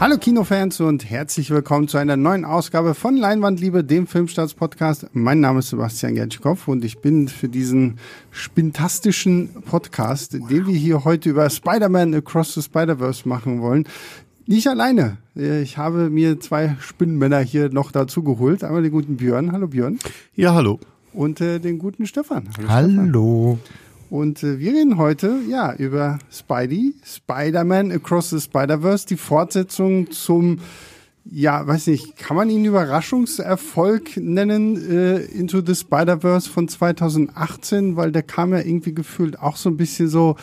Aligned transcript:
Hallo 0.00 0.16
Kinofans 0.16 0.80
und 0.80 1.10
herzlich 1.10 1.50
willkommen 1.50 1.86
zu 1.86 1.98
einer 1.98 2.16
neuen 2.16 2.46
Ausgabe 2.46 2.94
von 2.94 3.18
Leinwandliebe, 3.18 3.84
dem 3.84 4.06
Filmstarts-Podcast. 4.06 5.08
Mein 5.12 5.40
Name 5.40 5.58
ist 5.58 5.68
Sebastian 5.68 6.14
Gertschkow 6.14 6.68
und 6.68 6.86
ich 6.86 7.00
bin 7.00 7.28
für 7.28 7.50
diesen 7.50 7.98
spintastischen 8.30 9.50
Podcast, 9.66 10.40
wow. 10.40 10.48
den 10.48 10.66
wir 10.66 10.74
hier 10.74 11.04
heute 11.04 11.28
über 11.28 11.50
Spider-Man 11.50 12.14
Across 12.14 12.54
the 12.54 12.62
Spider-Verse 12.62 13.28
machen 13.28 13.60
wollen, 13.60 13.86
nicht 14.46 14.68
alleine. 14.68 15.18
Ich 15.34 15.76
habe 15.76 16.08
mir 16.08 16.40
zwei 16.40 16.76
Spinnenmänner 16.80 17.40
hier 17.40 17.68
noch 17.68 17.92
dazu 17.92 18.22
geholt. 18.22 18.64
Einmal 18.64 18.82
den 18.82 18.92
guten 18.92 19.18
Björn. 19.18 19.52
Hallo 19.52 19.66
Björn. 19.66 19.98
Ja, 20.34 20.54
hallo. 20.54 20.80
Und 21.12 21.42
äh, 21.42 21.58
den 21.58 21.78
guten 21.78 22.06
Stefan. 22.06 22.48
Hallo. 22.56 22.96
hallo. 22.96 23.58
Stefan. 23.62 23.89
Und 24.10 24.42
äh, 24.42 24.58
wir 24.58 24.72
reden 24.72 24.98
heute 24.98 25.38
ja 25.48 25.72
über 25.74 26.18
Spidey, 26.30 26.94
Spider-Man 27.04 27.92
Across 27.92 28.30
the 28.30 28.40
Spider-Verse, 28.40 29.06
die 29.06 29.16
Fortsetzung 29.16 30.10
zum 30.10 30.58
ja, 31.24 31.64
weiß 31.66 31.88
nicht, 31.88 32.16
kann 32.16 32.36
man 32.36 32.50
ihn 32.50 32.64
Überraschungserfolg 32.64 34.16
nennen, 34.16 34.76
äh, 34.90 35.18
Into 35.18 35.62
the 35.64 35.74
Spider-Verse 35.74 36.48
von 36.48 36.66
2018, 36.66 37.94
weil 37.94 38.10
der 38.10 38.22
kam 38.22 38.52
ja 38.52 38.58
irgendwie 38.58 38.94
gefühlt 38.94 39.38
auch 39.38 39.56
so 39.56 39.68
ein 39.68 39.76
bisschen 39.76 40.08
so, 40.08 40.36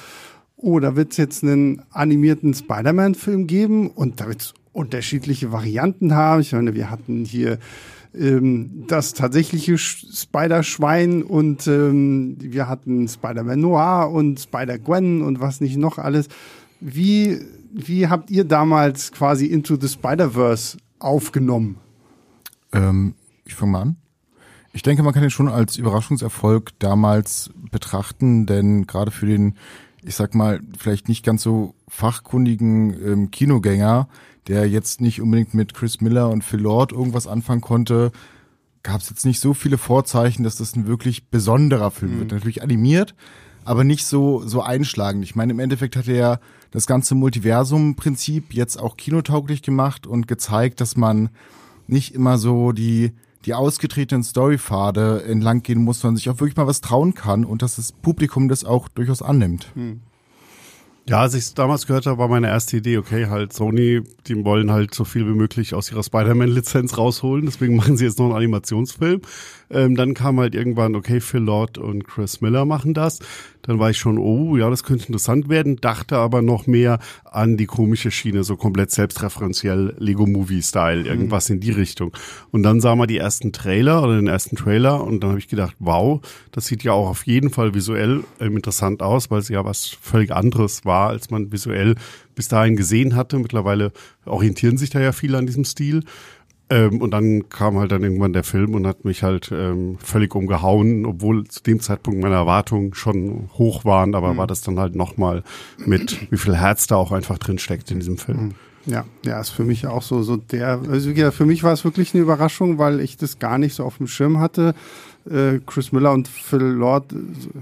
oh, 0.55 0.79
da 0.79 0.95
wird 0.95 1.12
es 1.12 1.18
jetzt 1.18 1.43
einen 1.43 1.81
animierten 1.91 2.54
Spider-Man-Film 2.54 3.48
geben 3.48 3.90
und 3.90 4.21
da 4.21 4.27
wird 4.27 4.41
es 4.41 4.54
unterschiedliche 4.71 5.52
Varianten 5.52 6.13
haben. 6.13 6.41
Ich 6.41 6.54
meine, 6.54 6.76
wir 6.76 6.90
hatten 6.90 7.26
hier 7.26 7.57
ähm, 8.16 8.85
das 8.88 9.13
tatsächliche 9.13 9.77
Spider-Schwein 9.77 11.23
und 11.23 11.67
ähm, 11.67 12.38
wir 12.39 12.67
hatten 12.67 13.07
Spider-Man 13.07 13.59
Noir 13.59 14.11
und 14.11 14.39
Spider-Gwen 14.39 15.21
und 15.21 15.39
was 15.39 15.61
nicht 15.61 15.77
noch 15.77 15.98
alles. 15.98 16.27
Wie, 16.79 17.40
wie 17.71 18.07
habt 18.07 18.29
ihr 18.32 18.43
damals 18.43 19.12
quasi 19.12 19.48
Into 19.48 19.77
the 19.79 19.87
Spider-Verse 19.87 20.77
aufgenommen? 20.99 21.77
Ähm, 22.73 23.15
ich 23.45 23.55
fange 23.55 23.71
mal 23.71 23.82
an. 23.82 23.98
Ich 24.73 24.84
denke, 24.84 25.01
man 25.01 25.13
kann 25.13 25.23
ihn 25.23 25.32
schon 25.32 25.48
als 25.48 25.77
Überraschungserfolg 25.77 26.77
damals 26.79 27.49
betrachten, 27.71 28.45
denn 28.45 28.85
gerade 28.85 29.12
für 29.12 29.26
den, 29.26 29.55
ich 30.04 30.15
sag 30.15 30.35
mal, 30.35 30.60
vielleicht 30.77 31.10
nicht 31.10 31.26
ganz 31.26 31.41
so 31.41 31.73
fachkundigen 31.87 32.93
ähm, 33.04 33.32
Kinogänger 33.32 34.07
der 34.48 34.67
jetzt 34.67 35.01
nicht 35.01 35.21
unbedingt 35.21 35.53
mit 35.53 35.73
Chris 35.73 36.01
Miller 36.01 36.29
und 36.29 36.43
Phil 36.43 36.62
Lord 36.62 36.91
irgendwas 36.91 37.27
anfangen 37.27 37.62
konnte, 37.62 38.12
gab 38.84 39.01
es 39.01 39.09
jetzt 39.09 39.26
nicht 39.26 39.39
so 39.39 39.54
viele 39.54 39.77
Vorzeichen, 39.77 40.43
dass 40.43 40.55
das 40.55 40.76
ein 40.76 40.87
wirklich 40.87 41.27
besonderer 41.27 41.91
Film 41.91 42.15
mhm. 42.15 42.20
wird. 42.20 42.31
Natürlich 42.31 42.63
animiert, 42.63 43.15
aber 43.65 43.84
nicht 43.84 44.05
so, 44.05 44.41
so 44.48 44.62
einschlagend. 44.62 45.23
Ich 45.23 45.35
meine, 45.35 45.51
im 45.51 45.59
Endeffekt 45.59 45.95
hat 45.95 46.07
er 46.07 46.39
das 46.71 46.87
ganze 46.87 47.15
Multiversum-Prinzip 47.15 48.54
jetzt 48.54 48.77
auch 48.77 48.95
kinotauglich 48.95 49.62
gemacht 49.62 50.07
und 50.07 50.27
gezeigt, 50.27 50.79
dass 50.79 50.95
man 50.95 51.29
nicht 51.87 52.15
immer 52.15 52.37
so 52.37 52.71
die, 52.71 53.11
die 53.45 53.54
ausgetretenen 53.54 54.23
Storypfade 54.23 55.23
entlang 55.23 55.63
gehen 55.63 55.84
muss, 55.84 55.99
sondern 55.99 56.17
sich 56.17 56.29
auch 56.29 56.39
wirklich 56.39 56.57
mal 56.57 56.67
was 56.67 56.82
trauen 56.82 57.13
kann 57.13 57.45
und 57.45 57.61
dass 57.61 57.76
das 57.76 57.91
Publikum 57.91 58.48
das 58.48 58.63
auch 58.63 58.87
durchaus 58.87 59.21
annimmt. 59.21 59.71
Mhm. 59.76 60.01
Ja, 61.10 61.22
als 61.22 61.36
ich 61.36 61.46
es 61.46 61.54
damals 61.54 61.88
gehört 61.88 62.05
habe, 62.05 62.18
war 62.18 62.27
meine 62.27 62.48
erste 62.48 62.76
Idee, 62.76 62.98
okay, 62.98 63.27
halt 63.27 63.54
Sony, 63.54 64.02
die 64.28 64.44
wollen 64.44 64.72
halt 64.72 64.94
so 64.94 65.06
viel 65.06 65.25
wie 65.25 65.36
möglich 65.36 65.74
aus 65.74 65.90
ihrer 65.90 66.03
Spider-Man-Lizenz 66.03 66.97
rausholen, 66.97 67.46
deswegen 67.46 67.75
machen 67.78 67.96
sie 67.96 68.03
jetzt 68.03 68.19
noch 68.19 68.25
einen 68.25 68.36
Animationsfilm. 68.36 69.22
Ähm, 69.69 69.96
dann 69.96 70.13
kam 70.13 70.38
halt 70.38 70.53
irgendwann, 70.53 70.96
okay, 70.96 71.22
Phil 71.22 71.40
Lord 71.40 71.78
und 71.78 72.06
Chris 72.06 72.41
Miller 72.41 72.66
machen 72.66 72.94
das. 72.94 73.19
Dann 73.68 73.79
war 73.79 73.90
ich 73.90 73.97
schon, 73.97 74.18
oh, 74.18 74.57
ja, 74.57 74.69
das 74.69 74.84
könnte 74.84 75.06
interessant 75.07 75.50
werden, 75.50 75.75
dachte 75.75 76.18
aber 76.18 76.41
noch 76.41 76.66
mehr 76.66 77.00
an 77.25 77.57
die 77.57 77.66
komische 77.66 78.09
Schiene, 78.09 78.44
so 78.44 78.56
komplett 78.56 78.91
selbstreferenziell 78.91 79.94
Lego-Movie-Style, 80.00 81.01
mhm. 81.01 81.05
irgendwas 81.05 81.50
mhm. 81.50 81.55
in 81.55 81.59
die 81.61 81.72
Richtung. 81.72 82.11
Und 82.51 82.63
dann 82.63 82.81
sah 82.81 82.95
man 82.95 83.07
die 83.07 83.17
ersten 83.17 83.51
Trailer 83.51 84.01
oder 84.03 84.16
den 84.16 84.28
ersten 84.28 84.55
Trailer 84.55 85.03
und 85.03 85.22
dann 85.22 85.31
habe 85.31 85.39
ich 85.39 85.47
gedacht, 85.47 85.75
wow, 85.79 86.22
das 86.51 86.66
sieht 86.66 86.83
ja 86.83 86.94
auch 86.94 87.09
auf 87.09 87.28
jeden 87.28 87.50
Fall 87.50 87.73
visuell 87.73 88.23
ähm, 88.39 88.55
interessant 88.55 89.03
aus, 89.03 89.29
weil 89.29 89.39
es 89.39 89.50
ja 89.50 89.63
was 89.66 89.85
völlig 90.01 90.31
anderes 90.31 90.85
war, 90.85 91.09
als 91.09 91.29
man 91.29 91.51
visuell 91.51 91.95
bis 92.35 92.47
dahin 92.47 92.78
gesehen 92.78 93.16
hatte. 93.16 93.38
Mittlerweile 93.39 93.91
orientieren 94.25 94.78
sich 94.78 94.89
da 94.89 95.01
ja 95.01 95.11
viele 95.11 95.38
an 95.38 95.45
diesem 95.45 95.66
Stil. 95.66 96.03
Ähm, 96.69 97.01
und 97.01 97.11
dann 97.11 97.47
kam 97.50 97.78
halt 97.78 97.91
dann 97.91 98.03
irgendwann 98.03 98.33
der 98.33 98.44
Film 98.44 98.75
und 98.75 98.85
hat 98.85 99.05
mich 99.05 99.23
halt 99.23 99.51
ähm, 99.53 99.97
völlig 100.00 100.35
umgehauen, 100.35 101.05
obwohl 101.05 101.47
zu 101.47 101.63
dem 101.63 101.79
Zeitpunkt 101.79 102.22
meine 102.22 102.35
Erwartungen 102.35 102.94
schon 102.94 103.50
hoch 103.57 103.85
waren, 103.85 104.16
aber 104.16 104.33
mhm. 104.33 104.38
war 104.38 104.47
das 104.47 104.61
dann 104.61 104.78
halt 104.78 104.95
nochmal 104.95 105.44
mit, 105.85 106.29
wie 106.31 106.38
viel 106.38 106.57
Herz 106.57 106.88
da 106.88 106.97
auch 106.97 107.13
einfach 107.13 107.38
drin 107.38 107.57
steckt 107.57 107.89
in 107.91 108.00
diesem 108.00 108.17
Film. 108.17 108.38
Mhm. 108.38 108.55
Ja, 108.85 109.03
ja, 109.25 109.39
ist 109.41 109.50
für 109.50 109.66
mich 109.66 109.85
auch 109.85 110.01
so, 110.01 110.23
so 110.23 110.38
der, 110.38 110.81
also 110.89 111.09
ja, 111.09 111.31
für 111.31 111.45
mich 111.45 111.61
war 111.61 111.73
es 111.73 111.83
wirklich 111.83 112.13
eine 112.13 112.23
Überraschung, 112.23 112.78
weil 112.78 113.01
ich 113.01 113.17
das 113.17 113.38
gar 113.38 113.57
nicht 113.57 113.75
so 113.75 113.84
auf 113.84 113.97
dem 113.97 114.07
Schirm 114.07 114.39
hatte. 114.39 114.75
Äh, 115.29 115.59
Chris 115.65 115.91
Miller 115.91 116.11
und 116.11 116.27
Phil 116.27 116.61
Lord, 116.61 117.13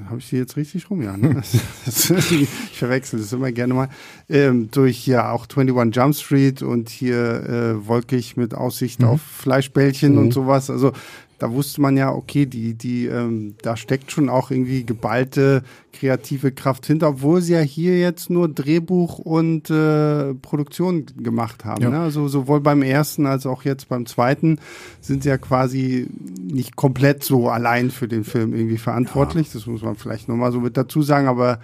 habe 0.10 0.20
ich 0.20 0.30
die 0.30 0.38
jetzt 0.38 0.56
richtig 0.56 0.90
rum? 0.90 1.02
Ja, 1.02 1.18
ne? 1.18 1.42
ich 1.86 2.78
verwechsel 2.78 3.20
das 3.20 3.34
immer 3.34 3.52
gerne 3.52 3.74
mal. 3.74 3.90
Ähm, 4.30 4.70
durch 4.72 5.08
ja 5.08 5.32
auch 5.32 5.48
21 5.48 5.96
Jump 5.96 6.16
Street 6.16 6.62
und 6.62 6.90
hier 6.90 7.18
äh, 7.18 7.88
wolkig 7.88 8.38
mit 8.38 8.54
Aussicht 8.54 9.02
mhm. 9.02 9.08
auf 9.08 9.22
Fleischbällchen 9.22 10.14
mhm. 10.14 10.20
und 10.20 10.34
sowas. 10.34 10.70
Also 10.70 10.92
da 11.38 11.52
wusste 11.52 11.82
man 11.82 11.98
ja, 11.98 12.12
okay, 12.12 12.46
die, 12.46 12.76
die, 12.76 13.08
ähm, 13.08 13.56
da 13.62 13.76
steckt 13.76 14.12
schon 14.12 14.30
auch 14.30 14.52
irgendwie 14.52 14.86
geballte 14.86 15.64
kreative 15.92 16.52
Kraft 16.52 16.86
hinter, 16.86 17.10
obwohl 17.10 17.42
sie 17.42 17.54
ja 17.54 17.60
hier 17.60 17.98
jetzt 18.00 18.30
nur 18.30 18.48
Drehbuch 18.48 19.20
und 19.20 19.70
äh, 19.70 20.34
Produktion 20.36 21.06
gemacht 21.18 21.66
haben. 21.66 21.84
Ja. 21.84 21.90
Ne? 21.90 22.00
Also 22.00 22.28
sowohl 22.28 22.62
beim 22.62 22.82
ersten 22.82 23.26
als 23.26 23.46
auch 23.46 23.64
jetzt 23.64 23.90
beim 23.90 24.06
zweiten 24.06 24.60
sind 25.02 25.24
sie 25.24 25.30
ja 25.30 25.38
quasi 25.38 26.08
nicht 26.40 26.76
komplett 26.76 27.24
so 27.24 27.50
allein 27.50 27.92
für 27.92 28.08
den 28.08 28.24
Film 28.24 28.54
irgendwie 28.54 28.78
verantwortlich. 28.78 29.48
Ja. 29.48 29.54
Das 29.54 29.68
muss 29.68 29.82
man 29.82 29.96
vielleicht 29.96 30.28
nochmal 30.28 30.52
so 30.52 30.60
mit 30.60 30.78
dazu 30.78 31.02
sagen, 31.02 31.28
aber 31.28 31.60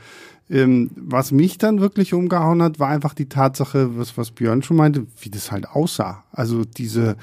ähm, 0.50 0.92
was 0.96 1.32
mich 1.32 1.58
dann 1.58 1.80
wirklich 1.80 2.14
umgehauen 2.14 2.62
hat, 2.62 2.80
war 2.80 2.90
einfach 2.90 3.14
die 3.14 3.30
Tatsache, 3.30 3.98
was, 3.98 4.18
was 4.18 4.32
Björn 4.32 4.64
schon 4.64 4.78
meinte, 4.78 5.08
wie 5.22 5.30
das 5.30 5.52
halt 5.52 5.70
aussah. 5.70 6.26
Also 6.32 6.66
diese 6.66 7.16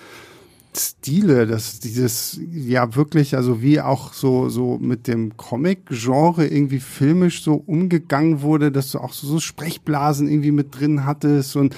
Stile, 0.78 1.46
dass 1.46 1.80
dieses 1.80 2.40
ja 2.50 2.94
wirklich, 2.94 3.36
also 3.36 3.62
wie 3.62 3.80
auch 3.80 4.12
so 4.12 4.48
so 4.48 4.78
mit 4.78 5.06
dem 5.06 5.36
Comic-Genre 5.36 6.46
irgendwie 6.46 6.80
filmisch 6.80 7.42
so 7.42 7.54
umgegangen 7.54 8.42
wurde, 8.42 8.72
dass 8.72 8.90
du 8.92 8.98
auch 8.98 9.12
so, 9.12 9.26
so 9.26 9.40
Sprechblasen 9.40 10.28
irgendwie 10.28 10.52
mit 10.52 10.78
drin 10.78 11.04
hattest 11.04 11.56
und 11.56 11.76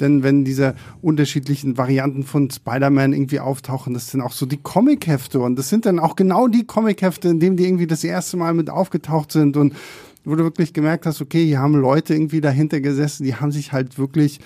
denn 0.00 0.22
wenn 0.22 0.44
diese 0.44 0.74
unterschiedlichen 1.02 1.76
Varianten 1.76 2.22
von 2.22 2.50
Spider-Man 2.50 3.12
irgendwie 3.12 3.40
auftauchen, 3.40 3.92
das 3.92 4.10
sind 4.10 4.22
auch 4.22 4.32
so 4.32 4.46
die 4.46 4.56
Comic-Hefte 4.56 5.40
und 5.40 5.56
das 5.56 5.68
sind 5.68 5.84
dann 5.84 5.98
auch 5.98 6.16
genau 6.16 6.48
die 6.48 6.64
Comic-Hefte, 6.64 7.28
in 7.28 7.38
denen 7.38 7.56
die 7.56 7.64
irgendwie 7.64 7.86
das 7.86 8.02
erste 8.02 8.38
Mal 8.38 8.54
mit 8.54 8.70
aufgetaucht 8.70 9.32
sind 9.32 9.56
und 9.56 9.74
wo 10.24 10.34
du 10.34 10.44
wirklich 10.44 10.72
gemerkt 10.72 11.06
hast, 11.06 11.20
okay, 11.20 11.44
hier 11.44 11.60
haben 11.60 11.74
Leute 11.74 12.14
irgendwie 12.14 12.40
dahinter 12.40 12.80
gesessen, 12.80 13.24
die 13.24 13.34
haben 13.34 13.52
sich 13.52 13.72
halt 13.72 13.98
wirklich 13.98 14.40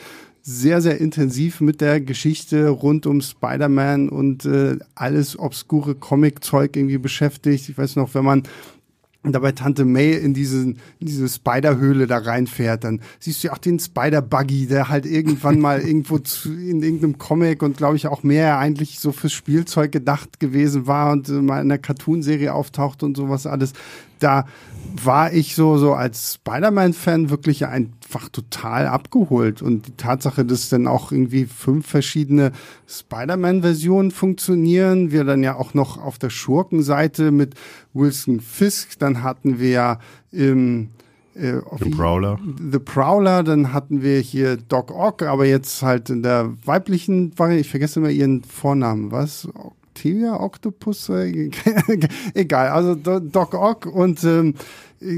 sehr, 0.47 0.83
sehr 0.83 1.01
intensiv 1.01 1.63
mit 1.63 1.81
der 1.81 2.03
Geschichte 2.03 2.69
rund 2.69 3.07
um 3.07 3.23
Spider-Man 3.23 4.11
und 4.11 4.45
äh, 4.45 4.77
alles 4.95 5.39
obskure 5.39 5.95
Comic-Zeug 5.95 6.77
irgendwie 6.77 6.99
beschäftigt. 6.99 7.71
Ich 7.71 7.79
weiß 7.79 7.97
noch, 7.97 8.15
wenn 8.15 8.25
man 8.25 8.43
dabei 9.33 9.53
Tante 9.53 9.87
May 9.87 10.13
in, 10.13 10.35
diesen, 10.35 10.79
in 11.01 11.07
diese 11.07 11.31
Spider-Höhle 11.31 12.07
da 12.07 12.19
reinfährt, 12.19 12.85
dann 12.85 13.01
siehst 13.21 13.43
du 13.43 13.49
ja 13.49 13.55
auch 13.55 13.59
den 13.59 13.79
Spider-Buggy, 13.79 14.67
der 14.67 14.91
halt 14.91 15.07
irgendwann 15.07 15.61
mal 15.61 15.81
irgendwo 15.87 16.19
zu, 16.19 16.53
in 16.53 16.83
irgendeinem 16.83 17.17
Comic 17.17 17.63
und 17.63 17.79
glaube 17.79 17.97
ich 17.97 18.07
auch 18.07 18.23
mehr 18.23 18.59
eigentlich 18.59 19.01
so 19.01 19.13
fürs 19.13 19.33
Spielzeug 19.33 19.93
gedacht 19.93 20.41
gewesen 20.41 20.87
war 20.87 21.11
und 21.13 21.31
äh, 21.31 21.33
mal 21.33 21.63
in 21.63 21.71
einer 21.71 21.79
Cartoonserie 21.79 22.53
auftaucht 22.53 23.03
und 23.03 23.17
sowas 23.17 23.47
alles. 23.47 23.73
Da 24.19 24.47
war 25.03 25.33
ich 25.33 25.55
so, 25.55 25.77
so 25.79 25.95
als 25.95 26.35
Spider-Man-Fan 26.35 27.31
wirklich 27.31 27.67
einfach 27.67 28.29
total 28.29 28.87
abgeholt. 28.87 29.63
Und 29.63 29.87
die 29.87 29.97
Tatsache, 29.97 30.45
dass 30.45 30.69
dann 30.69 30.87
auch 30.87 31.13
irgendwie 31.13 31.47
fünf 31.47 31.87
verschiedene 31.87 32.53
Spider-Man-Versionen 32.87 34.11
funktionieren, 34.11 35.11
wir 35.11 35.25
dann 35.25 35.43
ja 35.43 35.57
auch 35.57 35.75
noch 35.75 35.99
auf 35.99 36.19
der 36.19 36.31
Schurkenseite 36.31 37.31
mit 37.31 37.55
Wilson 37.93 38.41
Fisk, 38.41 38.99
dann 38.99 39.23
hatten 39.23 39.59
wir 39.59 39.99
im 40.31 40.91
äh, 41.35 41.61
The 41.79 41.91
Prowler. 41.91 42.39
The 42.71 42.79
Prowler, 42.79 43.43
dann 43.43 43.73
hatten 43.73 44.03
wir 44.03 44.21
hier 44.21 44.57
Doc 44.57 44.91
Ock, 44.91 45.23
aber 45.23 45.47
jetzt 45.47 45.83
halt 45.83 46.11
in 46.11 46.23
der 46.23 46.53
weiblichen 46.65 47.37
Variante, 47.39 47.63
ich 47.63 47.71
vergesse 47.71 48.01
immer 48.01 48.11
ihren 48.11 48.45
Vornamen, 48.45 49.11
was? 49.11 49.49
Octavia 49.95 50.41
Octopus? 50.41 51.09
Egal, 52.35 52.69
also 52.69 52.95
Doc 52.95 53.55
Ock 53.55 53.87
und 53.87 54.23
ähm, 54.25 54.55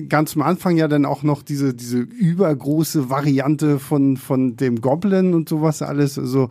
ganz 0.09 0.37
am 0.37 0.43
Anfang 0.43 0.77
ja 0.77 0.89
dann 0.89 1.05
auch 1.05 1.23
noch 1.23 1.43
diese, 1.43 1.75
diese 1.75 1.99
übergroße 1.99 3.11
Variante 3.11 3.79
von, 3.79 4.17
von 4.17 4.57
dem 4.57 4.81
Goblin 4.81 5.35
und 5.35 5.49
sowas 5.49 5.83
alles. 5.83 6.19
Also 6.19 6.49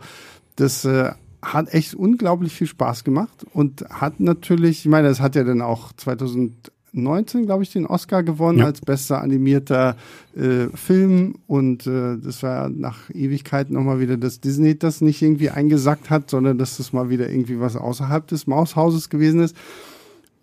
das 0.56 0.84
äh, 0.84 1.10
hat 1.42 1.72
echt 1.72 1.94
unglaublich 1.94 2.52
viel 2.54 2.66
Spaß 2.66 3.04
gemacht 3.04 3.46
und 3.52 3.84
hat 3.90 4.20
natürlich, 4.20 4.80
ich 4.80 4.90
meine, 4.90 5.08
das 5.08 5.20
hat 5.20 5.36
ja 5.36 5.44
dann 5.44 5.62
auch 5.62 5.92
2018 5.92 6.72
19, 6.96 7.44
glaube 7.44 7.62
ich, 7.62 7.70
den 7.72 7.86
Oscar 7.86 8.22
gewonnen 8.22 8.60
Ja. 8.60 8.64
als 8.64 8.80
bester 8.80 9.20
animierter 9.20 9.96
äh, 10.34 10.68
Film 10.74 11.34
und 11.46 11.86
äh, 11.86 12.16
das 12.16 12.42
war 12.42 12.70
nach 12.70 13.10
Ewigkeit 13.10 13.70
nochmal 13.70 14.00
wieder, 14.00 14.16
dass 14.16 14.40
Disney 14.40 14.78
das 14.78 15.02
nicht 15.02 15.20
irgendwie 15.20 15.50
eingesackt 15.50 16.08
hat, 16.08 16.30
sondern 16.30 16.56
dass 16.58 16.78
das 16.78 16.94
mal 16.94 17.10
wieder 17.10 17.28
irgendwie 17.28 17.60
was 17.60 17.76
außerhalb 17.76 18.26
des 18.28 18.46
Maushauses 18.46 19.10
gewesen 19.10 19.40
ist. 19.40 19.54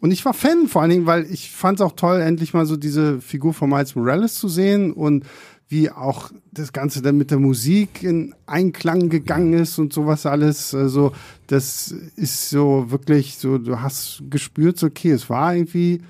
Und 0.04 0.12
ich 0.12 0.26
war 0.26 0.34
Fan, 0.34 0.68
vor 0.68 0.82
allen 0.82 0.92
Dingen, 0.92 1.06
weil 1.06 1.26
ich 1.32 1.50
fand 1.50 1.80
es 1.80 1.82
auch 1.82 1.94
toll, 1.94 2.20
endlich 2.20 2.54
mal 2.54 2.66
so 2.66 2.76
diese 2.76 3.22
Figur 3.22 3.54
von 3.54 3.70
Miles 3.70 3.96
Morales 3.96 4.36
zu 4.36 4.50
sehen 4.50 4.92
und 4.92 5.24
wie 5.70 5.90
auch 5.90 6.30
das 6.52 6.74
Ganze 6.74 7.02
dann 7.02 7.18
mit 7.18 7.32
der 7.32 7.40
Musik 7.40 8.04
in 8.04 8.36
Einklang 8.46 9.08
gegangen 9.08 9.54
ist 9.54 9.80
und 9.80 9.94
sowas 9.94 10.26
alles. 10.26 10.76
Also, 10.76 11.14
das 11.48 11.96
ist 12.18 12.50
so 12.50 12.92
wirklich 12.92 13.38
so, 13.38 13.58
du 13.58 13.80
hast 13.80 14.24
gespürt, 14.30 14.78
so, 14.78 14.88
okay, 14.88 15.12
es 15.12 15.30
war 15.30 15.56
irgendwie 15.56 16.02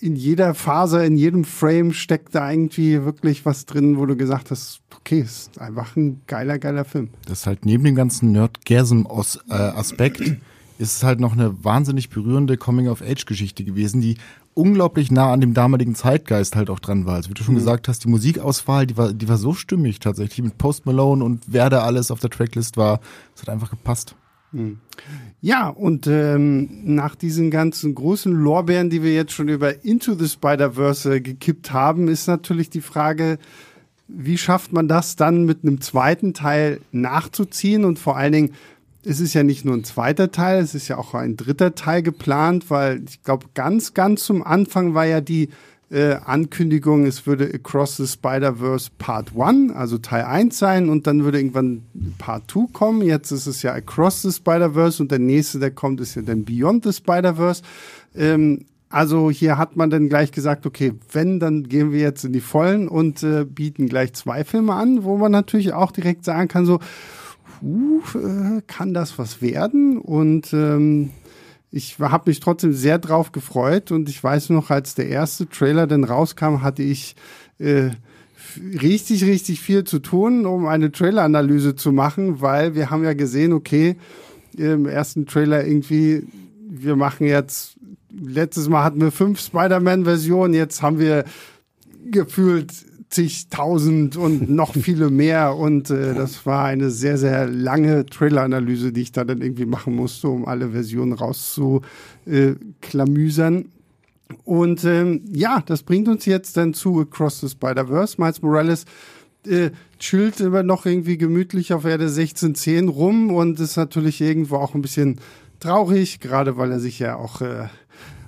in 0.00 0.16
jeder 0.16 0.54
Phase, 0.54 1.04
in 1.04 1.18
jedem 1.18 1.44
Frame 1.44 1.92
steckt 1.92 2.34
da 2.34 2.50
irgendwie 2.50 3.04
wirklich 3.04 3.44
was 3.44 3.66
drin, 3.66 3.98
wo 3.98 4.06
du 4.06 4.16
gesagt 4.16 4.50
hast, 4.50 4.80
okay, 4.98 5.20
ist 5.20 5.60
einfach 5.60 5.94
ein 5.94 6.22
geiler, 6.26 6.58
geiler 6.58 6.86
Film. 6.86 7.10
Das 7.26 7.40
ist 7.40 7.46
halt 7.46 7.66
neben 7.66 7.84
dem 7.84 7.96
ganzen 7.96 8.32
Nerdgasm-Aspekt 8.32 10.38
ist 10.78 10.96
es 10.96 11.02
halt 11.02 11.20
noch 11.20 11.32
eine 11.32 11.64
wahnsinnig 11.64 12.10
berührende 12.10 12.56
Coming-of-Age-Geschichte 12.56 13.64
gewesen, 13.64 14.00
die 14.00 14.16
unglaublich 14.54 15.10
nah 15.10 15.32
an 15.32 15.40
dem 15.40 15.54
damaligen 15.54 15.94
Zeitgeist 15.94 16.56
halt 16.56 16.70
auch 16.70 16.80
dran 16.80 17.04
war. 17.06 17.14
Also 17.14 17.30
wie 17.30 17.34
du 17.34 17.42
schon 17.42 17.54
gesagt 17.54 17.88
hast, 17.88 18.04
die 18.04 18.08
Musikauswahl, 18.08 18.86
die 18.86 18.96
war, 18.96 19.12
die 19.12 19.28
war 19.28 19.36
so 19.36 19.52
stimmig 19.52 20.00
tatsächlich 20.00 20.42
mit 20.42 20.58
Post 20.58 20.86
Malone 20.86 21.22
und 21.22 21.44
wer 21.46 21.68
da 21.68 21.80
alles 21.80 22.10
auf 22.10 22.20
der 22.20 22.30
Tracklist 22.30 22.76
war. 22.76 23.00
Es 23.34 23.42
hat 23.42 23.50
einfach 23.50 23.70
gepasst. 23.70 24.14
Ja, 25.40 25.68
und 25.68 26.06
ähm, 26.06 26.68
nach 26.84 27.14
diesen 27.14 27.50
ganzen 27.50 27.94
großen 27.94 28.32
Lorbeeren, 28.32 28.88
die 28.88 29.02
wir 29.02 29.12
jetzt 29.12 29.32
schon 29.32 29.48
über 29.48 29.84
Into 29.84 30.14
the 30.14 30.28
Spider-Verse 30.28 31.16
äh, 31.16 31.20
gekippt 31.20 31.72
haben, 31.72 32.08
ist 32.08 32.26
natürlich 32.26 32.70
die 32.70 32.80
Frage, 32.80 33.38
wie 34.08 34.38
schafft 34.38 34.72
man 34.72 34.88
das 34.88 35.16
dann 35.16 35.44
mit 35.44 35.62
einem 35.62 35.80
zweiten 35.80 36.32
Teil 36.32 36.80
nachzuziehen? 36.92 37.84
Und 37.84 37.98
vor 37.98 38.16
allen 38.16 38.32
Dingen, 38.32 38.52
es 39.08 39.20
ist 39.20 39.34
ja 39.34 39.44
nicht 39.44 39.64
nur 39.64 39.74
ein 39.74 39.84
zweiter 39.84 40.32
Teil, 40.32 40.60
es 40.60 40.74
ist 40.74 40.88
ja 40.88 40.98
auch 40.98 41.14
ein 41.14 41.36
dritter 41.36 41.76
Teil 41.76 42.02
geplant, 42.02 42.70
weil 42.70 43.02
ich 43.08 43.22
glaube, 43.22 43.46
ganz, 43.54 43.94
ganz 43.94 44.24
zum 44.24 44.42
Anfang 44.42 44.94
war 44.94 45.06
ja 45.06 45.20
die 45.20 45.50
äh, 45.90 46.14
Ankündigung, 46.24 47.06
es 47.06 47.24
würde 47.24 47.48
Across 47.54 47.98
the 47.98 48.06
Spider-Verse 48.08 48.90
Part 48.98 49.30
1, 49.38 49.72
also 49.76 49.98
Teil 49.98 50.24
1 50.24 50.58
sein 50.58 50.88
und 50.88 51.06
dann 51.06 51.22
würde 51.22 51.38
irgendwann 51.38 51.82
Part 52.18 52.50
2 52.50 52.72
kommen. 52.72 53.02
Jetzt 53.02 53.30
ist 53.30 53.46
es 53.46 53.62
ja 53.62 53.74
Across 53.74 54.22
the 54.22 54.32
Spider-Verse 54.32 55.00
und 55.00 55.12
der 55.12 55.20
nächste, 55.20 55.60
der 55.60 55.70
kommt, 55.70 56.00
ist 56.00 56.16
ja 56.16 56.22
dann 56.22 56.44
Beyond 56.44 56.82
the 56.84 56.92
Spider-Verse. 56.92 57.62
Ähm, 58.16 58.64
also 58.88 59.30
hier 59.30 59.56
hat 59.56 59.76
man 59.76 59.90
dann 59.90 60.08
gleich 60.08 60.32
gesagt, 60.32 60.66
okay, 60.66 60.94
wenn, 61.12 61.38
dann 61.38 61.68
gehen 61.68 61.92
wir 61.92 62.00
jetzt 62.00 62.24
in 62.24 62.32
die 62.32 62.40
Vollen 62.40 62.88
und 62.88 63.22
äh, 63.22 63.44
bieten 63.44 63.88
gleich 63.88 64.14
zwei 64.14 64.42
Filme 64.42 64.74
an, 64.74 65.04
wo 65.04 65.16
man 65.16 65.30
natürlich 65.30 65.72
auch 65.72 65.92
direkt 65.92 66.24
sagen 66.24 66.48
kann, 66.48 66.66
so, 66.66 66.80
puh, 67.60 68.02
äh, 68.18 68.62
kann 68.66 68.94
das 68.94 69.18
was 69.18 69.42
werden? 69.42 69.98
Und 69.98 70.52
ähm, 70.52 71.10
ich 71.70 71.98
habe 71.98 72.30
mich 72.30 72.40
trotzdem 72.40 72.72
sehr 72.72 72.98
drauf 72.98 73.32
gefreut 73.32 73.92
und 73.92 74.08
ich 74.08 74.22
weiß 74.22 74.50
noch, 74.50 74.70
als 74.70 74.94
der 74.94 75.08
erste 75.08 75.48
Trailer 75.48 75.86
dann 75.86 76.04
rauskam, 76.04 76.62
hatte 76.62 76.82
ich 76.82 77.16
äh, 77.58 77.90
richtig, 78.80 79.24
richtig 79.24 79.60
viel 79.60 79.84
zu 79.84 79.98
tun, 79.98 80.46
um 80.46 80.66
eine 80.66 80.92
Trailer-Analyse 80.92 81.76
zu 81.76 81.92
machen, 81.92 82.40
weil 82.40 82.74
wir 82.74 82.90
haben 82.90 83.04
ja 83.04 83.14
gesehen, 83.14 83.52
okay, 83.52 83.96
im 84.56 84.86
ersten 84.86 85.26
Trailer 85.26 85.66
irgendwie, 85.66 86.26
wir 86.68 86.96
machen 86.96 87.26
jetzt, 87.26 87.76
letztes 88.10 88.68
Mal 88.68 88.84
hatten 88.84 89.00
wir 89.00 89.12
fünf 89.12 89.40
Spider-Man-Versionen, 89.40 90.54
jetzt 90.54 90.82
haben 90.82 90.98
wir 90.98 91.24
gefühlt 92.10 92.72
zigtausend 93.08 94.16
und 94.16 94.50
noch 94.54 94.74
viele 94.74 95.10
mehr 95.10 95.54
und 95.56 95.90
äh, 95.90 96.14
das 96.14 96.46
war 96.46 96.64
eine 96.64 96.90
sehr, 96.90 97.18
sehr 97.18 97.48
lange 97.48 98.06
Trailer-Analyse, 98.06 98.92
die 98.92 99.02
ich 99.02 99.12
da 99.12 99.24
dann 99.24 99.42
irgendwie 99.42 99.66
machen 99.66 99.94
musste, 99.94 100.28
um 100.28 100.46
alle 100.46 100.70
Versionen 100.70 101.12
rauszuklamüsern. 101.12 103.66
Und 104.44 104.82
ähm, 104.84 105.22
ja, 105.32 105.62
das 105.64 105.84
bringt 105.84 106.08
uns 106.08 106.26
jetzt 106.26 106.56
dann 106.56 106.74
zu 106.74 106.98
Across 107.00 107.38
the 107.40 107.48
Spider-Verse. 107.48 108.20
Miles 108.20 108.42
Morales 108.42 108.84
äh, 109.46 109.70
chillt 109.98 110.40
immer 110.40 110.64
noch 110.64 110.86
irgendwie 110.86 111.16
gemütlich 111.16 111.72
auf 111.72 111.84
Erde 111.84 112.06
1610 112.06 112.88
rum 112.88 113.30
und 113.30 113.60
ist 113.60 113.76
natürlich 113.76 114.20
irgendwo 114.20 114.56
auch 114.56 114.74
ein 114.74 114.82
bisschen 114.82 115.20
traurig, 115.60 116.18
gerade 116.20 116.56
weil 116.56 116.72
er 116.72 116.80
sich 116.80 116.98
ja 116.98 117.14
auch 117.16 117.40
äh, 117.40 117.68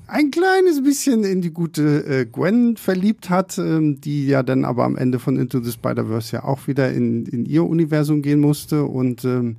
ein 0.09 0.31
kleines 0.31 0.83
bisschen 0.83 1.23
in 1.23 1.43
die 1.43 1.53
gute 1.53 2.05
äh, 2.05 2.27
Gwen 2.27 2.77
verliebt 2.77 3.31
hat, 3.31 3.59
ähm, 3.59 4.01
die 4.01 4.27
ja 4.27 4.43
dann 4.43 4.65
aber 4.65 4.85
am 4.85 4.97
Ende 4.97 5.19
von 5.19 5.37
Into 5.37 5.61
the 5.61 5.71
Spider-Verse 5.71 6.35
ja 6.35 6.45
auch 6.45 6.67
wieder 6.67 6.91
in, 6.91 7.27
in 7.27 7.45
ihr 7.45 7.65
Universum 7.65 8.23
gehen 8.23 8.41
musste 8.41 8.85
und 8.85 9.25
ähm, 9.25 9.57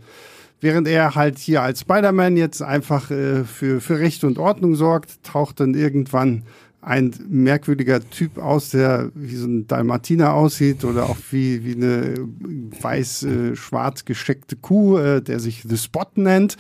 während 0.59 0.87
er 0.87 1.15
halt 1.15 1.37
hier 1.37 1.61
als 1.61 1.81
Spider-Man 1.81 2.35
jetzt 2.35 2.61
einfach 2.63 3.11
äh, 3.11 3.43
für, 3.43 3.79
für 3.79 3.99
Recht 3.99 4.23
und 4.23 4.39
Ordnung 4.39 4.75
sorgt, 4.75 5.23
taucht 5.23 5.59
dann 5.59 5.75
irgendwann 5.75 6.43
ein 6.81 7.13
merkwürdiger 7.27 7.99
Typ 8.09 8.37
aus, 8.37 8.69
der 8.69 9.11
wie 9.13 9.35
so 9.35 9.45
ein 9.45 9.67
Dalmatiner 9.67 10.33
aussieht 10.33 10.83
oder 10.83 11.09
auch 11.09 11.17
wie, 11.29 11.63
wie 11.63 11.75
eine 11.75 12.15
weiß-schwarz 12.81 14.05
gescheckte 14.05 14.55
Kuh, 14.55 14.97
äh, 14.97 15.21
der 15.21 15.39
sich 15.39 15.63
The 15.67 15.77
Spot 15.77 16.07
nennt. 16.15 16.57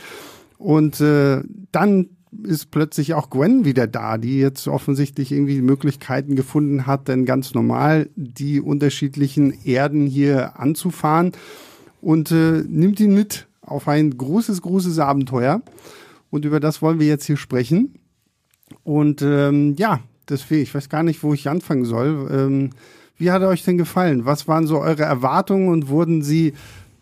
Und 0.57 0.99
äh, 0.99 1.41
dann 1.71 2.09
ist 2.43 2.71
plötzlich 2.71 3.13
auch 3.13 3.29
Gwen 3.29 3.65
wieder 3.65 3.87
da, 3.87 4.17
die 4.17 4.39
jetzt 4.39 4.67
offensichtlich 4.67 5.31
irgendwie 5.31 5.61
Möglichkeiten 5.61 6.35
gefunden 6.35 6.85
hat, 6.85 7.07
denn 7.07 7.25
ganz 7.25 7.53
normal 7.53 8.09
die 8.15 8.61
unterschiedlichen 8.61 9.53
Erden 9.65 10.05
hier 10.05 10.59
anzufahren 10.59 11.31
und 12.01 12.31
äh, 12.31 12.63
nimmt 12.67 12.99
ihn 12.99 13.15
mit 13.15 13.47
auf 13.61 13.87
ein 13.87 14.15
großes, 14.15 14.61
großes 14.61 14.99
Abenteuer. 14.99 15.61
Und 16.29 16.45
über 16.45 16.59
das 16.59 16.81
wollen 16.81 16.99
wir 16.99 17.07
jetzt 17.07 17.25
hier 17.25 17.37
sprechen. 17.37 17.95
Und 18.83 19.21
ähm, 19.23 19.75
ja, 19.77 19.99
deswegen, 20.27 20.61
ich 20.61 20.73
weiß 20.73 20.89
gar 20.89 21.03
nicht, 21.03 21.23
wo 21.23 21.33
ich 21.33 21.49
anfangen 21.49 21.85
soll. 21.85 22.29
Ähm, 22.31 22.69
wie 23.17 23.31
hat 23.31 23.41
er 23.41 23.49
euch 23.49 23.63
denn 23.63 23.77
gefallen? 23.77 24.25
Was 24.25 24.47
waren 24.47 24.67
so 24.67 24.79
eure 24.79 25.03
Erwartungen 25.03 25.69
und 25.69 25.89
wurden 25.89 26.21
sie 26.21 26.53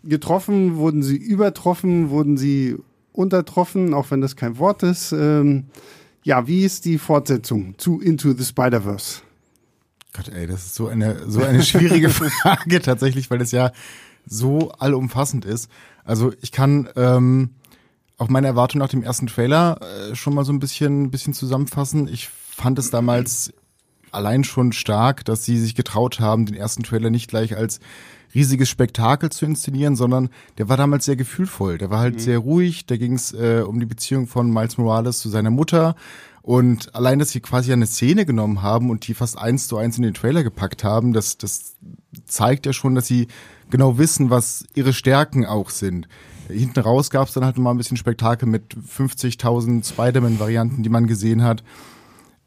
getroffen? 0.02 0.76
Wurden 0.76 1.02
sie 1.02 1.16
übertroffen? 1.16 2.10
Wurden 2.10 2.36
sie 2.36 2.76
untertroffen, 3.12 3.94
auch 3.94 4.10
wenn 4.10 4.20
das 4.20 4.36
kein 4.36 4.58
Wort 4.58 4.82
ist? 4.82 5.12
Ähm, 5.12 5.66
ja, 6.22 6.46
wie 6.46 6.64
ist 6.64 6.84
die 6.84 6.98
Fortsetzung 6.98 7.74
zu 7.78 8.00
Into 8.00 8.32
the 8.32 8.44
Spider-Verse? 8.44 9.22
Gott, 10.12 10.28
ey, 10.28 10.46
das 10.46 10.66
ist 10.66 10.74
so 10.74 10.88
eine, 10.88 11.30
so 11.30 11.42
eine 11.42 11.62
schwierige 11.62 12.08
Frage 12.10 12.80
tatsächlich, 12.80 13.30
weil 13.30 13.40
es 13.40 13.52
ja 13.52 13.72
so 14.26 14.70
allumfassend 14.72 15.44
ist. 15.44 15.70
Also 16.04 16.32
ich 16.40 16.52
kann 16.52 16.88
ähm, 16.96 17.50
auch 18.18 18.28
meine 18.28 18.48
Erwartung 18.48 18.80
nach 18.80 18.88
dem 18.88 19.02
ersten 19.02 19.26
Trailer 19.26 19.80
äh, 19.80 20.14
schon 20.14 20.34
mal 20.34 20.44
so 20.44 20.52
ein 20.52 20.58
bisschen, 20.58 21.10
bisschen 21.10 21.34
zusammenfassen. 21.34 22.08
Ich 22.08 22.28
fand 22.28 22.78
es 22.78 22.90
damals 22.90 23.52
allein 24.10 24.44
schon 24.44 24.72
stark, 24.72 25.24
dass 25.24 25.44
sie 25.44 25.58
sich 25.58 25.74
getraut 25.74 26.18
haben, 26.18 26.46
den 26.46 26.56
ersten 26.56 26.82
Trailer 26.82 27.10
nicht 27.10 27.28
gleich 27.28 27.56
als 27.56 27.80
riesiges 28.34 28.68
Spektakel 28.68 29.30
zu 29.30 29.44
inszenieren, 29.44 29.96
sondern 29.96 30.28
der 30.58 30.68
war 30.68 30.76
damals 30.76 31.04
sehr 31.04 31.16
gefühlvoll. 31.16 31.78
Der 31.78 31.90
war 31.90 32.00
halt 32.00 32.20
sehr 32.20 32.38
ruhig. 32.38 32.86
Da 32.86 32.96
ging 32.96 33.14
es 33.14 33.32
äh, 33.32 33.62
um 33.66 33.80
die 33.80 33.86
Beziehung 33.86 34.26
von 34.26 34.52
Miles 34.52 34.78
Morales 34.78 35.18
zu 35.18 35.28
seiner 35.28 35.50
Mutter. 35.50 35.94
Und 36.42 36.94
allein, 36.94 37.18
dass 37.18 37.30
sie 37.30 37.40
quasi 37.40 37.72
eine 37.72 37.86
Szene 37.86 38.24
genommen 38.24 38.62
haben 38.62 38.88
und 38.90 39.06
die 39.06 39.14
fast 39.14 39.36
eins 39.36 39.68
zu 39.68 39.76
eins 39.76 39.98
in 39.98 40.02
den 40.02 40.14
Trailer 40.14 40.42
gepackt 40.42 40.82
haben, 40.82 41.12
das, 41.12 41.36
das 41.36 41.76
zeigt 42.26 42.64
ja 42.64 42.72
schon, 42.72 42.94
dass 42.94 43.06
sie 43.06 43.28
genau 43.68 43.98
wissen, 43.98 44.30
was 44.30 44.64
ihre 44.74 44.92
Stärken 44.94 45.44
auch 45.44 45.70
sind. 45.70 46.08
Hinten 46.48 46.80
raus 46.80 47.10
gab 47.10 47.28
es 47.28 47.34
dann 47.34 47.44
halt 47.44 47.58
mal 47.58 47.70
ein 47.70 47.76
bisschen 47.76 47.98
Spektakel 47.98 48.48
mit 48.48 48.74
50.000 48.74 49.86
Spider-Man-Varianten, 49.86 50.82
die 50.82 50.88
man 50.88 51.06
gesehen 51.06 51.42
hat. 51.42 51.62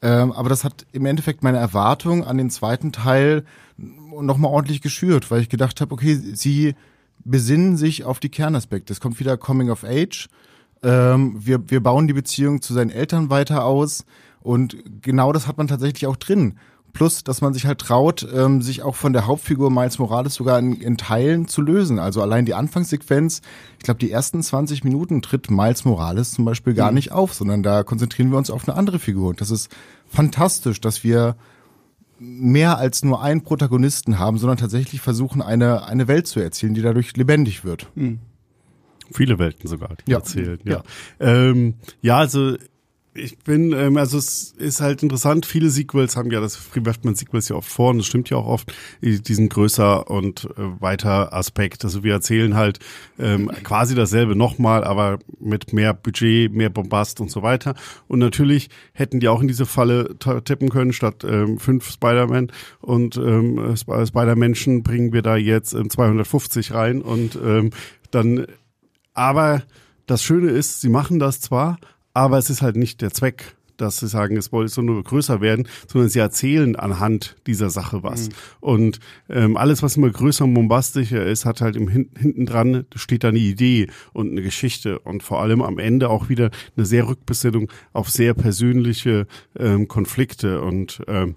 Ähm, 0.01 0.31
aber 0.31 0.49
das 0.49 0.63
hat 0.63 0.85
im 0.91 1.05
Endeffekt 1.05 1.43
meine 1.43 1.59
Erwartung 1.59 2.25
an 2.25 2.37
den 2.37 2.49
zweiten 2.49 2.91
Teil 2.91 3.45
nochmal 3.77 4.51
ordentlich 4.51 4.81
geschürt, 4.81 5.29
weil 5.29 5.41
ich 5.41 5.49
gedacht 5.49 5.79
habe, 5.81 5.93
okay, 5.93 6.15
sie 6.15 6.75
besinnen 7.23 7.77
sich 7.77 8.03
auf 8.03 8.19
die 8.19 8.29
Kernaspekte. 8.29 8.93
Es 8.93 8.99
kommt 8.99 9.19
wieder 9.19 9.37
Coming 9.37 9.69
of 9.69 9.83
Age. 9.83 10.27
Ähm, 10.83 11.35
wir, 11.37 11.69
wir 11.69 11.81
bauen 11.81 12.07
die 12.07 12.13
Beziehung 12.13 12.61
zu 12.61 12.73
seinen 12.73 12.89
Eltern 12.89 13.29
weiter 13.29 13.65
aus 13.65 14.05
und 14.41 14.77
genau 15.01 15.31
das 15.31 15.45
hat 15.45 15.57
man 15.57 15.67
tatsächlich 15.67 16.07
auch 16.07 16.15
drin. 16.15 16.57
Plus, 16.93 17.23
dass 17.23 17.41
man 17.41 17.53
sich 17.53 17.65
halt 17.65 17.79
traut, 17.79 18.27
ähm, 18.33 18.61
sich 18.61 18.81
auch 18.83 18.95
von 18.95 19.13
der 19.13 19.25
Hauptfigur 19.25 19.71
Miles 19.71 19.97
Morales 19.97 20.33
sogar 20.35 20.59
in, 20.59 20.73
in 20.73 20.97
Teilen 20.97 21.47
zu 21.47 21.61
lösen. 21.61 21.99
Also 21.99 22.21
allein 22.21 22.45
die 22.45 22.53
Anfangssequenz, 22.53 23.41
ich 23.77 23.83
glaube, 23.83 23.99
die 23.99 24.11
ersten 24.11 24.43
20 24.43 24.83
Minuten 24.83 25.21
tritt 25.21 25.49
Miles 25.49 25.85
Morales 25.85 26.31
zum 26.31 26.43
Beispiel 26.45 26.73
gar 26.73 26.91
nicht 26.91 27.11
auf, 27.11 27.33
sondern 27.33 27.63
da 27.63 27.83
konzentrieren 27.83 28.29
wir 28.31 28.37
uns 28.37 28.49
auf 28.49 28.67
eine 28.67 28.77
andere 28.77 28.99
Figur. 28.99 29.29
Und 29.29 29.39
das 29.41 29.51
ist 29.51 29.69
fantastisch, 30.07 30.81
dass 30.81 31.03
wir 31.03 31.35
mehr 32.19 32.77
als 32.77 33.03
nur 33.03 33.21
einen 33.23 33.41
Protagonisten 33.41 34.19
haben, 34.19 34.37
sondern 34.37 34.57
tatsächlich 34.57 35.01
versuchen, 35.01 35.41
eine, 35.41 35.85
eine 35.87 36.07
Welt 36.07 36.27
zu 36.27 36.39
erzählen, 36.39 36.73
die 36.73 36.81
dadurch 36.81 37.15
lebendig 37.17 37.63
wird. 37.63 37.87
Viele 39.13 39.39
Welten 39.39 39.67
sogar, 39.67 39.95
die 40.05 40.11
Ja. 40.11 40.17
erzählen. 40.19 40.59
Ja. 40.63 40.83
Ja. 41.19 41.25
Ähm, 41.49 41.73
ja, 42.01 42.17
also 42.17 42.55
Ich 43.13 43.37
bin, 43.39 43.73
ähm, 43.73 43.97
also 43.97 44.17
es 44.17 44.53
ist 44.53 44.79
halt 44.79 45.03
interessant, 45.03 45.45
viele 45.45 45.69
Sequels 45.69 46.15
haben 46.15 46.31
ja, 46.31 46.39
das 46.39 46.57
wirft 46.73 47.03
man 47.03 47.13
Sequels 47.13 47.49
ja 47.49 47.57
oft 47.57 47.69
vor 47.69 47.89
und 47.89 47.97
das 47.97 48.07
stimmt 48.07 48.29
ja 48.29 48.37
auch 48.37 48.47
oft, 48.47 48.73
diesen 49.01 49.49
größer 49.49 50.09
und 50.09 50.45
äh, 50.45 50.81
weiter 50.81 51.33
Aspekt. 51.33 51.83
Also 51.83 52.03
wir 52.05 52.13
erzählen 52.13 52.55
halt 52.55 52.79
ähm, 53.19 53.51
quasi 53.63 53.95
dasselbe 53.95 54.37
nochmal, 54.37 54.85
aber 54.85 55.19
mit 55.41 55.73
mehr 55.73 55.93
Budget, 55.93 56.53
mehr 56.53 56.69
Bombast 56.69 57.19
und 57.19 57.29
so 57.29 57.41
weiter. 57.41 57.75
Und 58.07 58.19
natürlich 58.19 58.69
hätten 58.93 59.19
die 59.19 59.27
auch 59.27 59.41
in 59.41 59.49
diese 59.49 59.65
Falle 59.65 60.15
tippen 60.45 60.69
können, 60.69 60.93
statt 60.93 61.25
ähm, 61.27 61.59
fünf 61.59 61.91
Spider-Man 61.91 62.49
und 62.79 63.17
ähm, 63.17 63.75
Spider-Menschen 63.75 64.83
bringen 64.83 65.11
wir 65.11 65.21
da 65.21 65.35
jetzt 65.35 65.73
ähm, 65.73 65.89
250 65.89 66.73
rein 66.73 67.01
und 67.01 67.35
ähm, 67.35 67.71
dann, 68.11 68.45
aber 69.13 69.63
das 70.05 70.23
Schöne 70.23 70.49
ist, 70.51 70.79
sie 70.79 70.89
machen 70.89 71.19
das 71.19 71.41
zwar, 71.41 71.77
aber 72.13 72.37
es 72.37 72.49
ist 72.49 72.61
halt 72.61 72.75
nicht 72.75 73.01
der 73.01 73.11
Zweck, 73.11 73.55
dass 73.81 73.97
sie 73.97 74.07
sagen, 74.07 74.37
es 74.37 74.51
soll 74.51 74.83
nur 74.83 75.03
größer 75.03 75.41
werden, 75.41 75.67
sondern 75.87 76.09
sie 76.09 76.19
erzählen 76.19 76.75
anhand 76.75 77.35
dieser 77.47 77.69
Sache 77.69 78.03
was. 78.03 78.29
Mhm. 78.29 78.33
Und 78.59 78.99
ähm, 79.29 79.57
alles, 79.57 79.81
was 79.83 79.97
immer 79.97 80.09
größer 80.09 80.45
und 80.45 80.53
bombastischer 80.53 81.25
ist, 81.25 81.45
hat 81.45 81.61
halt 81.61 81.75
im 81.75 81.87
Hin 81.87 82.09
hinten 82.17 82.45
dran 82.45 82.85
steht 82.95 83.23
da 83.23 83.29
eine 83.29 83.39
Idee 83.39 83.87
und 84.13 84.31
eine 84.31 84.41
Geschichte 84.41 84.99
und 84.99 85.23
vor 85.23 85.41
allem 85.41 85.61
am 85.61 85.79
Ende 85.79 86.09
auch 86.09 86.29
wieder 86.29 86.51
eine 86.77 86.85
sehr 86.85 87.07
Rückbesinnung 87.07 87.71
auf 87.93 88.09
sehr 88.09 88.33
persönliche 88.33 89.27
ähm, 89.57 89.87
Konflikte 89.87 90.61
und 90.61 91.01
ähm, 91.07 91.35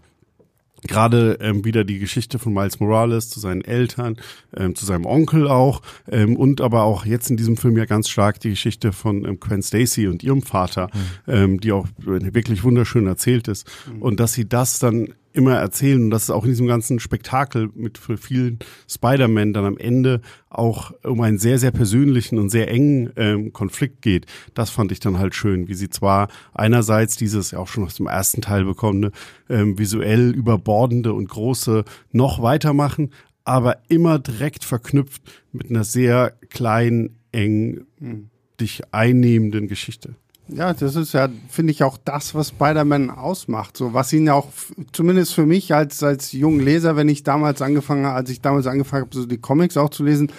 gerade 0.88 1.38
ähm, 1.40 1.64
wieder 1.64 1.84
die 1.84 1.98
Geschichte 1.98 2.38
von 2.38 2.52
Miles 2.52 2.80
Morales 2.80 3.30
zu 3.30 3.40
seinen 3.40 3.62
Eltern, 3.62 4.16
ähm, 4.56 4.74
zu 4.74 4.84
seinem 4.84 5.06
Onkel 5.06 5.48
auch 5.48 5.82
ähm, 6.10 6.36
und 6.36 6.60
aber 6.60 6.82
auch 6.82 7.04
jetzt 7.04 7.30
in 7.30 7.36
diesem 7.36 7.56
Film 7.56 7.76
ja 7.76 7.84
ganz 7.84 8.08
stark 8.08 8.40
die 8.40 8.50
Geschichte 8.50 8.92
von 8.92 9.24
ähm, 9.24 9.40
Gwen 9.40 9.62
Stacy 9.62 10.06
und 10.08 10.22
ihrem 10.22 10.42
Vater, 10.42 10.88
mhm. 11.26 11.32
ähm, 11.32 11.60
die 11.60 11.72
auch 11.72 11.86
wirklich 11.98 12.64
wunderschön 12.64 13.06
erzählt 13.06 13.48
ist 13.48 13.68
mhm. 13.92 14.02
und 14.02 14.20
dass 14.20 14.32
sie 14.32 14.48
das 14.48 14.78
dann 14.78 15.14
immer 15.34 15.56
erzählen 15.56 16.04
und 16.04 16.10
dass 16.10 16.24
es 16.24 16.30
auch 16.30 16.44
in 16.44 16.50
diesem 16.50 16.66
ganzen 16.66 17.00
Spektakel 17.00 17.68
mit 17.74 17.98
vielen 17.98 18.60
Spider-Man 18.88 19.52
dann 19.52 19.64
am 19.64 19.76
Ende 19.76 20.20
auch 20.48 20.92
um 21.02 21.20
einen 21.20 21.38
sehr, 21.38 21.58
sehr 21.58 21.72
persönlichen 21.72 22.38
und 22.38 22.50
sehr 22.50 22.70
engen 22.70 23.12
ähm, 23.16 23.52
Konflikt 23.52 24.00
geht. 24.00 24.26
Das 24.54 24.70
fand 24.70 24.92
ich 24.92 25.00
dann 25.00 25.18
halt 25.18 25.34
schön, 25.34 25.68
wie 25.68 25.74
sie 25.74 25.90
zwar 25.90 26.28
einerseits 26.54 27.16
dieses 27.16 27.50
ja 27.50 27.58
auch 27.58 27.68
schon 27.68 27.84
aus 27.84 27.96
dem 27.96 28.06
ersten 28.06 28.40
Teil 28.42 28.64
bekommene 28.64 29.10
ähm, 29.48 29.76
visuell 29.76 30.30
überbordende 30.30 31.12
und 31.12 31.28
große 31.28 31.84
noch 32.12 32.40
weitermachen, 32.40 33.10
aber 33.42 33.78
immer 33.88 34.20
direkt 34.20 34.64
verknüpft 34.64 35.22
mit 35.52 35.68
einer 35.68 35.84
sehr 35.84 36.32
kleinen, 36.48 37.18
eng 37.32 37.86
hm. 37.98 38.30
dich 38.60 38.82
einnehmenden 38.92 39.66
Geschichte. 39.66 40.14
Ja, 40.48 40.74
das 40.74 40.94
ist 40.94 41.14
ja, 41.14 41.28
finde 41.48 41.72
ich, 41.72 41.82
auch 41.82 41.96
das, 42.04 42.34
was 42.34 42.48
Spider-Man 42.48 43.10
ausmacht. 43.10 43.76
So, 43.76 43.94
was 43.94 44.12
ihn 44.12 44.26
ja 44.26 44.34
auch, 44.34 44.48
zumindest 44.92 45.34
für 45.34 45.46
mich 45.46 45.74
als, 45.74 46.02
als 46.02 46.32
jungen 46.32 46.60
Leser, 46.60 46.96
wenn 46.96 47.08
ich 47.08 47.22
damals 47.22 47.62
angefangen 47.62 48.04
habe, 48.04 48.16
als 48.16 48.30
ich 48.30 48.42
damals 48.42 48.66
angefangen 48.66 49.04
habe, 49.04 49.16
so 49.16 49.24
die 49.24 49.38
Comics 49.38 49.78
auch 49.78 49.88
zu 49.88 50.04
lesen, 50.04 50.30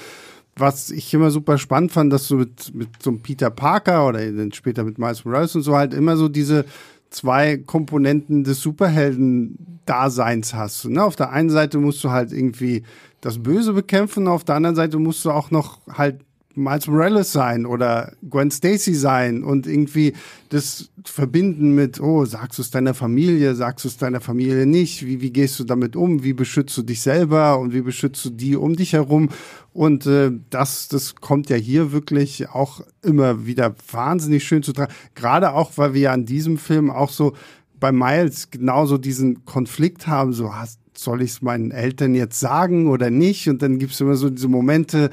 was 0.55 0.91
ich 0.91 1.13
immer 1.13 1.31
super 1.31 1.57
spannend 1.57 1.91
fand, 1.91 2.13
dass 2.13 2.27
du 2.27 2.37
mit, 2.37 2.73
mit 2.75 2.89
so 3.01 3.09
einem 3.09 3.21
Peter 3.21 3.49
Parker 3.49 4.07
oder 4.07 4.19
dann 4.31 4.53
später 4.53 4.83
mit 4.83 4.99
Miles 4.99 5.25
Morales 5.25 5.55
und 5.55 5.63
so 5.63 5.75
halt 5.75 5.93
immer 5.93 6.17
so 6.17 6.29
diese 6.29 6.65
zwei 7.09 7.57
Komponenten 7.57 8.43
des 8.43 8.61
Superhelden-Daseins 8.61 10.53
hast. 10.53 10.85
Ne? 10.85 11.03
Auf 11.03 11.15
der 11.15 11.31
einen 11.31 11.49
Seite 11.49 11.79
musst 11.79 12.03
du 12.03 12.11
halt 12.11 12.31
irgendwie 12.31 12.83
das 13.21 13.41
Böse 13.41 13.73
bekämpfen, 13.73 14.27
auf 14.27 14.43
der 14.43 14.55
anderen 14.55 14.75
Seite 14.75 14.99
musst 14.99 15.25
du 15.25 15.31
auch 15.31 15.49
noch 15.49 15.79
halt 15.87 16.21
Miles 16.55 16.87
Morales 16.87 17.31
sein 17.31 17.65
oder 17.65 18.13
Gwen 18.29 18.51
Stacy 18.51 18.93
sein 18.93 19.43
und 19.43 19.67
irgendwie 19.67 20.13
das 20.49 20.89
verbinden 21.03 21.75
mit, 21.75 21.99
oh, 21.99 22.25
sagst 22.25 22.57
du 22.57 22.61
es 22.61 22.71
deiner 22.71 22.93
Familie, 22.93 23.55
sagst 23.55 23.85
du 23.85 23.89
es 23.89 23.97
deiner 23.97 24.21
Familie 24.21 24.65
nicht, 24.65 25.05
wie, 25.05 25.21
wie 25.21 25.31
gehst 25.31 25.59
du 25.59 25.63
damit 25.63 25.95
um, 25.95 26.23
wie 26.23 26.33
beschützt 26.33 26.77
du 26.77 26.83
dich 26.83 27.01
selber 27.01 27.59
und 27.59 27.73
wie 27.73 27.81
beschützt 27.81 28.23
du 28.25 28.29
die 28.29 28.55
um 28.55 28.75
dich 28.75 28.93
herum? 28.93 29.29
Und 29.73 30.05
äh, 30.05 30.31
das, 30.49 30.87
das 30.87 31.15
kommt 31.15 31.49
ja 31.49 31.57
hier 31.57 31.91
wirklich 31.91 32.49
auch 32.49 32.81
immer 33.01 33.45
wieder 33.45 33.75
wahnsinnig 33.91 34.43
schön 34.43 34.63
zu 34.63 34.73
tragen, 34.73 34.93
gerade 35.15 35.53
auch, 35.53 35.71
weil 35.75 35.93
wir 35.93 36.01
ja 36.01 36.13
an 36.13 36.25
diesem 36.25 36.57
Film 36.57 36.89
auch 36.89 37.09
so 37.09 37.33
bei 37.79 37.91
Miles 37.91 38.49
genauso 38.51 38.97
diesen 38.97 39.45
Konflikt 39.45 40.07
haben, 40.07 40.33
so 40.33 40.55
hast, 40.55 40.79
soll 40.97 41.21
ich 41.21 41.31
es 41.31 41.41
meinen 41.41 41.71
Eltern 41.71 42.15
jetzt 42.15 42.39
sagen 42.39 42.87
oder 42.89 43.09
nicht? 43.09 43.49
Und 43.49 43.61
dann 43.61 43.79
gibt 43.79 43.93
es 43.93 44.01
immer 44.01 44.15
so 44.15 44.29
diese 44.29 44.47
Momente, 44.47 45.09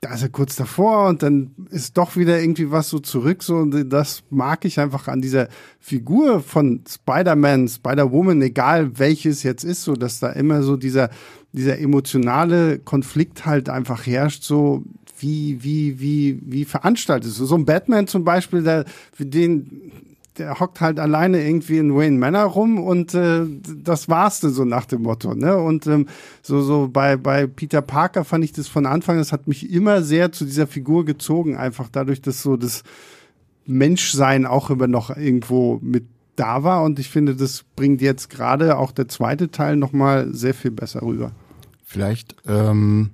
da 0.00 0.14
ist 0.14 0.22
er 0.22 0.28
kurz 0.28 0.54
davor 0.54 1.08
und 1.08 1.22
dann 1.22 1.54
ist 1.70 1.98
doch 1.98 2.16
wieder 2.16 2.40
irgendwie 2.40 2.70
was 2.70 2.88
so 2.88 3.00
zurück. 3.00 3.42
So, 3.42 3.56
und 3.56 3.90
das 3.90 4.22
mag 4.30 4.64
ich 4.64 4.78
einfach 4.78 5.08
an 5.08 5.20
dieser 5.20 5.48
Figur 5.80 6.40
von 6.40 6.84
Spider-Man, 6.88 7.66
Spider-Woman, 7.66 8.40
egal 8.42 8.98
welches 8.98 9.42
jetzt 9.42 9.64
ist, 9.64 9.82
so 9.82 9.94
dass 9.94 10.20
da 10.20 10.30
immer 10.30 10.62
so 10.62 10.76
dieser, 10.76 11.10
dieser 11.52 11.78
emotionale 11.78 12.78
Konflikt 12.78 13.44
halt 13.44 13.68
einfach 13.68 14.06
herrscht, 14.06 14.44
so 14.44 14.84
wie, 15.18 15.64
wie, 15.64 15.98
wie, 15.98 16.40
wie 16.44 16.64
veranstaltet. 16.64 17.32
So 17.32 17.52
ein 17.56 17.64
Batman 17.64 18.06
zum 18.06 18.22
Beispiel, 18.22 18.62
der, 18.62 18.84
für 19.12 19.26
den, 19.26 19.90
der 20.38 20.60
hockt 20.60 20.80
halt 20.80 20.98
alleine 20.98 21.44
irgendwie 21.44 21.78
in 21.78 21.94
Wayne 21.94 22.18
Manor 22.18 22.44
rum 22.44 22.78
und 22.78 23.14
äh, 23.14 23.44
das 23.82 24.08
war's 24.08 24.40
denn 24.40 24.50
so 24.50 24.64
nach 24.64 24.86
dem 24.86 25.02
Motto. 25.02 25.34
Ne? 25.34 25.56
Und 25.56 25.86
ähm, 25.86 26.06
so, 26.42 26.62
so 26.62 26.88
bei, 26.88 27.16
bei 27.16 27.46
Peter 27.46 27.82
Parker 27.82 28.24
fand 28.24 28.44
ich 28.44 28.52
das 28.52 28.68
von 28.68 28.86
Anfang, 28.86 29.18
das 29.18 29.32
hat 29.32 29.48
mich 29.48 29.70
immer 29.70 30.02
sehr 30.02 30.32
zu 30.32 30.44
dieser 30.44 30.66
Figur 30.66 31.04
gezogen, 31.04 31.56
einfach 31.56 31.88
dadurch, 31.90 32.22
dass 32.22 32.42
so 32.42 32.56
das 32.56 32.82
Menschsein 33.66 34.46
auch 34.46 34.70
immer 34.70 34.86
noch 34.86 35.14
irgendwo 35.14 35.78
mit 35.82 36.06
da 36.36 36.62
war. 36.62 36.82
Und 36.84 36.98
ich 36.98 37.08
finde, 37.08 37.34
das 37.36 37.64
bringt 37.76 38.00
jetzt 38.00 38.30
gerade 38.30 38.78
auch 38.78 38.92
der 38.92 39.08
zweite 39.08 39.50
Teil 39.50 39.76
nochmal 39.76 40.32
sehr 40.32 40.54
viel 40.54 40.70
besser 40.70 41.02
rüber. 41.02 41.32
Vielleicht 41.84 42.36
ähm, 42.46 43.10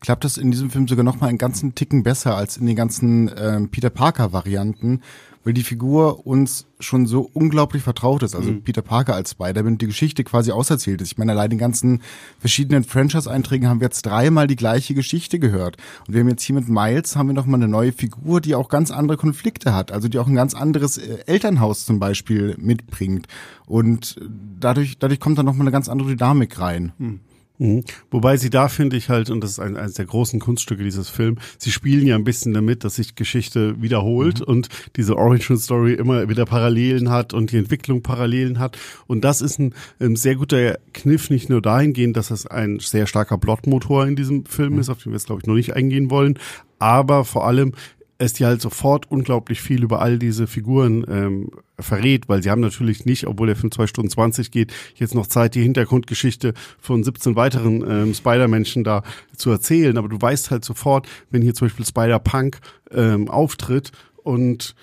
klappt 0.00 0.24
das 0.24 0.38
in 0.38 0.50
diesem 0.50 0.70
Film 0.70 0.88
sogar 0.88 1.04
nochmal 1.04 1.28
einen 1.28 1.38
ganzen 1.38 1.74
Ticken 1.74 2.02
besser 2.02 2.36
als 2.36 2.56
in 2.56 2.66
den 2.66 2.76
ganzen 2.76 3.30
ähm, 3.36 3.68
Peter 3.70 3.90
Parker-Varianten, 3.90 5.02
weil 5.46 5.52
die 5.52 5.62
Figur 5.62 6.26
uns 6.26 6.66
schon 6.80 7.06
so 7.06 7.30
unglaublich 7.32 7.84
vertraut 7.84 8.24
ist. 8.24 8.34
Also 8.34 8.50
mhm. 8.50 8.62
Peter 8.62 8.82
Parker 8.82 9.14
als 9.14 9.30
Spider-Man, 9.30 9.78
die 9.78 9.86
Geschichte 9.86 10.24
quasi 10.24 10.50
auserzählt 10.50 11.00
ist. 11.00 11.12
Ich 11.12 11.18
meine, 11.18 11.30
allein 11.30 11.50
den 11.50 11.58
ganzen 11.60 12.02
verschiedenen 12.40 12.82
Franchise-Einträgen 12.82 13.68
haben 13.68 13.78
wir 13.78 13.84
jetzt 13.84 14.02
dreimal 14.02 14.48
die 14.48 14.56
gleiche 14.56 14.92
Geschichte 14.92 15.38
gehört. 15.38 15.76
Und 16.08 16.14
wir 16.14 16.20
haben 16.22 16.28
jetzt 16.28 16.42
hier 16.42 16.56
mit 16.56 16.68
Miles 16.68 17.14
haben 17.14 17.28
wir 17.28 17.34
nochmal 17.34 17.60
eine 17.60 17.68
neue 17.68 17.92
Figur, 17.92 18.40
die 18.40 18.56
auch 18.56 18.68
ganz 18.68 18.90
andere 18.90 19.16
Konflikte 19.16 19.72
hat. 19.72 19.92
Also 19.92 20.08
die 20.08 20.18
auch 20.18 20.26
ein 20.26 20.34
ganz 20.34 20.52
anderes 20.52 20.98
äh, 20.98 21.18
Elternhaus 21.26 21.86
zum 21.86 22.00
Beispiel 22.00 22.56
mitbringt. 22.58 23.28
Und 23.66 24.20
dadurch, 24.58 24.98
dadurch 24.98 25.20
kommt 25.20 25.38
dann 25.38 25.46
nochmal 25.46 25.66
eine 25.66 25.72
ganz 25.72 25.88
andere 25.88 26.08
Dynamik 26.08 26.58
rein. 26.58 26.92
Mhm. 26.98 27.20
Mhm. 27.58 27.84
Wobei 28.10 28.36
sie 28.36 28.50
da 28.50 28.68
finde 28.68 28.96
ich 28.96 29.08
halt, 29.08 29.30
und 29.30 29.42
das 29.42 29.52
ist 29.52 29.60
ein, 29.60 29.76
eines 29.76 29.94
der 29.94 30.06
großen 30.06 30.40
Kunststücke 30.40 30.82
dieses 30.84 31.08
Films, 31.08 31.40
sie 31.58 31.72
spielen 31.72 32.06
ja 32.06 32.14
ein 32.14 32.24
bisschen 32.24 32.52
damit, 32.52 32.84
dass 32.84 32.96
sich 32.96 33.14
Geschichte 33.14 33.80
wiederholt 33.80 34.40
mhm. 34.40 34.46
und 34.46 34.68
diese 34.96 35.16
Origin 35.16 35.58
Story 35.58 35.94
immer 35.94 36.28
wieder 36.28 36.44
Parallelen 36.44 37.10
hat 37.10 37.32
und 37.34 37.52
die 37.52 37.58
Entwicklung 37.58 38.02
Parallelen 38.02 38.58
hat. 38.58 38.78
Und 39.06 39.24
das 39.24 39.40
ist 39.40 39.58
ein, 39.58 39.74
ein 40.00 40.16
sehr 40.16 40.36
guter 40.36 40.78
Kniff, 40.92 41.30
nicht 41.30 41.48
nur 41.48 41.62
dahingehend, 41.62 42.16
dass 42.16 42.30
es 42.30 42.46
ein 42.46 42.78
sehr 42.80 43.06
starker 43.06 43.38
Plotmotor 43.38 44.06
in 44.06 44.16
diesem 44.16 44.44
Film 44.46 44.74
mhm. 44.74 44.80
ist, 44.80 44.90
auf 44.90 45.02
den 45.02 45.12
wir 45.12 45.16
jetzt 45.16 45.26
glaube 45.26 45.40
ich 45.42 45.46
noch 45.46 45.54
nicht 45.54 45.74
eingehen 45.74 46.10
wollen, 46.10 46.38
aber 46.78 47.24
vor 47.24 47.46
allem 47.46 47.72
es 48.18 48.32
dir 48.32 48.46
halt 48.46 48.60
sofort 48.60 49.10
unglaublich 49.10 49.60
viel 49.60 49.82
über 49.82 50.00
all 50.00 50.18
diese 50.18 50.46
Figuren 50.46 51.04
ähm, 51.08 51.50
verrät, 51.78 52.28
weil 52.28 52.42
sie 52.42 52.50
haben 52.50 52.60
natürlich 52.60 53.04
nicht, 53.04 53.26
obwohl 53.26 53.48
der 53.48 53.56
Film 53.56 53.70
zwei 53.70 53.86
Stunden 53.86 54.10
zwanzig 54.10 54.50
geht, 54.50 54.72
jetzt 54.94 55.14
noch 55.14 55.26
Zeit, 55.26 55.54
die 55.54 55.62
Hintergrundgeschichte 55.62 56.54
von 56.80 57.04
17 57.04 57.36
weiteren 57.36 57.84
ähm, 57.88 58.14
Spider-Menschen 58.14 58.84
da 58.84 59.02
zu 59.36 59.50
erzählen. 59.50 59.98
Aber 59.98 60.08
du 60.08 60.20
weißt 60.20 60.50
halt 60.50 60.64
sofort, 60.64 61.06
wenn 61.30 61.42
hier 61.42 61.54
zum 61.54 61.68
Beispiel 61.68 61.84
Spider-Punk 61.84 62.58
ähm, 62.90 63.28
auftritt 63.28 63.92
und 64.22 64.74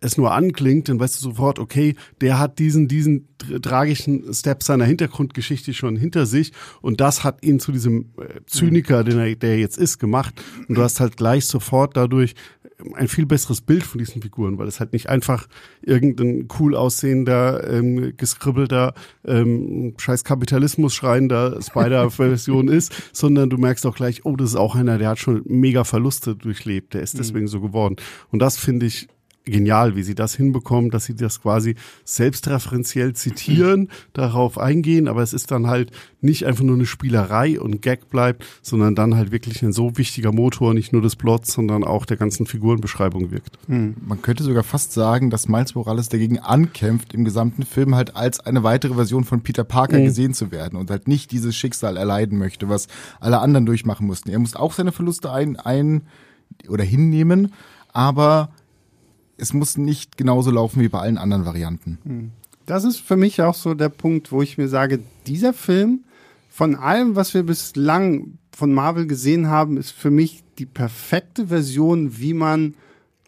es 0.00 0.16
nur 0.16 0.32
anklingt, 0.32 0.88
dann 0.88 0.98
weißt 0.98 1.18
du 1.18 1.22
sofort, 1.22 1.58
okay, 1.58 1.94
der 2.20 2.38
hat 2.38 2.58
diesen, 2.58 2.88
diesen 2.88 3.28
tragischen 3.62 4.32
Step 4.32 4.62
seiner 4.62 4.84
Hintergrundgeschichte 4.84 5.74
schon 5.74 5.96
hinter 5.96 6.26
sich 6.26 6.52
und 6.80 7.00
das 7.00 7.22
hat 7.22 7.44
ihn 7.44 7.60
zu 7.60 7.70
diesem 7.70 8.12
äh, 8.18 8.40
Zyniker, 8.46 9.04
den 9.04 9.18
er, 9.18 9.36
der 9.36 9.58
jetzt 9.58 9.76
ist, 9.76 9.98
gemacht. 9.98 10.34
Und 10.68 10.76
du 10.76 10.82
hast 10.82 11.00
halt 11.00 11.16
gleich 11.16 11.46
sofort 11.46 11.96
dadurch 11.96 12.34
ein 12.94 13.08
viel 13.08 13.26
besseres 13.26 13.60
Bild 13.60 13.82
von 13.82 13.98
diesen 13.98 14.22
Figuren, 14.22 14.58
weil 14.58 14.68
es 14.68 14.80
halt 14.80 14.92
nicht 14.92 15.08
einfach 15.08 15.46
irgendein 15.82 16.48
cool 16.58 16.74
aussehender, 16.74 17.68
ähm, 17.70 18.14
geskribbelter, 18.16 18.94
ähm, 19.24 19.94
scheiß 19.98 20.24
Kapitalismus 20.24 20.94
schreiender 20.94 21.60
Spider-Version 21.60 22.68
ist, 22.68 22.92
sondern 23.12 23.50
du 23.50 23.58
merkst 23.58 23.86
auch 23.86 23.96
gleich, 23.96 24.24
oh, 24.24 24.36
das 24.36 24.50
ist 24.50 24.56
auch 24.56 24.74
einer, 24.74 24.98
der 24.98 25.08
hat 25.08 25.18
schon 25.18 25.42
mega 25.46 25.84
Verluste 25.84 26.34
durchlebt, 26.36 26.94
der 26.94 27.02
ist 27.02 27.14
mhm. 27.14 27.18
deswegen 27.18 27.44
mhm. 27.44 27.48
so 27.48 27.60
geworden. 27.60 27.96
Und 28.30 28.40
das 28.40 28.56
finde 28.56 28.86
ich 28.86 29.08
genial, 29.44 29.96
wie 29.96 30.02
sie 30.02 30.14
das 30.14 30.34
hinbekommen, 30.34 30.90
dass 30.90 31.04
sie 31.04 31.14
das 31.14 31.40
quasi 31.40 31.74
selbstreferenziell 32.04 33.14
zitieren, 33.14 33.88
darauf 34.12 34.58
eingehen, 34.58 35.08
aber 35.08 35.22
es 35.22 35.32
ist 35.32 35.50
dann 35.50 35.66
halt 35.66 35.90
nicht 36.20 36.46
einfach 36.46 36.62
nur 36.62 36.76
eine 36.76 36.86
Spielerei 36.86 37.58
und 37.58 37.80
Gag 37.82 38.10
bleibt, 38.10 38.44
sondern 38.62 38.94
dann 38.94 39.16
halt 39.16 39.32
wirklich 39.32 39.62
ein 39.62 39.72
so 39.72 39.96
wichtiger 39.96 40.32
Motor, 40.32 40.74
nicht 40.74 40.92
nur 40.92 41.02
des 41.02 41.16
Plots, 41.16 41.52
sondern 41.52 41.84
auch 41.84 42.04
der 42.04 42.16
ganzen 42.16 42.46
Figurenbeschreibung 42.46 43.30
wirkt. 43.30 43.58
Hm. 43.66 43.96
Man 44.00 44.22
könnte 44.22 44.44
sogar 44.44 44.62
fast 44.62 44.92
sagen, 44.92 45.30
dass 45.30 45.48
Miles 45.48 45.74
Morales 45.74 46.08
dagegen 46.08 46.38
ankämpft, 46.38 47.14
im 47.14 47.24
gesamten 47.24 47.64
Film 47.64 47.94
halt 47.94 48.16
als 48.16 48.40
eine 48.40 48.62
weitere 48.62 48.94
Version 48.94 49.24
von 49.24 49.42
Peter 49.42 49.64
Parker 49.64 49.98
mhm. 49.98 50.04
gesehen 50.04 50.34
zu 50.34 50.52
werden 50.52 50.78
und 50.78 50.90
halt 50.90 51.08
nicht 51.08 51.32
dieses 51.32 51.56
Schicksal 51.56 51.96
erleiden 51.96 52.38
möchte, 52.38 52.68
was 52.68 52.88
alle 53.20 53.38
anderen 53.38 53.66
durchmachen 53.66 54.06
mussten. 54.06 54.30
Er 54.30 54.38
muss 54.38 54.56
auch 54.56 54.72
seine 54.72 54.92
Verluste 54.92 55.32
ein, 55.32 55.56
ein 55.56 56.02
oder 56.68 56.84
hinnehmen, 56.84 57.52
aber 57.92 58.50
es 59.40 59.52
muss 59.52 59.76
nicht 59.76 60.16
genauso 60.16 60.50
laufen 60.50 60.80
wie 60.80 60.88
bei 60.88 61.00
allen 61.00 61.18
anderen 61.18 61.44
Varianten. 61.44 61.98
Hm. 62.04 62.30
Das 62.66 62.84
ist 62.84 63.00
für 63.00 63.16
mich 63.16 63.42
auch 63.42 63.54
so 63.54 63.74
der 63.74 63.88
Punkt, 63.88 64.30
wo 64.30 64.42
ich 64.42 64.58
mir 64.58 64.68
sage, 64.68 65.00
dieser 65.26 65.52
Film 65.52 66.04
von 66.50 66.76
allem, 66.76 67.16
was 67.16 67.34
wir 67.34 67.42
bislang 67.42 68.38
von 68.52 68.72
Marvel 68.72 69.06
gesehen 69.06 69.48
haben, 69.48 69.76
ist 69.76 69.92
für 69.92 70.10
mich 70.10 70.44
die 70.58 70.66
perfekte 70.66 71.48
Version, 71.48 72.18
wie 72.18 72.34
man 72.34 72.74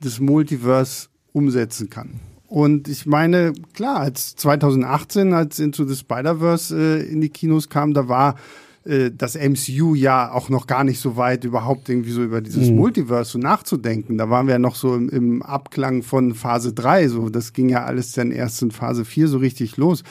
das 0.01 0.21
Multiverse 0.21 1.09
umsetzen 1.33 1.89
kann. 1.89 2.21
Und 2.47 2.87
ich 2.87 3.07
meine, 3.07 3.55
klar, 3.73 4.01
als 4.01 4.37
2018, 4.37 5.33
als 5.33 5.59
Into 5.59 5.87
the 5.87 5.97
Spider-Verse 5.97 6.77
äh, 6.77 7.11
in 7.11 7.23
die 7.23 7.31
Kinos 7.31 7.71
kam, 7.71 7.95
da 7.95 8.09
war 8.09 8.37
äh, 8.85 9.11
das 9.17 9.37
MCU 9.37 9.95
ja 9.95 10.33
auch 10.33 10.49
noch 10.49 10.67
gar 10.67 10.85
nicht 10.85 11.01
so 11.01 11.17
weit, 11.17 11.45
überhaupt 11.45 11.89
irgendwie 11.89 12.11
so 12.11 12.23
über 12.23 12.41
dieses 12.41 12.71
mhm. 12.71 12.77
Multiverse 12.77 13.33
so 13.33 13.39
nachzudenken. 13.39 14.19
Da 14.19 14.31
waren 14.31 14.47
wir 14.47 14.55
ja 14.55 14.59
noch 14.59 14.75
so 14.75 14.95
im, 14.95 15.09
im 15.09 15.43
Abklang 15.43 16.03
von 16.03 16.35
Phase 16.35 16.73
3, 16.73 17.09
so 17.09 17.29
das 17.29 17.53
ging 17.53 17.69
ja 17.69 17.85
alles 17.85 18.13
dann 18.13 18.31
erst 18.31 18.63
in 18.63 18.71
Phase 18.71 19.05
4 19.05 19.29
so 19.29 19.39
richtig 19.39 19.77
los. 19.77 20.03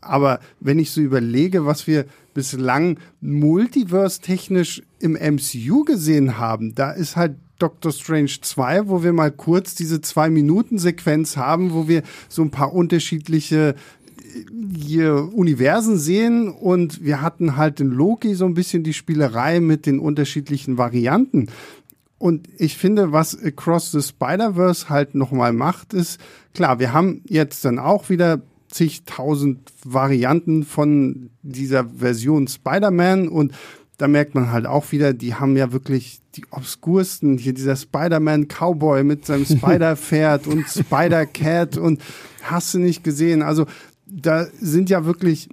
Aber 0.00 0.40
wenn 0.60 0.78
ich 0.78 0.90
so 0.90 1.00
überlege, 1.00 1.66
was 1.66 1.86
wir 1.86 2.06
bislang 2.34 2.98
multiverse-technisch 3.20 4.82
im 5.00 5.12
MCU 5.12 5.84
gesehen 5.84 6.38
haben, 6.38 6.74
da 6.74 6.90
ist 6.90 7.16
halt 7.16 7.36
Doctor 7.58 7.90
Strange 7.92 8.30
2, 8.40 8.88
wo 8.88 9.02
wir 9.02 9.12
mal 9.12 9.32
kurz 9.32 9.74
diese 9.74 10.00
Zwei-Minuten-Sequenz 10.00 11.36
haben, 11.36 11.72
wo 11.72 11.88
wir 11.88 12.02
so 12.28 12.42
ein 12.42 12.50
paar 12.50 12.74
unterschiedliche 12.74 13.74
hier 14.76 15.30
Universen 15.32 15.98
sehen 15.98 16.48
und 16.48 17.04
wir 17.04 17.22
hatten 17.22 17.56
halt 17.56 17.80
in 17.80 17.90
Loki 17.90 18.34
so 18.34 18.44
ein 18.46 18.54
bisschen 18.54 18.82
die 18.82 18.92
Spielerei 18.92 19.60
mit 19.60 19.86
den 19.86 19.98
unterschiedlichen 19.98 20.78
Varianten. 20.78 21.48
Und 22.18 22.48
ich 22.56 22.78
finde, 22.78 23.12
was 23.12 23.40
Across 23.42 23.92
the 23.92 24.02
Spider-Verse 24.02 24.88
halt 24.88 25.14
nochmal 25.14 25.52
macht, 25.52 25.92
ist, 25.92 26.18
klar, 26.54 26.78
wir 26.78 26.92
haben 26.92 27.22
jetzt 27.26 27.64
dann 27.64 27.78
auch 27.78 28.08
wieder 28.08 28.40
zigtausend 28.68 29.72
Varianten 29.84 30.64
von 30.64 31.30
dieser 31.42 31.84
Version 31.84 32.48
Spider-Man 32.48 33.28
und 33.28 33.52
da 33.98 34.08
merkt 34.08 34.34
man 34.34 34.52
halt 34.52 34.66
auch 34.66 34.92
wieder, 34.92 35.14
die 35.14 35.34
haben 35.34 35.56
ja 35.56 35.72
wirklich 35.72 36.20
die 36.34 36.44
obskursten, 36.50 37.38
hier 37.38 37.54
dieser 37.54 37.76
Spider-Man 37.76 38.48
Cowboy 38.48 39.04
mit 39.04 39.24
seinem 39.24 39.44
Spider-Pferd 39.46 40.46
und 40.46 40.66
Spider-Cat 40.66 41.78
und 41.78 42.02
hast 42.42 42.74
du 42.74 42.78
nicht 42.78 43.04
gesehen. 43.04 43.42
Also 43.42 43.66
da 44.06 44.46
sind 44.60 44.90
ja 44.90 45.04
wirklich 45.04 45.48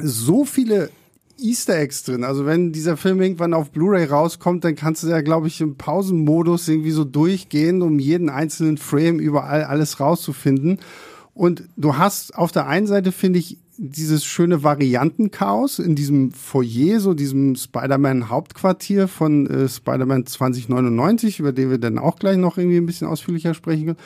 so 0.00 0.44
viele 0.44 0.90
Easter 1.38 1.78
Eggs 1.78 2.02
drin. 2.04 2.24
Also 2.24 2.46
wenn 2.46 2.72
dieser 2.72 2.96
Film 2.96 3.20
irgendwann 3.20 3.54
auf 3.54 3.70
Blu-ray 3.70 4.04
rauskommt, 4.04 4.64
dann 4.64 4.74
kannst 4.74 5.02
du 5.02 5.08
ja, 5.08 5.20
glaube 5.20 5.48
ich, 5.48 5.60
im 5.60 5.76
Pausenmodus 5.76 6.68
irgendwie 6.68 6.90
so 6.90 7.04
durchgehen, 7.04 7.82
um 7.82 7.98
jeden 7.98 8.28
einzelnen 8.28 8.78
Frame 8.78 9.18
überall 9.18 9.64
alles 9.64 10.00
rauszufinden. 10.00 10.78
Und 11.34 11.64
du 11.76 11.98
hast 11.98 12.34
auf 12.34 12.52
der 12.52 12.66
einen 12.66 12.86
Seite, 12.86 13.12
finde 13.12 13.38
ich, 13.38 13.58
dieses 13.78 14.24
schöne 14.24 14.62
Variantenchaos 14.62 15.78
in 15.78 15.94
diesem 15.94 16.32
Foyer, 16.32 16.98
so 16.98 17.12
diesem 17.12 17.56
Spider-Man 17.56 18.30
Hauptquartier 18.30 19.06
von 19.06 19.46
äh, 19.46 19.68
Spider-Man 19.68 20.24
2099, 20.24 21.40
über 21.40 21.52
den 21.52 21.70
wir 21.70 21.76
dann 21.76 21.98
auch 21.98 22.18
gleich 22.18 22.38
noch 22.38 22.56
irgendwie 22.56 22.78
ein 22.78 22.86
bisschen 22.86 23.06
ausführlicher 23.06 23.52
sprechen 23.52 23.84
können. 23.84 23.98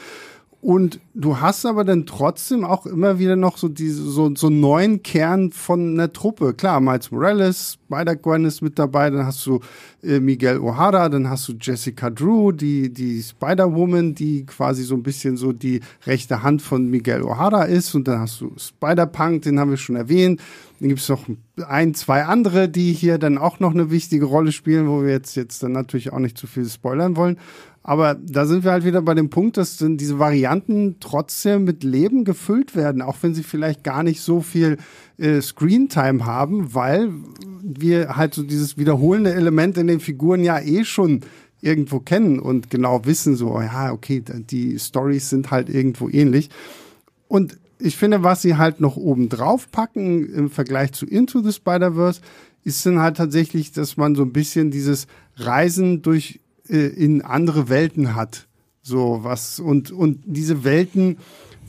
Und 0.62 1.00
du 1.14 1.40
hast 1.40 1.64
aber 1.64 1.84
dann 1.84 2.04
trotzdem 2.04 2.66
auch 2.66 2.84
immer 2.84 3.18
wieder 3.18 3.34
noch 3.34 3.56
so 3.56 3.68
diese, 3.68 4.02
so, 4.02 4.34
so 4.34 4.50
neuen 4.50 5.02
Kern 5.02 5.52
von 5.52 5.94
einer 5.94 6.12
Truppe. 6.12 6.52
Klar, 6.52 6.80
Miles 6.80 7.10
Morales, 7.10 7.78
Spider-Gwen 7.86 8.44
ist 8.44 8.60
mit 8.60 8.78
dabei, 8.78 9.08
dann 9.08 9.24
hast 9.24 9.44
du 9.46 9.60
äh, 10.02 10.20
Miguel 10.20 10.58
O'Hara, 10.58 11.08
dann 11.08 11.30
hast 11.30 11.48
du 11.48 11.54
Jessica 11.58 12.10
Drew, 12.10 12.52
die, 12.52 12.92
die 12.92 13.22
Spider-Woman, 13.22 14.14
die 14.14 14.44
quasi 14.44 14.82
so 14.82 14.94
ein 14.96 15.02
bisschen 15.02 15.38
so 15.38 15.54
die 15.54 15.80
rechte 16.04 16.42
Hand 16.42 16.60
von 16.60 16.88
Miguel 16.90 17.22
O'Hara 17.22 17.64
ist. 17.64 17.94
Und 17.94 18.06
dann 18.06 18.20
hast 18.20 18.42
du 18.42 18.52
Spider-Punk, 18.58 19.42
den 19.42 19.58
haben 19.58 19.70
wir 19.70 19.78
schon 19.78 19.96
erwähnt. 19.96 20.42
Dann 20.78 20.88
gibt 20.88 21.00
es 21.00 21.08
noch 21.08 21.26
ein, 21.66 21.94
zwei 21.94 22.24
andere, 22.24 22.68
die 22.68 22.92
hier 22.92 23.18
dann 23.18 23.38
auch 23.38 23.60
noch 23.60 23.72
eine 23.72 23.90
wichtige 23.90 24.26
Rolle 24.26 24.52
spielen, 24.52 24.88
wo 24.88 25.02
wir 25.02 25.10
jetzt, 25.10 25.36
jetzt 25.36 25.62
dann 25.62 25.72
natürlich 25.72 26.12
auch 26.12 26.18
nicht 26.18 26.38
zu 26.38 26.46
viel 26.46 26.66
spoilern 26.66 27.16
wollen. 27.16 27.38
Aber 27.82 28.14
da 28.14 28.44
sind 28.44 28.62
wir 28.62 28.72
halt 28.72 28.84
wieder 28.84 29.00
bei 29.00 29.14
dem 29.14 29.30
Punkt, 29.30 29.56
dass 29.56 29.78
diese 29.78 30.18
Varianten 30.18 30.96
trotzdem 31.00 31.64
mit 31.64 31.82
Leben 31.82 32.24
gefüllt 32.24 32.76
werden, 32.76 33.00
auch 33.00 33.16
wenn 33.22 33.34
sie 33.34 33.42
vielleicht 33.42 33.84
gar 33.84 34.02
nicht 34.02 34.20
so 34.20 34.42
viel 34.42 34.76
äh, 35.16 35.40
Screentime 35.40 36.26
haben, 36.26 36.74
weil 36.74 37.10
wir 37.62 38.16
halt 38.16 38.34
so 38.34 38.42
dieses 38.42 38.76
wiederholende 38.76 39.32
Element 39.32 39.78
in 39.78 39.86
den 39.86 40.00
Figuren 40.00 40.44
ja 40.44 40.60
eh 40.60 40.84
schon 40.84 41.20
irgendwo 41.62 42.00
kennen 42.00 42.38
und 42.38 42.70
genau 42.70 43.04
wissen, 43.04 43.36
so, 43.36 43.60
ja, 43.60 43.92
okay, 43.92 44.22
die 44.22 44.78
Stories 44.78 45.30
sind 45.30 45.50
halt 45.50 45.68
irgendwo 45.68 46.08
ähnlich. 46.08 46.50
Und 47.28 47.58
ich 47.78 47.96
finde, 47.96 48.22
was 48.22 48.42
sie 48.42 48.56
halt 48.56 48.80
noch 48.80 48.96
oben 48.96 49.28
drauf 49.28 49.70
packen 49.70 50.28
im 50.32 50.50
Vergleich 50.50 50.92
zu 50.92 51.06
Into 51.06 51.42
the 51.42 51.52
Spider-Verse, 51.52 52.20
ist 52.64 52.84
dann 52.84 52.98
halt 52.98 53.16
tatsächlich, 53.16 53.72
dass 53.72 53.96
man 53.96 54.14
so 54.14 54.22
ein 54.22 54.32
bisschen 54.32 54.70
dieses 54.70 55.06
Reisen 55.36 56.02
durch 56.02 56.40
äh, 56.70 56.86
in 56.86 57.22
andere 57.22 57.68
Welten 57.68 58.14
hat. 58.14 58.46
So 58.82 59.20
was 59.22 59.60
und 59.60 59.90
und 59.90 60.22
diese 60.24 60.64
Welten 60.64 61.18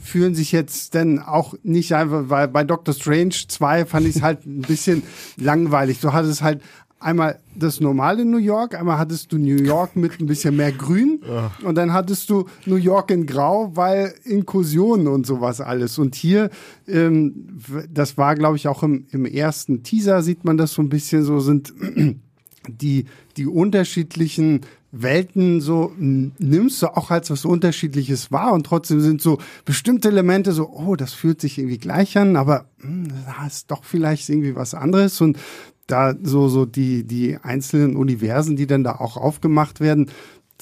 fühlen 0.02 0.34
sich 0.34 0.50
jetzt 0.50 0.94
dann 0.94 1.18
auch 1.20 1.54
nicht 1.62 1.94
einfach, 1.94 2.24
weil 2.28 2.48
bei 2.48 2.64
Doctor 2.64 2.94
Strange 2.94 3.34
2 3.46 3.86
fand 3.86 4.06
ich 4.06 4.16
es 4.16 4.22
halt 4.22 4.44
ein 4.46 4.62
bisschen 4.62 5.02
langweilig. 5.36 6.00
Du 6.00 6.12
hattest 6.12 6.42
halt 6.42 6.60
einmal 7.02 7.38
das 7.54 7.80
normale 7.80 8.24
New 8.24 8.38
York, 8.38 8.74
einmal 8.74 8.98
hattest 8.98 9.32
du 9.32 9.38
New 9.38 9.62
York 9.62 9.96
mit 9.96 10.20
ein 10.20 10.26
bisschen 10.26 10.56
mehr 10.56 10.72
Grün 10.72 11.20
und 11.64 11.74
dann 11.74 11.92
hattest 11.92 12.30
du 12.30 12.46
New 12.66 12.76
York 12.76 13.10
in 13.10 13.26
Grau, 13.26 13.72
weil 13.74 14.14
Inkursionen 14.24 15.08
und 15.08 15.26
sowas 15.26 15.60
alles. 15.60 15.98
Und 15.98 16.14
hier, 16.14 16.50
ähm, 16.86 17.58
das 17.90 18.16
war 18.18 18.34
glaube 18.34 18.56
ich 18.56 18.68
auch 18.68 18.82
im, 18.82 19.06
im 19.10 19.26
ersten 19.26 19.82
Teaser, 19.82 20.22
sieht 20.22 20.44
man 20.44 20.56
das 20.56 20.72
so 20.72 20.82
ein 20.82 20.88
bisschen 20.88 21.22
so, 21.24 21.40
sind 21.40 21.72
die, 22.68 23.06
die 23.36 23.46
unterschiedlichen 23.46 24.60
Welten 24.92 25.62
so 25.62 25.90
nimmst 25.96 26.82
du 26.82 26.86
auch 26.88 27.10
als 27.10 27.30
was 27.30 27.46
Unterschiedliches 27.46 28.30
wahr 28.30 28.52
und 28.52 28.66
trotzdem 28.66 29.00
sind 29.00 29.22
so 29.22 29.38
bestimmte 29.64 30.08
Elemente 30.08 30.52
so, 30.52 30.68
oh, 30.68 30.96
das 30.96 31.14
fühlt 31.14 31.40
sich 31.40 31.58
irgendwie 31.58 31.78
gleich 31.78 32.18
an, 32.18 32.36
aber 32.36 32.66
hm, 32.80 33.08
das 33.26 33.54
ist 33.54 33.70
doch 33.70 33.84
vielleicht 33.84 34.28
irgendwie 34.28 34.54
was 34.54 34.74
anderes 34.74 35.20
und 35.22 35.38
da 35.86 36.14
so 36.22 36.48
so 36.48 36.66
die 36.66 37.04
die 37.04 37.38
einzelnen 37.42 37.96
Universen, 37.96 38.54
die 38.54 38.66
dann 38.66 38.84
da 38.84 38.96
auch 38.96 39.16
aufgemacht 39.16 39.80
werden, 39.80 40.10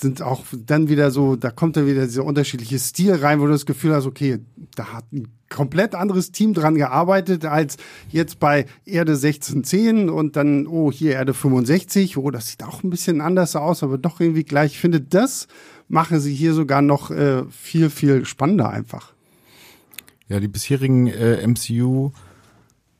sind 0.00 0.22
auch 0.22 0.44
dann 0.66 0.88
wieder 0.88 1.10
so, 1.10 1.36
da 1.36 1.50
kommt 1.50 1.76
dann 1.76 1.86
wieder 1.86 2.04
dieser 2.04 2.24
unterschiedliche 2.24 2.78
Stil 2.78 3.14
rein, 3.14 3.40
wo 3.40 3.46
du 3.46 3.52
das 3.52 3.66
Gefühl 3.66 3.94
hast, 3.94 4.06
okay, 4.06 4.38
da 4.74 4.92
hat 4.92 5.12
ein 5.12 5.28
komplett 5.48 5.94
anderes 5.94 6.32
Team 6.32 6.54
dran 6.54 6.74
gearbeitet 6.74 7.44
als 7.44 7.76
jetzt 8.08 8.40
bei 8.40 8.66
Erde 8.84 9.12
1610 9.12 10.08
und 10.08 10.36
dann, 10.36 10.66
oh, 10.66 10.90
hier 10.90 11.12
Erde 11.12 11.34
65, 11.34 12.16
oh, 12.16 12.30
das 12.30 12.48
sieht 12.48 12.62
auch 12.62 12.82
ein 12.82 12.90
bisschen 12.90 13.20
anders 13.20 13.56
aus, 13.56 13.82
aber 13.82 13.98
doch 13.98 14.20
irgendwie 14.20 14.44
gleich. 14.44 14.72
Ich 14.72 14.80
finde, 14.80 15.00
das 15.00 15.48
machen 15.88 16.20
sie 16.20 16.34
hier 16.34 16.54
sogar 16.54 16.82
noch 16.82 17.10
äh, 17.10 17.44
viel, 17.50 17.90
viel 17.90 18.24
spannender 18.24 18.70
einfach. 18.70 19.12
Ja, 20.28 20.38
die 20.38 20.48
bisherigen 20.48 21.08
äh, 21.08 21.46
MCU 21.46 22.12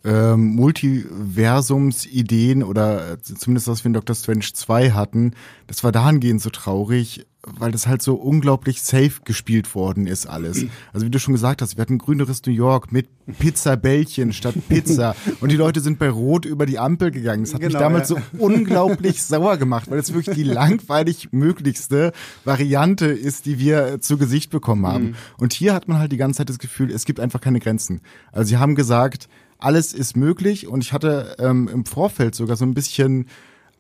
ähm, 0.05 0.55
Multiversumsideen 0.57 2.63
oder 2.63 3.13
äh, 3.13 3.19
zumindest 3.21 3.69
was 3.69 3.85
wir 3.85 3.89
in 3.89 3.95
Doctor 3.95 4.17
Strange 4.17 4.47
2 4.53 4.93
hatten, 4.93 5.33
das 5.67 5.85
war 5.85 5.93
dahingehend 5.93 6.41
so 6.41 6.49
traurig, 6.51 7.27
weil 7.43 7.73
das 7.73 7.87
halt 7.87 8.03
so 8.03 8.15
unglaublich 8.15 8.83
safe 8.83 9.23
gespielt 9.25 9.75
worden 9.75 10.07
ist 10.07 10.27
alles. 10.27 10.67
Also 10.93 11.07
wie 11.07 11.11
du 11.11 11.19
schon 11.19 11.33
gesagt 11.33 11.63
hast, 11.63 11.77
wir 11.77 11.83
hatten 11.83 11.99
grüneres 11.99 12.45
New 12.45 12.53
York 12.53 12.93
mit 12.93 13.09
Pizzabällchen 13.39 14.33
statt 14.33 14.55
Pizza 14.69 15.15
und 15.41 15.51
die 15.51 15.57
Leute 15.57 15.81
sind 15.81 15.99
bei 15.99 16.11
Rot 16.11 16.45
über 16.45 16.67
die 16.67 16.79
Ampel 16.79 17.11
gegangen. 17.11 17.45
Das 17.45 17.55
hat 17.55 17.61
genau, 17.61 17.73
mich 17.73 17.81
damals 17.81 18.11
ja. 18.11 18.17
so 18.17 18.45
unglaublich 18.45 19.23
sauer 19.23 19.57
gemacht, 19.57 19.91
weil 19.91 19.99
das 19.99 20.13
wirklich 20.13 20.37
die 20.37 20.43
langweilig 20.43 21.29
möglichste 21.33 22.13
Variante 22.45 23.07
ist, 23.07 23.47
die 23.47 23.59
wir 23.59 24.01
zu 24.01 24.19
Gesicht 24.19 24.51
bekommen 24.51 24.87
haben. 24.87 25.05
Mhm. 25.05 25.15
Und 25.39 25.53
hier 25.55 25.73
hat 25.73 25.89
man 25.89 25.99
halt 25.99 26.13
die 26.13 26.19
ganze 26.19 26.39
Zeit 26.39 26.51
das 26.51 26.59
Gefühl, 26.59 26.91
es 26.91 27.05
gibt 27.05 27.21
einfach 27.21 27.41
keine 27.41 27.61
Grenzen. 27.61 28.01
Also 28.33 28.49
sie 28.49 28.59
haben 28.59 28.75
gesagt, 28.75 29.29
alles 29.63 29.93
ist 29.93 30.17
möglich 30.17 30.67
und 30.67 30.83
ich 30.83 30.93
hatte 30.93 31.37
ähm, 31.39 31.69
im 31.69 31.85
Vorfeld 31.85 32.35
sogar 32.35 32.57
so 32.57 32.65
ein 32.65 32.75
bisschen 32.75 33.27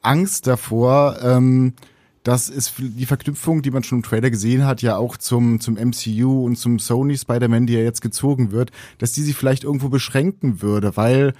Angst 0.02 0.46
davor, 0.46 1.18
ähm, 1.22 1.74
das 2.22 2.50
ist 2.50 2.74
die 2.78 3.06
Verknüpfung, 3.06 3.62
die 3.62 3.70
man 3.70 3.82
schon 3.82 3.98
im 3.98 4.04
Trailer 4.04 4.30
gesehen 4.30 4.66
hat, 4.66 4.82
ja 4.82 4.96
auch 4.96 5.16
zum, 5.16 5.60
zum 5.60 5.74
MCU 5.74 6.44
und 6.44 6.56
zum 6.56 6.78
Sony 6.78 7.16
Spider-Man, 7.16 7.66
die 7.66 7.72
ja 7.72 7.80
jetzt 7.80 8.02
gezogen 8.02 8.52
wird, 8.52 8.72
dass 8.98 9.12
die 9.12 9.22
sich 9.22 9.34
vielleicht 9.34 9.64
irgendwo 9.64 9.88
beschränken 9.88 10.60
würde, 10.60 10.96
weil 10.96 11.32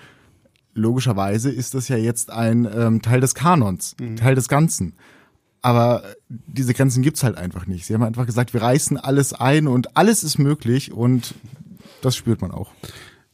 logischerweise 0.73 1.51
ist 1.51 1.75
das 1.75 1.89
ja 1.89 1.97
jetzt 1.97 2.31
ein 2.31 2.67
ähm, 2.75 3.03
Teil 3.03 3.21
des 3.21 3.35
Kanons, 3.35 3.95
mhm. 4.01 4.17
Teil 4.17 4.35
des 4.35 4.49
Ganzen. 4.49 4.95
Aber 5.63 6.03
diese 6.29 6.73
Grenzen 6.73 7.03
gibt's 7.03 7.23
halt 7.23 7.37
einfach 7.37 7.67
nicht. 7.67 7.85
Sie 7.85 7.93
haben 7.93 8.03
einfach 8.03 8.25
gesagt, 8.25 8.55
wir 8.55 8.63
reißen 8.63 8.97
alles 8.97 9.35
ein 9.35 9.67
und 9.67 9.97
alles 9.99 10.25
ist 10.25 10.39
möglich 10.39 10.93
und 10.93 11.35
das 12.01 12.17
spürt 12.17 12.41
man 12.41 12.51
auch. 12.51 12.73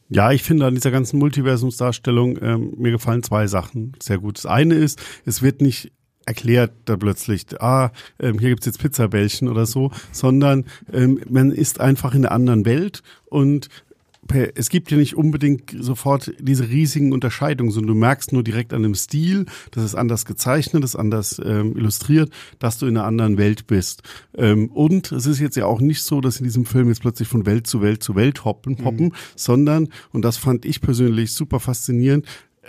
Ja, 0.09 0.31
ich 0.31 0.43
finde 0.43 0.65
an 0.65 0.75
dieser 0.75 0.91
ganzen 0.91 1.19
Multiversumsdarstellung, 1.19 2.37
ähm, 2.41 2.73
mir 2.77 2.91
gefallen 2.91 3.23
zwei 3.23 3.47
Sachen 3.47 3.93
sehr 4.01 4.17
gut. 4.19 4.37
Das 4.37 4.45
eine 4.45 4.75
ist, 4.75 5.01
es 5.25 5.41
wird 5.41 5.61
nicht 5.61 5.91
erklärt 6.25 6.73
da 6.85 6.97
plötzlich, 6.97 7.45
ah, 7.61 7.91
ähm, 8.19 8.37
hier 8.39 8.49
gibt's 8.49 8.65
jetzt 8.65 8.79
Pizzabällchen 8.79 9.47
oder 9.47 9.65
so, 9.65 9.91
sondern 10.11 10.65
ähm, 10.91 11.21
man 11.29 11.51
ist 11.51 11.79
einfach 11.79 12.13
in 12.13 12.25
einer 12.25 12.35
anderen 12.35 12.65
Welt 12.65 13.01
und 13.25 13.69
es 14.55 14.69
gibt 14.69 14.91
ja 14.91 14.97
nicht 14.97 15.15
unbedingt 15.15 15.75
sofort 15.79 16.33
diese 16.39 16.69
riesigen 16.69 17.11
Unterscheidungen, 17.11 17.71
sondern 17.71 17.95
du 17.95 17.99
merkst 17.99 18.33
nur 18.33 18.43
direkt 18.43 18.73
an 18.73 18.83
dem 18.83 18.95
Stil, 18.95 19.45
das 19.71 19.83
ist 19.83 19.95
anders 19.95 20.25
gezeichnet, 20.25 20.83
das 20.83 20.91
ist 20.91 20.99
anders 20.99 21.41
ähm, 21.43 21.75
illustriert, 21.77 22.31
dass 22.59 22.77
du 22.77 22.85
in 22.85 22.97
einer 22.97 23.05
anderen 23.05 23.37
Welt 23.37 23.67
bist. 23.67 24.03
Ähm, 24.35 24.69
und 24.69 25.11
es 25.11 25.25
ist 25.25 25.39
jetzt 25.39 25.57
ja 25.57 25.65
auch 25.65 25.81
nicht 25.81 26.03
so, 26.03 26.21
dass 26.21 26.39
in 26.39 26.43
diesem 26.43 26.65
Film 26.65 26.89
jetzt 26.89 27.01
plötzlich 27.01 27.27
von 27.27 27.45
Welt 27.45 27.67
zu 27.67 27.81
Welt 27.81 28.03
zu 28.03 28.15
Welt 28.15 28.45
hoppen, 28.45 28.83
hoppen 28.83 29.07
mhm. 29.07 29.13
sondern, 29.35 29.89
und 30.11 30.23
das 30.23 30.37
fand 30.37 30.65
ich 30.65 30.81
persönlich 30.81 31.33
super 31.33 31.59
faszinierend, 31.59 32.25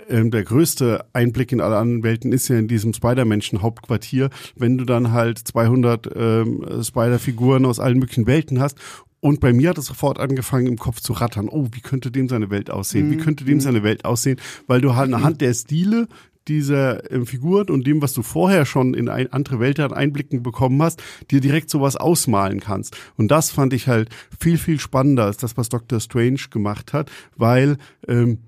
ähm, 0.09 0.31
der 0.31 0.43
größte 0.43 1.05
Einblick 1.13 1.51
in 1.51 1.61
alle 1.61 1.77
anderen 1.77 2.03
Welten 2.03 2.31
ist 2.31 2.47
ja 2.47 2.57
in 2.57 2.67
diesem 2.67 2.93
Spider-Menschen-Hauptquartier, 2.93 4.29
wenn 4.55 4.77
du 4.77 4.85
dann 4.85 5.11
halt 5.11 5.37
200 5.37 6.09
ähm, 6.15 6.65
Spider-Figuren 6.81 7.65
aus 7.65 7.79
allen 7.79 7.99
möglichen 7.99 8.27
Welten 8.27 8.59
hast 8.59 8.77
und 9.21 9.39
bei 9.39 9.53
mir 9.53 9.69
hat 9.69 9.77
es 9.77 9.85
sofort 9.85 10.19
angefangen, 10.19 10.67
im 10.67 10.77
Kopf 10.77 11.01
zu 11.01 11.13
rattern. 11.13 11.49
Oh, 11.49 11.67
wie 11.71 11.81
könnte 11.81 12.11
dem 12.11 12.29
seine 12.29 12.49
Welt 12.49 12.69
aussehen? 12.69 13.07
Mhm. 13.07 13.11
Wie 13.11 13.17
könnte 13.17 13.43
dem 13.43 13.55
mhm. 13.55 13.61
seine 13.61 13.83
Welt 13.83 14.05
aussehen? 14.05 14.39
Weil 14.67 14.81
du 14.81 14.95
halt 14.95 15.13
anhand 15.13 15.41
der 15.41 15.53
Stile 15.53 16.07
dieser 16.47 17.11
ähm, 17.11 17.25
Figuren 17.25 17.69
und 17.69 17.85
dem, 17.85 18.01
was 18.01 18.13
du 18.13 18.23
vorher 18.23 18.65
schon 18.65 18.93
in 18.93 19.07
ein, 19.07 19.31
andere 19.31 19.59
Welten 19.59 19.93
Einblicken 19.93 20.41
bekommen 20.41 20.81
hast, 20.81 21.01
dir 21.31 21.41
direkt 21.41 21.69
sowas 21.69 21.95
ausmalen 21.95 22.59
kannst. 22.59 22.97
Und 23.17 23.29
das 23.29 23.51
fand 23.51 23.73
ich 23.73 23.87
halt 23.87 24.09
viel, 24.39 24.57
viel 24.57 24.79
spannender 24.79 25.25
als 25.25 25.37
das, 25.37 25.57
was 25.57 25.69
Dr. 25.69 25.99
Strange 25.99 26.41
gemacht 26.49 26.93
hat, 26.93 27.11
weil 27.35 27.77
ähm, 28.07 28.39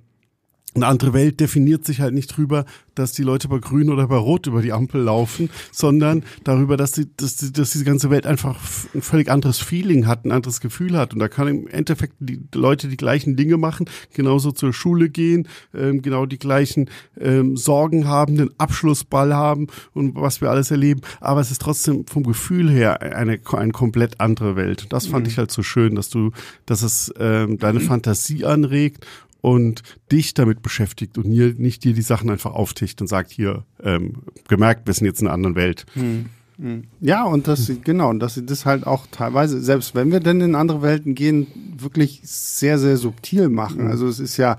eine 0.74 0.88
andere 0.88 1.14
Welt 1.14 1.40
definiert 1.40 1.86
sich 1.86 2.00
halt 2.00 2.14
nicht 2.14 2.36
drüber, 2.36 2.66
dass 2.96 3.12
die 3.12 3.24
Leute 3.24 3.48
bei 3.48 3.60
Grün 3.60 3.90
oder 3.90 4.08
bei 4.08 4.16
Rot 4.16 4.48
über 4.48 4.62
die 4.62 4.74
Ampel 4.74 5.02
laufen, 5.02 5.50
sondern 5.72 6.24
darüber, 6.44 6.78
dass, 6.78 6.94
die, 6.94 7.08
dass, 7.18 7.36
die, 7.36 7.52
dass 7.52 7.72
diese 7.72 7.84
ganze 7.84 8.10
Welt 8.10 8.26
einfach 8.26 8.58
ein 8.94 9.02
völlig 9.02 9.30
anderes 9.30 9.60
Feeling 9.60 10.08
hat, 10.08 10.26
ein 10.26 10.32
anderes 10.32 10.62
Gefühl 10.62 10.98
hat. 10.98 11.14
Und 11.14 11.20
da 11.20 11.28
kann 11.28 11.48
im 11.48 11.68
Endeffekt 11.68 12.16
die 12.20 12.42
Leute 12.54 12.88
die 12.88 12.98
gleichen 12.98 13.36
Dinge 13.36 13.58
machen, 13.58 13.90
genauso 14.14 14.52
zur 14.52 14.74
Schule 14.74 15.10
gehen, 15.10 15.48
ähm, 15.74 16.02
genau 16.02 16.26
die 16.26 16.40
gleichen 16.40 16.90
ähm, 17.20 17.58
Sorgen 17.58 18.08
haben, 18.08 18.38
den 18.38 18.52
Abschlussball 18.58 19.34
haben 19.34 19.68
und 19.94 20.16
was 20.16 20.42
wir 20.42 20.50
alles 20.50 20.72
erleben. 20.72 21.02
Aber 21.20 21.42
es 21.42 21.52
ist 21.52 21.62
trotzdem 21.62 22.06
vom 22.08 22.24
Gefühl 22.24 22.70
her 22.70 23.02
eine, 23.02 23.40
eine 23.54 23.72
komplett 23.72 24.20
andere 24.20 24.56
Welt. 24.56 24.88
Das 24.90 25.08
fand 25.08 25.26
mhm. 25.26 25.32
ich 25.32 25.38
halt 25.38 25.52
so 25.52 25.64
schön, 25.64 25.96
dass 25.96 26.10
du, 26.10 26.32
dass 26.66 26.82
es 26.82 27.14
ähm, 27.20 27.58
deine. 27.58 27.82
Fantasie 27.82 28.46
anregt 28.46 29.06
und 29.42 29.82
dich 30.12 30.34
damit 30.34 30.62
beschäftigt 30.62 31.18
und 31.18 31.28
nie, 31.28 31.54
nicht 31.58 31.84
dir 31.84 31.94
die 31.94 32.02
Sachen 32.02 32.30
einfach 32.30 32.54
aufticht 32.54 33.02
und 33.02 33.08
sagt, 33.08 33.32
hier, 33.32 33.66
ähm, 33.84 34.24
gemerkt, 34.48 34.88
wir 34.88 34.94
sind 34.94 35.06
jetzt 35.06 35.22
in 35.22 35.28
einer 35.28 35.34
anderen 35.34 35.56
Welt. 35.56 35.86
Hm. 35.94 36.28
hm. 36.58 36.84
Ja, 37.00 37.26
und 37.26 37.48
das, 37.48 37.72
genau, 37.84 38.10
und 38.10 38.20
dass 38.20 38.36
sie 38.36 38.46
das 38.46 38.66
halt 38.66 38.86
auch 38.86 39.08
teilweise, 39.10 39.62
selbst 39.62 39.96
wenn 39.96 40.12
wir 40.12 40.20
denn 40.20 40.42
in 40.42 40.56
andere 40.56 40.82
Welten 40.82 41.16
gehen, 41.16 41.48
wirklich 41.78 42.22
sehr, 42.24 42.78
sehr 42.78 42.98
subtil 42.98 43.50
machen. 43.50 43.86
Mhm. 43.86 43.92
Also 43.92 44.08
es 44.08 44.20
ist 44.20 44.38
ja 44.38 44.58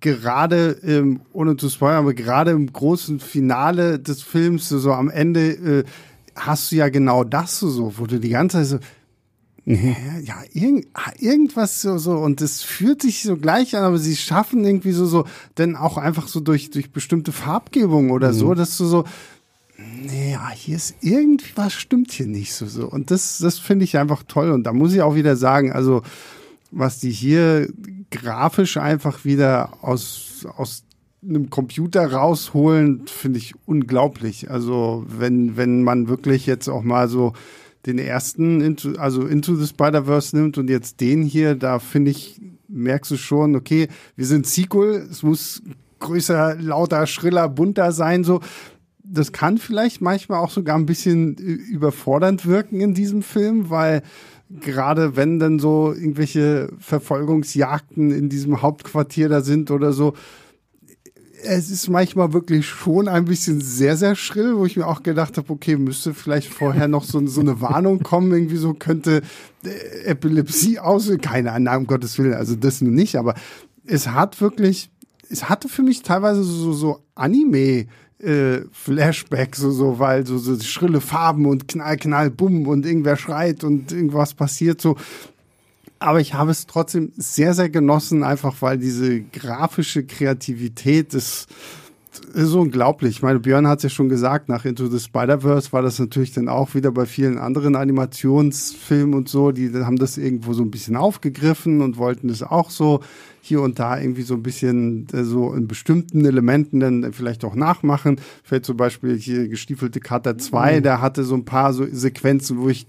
gerade, 0.00 0.78
ähm, 0.84 1.20
ohne 1.32 1.56
zu 1.56 1.68
spoilern, 1.68 1.98
aber 1.98 2.14
gerade 2.14 2.52
im 2.52 2.72
großen 2.72 3.20
Finale 3.20 3.98
des 3.98 4.22
Films, 4.22 4.68
so, 4.68 4.78
so 4.78 4.92
am 4.92 5.10
Ende, 5.10 5.50
äh, 5.50 5.84
hast 6.36 6.70
du 6.72 6.76
ja 6.76 6.88
genau 6.88 7.24
das 7.24 7.58
so, 7.58 7.94
wo 7.98 8.06
du 8.06 8.18
die 8.18 8.30
ganze 8.30 8.58
Zeit 8.58 8.66
so. 8.66 8.78
Ja, 9.64 10.42
irgend, 10.52 10.88
ah, 10.94 11.12
irgendwas 11.18 11.82
so, 11.82 11.96
so, 11.96 12.16
und 12.16 12.40
es 12.40 12.62
fühlt 12.62 13.00
sich 13.00 13.22
so 13.22 13.36
gleich 13.36 13.76
an, 13.76 13.84
aber 13.84 13.98
sie 13.98 14.16
schaffen 14.16 14.64
irgendwie 14.64 14.90
so, 14.90 15.06
so, 15.06 15.24
denn 15.56 15.76
auch 15.76 15.98
einfach 15.98 16.26
so 16.26 16.40
durch, 16.40 16.70
durch 16.70 16.90
bestimmte 16.90 17.30
Farbgebung 17.30 18.10
oder 18.10 18.32
mhm. 18.32 18.36
so, 18.36 18.54
dass 18.54 18.76
du 18.76 18.86
so, 18.86 19.04
nee, 19.78 20.32
ja, 20.32 20.50
hier 20.50 20.76
ist 20.76 20.96
irgendwas 21.00 21.74
stimmt 21.74 22.10
hier 22.10 22.26
nicht 22.26 22.54
so, 22.54 22.66
so. 22.66 22.88
Und 22.88 23.12
das, 23.12 23.38
das 23.38 23.58
finde 23.58 23.84
ich 23.84 23.96
einfach 23.98 24.24
toll. 24.26 24.50
Und 24.50 24.64
da 24.64 24.72
muss 24.72 24.92
ich 24.94 25.02
auch 25.02 25.14
wieder 25.14 25.36
sagen, 25.36 25.72
also, 25.72 26.02
was 26.72 26.98
die 26.98 27.10
hier 27.10 27.68
grafisch 28.10 28.78
einfach 28.78 29.24
wieder 29.24 29.74
aus, 29.82 30.46
aus 30.56 30.84
einem 31.22 31.50
Computer 31.50 32.12
rausholen, 32.12 33.06
finde 33.06 33.38
ich 33.38 33.54
unglaublich. 33.66 34.50
Also, 34.50 35.04
wenn, 35.06 35.56
wenn 35.56 35.82
man 35.84 36.08
wirklich 36.08 36.46
jetzt 36.46 36.68
auch 36.68 36.82
mal 36.82 37.08
so, 37.08 37.32
den 37.86 37.98
ersten, 37.98 38.60
into, 38.60 38.92
also 38.98 39.26
Into 39.26 39.56
the 39.56 39.66
Spider-Verse 39.66 40.36
nimmt 40.36 40.58
und 40.58 40.70
jetzt 40.70 41.00
den 41.00 41.22
hier, 41.22 41.54
da 41.54 41.78
finde 41.78 42.12
ich, 42.12 42.40
merkst 42.68 43.10
du 43.10 43.16
schon, 43.16 43.56
okay, 43.56 43.88
wir 44.16 44.26
sind 44.26 44.46
Sequel, 44.46 45.06
es 45.10 45.22
muss 45.22 45.62
größer, 45.98 46.56
lauter, 46.60 47.06
schriller, 47.06 47.48
bunter 47.48 47.92
sein, 47.92 48.24
so. 48.24 48.40
Das 49.04 49.32
kann 49.32 49.58
vielleicht 49.58 50.00
manchmal 50.00 50.38
auch 50.38 50.50
sogar 50.50 50.76
ein 50.76 50.86
bisschen 50.86 51.34
überfordernd 51.34 52.46
wirken 52.46 52.80
in 52.80 52.94
diesem 52.94 53.22
Film, 53.22 53.68
weil 53.68 54.02
gerade 54.60 55.16
wenn 55.16 55.38
dann 55.38 55.58
so 55.58 55.92
irgendwelche 55.92 56.68
Verfolgungsjagden 56.78 58.10
in 58.10 58.28
diesem 58.28 58.62
Hauptquartier 58.62 59.28
da 59.28 59.40
sind 59.40 59.70
oder 59.70 59.92
so, 59.92 60.14
es 61.44 61.70
ist 61.70 61.88
manchmal 61.88 62.32
wirklich 62.32 62.66
schon 62.66 63.08
ein 63.08 63.24
bisschen 63.24 63.60
sehr, 63.60 63.96
sehr 63.96 64.14
schrill, 64.14 64.56
wo 64.56 64.66
ich 64.66 64.76
mir 64.76 64.86
auch 64.86 65.02
gedacht 65.02 65.36
habe, 65.36 65.52
okay, 65.52 65.76
müsste 65.76 66.14
vielleicht 66.14 66.48
vorher 66.48 66.88
noch 66.88 67.04
so, 67.04 67.24
so 67.26 67.40
eine 67.40 67.60
Warnung 67.60 68.02
kommen, 68.02 68.32
irgendwie 68.32 68.56
so 68.56 68.74
könnte 68.74 69.22
äh, 69.64 70.04
Epilepsie 70.04 70.78
aus, 70.78 71.10
keine 71.20 71.52
Ahnung, 71.52 71.82
um 71.82 71.86
Gottes 71.86 72.18
Willen, 72.18 72.34
also 72.34 72.54
das 72.54 72.80
nur 72.80 72.92
nicht, 72.92 73.16
aber 73.16 73.34
es 73.84 74.08
hat 74.08 74.40
wirklich, 74.40 74.90
es 75.28 75.48
hatte 75.48 75.68
für 75.68 75.82
mich 75.82 76.02
teilweise 76.02 76.42
so, 76.42 76.72
so 76.72 77.00
Anime, 77.14 77.86
äh, 78.22 78.60
Flashback, 78.70 79.56
so, 79.56 79.70
so, 79.72 79.98
weil 79.98 80.26
so, 80.26 80.38
so 80.38 80.58
schrille 80.60 81.00
Farben 81.00 81.46
und 81.46 81.66
Knall, 81.66 81.96
Knall, 81.96 82.30
Bumm 82.30 82.68
und 82.68 82.86
irgendwer 82.86 83.16
schreit 83.16 83.64
und 83.64 83.90
irgendwas 83.90 84.34
passiert, 84.34 84.80
so 84.80 84.96
aber 86.02 86.20
ich 86.20 86.34
habe 86.34 86.50
es 86.50 86.66
trotzdem 86.66 87.12
sehr, 87.16 87.54
sehr 87.54 87.70
genossen, 87.70 88.22
einfach 88.22 88.60
weil 88.60 88.78
diese 88.78 89.20
grafische 89.20 90.04
Kreativität 90.04 91.14
ist, 91.14 91.48
ist 92.34 92.52
unglaublich. 92.52 93.16
Ich 93.16 93.22
meine, 93.22 93.40
Björn 93.40 93.66
hat 93.66 93.78
es 93.78 93.84
ja 93.84 93.88
schon 93.88 94.08
gesagt, 94.08 94.48
nach 94.48 94.64
Into 94.64 94.88
the 94.88 94.98
Spider-Verse 94.98 95.72
war 95.72 95.80
das 95.80 95.98
natürlich 95.98 96.32
dann 96.32 96.48
auch 96.48 96.74
wieder 96.74 96.92
bei 96.92 97.06
vielen 97.06 97.38
anderen 97.38 97.76
Animationsfilmen 97.76 99.14
und 99.14 99.28
so, 99.28 99.52
die 99.52 99.72
haben 99.72 99.96
das 99.96 100.18
irgendwo 100.18 100.52
so 100.52 100.62
ein 100.62 100.70
bisschen 100.70 100.96
aufgegriffen 100.96 101.80
und 101.80 101.96
wollten 101.96 102.28
das 102.28 102.42
auch 102.42 102.70
so 102.70 103.00
hier 103.40 103.62
und 103.62 103.78
da 103.78 103.98
irgendwie 103.98 104.22
so 104.22 104.34
ein 104.34 104.42
bisschen 104.42 105.06
äh, 105.12 105.24
so 105.24 105.52
in 105.52 105.66
bestimmten 105.66 106.24
Elementen 106.24 106.80
dann 106.80 107.12
vielleicht 107.12 107.44
auch 107.44 107.54
nachmachen. 107.54 108.20
Fällt 108.44 108.64
zum 108.64 108.76
Beispiel 108.76 109.16
hier 109.16 109.48
Gestiefelte 109.48 110.00
Kater 110.00 110.38
2, 110.38 110.78
mhm. 110.78 110.82
der 110.82 111.00
hatte 111.00 111.24
so 111.24 111.34
ein 111.34 111.44
paar 111.44 111.72
so 111.72 111.86
Sequenzen, 111.90 112.58
wo 112.58 112.68
ich 112.68 112.86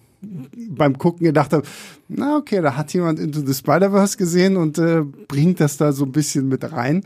beim 0.70 0.98
Gucken 0.98 1.26
gedacht 1.26 1.54
habe, 1.54 1.64
na 2.08 2.38
okay, 2.38 2.62
da 2.62 2.76
hat 2.76 2.94
jemand 2.94 3.20
Into 3.20 3.42
the 3.42 3.54
Spider-Verse 3.54 4.18
gesehen 4.18 4.58
und 4.58 4.78
äh, 4.78 5.02
bringt 5.28 5.60
das 5.60 5.78
da 5.78 5.92
so 5.92 6.06
ein 6.06 6.12
bisschen 6.12 6.48
mit 6.48 6.72
rein. 6.72 7.04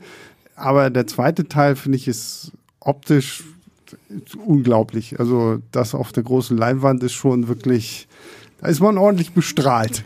Aber 0.55 0.89
der 0.89 1.07
zweite 1.07 1.47
Teil, 1.47 1.75
finde 1.75 1.97
ich, 1.97 2.07
ist 2.07 2.51
optisch 2.79 3.43
unglaublich. 4.45 5.19
Also 5.19 5.59
das 5.71 5.95
auf 5.95 6.11
der 6.11 6.23
großen 6.23 6.57
Leinwand 6.57 7.03
ist 7.03 7.13
schon 7.13 7.47
wirklich, 7.47 8.07
da 8.59 8.67
ist 8.67 8.79
man 8.79 8.97
ordentlich 8.97 9.33
bestrahlt. 9.33 10.03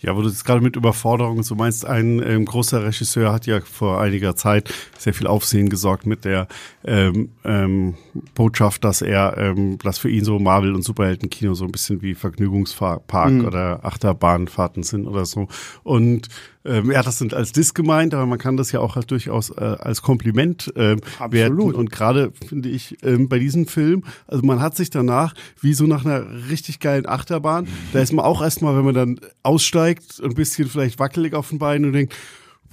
Ja, 0.00 0.14
wo 0.14 0.20
du 0.20 0.28
jetzt 0.28 0.44
gerade 0.44 0.60
mit 0.60 0.76
Überforderung 0.76 1.42
so 1.42 1.54
meinst, 1.54 1.86
ein 1.86 2.22
ähm, 2.22 2.44
großer 2.44 2.84
Regisseur 2.84 3.32
hat 3.32 3.46
ja 3.46 3.60
vor 3.60 4.00
einiger 4.00 4.36
Zeit 4.36 4.72
sehr 4.98 5.14
viel 5.14 5.26
Aufsehen 5.26 5.70
gesorgt 5.70 6.06
mit 6.06 6.26
der 6.26 6.46
ähm, 6.84 7.30
ähm, 7.42 7.94
Botschaft, 8.34 8.84
dass 8.84 9.02
er, 9.02 9.36
ähm, 9.38 9.78
dass 9.78 9.98
für 9.98 10.08
ihn 10.08 10.24
so 10.24 10.38
Marvel- 10.38 10.74
und 10.74 10.82
Superheldenkino 10.82 11.54
so 11.54 11.64
ein 11.64 11.72
bisschen 11.72 12.02
wie 12.02 12.14
Vergnügungspark 12.14 13.32
mhm. 13.32 13.44
oder 13.44 13.84
Achterbahnfahrten 13.84 14.82
sind 14.82 15.06
oder 15.06 15.24
so. 15.24 15.48
Und 15.82 16.28
ähm, 16.64 16.96
hat 16.96 17.06
das 17.06 17.20
als 17.32 17.52
Diss 17.52 17.74
gemeint, 17.74 18.14
aber 18.14 18.26
man 18.26 18.38
kann 18.38 18.56
das 18.56 18.72
ja 18.72 18.80
auch 18.80 18.96
halt 18.96 19.10
durchaus 19.10 19.50
äh, 19.50 19.60
als 19.60 20.02
Kompliment 20.02 20.72
äh, 20.76 20.96
werten. 21.28 21.60
Und 21.60 21.90
gerade 21.90 22.32
finde 22.46 22.68
ich 22.70 22.96
ähm, 23.04 23.28
bei 23.28 23.38
diesem 23.38 23.66
Film, 23.66 24.04
also 24.26 24.44
man 24.44 24.60
hat 24.60 24.76
sich 24.76 24.90
danach 24.90 25.34
wie 25.60 25.74
so 25.74 25.86
nach 25.86 26.04
einer 26.04 26.24
richtig 26.48 26.80
geilen 26.80 27.06
Achterbahn, 27.06 27.68
da 27.92 28.00
ist 28.00 28.12
man 28.12 28.24
auch 28.24 28.40
erstmal, 28.40 28.76
wenn 28.76 28.84
man 28.84 28.94
dann 28.94 29.20
aussteigt, 29.42 30.22
ein 30.22 30.34
bisschen 30.34 30.68
vielleicht 30.68 30.98
wackelig 30.98 31.34
auf 31.34 31.50
den 31.50 31.58
Beinen 31.58 31.86
und 31.86 31.92
denkt, 31.92 32.14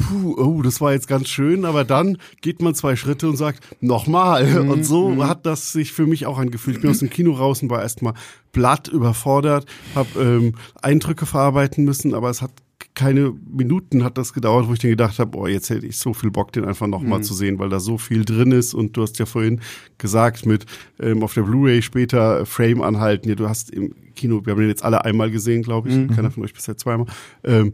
puh, 0.01 0.35
oh, 0.37 0.61
das 0.61 0.81
war 0.81 0.93
jetzt 0.93 1.07
ganz 1.07 1.27
schön, 1.29 1.65
aber 1.65 1.83
dann 1.83 2.17
geht 2.41 2.61
man 2.61 2.75
zwei 2.75 2.95
Schritte 2.95 3.29
und 3.29 3.37
sagt, 3.37 3.63
nochmal. 3.79 4.63
Mhm. 4.63 4.69
Und 4.69 4.85
so 4.85 5.09
mhm. 5.09 5.27
hat 5.27 5.45
das 5.45 5.71
sich 5.71 5.91
für 5.91 6.07
mich 6.07 6.25
auch 6.25 6.37
angefühlt. 6.37 6.77
Ich 6.77 6.81
bin 6.81 6.91
aus 6.91 6.99
dem 6.99 7.09
Kino 7.09 7.33
raus 7.33 7.61
und 7.61 7.69
war 7.69 7.81
erstmal 7.81 8.13
blatt 8.51 8.87
überfordert, 8.87 9.65
habe 9.95 10.19
ähm, 10.19 10.55
Eindrücke 10.81 11.25
verarbeiten 11.25 11.85
müssen, 11.85 12.13
aber 12.13 12.29
es 12.29 12.41
hat 12.41 12.51
keine 12.93 13.33
Minuten 13.49 14.03
hat 14.03 14.17
das 14.17 14.33
gedauert, 14.33 14.67
wo 14.67 14.73
ich 14.73 14.79
dann 14.79 14.91
gedacht 14.91 15.19
habe, 15.19 15.37
oh, 15.37 15.47
jetzt 15.47 15.69
hätte 15.69 15.85
ich 15.85 15.97
so 15.97 16.13
viel 16.13 16.29
Bock, 16.29 16.51
den 16.51 16.65
einfach 16.65 16.87
nochmal 16.87 17.19
mhm. 17.19 17.23
zu 17.23 17.33
sehen, 17.33 17.57
weil 17.59 17.69
da 17.69 17.79
so 17.79 17.97
viel 17.97 18.25
drin 18.25 18.51
ist. 18.51 18.73
Und 18.73 18.97
du 18.97 19.01
hast 19.03 19.17
ja 19.17 19.25
vorhin 19.25 19.61
gesagt, 19.97 20.45
mit 20.45 20.65
ähm, 20.99 21.23
auf 21.23 21.33
der 21.33 21.43
Blu-ray 21.43 21.81
später 21.81 22.45
Frame 22.45 22.81
anhalten. 22.81 23.29
Ja, 23.29 23.35
du 23.35 23.47
hast 23.47 23.71
im 23.71 23.95
Kino, 24.15 24.45
wir 24.45 24.51
haben 24.51 24.59
den 24.59 24.69
jetzt 24.69 24.83
alle 24.83 25.05
einmal 25.05 25.31
gesehen, 25.31 25.63
glaube 25.63 25.89
ich. 25.89 25.95
Mhm. 25.95 26.09
Keiner 26.09 26.31
von 26.31 26.43
euch 26.43 26.53
bisher 26.53 26.77
zweimal. 26.77 27.07
Ähm, 27.43 27.73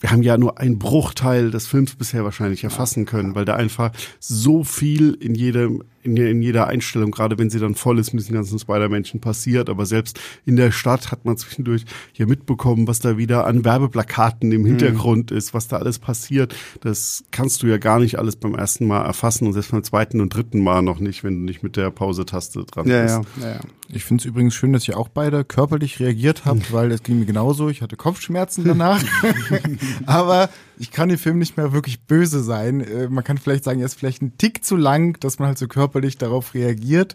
wir 0.00 0.10
haben 0.10 0.22
ja 0.22 0.38
nur 0.38 0.58
einen 0.58 0.78
Bruchteil 0.78 1.50
des 1.50 1.66
Films 1.66 1.94
bisher 1.94 2.24
wahrscheinlich 2.24 2.64
erfassen 2.64 3.04
können, 3.04 3.34
weil 3.34 3.44
da 3.44 3.54
einfach 3.54 3.92
so 4.20 4.64
viel 4.64 5.14
in 5.14 5.34
jedem 5.34 5.82
in, 6.02 6.16
in 6.16 6.42
jeder 6.42 6.66
Einstellung, 6.68 7.10
gerade 7.10 7.38
wenn 7.38 7.50
sie 7.50 7.58
dann 7.58 7.74
voll 7.74 7.98
ist 7.98 8.12
mit 8.12 8.22
diesen 8.22 8.34
ganzen 8.34 8.58
Spider-Menschen 8.58 9.20
passiert. 9.20 9.68
Aber 9.68 9.86
selbst 9.86 10.20
in 10.46 10.56
der 10.56 10.70
Stadt 10.70 11.10
hat 11.10 11.24
man 11.24 11.36
zwischendurch 11.36 11.84
hier 12.12 12.26
mitbekommen, 12.26 12.86
was 12.86 13.00
da 13.00 13.16
wieder 13.18 13.46
an 13.46 13.64
Werbeplakaten 13.64 14.52
im 14.52 14.62
mhm. 14.62 14.66
Hintergrund 14.66 15.30
mhm. 15.30 15.36
ist, 15.36 15.54
was 15.54 15.68
da 15.68 15.78
alles 15.78 15.98
passiert. 15.98 16.54
Das 16.80 17.24
kannst 17.30 17.62
du 17.62 17.66
ja 17.66 17.78
gar 17.78 17.98
nicht 17.98 18.18
alles 18.18 18.36
beim 18.36 18.54
ersten 18.54 18.86
Mal 18.86 19.04
erfassen 19.04 19.46
und 19.46 19.52
selbst 19.52 19.72
beim 19.72 19.84
zweiten 19.84 20.20
und 20.20 20.34
dritten 20.34 20.60
Mal 20.60 20.82
noch 20.82 21.00
nicht, 21.00 21.24
wenn 21.24 21.34
du 21.34 21.44
nicht 21.44 21.62
mit 21.62 21.76
der 21.76 21.90
Pause-Taste 21.90 22.64
dran 22.64 22.86
ja, 22.88 23.02
bist. 23.02 23.30
Ja, 23.40 23.48
ja. 23.48 23.60
Ich 23.90 24.04
finde 24.04 24.22
es 24.22 24.26
übrigens 24.26 24.54
schön, 24.54 24.72
dass 24.72 24.86
ihr 24.86 24.98
auch 24.98 25.08
beide 25.08 25.44
körperlich 25.44 25.98
reagiert 26.00 26.44
habt, 26.44 26.72
weil 26.72 26.92
es 26.92 27.02
ging 27.02 27.18
mir 27.18 27.26
genauso. 27.26 27.68
Ich 27.68 27.82
hatte 27.82 27.96
Kopfschmerzen 27.96 28.64
danach. 28.64 29.02
Aber 30.06 30.50
ich 30.78 30.90
kann 30.90 31.08
den 31.08 31.18
Film 31.18 31.38
nicht 31.38 31.56
mehr 31.56 31.72
wirklich 31.72 32.02
böse 32.02 32.42
sein. 32.42 32.80
Äh, 32.80 33.08
man 33.08 33.24
kann 33.24 33.38
vielleicht 33.38 33.64
sagen, 33.64 33.80
er 33.80 33.86
ist 33.86 33.98
vielleicht 33.98 34.22
ein 34.22 34.38
Tick 34.38 34.64
zu 34.64 34.76
lang, 34.76 35.18
dass 35.20 35.38
man 35.38 35.48
halt 35.48 35.58
so 35.58 35.68
körperlich 35.68 36.18
darauf 36.18 36.54
reagiert. 36.54 37.14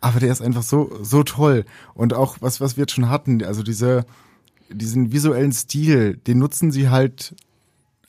Aber 0.00 0.20
der 0.20 0.32
ist 0.32 0.40
einfach 0.40 0.62
so, 0.62 0.98
so 1.02 1.22
toll. 1.22 1.64
Und 1.94 2.14
auch 2.14 2.38
was, 2.40 2.60
was 2.60 2.76
wir 2.76 2.82
jetzt 2.82 2.92
schon 2.92 3.10
hatten, 3.10 3.42
also 3.44 3.62
diese, 3.62 4.06
diesen 4.70 5.12
visuellen 5.12 5.52
Stil, 5.52 6.16
den 6.16 6.38
nutzen 6.38 6.72
sie 6.72 6.88
halt 6.88 7.34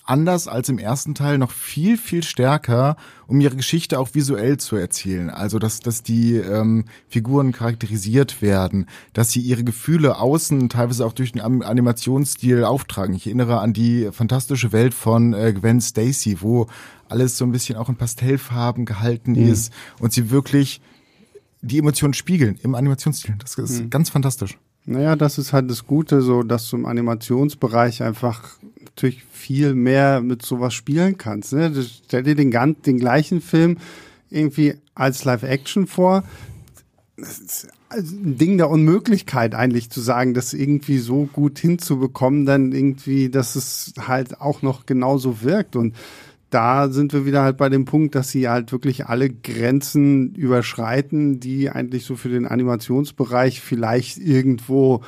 anders 0.06 0.48
als 0.48 0.70
im 0.70 0.78
ersten 0.78 1.16
Teil 1.16 1.38
noch 1.38 1.52
viel, 1.52 1.98
viel 1.98 2.24
stärker, 2.24 2.96
um 3.28 3.40
ihre 3.40 3.56
Geschichte 3.56 4.00
auch 4.00 4.10
visuell 4.14 4.58
zu 4.58 4.76
erzählen. 4.76 5.30
Also, 5.30 5.60
dass, 5.60 5.80
dass 5.80 6.04
die 6.04 6.36
ähm, 6.36 6.86
Figuren 7.08 7.52
charakterisiert 7.52 8.42
werden, 8.42 8.88
dass 9.14 9.32
sie 9.32 9.42
ihre 9.42 9.64
Gefühle 9.64 10.18
außen 10.18 10.70
teilweise 10.70 11.06
auch 11.06 11.14
durch 11.14 11.32
den 11.32 11.42
Animationsstil 11.42 12.64
auftragen. 12.64 13.16
Ich 13.16 13.28
erinnere 13.28 13.60
an 13.60 13.74
die 13.74 14.10
fantastische 14.12 14.72
Welt 14.72 14.94
von 14.94 15.34
äh, 15.34 15.54
Gwen 15.54 15.82
Stacy, 15.82 16.38
wo 16.42 16.68
alles 17.08 17.38
so 17.38 17.46
ein 17.46 17.52
bisschen 17.52 17.76
auch 17.76 17.90
in 17.90 17.96
Pastellfarben 17.96 18.86
gehalten 18.86 19.34
mhm. 19.34 19.52
ist 19.52 19.74
und 20.00 20.14
sie 20.14 20.32
wirklich 20.32 20.82
die 21.62 21.78
Emotionen 21.78 22.14
spiegeln 22.14 22.58
im 22.64 22.76
Animationsstil. 22.76 23.36
Das 23.40 23.56
ist 23.56 23.84
mhm. 23.84 23.90
ganz 23.90 24.10
fantastisch. 24.10 24.58
Naja, 24.86 25.16
das 25.16 25.38
ist 25.38 25.54
halt 25.54 25.70
das 25.70 25.86
Gute, 25.86 26.22
so 26.22 26.42
dass 26.42 26.68
du 26.70 26.78
im 26.78 26.86
Animationsbereich 26.86 28.02
einfach 28.02 28.58
natürlich 28.96 29.24
viel 29.32 29.74
mehr 29.74 30.22
mit 30.22 30.44
sowas 30.44 30.74
spielen 30.74 31.18
kannst. 31.18 31.54
Ne? 31.54 31.74
Stell 32.06 32.24
dir 32.24 32.36
den, 32.36 32.52
ganz, 32.52 32.82
den 32.82 33.00
gleichen 33.00 33.42
Film 33.42 33.78
irgendwie 34.30 34.76
als 34.96 35.26
Live-Action 35.26 35.88
vor. 35.88 36.24
Das 37.18 37.40
ist 37.40 37.68
also 37.90 38.16
ein 38.16 38.38
Ding 38.38 38.58
der 38.58 38.70
Unmöglichkeit 38.70 39.54
eigentlich 39.54 39.90
zu 39.90 40.00
sagen, 40.00 40.34
das 40.34 40.54
irgendwie 40.54 40.98
so 40.98 41.26
gut 41.32 41.60
hinzubekommen, 41.60 42.46
dann 42.46 42.72
irgendwie, 42.72 43.30
dass 43.30 43.56
es 43.56 43.94
halt 44.00 44.40
auch 44.40 44.62
noch 44.62 44.86
genauso 44.86 45.42
wirkt. 45.42 45.76
Und 45.76 45.96
da 46.50 46.90
sind 46.90 47.14
wir 47.14 47.26
wieder 47.26 47.44
halt 47.44 47.58
bei 47.58 47.70
dem 47.70 47.86
Punkt, 47.86 48.16
dass 48.16 48.30
sie 48.30 48.48
halt 48.48 48.72
wirklich 48.72 49.08
alle 49.08 49.30
Grenzen 49.30 50.36
überschreiten, 50.36 51.40
die 51.40 51.70
eigentlich 51.70 52.06
so 52.06 52.16
für 52.16 52.30
den 52.30 52.46
Animationsbereich 52.46 53.62
vielleicht 53.62 54.18
irgendwo 54.18 55.02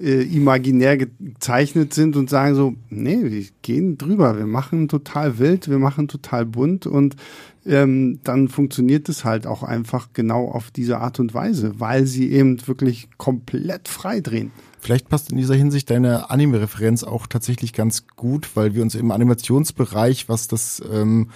äh, 0.00 0.22
imaginär 0.22 0.96
gezeichnet 0.96 1.94
sind 1.94 2.16
und 2.16 2.30
sagen 2.30 2.54
so, 2.54 2.74
nee, 2.90 3.18
wir 3.22 3.44
gehen 3.62 3.98
drüber, 3.98 4.36
wir 4.36 4.46
machen 4.46 4.88
total 4.88 5.38
wild, 5.38 5.68
wir 5.68 5.78
machen 5.78 6.08
total 6.08 6.44
bunt 6.44 6.86
und 6.86 7.16
ähm, 7.64 8.20
dann 8.22 8.48
funktioniert 8.48 9.08
es 9.08 9.24
halt 9.24 9.46
auch 9.46 9.62
einfach 9.62 10.08
genau 10.12 10.48
auf 10.48 10.70
diese 10.70 10.98
Art 10.98 11.18
und 11.18 11.34
Weise, 11.34 11.80
weil 11.80 12.06
sie 12.06 12.30
eben 12.30 12.64
wirklich 12.66 13.08
komplett 13.16 13.88
frei 13.88 14.20
drehen. 14.20 14.52
Vielleicht 14.78 15.08
passt 15.08 15.32
in 15.32 15.36
dieser 15.36 15.56
Hinsicht 15.56 15.90
deine 15.90 16.30
Anime-Referenz 16.30 17.02
auch 17.02 17.26
tatsächlich 17.26 17.72
ganz 17.72 18.06
gut, 18.14 18.50
weil 18.54 18.74
wir 18.74 18.82
uns 18.82 18.94
im 18.94 19.10
Animationsbereich, 19.10 20.28
was 20.28 20.46
das 20.46 20.80
ähm, 20.92 21.30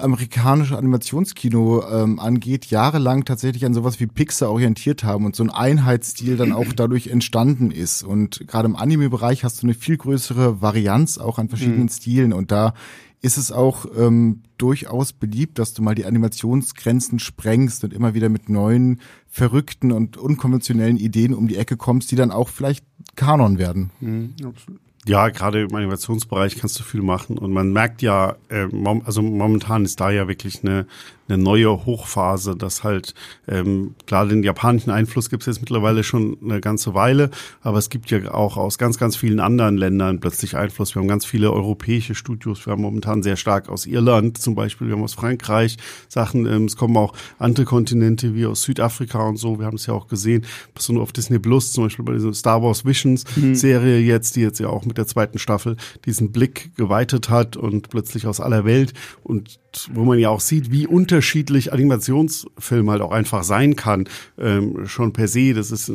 amerikanische 0.00 0.76
Animationskino 0.76 1.84
ähm, 1.90 2.18
angeht, 2.18 2.66
jahrelang 2.66 3.24
tatsächlich 3.24 3.64
an 3.64 3.74
sowas 3.74 4.00
wie 4.00 4.06
Pixar 4.06 4.50
orientiert 4.50 5.04
haben 5.04 5.24
und 5.24 5.36
so 5.36 5.42
ein 5.42 5.50
Einheitsstil 5.50 6.36
dann 6.36 6.52
auch 6.52 6.72
dadurch 6.74 7.08
entstanden 7.08 7.70
ist. 7.70 8.02
Und 8.02 8.46
gerade 8.46 8.66
im 8.66 8.76
Anime-Bereich 8.76 9.44
hast 9.44 9.62
du 9.62 9.66
eine 9.66 9.74
viel 9.74 9.96
größere 9.96 10.60
Varianz 10.60 11.18
auch 11.18 11.38
an 11.38 11.48
verschiedenen 11.48 11.82
mhm. 11.82 11.88
Stilen 11.88 12.32
und 12.32 12.50
da 12.50 12.74
ist 13.22 13.36
es 13.36 13.52
auch 13.52 13.84
ähm, 13.96 14.42
durchaus 14.56 15.12
beliebt, 15.12 15.58
dass 15.58 15.74
du 15.74 15.82
mal 15.82 15.94
die 15.94 16.06
Animationsgrenzen 16.06 17.18
sprengst 17.18 17.84
und 17.84 17.92
immer 17.92 18.14
wieder 18.14 18.30
mit 18.30 18.48
neuen, 18.48 19.00
verrückten 19.28 19.92
und 19.92 20.16
unkonventionellen 20.16 20.96
Ideen 20.96 21.34
um 21.34 21.46
die 21.46 21.56
Ecke 21.56 21.76
kommst, 21.76 22.10
die 22.10 22.16
dann 22.16 22.30
auch 22.30 22.48
vielleicht 22.48 22.84
Kanon 23.16 23.58
werden. 23.58 23.90
Mhm, 24.00 24.34
absolut. 24.44 24.80
Ja, 25.06 25.30
gerade 25.30 25.62
im 25.62 25.74
Animationsbereich 25.74 26.56
kannst 26.58 26.78
du 26.78 26.82
viel 26.82 27.00
machen 27.00 27.38
und 27.38 27.52
man 27.52 27.72
merkt 27.72 28.02
ja, 28.02 28.36
äh, 28.48 28.68
also 29.04 29.22
momentan 29.22 29.84
ist 29.84 29.98
da 29.98 30.10
ja 30.10 30.28
wirklich 30.28 30.62
eine, 30.62 30.86
eine 31.30 31.42
neue 31.42 31.84
Hochphase, 31.86 32.56
dass 32.56 32.84
halt, 32.84 33.14
ähm, 33.48 33.94
klar, 34.06 34.26
den 34.26 34.42
japanischen 34.42 34.90
Einfluss 34.90 35.30
gibt 35.30 35.42
es 35.42 35.46
jetzt 35.46 35.60
mittlerweile 35.60 36.04
schon 36.04 36.36
eine 36.42 36.60
ganze 36.60 36.94
Weile, 36.94 37.30
aber 37.62 37.78
es 37.78 37.90
gibt 37.90 38.10
ja 38.10 38.32
auch 38.32 38.56
aus 38.56 38.78
ganz, 38.78 38.98
ganz 38.98 39.16
vielen 39.16 39.40
anderen 39.40 39.76
Ländern 39.76 40.20
plötzlich 40.20 40.56
Einfluss. 40.56 40.94
Wir 40.94 41.00
haben 41.00 41.08
ganz 41.08 41.24
viele 41.24 41.52
europäische 41.52 42.14
Studios, 42.14 42.66
wir 42.66 42.72
haben 42.72 42.82
momentan 42.82 43.22
sehr 43.22 43.36
stark 43.36 43.68
aus 43.68 43.86
Irland 43.86 44.38
zum 44.38 44.54
Beispiel, 44.54 44.88
wir 44.88 44.96
haben 44.96 45.02
aus 45.02 45.14
Frankreich 45.14 45.76
Sachen, 46.08 46.46
ähm, 46.46 46.64
es 46.64 46.76
kommen 46.76 46.96
auch 46.96 47.14
andere 47.38 47.64
Kontinente 47.64 48.34
wie 48.34 48.46
aus 48.46 48.62
Südafrika 48.62 49.26
und 49.26 49.36
so, 49.36 49.58
wir 49.58 49.66
haben 49.66 49.76
es 49.76 49.86
ja 49.86 49.94
auch 49.94 50.08
gesehen, 50.08 50.44
besonders 50.74 51.02
auf 51.02 51.12
Disney 51.12 51.38
Plus, 51.38 51.72
zum 51.72 51.84
Beispiel 51.84 52.04
bei 52.04 52.12
dieser 52.12 52.34
Star 52.34 52.62
Wars 52.62 52.84
Visions 52.84 53.24
mhm. 53.36 53.54
Serie 53.54 53.98
jetzt, 53.98 54.36
die 54.36 54.40
jetzt 54.40 54.60
ja 54.60 54.68
auch 54.68 54.84
mit 54.84 54.98
der 54.98 55.06
zweiten 55.06 55.38
Staffel 55.38 55.76
diesen 56.04 56.32
Blick 56.32 56.74
geweitet 56.76 57.30
hat 57.30 57.56
und 57.56 57.90
plötzlich 57.90 58.26
aus 58.26 58.40
aller 58.40 58.64
Welt 58.64 58.92
und 59.22 59.60
wo 59.92 60.04
man 60.04 60.18
ja 60.18 60.30
auch 60.30 60.40
sieht, 60.40 60.70
wie 60.70 60.86
unterschiedlich 60.86 61.72
Animationsfilm 61.72 62.90
halt 62.90 63.02
auch 63.02 63.12
einfach 63.12 63.42
sein 63.44 63.76
kann, 63.76 64.08
ähm, 64.38 64.86
schon 64.86 65.12
per 65.12 65.28
se, 65.28 65.54
das 65.54 65.70
ist 65.70 65.92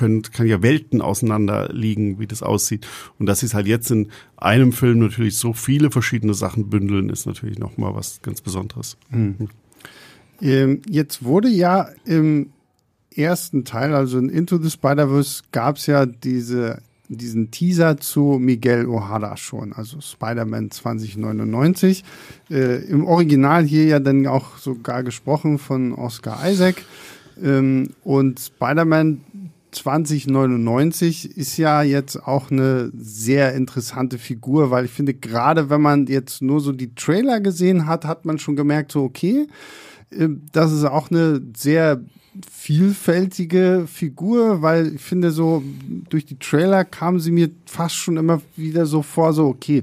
können, 0.00 0.22
kann 0.22 0.46
ja 0.46 0.62
Welten 0.62 1.02
auseinander 1.02 1.68
liegen, 1.72 2.18
wie 2.18 2.26
das 2.26 2.42
aussieht. 2.42 2.86
Und 3.18 3.26
dass 3.26 3.40
sie 3.40 3.46
es 3.46 3.54
halt 3.54 3.66
jetzt 3.66 3.90
in 3.90 4.08
einem 4.36 4.72
Film 4.72 4.98
natürlich 5.00 5.36
so 5.36 5.52
viele 5.52 5.90
verschiedene 5.90 6.32
Sachen 6.32 6.70
bündeln, 6.70 7.10
ist 7.10 7.26
natürlich 7.26 7.58
nochmal 7.58 7.94
was 7.94 8.22
ganz 8.22 8.40
Besonderes. 8.40 8.96
Mhm. 9.10 9.50
Jetzt 10.88 11.22
wurde 11.22 11.48
ja 11.48 11.90
im 12.06 12.50
ersten 13.14 13.66
Teil, 13.66 13.94
also 13.94 14.18
in 14.18 14.30
Into 14.30 14.56
the 14.56 14.70
Spider-Verse, 14.70 15.42
gab 15.52 15.76
es 15.76 15.86
ja 15.86 16.06
diese 16.06 16.80
diesen 17.16 17.50
Teaser 17.50 17.96
zu 17.96 18.38
Miguel 18.40 18.86
O'Hara 18.86 19.36
schon, 19.36 19.72
also 19.72 20.00
Spider-Man 20.00 20.70
2099. 20.70 22.04
Äh, 22.50 22.84
Im 22.84 23.04
Original 23.04 23.64
hier 23.64 23.84
ja 23.84 23.98
dann 23.98 24.26
auch 24.26 24.58
sogar 24.58 25.02
gesprochen 25.02 25.58
von 25.58 25.92
Oscar 25.92 26.48
Isaac. 26.48 26.76
Ähm, 27.42 27.90
und 28.04 28.38
Spider-Man 28.38 29.22
2099 29.72 31.36
ist 31.36 31.56
ja 31.56 31.82
jetzt 31.82 32.16
auch 32.16 32.50
eine 32.50 32.90
sehr 32.96 33.54
interessante 33.54 34.18
Figur, 34.18 34.70
weil 34.70 34.84
ich 34.84 34.90
finde, 34.90 35.14
gerade 35.14 35.70
wenn 35.70 35.80
man 35.80 36.06
jetzt 36.06 36.42
nur 36.42 36.60
so 36.60 36.72
die 36.72 36.94
Trailer 36.94 37.40
gesehen 37.40 37.86
hat, 37.86 38.04
hat 38.04 38.24
man 38.24 38.38
schon 38.38 38.56
gemerkt, 38.56 38.92
so 38.92 39.02
okay, 39.02 39.46
äh, 40.10 40.28
das 40.52 40.72
ist 40.72 40.84
auch 40.84 41.10
eine 41.10 41.40
sehr 41.56 42.00
vielfältige 42.50 43.86
Figur, 43.92 44.62
weil 44.62 44.94
ich 44.94 45.00
finde 45.00 45.30
so, 45.30 45.62
durch 46.08 46.26
die 46.26 46.38
Trailer 46.38 46.84
kam 46.84 47.18
sie 47.18 47.32
mir 47.32 47.50
fast 47.66 47.96
schon 47.96 48.16
immer 48.16 48.40
wieder 48.56 48.86
so 48.86 49.02
vor, 49.02 49.32
so, 49.32 49.46
okay, 49.46 49.82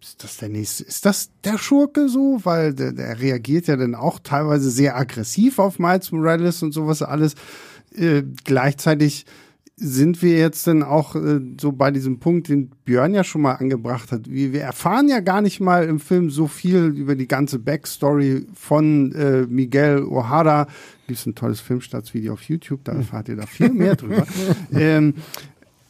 ist 0.00 0.24
das 0.24 0.38
der 0.38 0.48
nächste, 0.48 0.84
ist 0.84 1.04
das 1.04 1.30
der 1.44 1.58
Schurke 1.58 2.08
so? 2.08 2.40
Weil 2.44 2.72
der, 2.74 2.92
der 2.92 3.20
reagiert 3.20 3.66
ja 3.66 3.76
dann 3.76 3.94
auch 3.94 4.18
teilweise 4.18 4.70
sehr 4.70 4.96
aggressiv 4.96 5.58
auf 5.58 5.78
Miles 5.78 6.10
Morales 6.10 6.62
und 6.62 6.72
sowas 6.72 7.02
alles. 7.02 7.34
Äh, 7.94 8.22
gleichzeitig 8.44 9.26
sind 9.76 10.20
wir 10.22 10.36
jetzt 10.36 10.66
dann 10.66 10.82
auch 10.82 11.16
äh, 11.16 11.40
so 11.58 11.72
bei 11.72 11.90
diesem 11.90 12.18
Punkt, 12.18 12.48
den 12.48 12.70
Björn 12.84 13.14
ja 13.14 13.24
schon 13.24 13.40
mal 13.40 13.54
angebracht 13.54 14.12
hat. 14.12 14.30
Wir, 14.30 14.52
wir 14.52 14.60
erfahren 14.60 15.08
ja 15.08 15.20
gar 15.20 15.40
nicht 15.40 15.58
mal 15.60 15.84
im 15.84 16.00
Film 16.00 16.30
so 16.30 16.46
viel 16.46 16.94
über 16.96 17.14
die 17.14 17.28
ganze 17.28 17.58
Backstory 17.58 18.46
von 18.54 19.12
äh, 19.12 19.46
Miguel 19.48 20.02
O'Hara. 20.02 20.66
Gibt 21.10 21.26
ein 21.26 21.34
tolles 21.34 21.58
Filmstartsvideo 21.58 22.34
auf 22.34 22.42
YouTube, 22.44 22.84
da 22.84 22.92
erfahrt 22.92 23.28
ihr 23.28 23.34
da 23.34 23.44
viel 23.44 23.70
mehr 23.70 23.96
drüber. 23.96 24.24
ähm, 24.72 25.14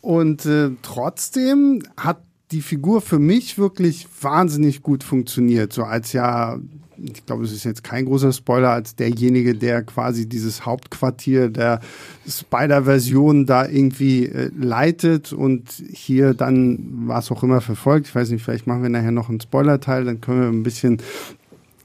und 0.01 0.47
äh, 0.47 0.71
trotzdem 0.81 1.83
hat 1.99 2.23
die 2.53 2.63
Figur 2.63 3.03
für 3.03 3.19
mich 3.19 3.59
wirklich 3.59 4.07
wahnsinnig 4.23 4.83
gut 4.83 5.05
funktioniert. 5.05 5.75
So 5.75 5.85
als 5.85 6.15
ja, 6.15 6.59
ich 6.97 7.27
glaube, 7.27 7.45
es 7.45 7.53
ist 7.53 7.65
jetzt 7.65 7.85
kein 7.85 8.07
großer 8.07 8.33
Spoiler, 8.33 8.71
als 8.71 8.97
derjenige, 8.97 9.55
der 9.55 9.83
quasi 9.83 10.27
dieses 10.27 10.65
Hauptquartier 10.65 11.51
der 11.51 11.81
Spider-Version 12.27 13.45
da 13.45 13.69
irgendwie 13.69 14.25
äh, 14.25 14.51
leitet 14.59 15.35
und 15.35 15.71
hier 15.93 16.33
dann 16.33 16.79
was 17.07 17.31
auch 17.31 17.43
immer 17.43 17.61
verfolgt. 17.61 18.07
Ich 18.07 18.15
weiß 18.15 18.31
nicht, 18.31 18.43
vielleicht 18.43 18.67
machen 18.67 18.83
wir 18.83 18.89
nachher 18.89 19.13
noch 19.13 19.29
einen 19.29 19.43
Spoiler-Teil, 19.43 20.07
dann 20.07 20.23
können 20.23 20.41
wir 20.41 20.49
ein 20.49 20.63
bisschen 20.63 20.97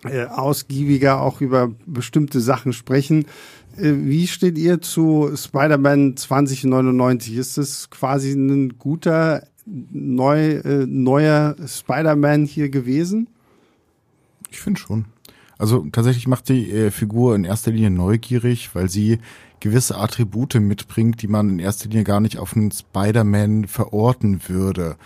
äh, 0.05 0.25
ausgiebiger 0.25 1.21
auch 1.21 1.41
über 1.41 1.71
bestimmte 1.85 2.39
Sachen 2.39 2.73
sprechen. 2.73 3.25
Äh, 3.77 3.93
wie 3.97 4.27
steht 4.27 4.57
ihr 4.57 4.81
zu 4.81 5.31
Spider-Man 5.35 6.17
2099? 6.17 7.35
Ist 7.35 7.57
es 7.57 7.89
quasi 7.89 8.33
ein 8.33 8.77
guter 8.77 9.47
neu, 9.65 10.57
äh, 10.57 10.85
neuer 10.85 11.55
Spider-Man 11.65 12.45
hier 12.45 12.69
gewesen? 12.69 13.27
Ich 14.51 14.59
finde 14.59 14.79
schon. 14.79 15.05
Also 15.57 15.85
tatsächlich 15.91 16.27
macht 16.27 16.49
die 16.49 16.69
äh, 16.71 16.91
Figur 16.91 17.35
in 17.35 17.45
erster 17.45 17.71
Linie 17.71 17.89
neugierig, 17.89 18.71
weil 18.73 18.89
sie 18.89 19.19
gewisse 19.59 19.97
Attribute 19.97 20.55
mitbringt, 20.55 21.21
die 21.21 21.27
man 21.27 21.49
in 21.49 21.59
erster 21.59 21.87
Linie 21.87 22.03
gar 22.03 22.19
nicht 22.19 22.37
auf 22.37 22.55
einen 22.55 22.71
Spider-Man 22.71 23.67
verorten 23.67 24.41
würde. 24.47 24.97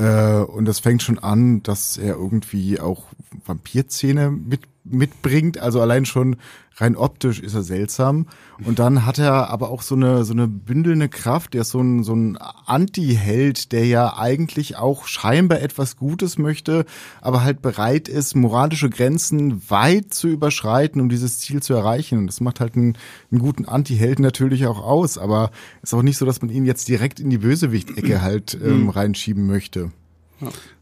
Äh, 0.00 0.42
und 0.44 0.64
das 0.64 0.80
fängt 0.80 1.02
schon 1.02 1.18
an, 1.18 1.62
dass 1.62 1.98
er 1.98 2.14
irgendwie 2.14 2.80
auch 2.80 3.04
Vampirzähne 3.44 4.30
mit, 4.30 4.62
mitbringt. 4.84 5.58
Also 5.58 5.80
allein 5.80 6.06
schon 6.06 6.36
rein 6.80 6.96
optisch 6.96 7.40
ist 7.40 7.54
er 7.54 7.62
seltsam. 7.62 8.26
Und 8.64 8.78
dann 8.78 9.06
hat 9.06 9.18
er 9.18 9.50
aber 9.50 9.70
auch 9.70 9.82
so 9.82 9.94
eine, 9.94 10.24
so 10.24 10.32
eine 10.32 10.48
bündelnde 10.48 11.08
Kraft. 11.08 11.54
Der 11.54 11.62
ist 11.62 11.70
so 11.70 11.80
ein, 11.80 12.02
so 12.02 12.14
ein 12.14 12.36
Anti-Held, 12.66 13.72
der 13.72 13.86
ja 13.86 14.16
eigentlich 14.16 14.76
auch 14.76 15.06
scheinbar 15.06 15.60
etwas 15.60 15.96
Gutes 15.96 16.38
möchte, 16.38 16.84
aber 17.20 17.42
halt 17.42 17.62
bereit 17.62 18.08
ist, 18.08 18.34
moralische 18.34 18.90
Grenzen 18.90 19.62
weit 19.70 20.12
zu 20.12 20.28
überschreiten, 20.28 21.00
um 21.00 21.08
dieses 21.08 21.38
Ziel 21.38 21.62
zu 21.62 21.74
erreichen. 21.74 22.18
Und 22.18 22.26
das 22.26 22.40
macht 22.40 22.60
halt 22.60 22.76
einen, 22.76 22.96
einen 23.30 23.40
guten 23.40 23.64
Anti-Helden 23.64 24.22
natürlich 24.22 24.66
auch 24.66 24.82
aus. 24.82 25.18
Aber 25.18 25.50
ist 25.82 25.94
auch 25.94 26.02
nicht 26.02 26.18
so, 26.18 26.26
dass 26.26 26.42
man 26.42 26.50
ihn 26.50 26.66
jetzt 26.66 26.88
direkt 26.88 27.20
in 27.20 27.30
die 27.30 27.38
Bösewicht-Ecke 27.38 28.22
halt 28.22 28.58
ähm, 28.62 28.88
reinschieben 28.88 29.46
möchte. 29.46 29.90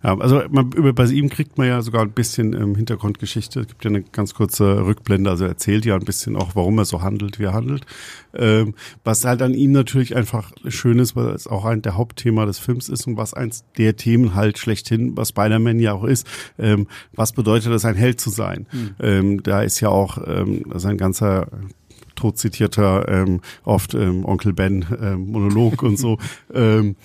Ja, 0.03 0.17
also 0.19 0.43
man, 0.51 0.73
über, 0.73 0.93
bei 0.93 1.07
ihm 1.07 1.29
kriegt 1.29 1.59
man 1.59 1.67
ja 1.67 1.83
sogar 1.83 2.03
ein 2.03 2.13
bisschen 2.13 2.55
ähm, 2.55 2.75
Hintergrundgeschichte. 2.75 3.61
Es 3.61 3.69
gibt 3.69 3.85
ja 3.85 3.91
eine 3.91 4.03
ganz 4.03 4.35
kurze 4.35 4.85
Rückblende, 4.87 5.31
also 5.31 5.45
er 5.45 5.51
erzählt 5.51 5.85
ja 5.85 5.95
ein 5.95 6.05
bisschen 6.05 6.37
auch, 6.37 6.55
warum 6.55 6.79
er 6.79 6.85
so 6.85 7.03
handelt, 7.03 7.39
wie 7.39 7.45
er 7.45 7.55
handelt. 7.55 7.85
Ähm, 8.35 8.75
was 9.05 9.25
halt 9.25 9.43
an 9.43 9.55
ihm 9.55 9.73
natürlich 9.73 10.15
einfach 10.15 10.53
schön 10.69 10.99
ist, 10.99 11.17
weil 11.17 11.29
es 11.29 11.47
auch 11.47 11.65
ein 11.65 11.83
der 11.83 11.97
Hauptthema 11.97 12.47
des 12.47 12.59
Films 12.59 12.89
ist 12.89 13.07
und 13.07 13.17
was 13.17 13.35
eins 13.35 13.65
der 13.77 13.97
Themen 13.97 14.35
halt 14.35 14.59
schlechthin, 14.59 15.17
was 15.17 15.31
Spider-Man 15.31 15.81
ja 15.81 15.93
auch 15.93 16.05
ist, 16.05 16.27
ähm, 16.59 16.87
was 17.13 17.33
bedeutet 17.33 17.73
es, 17.73 17.85
ein 17.85 17.97
Held 17.97 18.21
zu 18.21 18.31
sein? 18.31 18.67
Mhm. 19.01 19.43
Da 19.43 19.63
ist 19.63 19.81
ja 19.81 19.89
auch 19.89 20.19
ähm, 20.27 20.65
sein 20.75 20.97
ganzer 20.97 21.49
tot 22.19 22.37
zitierter, 22.37 23.09
ähm, 23.09 23.41
oft 23.65 23.95
ähm, 23.95 24.25
Onkel 24.25 24.53
Ben 24.53 24.85
ähm, 25.01 25.31
Monolog 25.31 25.83
und 25.83 25.99
so. 25.99 26.19
ähm, 26.55 26.97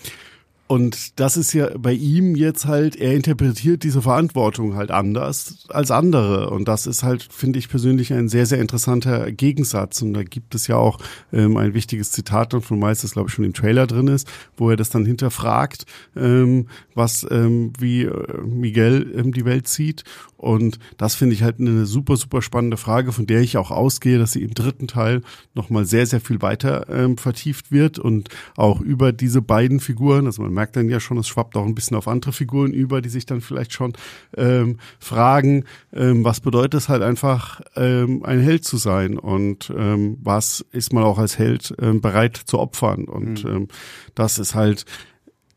und 0.73 1.19
das 1.19 1.38
ist 1.38 1.53
ja 1.53 1.69
bei 1.77 1.93
ihm 1.93 2.33
jetzt 2.33 2.65
halt, 2.65 2.95
er 2.95 3.13
interpretiert 3.13 3.83
diese 3.83 4.01
Verantwortung 4.01 4.75
halt 4.75 4.89
anders 4.89 5.67
als 5.69 5.91
andere. 5.91 6.49
Und 6.49 6.67
das 6.67 6.88
ist 6.88 7.03
halt, 7.03 7.27
finde 7.31 7.59
ich 7.59 7.69
persönlich, 7.69 8.12
ein 8.12 8.27
sehr, 8.27 8.47
sehr 8.47 8.57
interessanter 8.57 9.31
Gegensatz. 9.31 10.01
Und 10.01 10.15
da 10.15 10.23
gibt 10.23 10.55
es 10.55 10.65
ja 10.65 10.77
auch 10.77 10.97
ähm, 11.31 11.57
ein 11.57 11.75
wichtiges 11.75 12.12
Zitat 12.12 12.55
von 12.63 12.79
Meist, 12.79 13.03
das 13.03 13.12
glaube 13.12 13.29
ich 13.29 13.36
schon 13.36 13.45
im 13.45 13.53
Trailer 13.53 13.86
drin 13.86 14.07
ist, 14.07 14.27
wo 14.57 14.71
er 14.71 14.75
das 14.75 14.89
dann 14.89 15.05
hinterfragt, 15.05 15.86
ähm, 16.15 16.65
was, 16.95 17.23
ähm, 17.29 17.71
wie 17.77 18.05
äh, 18.05 18.41
Miguel 18.43 19.13
ähm, 19.15 19.31
die 19.31 19.45
Welt 19.45 19.67
sieht. 19.67 20.03
Und 20.43 20.77
das 20.97 21.15
finde 21.15 21.36
ich 21.36 21.41
halt 21.41 21.60
eine 21.60 21.86
super, 21.86 22.17
super 22.17 22.41
spannende 22.41 22.75
Frage, 22.75 23.13
von 23.13 23.25
der 23.25 23.39
ich 23.39 23.56
auch 23.56 23.71
ausgehe, 23.71 24.19
dass 24.19 24.34
sie 24.34 24.43
im 24.43 24.53
dritten 24.53 24.88
Teil 24.88 25.21
nochmal 25.53 25.86
sehr, 25.86 26.06
sehr 26.06 26.19
viel 26.19 26.41
weiter 26.41 26.88
ähm, 26.89 27.17
vertieft 27.17 27.71
wird 27.71 27.97
und 27.97 28.27
auch 28.58 28.82
über 28.82 29.13
diese 29.13 29.41
beiden 29.41 29.79
Figuren, 29.79 30.25
also 30.25 30.41
man 30.41 30.53
merkt 30.53 30.75
dann 30.75 30.89
ja 30.89 30.99
schon, 30.99 31.17
es 31.17 31.29
schwappt 31.29 31.56
auch 31.56 31.65
ein 31.65 31.75
bisschen 31.75 31.95
auf 31.95 32.10
andere 32.10 32.34
Figuren 32.34 32.73
über, 32.73 33.01
die 33.01 33.08
sich 33.08 33.25
dann 33.25 33.39
vielleicht 33.39 33.71
schon 33.71 33.93
ähm, 34.36 34.79
fragen, 34.99 35.63
ähm, 35.93 36.25
was 36.25 36.41
bedeutet 36.41 36.73
es 36.73 36.89
halt 36.89 37.03
einfach, 37.03 37.62
ähm, 37.77 38.23
ein 38.25 38.41
Held 38.41 38.65
zu 38.65 38.75
sein 38.75 39.17
und 39.17 39.71
ähm, 39.75 40.17
was 40.21 40.65
ist 40.71 40.91
man 40.91 41.03
auch 41.03 41.19
als 41.19 41.39
Held 41.39 41.73
ähm, 41.82 42.01
bereit 42.01 42.36
zu 42.36 42.60
opfern. 42.60 43.06
Und 43.06 43.45
mhm. 43.45 43.49
ähm, 43.49 43.67
das 44.13 44.39
ist 44.39 44.56
halt 44.56 44.86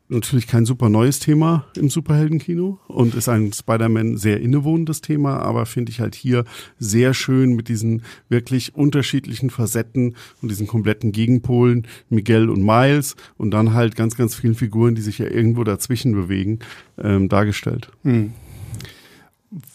natürlich 0.09 0.47
kein 0.47 0.65
super 0.65 0.89
neues 0.89 1.19
Thema 1.19 1.65
im 1.75 1.89
Superheldenkino 1.89 2.79
und 2.87 3.15
ist 3.15 3.27
ein 3.27 3.51
Spider-Man 3.51 4.17
sehr 4.17 4.39
innewohnendes 4.39 5.01
Thema, 5.01 5.39
aber 5.39 5.65
finde 5.65 5.91
ich 5.91 5.99
halt 5.99 6.15
hier 6.15 6.45
sehr 6.79 7.13
schön 7.13 7.53
mit 7.55 7.67
diesen 7.67 8.03
wirklich 8.29 8.75
unterschiedlichen 8.75 9.49
Facetten 9.49 10.15
und 10.41 10.49
diesen 10.49 10.67
kompletten 10.67 11.11
Gegenpolen, 11.11 11.87
Miguel 12.09 12.49
und 12.49 12.63
Miles 12.63 13.15
und 13.37 13.51
dann 13.51 13.73
halt 13.73 13.95
ganz, 13.95 14.15
ganz 14.15 14.35
vielen 14.35 14.55
Figuren, 14.55 14.95
die 14.95 15.01
sich 15.01 15.17
ja 15.17 15.27
irgendwo 15.27 15.63
dazwischen 15.63 16.13
bewegen, 16.13 16.59
ähm, 16.97 17.27
dargestellt. 17.27 17.89
Hm. 18.03 18.31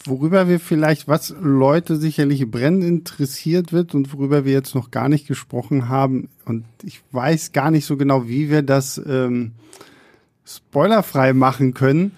Worüber 0.05 0.49
wir 0.49 0.61
vielleicht, 0.61 1.09
was 1.09 1.35
Leute 1.41 1.97
sicherlich 1.97 2.51
brennend 2.51 2.85
interessiert 2.85 3.73
wird 3.73 3.95
und 3.95 4.13
worüber 4.13 4.45
wir 4.45 4.53
jetzt 4.53 4.75
noch 4.75 4.91
gar 4.91 5.09
nicht 5.09 5.27
gesprochen 5.27 5.89
haben 5.89 6.29
und 6.45 6.65
ich 6.83 7.01
weiß 7.13 7.53
gar 7.53 7.71
nicht 7.71 7.87
so 7.87 7.97
genau, 7.97 8.29
wie 8.29 8.51
wir 8.51 8.63
das 8.63 9.01
ähm, 9.07 9.53
spoilerfrei 10.45 11.33
machen 11.33 11.75
können. 11.75 12.13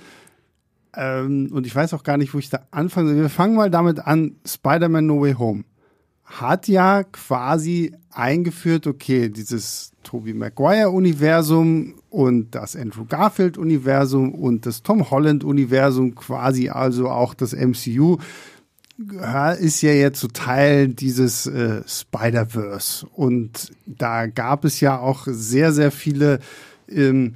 Ähm, 0.96 1.50
und 1.52 1.66
ich 1.66 1.74
weiß 1.74 1.94
auch 1.94 2.04
gar 2.04 2.16
nicht, 2.16 2.34
wo 2.34 2.38
ich 2.38 2.50
da 2.50 2.66
anfangen 2.70 3.08
soll. 3.08 3.16
Wir 3.16 3.28
fangen 3.30 3.56
mal 3.56 3.70
damit 3.70 4.00
an, 4.00 4.36
Spider-Man 4.46 5.06
No 5.06 5.20
Way 5.20 5.34
Home 5.34 5.64
hat 6.24 6.68
ja 6.68 7.04
quasi 7.04 7.92
eingeführt, 8.10 8.86
okay, 8.86 9.28
dieses 9.28 9.92
Tobey 10.02 10.34
Maguire-Universum 10.34 11.94
und 12.10 12.54
das 12.54 12.76
Andrew 12.76 13.04
Garfield-Universum 13.04 14.34
und 14.34 14.66
das 14.66 14.82
Tom 14.82 15.10
Holland-Universum, 15.10 16.14
quasi 16.14 16.68
also 16.68 17.08
auch 17.08 17.34
das 17.34 17.52
MCU, 17.52 18.18
ist 19.58 19.82
ja 19.82 19.90
jetzt 19.90 20.20
so 20.20 20.28
Teil 20.28 20.88
dieses 20.88 21.46
äh, 21.46 21.82
Spider-Verse. 21.86 23.06
Und 23.06 23.72
da 23.86 24.26
gab 24.26 24.64
es 24.64 24.80
ja 24.80 24.98
auch 24.98 25.26
sehr, 25.26 25.72
sehr 25.72 25.90
viele 25.90 26.38
ähm, 26.88 27.34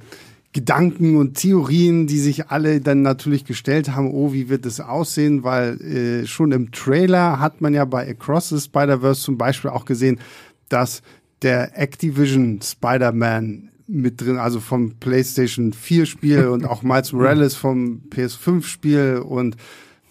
Gedanken 0.51 1.17
und 1.17 1.35
Theorien, 1.35 2.07
die 2.07 2.17
sich 2.17 2.47
alle 2.47 2.81
dann 2.81 3.03
natürlich 3.03 3.45
gestellt 3.45 3.95
haben, 3.95 4.11
oh, 4.11 4.33
wie 4.33 4.49
wird 4.49 4.65
es 4.65 4.79
aussehen, 4.79 5.43
weil 5.43 5.79
äh, 5.81 6.25
schon 6.25 6.51
im 6.51 6.71
Trailer 6.71 7.39
hat 7.39 7.61
man 7.61 7.73
ja 7.75 7.85
bei 7.85 8.09
Across 8.09 8.49
the 8.49 8.59
Spider-Verse 8.59 9.21
zum 9.21 9.37
Beispiel 9.37 9.69
auch 9.69 9.85
gesehen, 9.85 10.19
dass 10.67 11.03
der 11.43 11.79
Activision 11.79 12.59
Spider-Man 12.63 13.69
mit 13.85 14.21
drin, 14.21 14.37
also 14.37 14.59
vom 14.59 14.95
PlayStation 14.99 15.73
4 15.73 16.05
Spiel 16.05 16.47
und 16.47 16.65
auch 16.65 16.81
Miles 16.81 17.13
Morales 17.13 17.55
vom 17.55 18.01
PS5 18.09 18.63
Spiel. 18.63 19.23
Und 19.23 19.55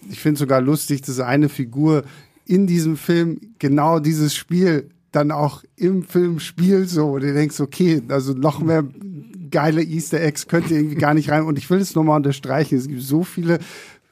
ich 0.09 0.19
finde 0.19 0.39
sogar 0.39 0.61
lustig, 0.61 1.01
dass 1.01 1.19
eine 1.19 1.49
Figur 1.49 2.03
in 2.45 2.65
diesem 2.65 2.97
Film 2.97 3.39
genau 3.59 3.99
dieses 3.99 4.35
Spiel 4.35 4.89
dann 5.11 5.31
auch 5.31 5.63
im 5.75 6.03
Film 6.03 6.39
spielt, 6.39 6.89
so, 6.89 7.13
und 7.13 7.23
du 7.23 7.33
denkst, 7.33 7.59
okay, 7.59 8.01
also 8.09 8.33
noch 8.33 8.59
mehr 8.61 8.83
geile 9.49 9.83
Easter 9.83 10.21
Eggs 10.21 10.47
könnt 10.47 10.69
ihr 10.71 10.77
irgendwie 10.77 10.95
gar 10.95 11.13
nicht 11.13 11.29
rein. 11.29 11.43
Und 11.43 11.57
ich 11.57 11.69
will 11.69 11.79
es 11.79 11.95
nochmal 11.95 12.17
unterstreichen. 12.17 12.77
Es 12.77 12.87
gibt 12.87 13.01
so 13.01 13.23
viele 13.23 13.59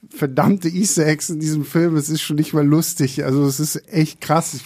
verdammte 0.10 0.70
Easter 0.70 1.06
Eggs 1.06 1.30
in 1.30 1.40
diesem 1.40 1.66
Film. 1.66 1.96
Es 1.96 2.10
ist 2.10 2.22
schon 2.22 2.36
nicht 2.38 2.54
mal 2.54 2.66
lustig. 2.66 3.24
Also 3.24 3.46
es 3.46 3.60
ist 3.60 3.92
echt 3.92 4.22
krass. 4.22 4.54
Ich 4.54 4.64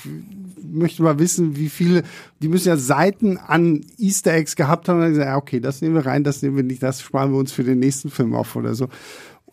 möchte 0.72 1.04
mal 1.04 1.20
wissen, 1.20 1.56
wie 1.58 1.70
viele, 1.70 2.04
die 2.42 2.48
müssen 2.48 2.70
ja 2.70 2.78
Seiten 2.78 3.38
an 3.38 3.86
Easter 3.98 4.34
Eggs 4.34 4.56
gehabt 4.56 4.88
haben 4.88 4.98
und 4.98 5.02
dann 5.02 5.12
gesagt, 5.12 5.28
ja, 5.28 5.38
okay, 5.38 5.60
das 5.60 5.82
nehmen 5.82 5.96
wir 5.96 6.06
rein, 6.06 6.24
das 6.24 6.42
nehmen 6.42 6.56
wir 6.56 6.64
nicht, 6.64 6.82
das 6.82 7.02
sparen 7.02 7.32
wir 7.32 7.40
uns 7.40 7.52
für 7.52 7.64
den 7.64 7.80
nächsten 7.80 8.10
Film 8.10 8.34
auf 8.34 8.56
oder 8.56 8.76
so. 8.76 8.88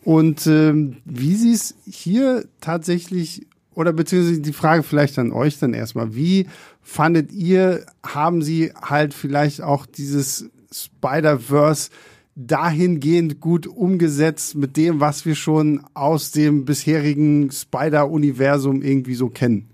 Und 0.03 0.47
ähm, 0.47 0.97
wie 1.05 1.35
sie 1.35 1.51
es 1.51 1.75
hier 1.85 2.45
tatsächlich, 2.61 3.45
oder 3.75 3.91
beziehungsweise 3.91 4.39
die 4.39 4.53
Frage 4.53 4.83
vielleicht 4.83 5.19
an 5.19 5.31
euch 5.31 5.59
dann 5.59 5.73
erstmal, 5.73 6.15
wie 6.15 6.47
fandet 6.81 7.31
ihr, 7.31 7.85
haben 8.03 8.41
sie 8.41 8.71
halt 8.81 9.13
vielleicht 9.13 9.61
auch 9.61 9.85
dieses 9.85 10.49
Spider-Verse 10.71 11.89
dahingehend 12.35 13.41
gut 13.41 13.67
umgesetzt 13.67 14.55
mit 14.55 14.77
dem, 14.77 14.99
was 14.99 15.25
wir 15.25 15.35
schon 15.35 15.83
aus 15.93 16.31
dem 16.31 16.65
bisherigen 16.65 17.51
Spider-Universum 17.51 18.81
irgendwie 18.81 19.15
so 19.15 19.29
kennen. 19.29 19.67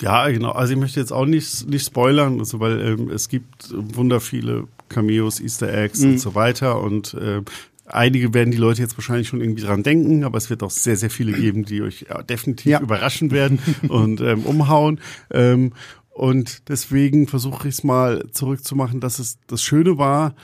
Ja, 0.00 0.28
genau. 0.28 0.52
Also 0.52 0.74
ich 0.74 0.78
möchte 0.78 1.00
jetzt 1.00 1.12
auch 1.12 1.26
nicht, 1.26 1.68
nicht 1.68 1.86
spoilern, 1.86 2.38
also 2.38 2.60
weil 2.60 2.80
ähm, 2.80 3.10
es 3.10 3.28
gibt 3.28 3.72
wunder 3.72 4.20
viele 4.20 4.68
Cameos, 4.88 5.40
Easter 5.40 5.72
Eggs 5.72 6.00
mhm. 6.00 6.12
und 6.12 6.18
so 6.18 6.34
weiter 6.34 6.80
und 6.80 7.14
äh, 7.14 7.42
Einige 7.88 8.34
werden 8.34 8.50
die 8.50 8.56
Leute 8.56 8.82
jetzt 8.82 8.98
wahrscheinlich 8.98 9.28
schon 9.28 9.40
irgendwie 9.40 9.62
dran 9.62 9.84
denken, 9.84 10.24
aber 10.24 10.38
es 10.38 10.50
wird 10.50 10.62
auch 10.64 10.70
sehr, 10.70 10.96
sehr 10.96 11.10
viele 11.10 11.32
geben, 11.32 11.64
die 11.64 11.82
euch 11.82 12.06
definitiv 12.28 12.66
ja. 12.72 12.80
überraschen 12.80 13.30
werden 13.30 13.60
und 13.88 14.20
ähm, 14.20 14.42
umhauen. 14.42 15.00
Ähm, 15.30 15.72
und 16.16 16.70
deswegen 16.70 17.26
versuche 17.26 17.68
ich 17.68 17.74
es 17.74 17.84
mal 17.84 18.24
zurückzumachen, 18.32 19.00
dass 19.00 19.18
es 19.18 19.36
das 19.48 19.62
Schöne 19.62 19.98
war, 19.98 20.34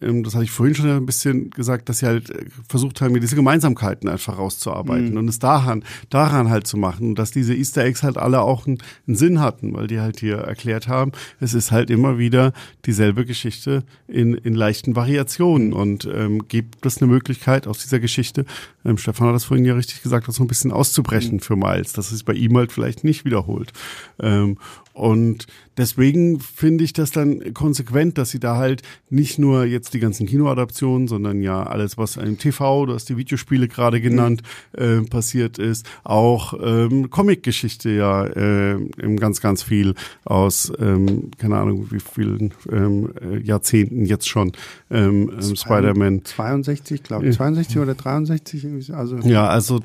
ähm, 0.00 0.22
das 0.22 0.34
hatte 0.34 0.44
ich 0.44 0.50
vorhin 0.50 0.74
schon 0.74 0.88
ein 0.88 1.04
bisschen 1.04 1.50
gesagt, 1.50 1.90
dass 1.90 1.98
sie 1.98 2.06
halt 2.06 2.30
äh, 2.30 2.46
versucht 2.66 3.00
haben, 3.00 3.12
mir 3.12 3.20
diese 3.20 3.36
Gemeinsamkeiten 3.36 4.08
einfach 4.08 4.38
rauszuarbeiten 4.38 5.10
mhm. 5.10 5.16
und 5.18 5.28
es 5.28 5.38
daran, 5.38 5.84
daran 6.08 6.48
halt 6.48 6.66
zu 6.66 6.76
machen 6.76 7.08
und 7.08 7.18
dass 7.18 7.30
diese 7.30 7.54
Easter 7.54 7.84
Eggs 7.84 8.02
halt 8.02 8.16
alle 8.16 8.40
auch 8.40 8.66
einen, 8.66 8.78
einen 9.06 9.16
Sinn 9.16 9.40
hatten, 9.40 9.74
weil 9.74 9.86
die 9.86 10.00
halt 10.00 10.20
hier 10.20 10.36
erklärt 10.36 10.88
haben, 10.88 11.12
es 11.40 11.54
ist 11.54 11.72
halt 11.72 11.90
immer 11.90 12.18
wieder 12.18 12.52
dieselbe 12.86 13.26
Geschichte 13.26 13.84
in, 14.06 14.34
in 14.34 14.54
leichten 14.54 14.96
Variationen 14.96 15.72
und 15.72 16.08
ähm, 16.10 16.48
gibt 16.48 16.86
es 16.86 17.02
eine 17.02 17.10
Möglichkeit 17.10 17.66
aus 17.66 17.78
dieser 17.78 18.00
Geschichte, 18.00 18.46
ähm, 18.84 18.96
Stefan 18.96 19.28
hat 19.28 19.34
das 19.34 19.44
vorhin 19.44 19.66
ja 19.66 19.74
richtig 19.74 20.02
gesagt, 20.02 20.28
das 20.28 20.36
so 20.36 20.44
ein 20.44 20.48
bisschen 20.48 20.72
auszubrechen 20.72 21.34
mhm. 21.34 21.40
für 21.40 21.56
Miles, 21.56 21.92
dass 21.92 22.12
es 22.12 22.22
bei 22.22 22.32
ihm 22.32 22.56
halt 22.56 22.72
vielleicht 22.72 23.04
nicht 23.04 23.24
wiederholt. 23.24 23.72
Ähm, 24.20 24.58
und 24.98 25.46
deswegen 25.76 26.40
finde 26.40 26.82
ich 26.82 26.92
das 26.92 27.12
dann 27.12 27.54
konsequent, 27.54 28.18
dass 28.18 28.30
sie 28.30 28.40
da 28.40 28.56
halt 28.56 28.82
nicht 29.10 29.38
nur 29.38 29.64
jetzt 29.64 29.94
die 29.94 30.00
ganzen 30.00 30.26
Kinoadaptionen, 30.26 31.06
sondern 31.06 31.40
ja 31.40 31.62
alles, 31.62 31.96
was 31.96 32.16
im 32.16 32.36
TV, 32.36 32.86
du 32.86 32.94
hast 32.94 33.08
die 33.08 33.16
Videospiele 33.16 33.68
gerade 33.68 34.00
genannt, 34.00 34.42
mhm. 34.76 35.04
äh, 35.04 35.08
passiert 35.08 35.58
ist, 35.58 35.86
auch 36.02 36.52
ähm, 36.60 37.10
Comic-Geschichte 37.10 37.90
ja 37.90 38.26
äh, 38.26 38.76
ganz, 39.16 39.40
ganz 39.40 39.62
viel 39.62 39.94
aus, 40.24 40.72
ähm, 40.80 41.30
keine 41.38 41.58
Ahnung, 41.58 41.86
wie 41.92 42.00
vielen 42.00 42.54
ähm, 42.72 43.12
äh, 43.22 43.38
Jahrzehnten 43.38 44.04
jetzt 44.04 44.28
schon 44.28 44.50
ähm, 44.90 45.30
ähm, 45.40 45.54
Spider-Man. 45.56 46.24
62, 46.24 47.04
glaube 47.04 47.28
ich, 47.28 47.36
62 47.36 47.78
oder 47.78 47.94
63, 47.94 48.92
also. 48.94 49.18
Ja, 49.18 49.46
also 49.46 49.80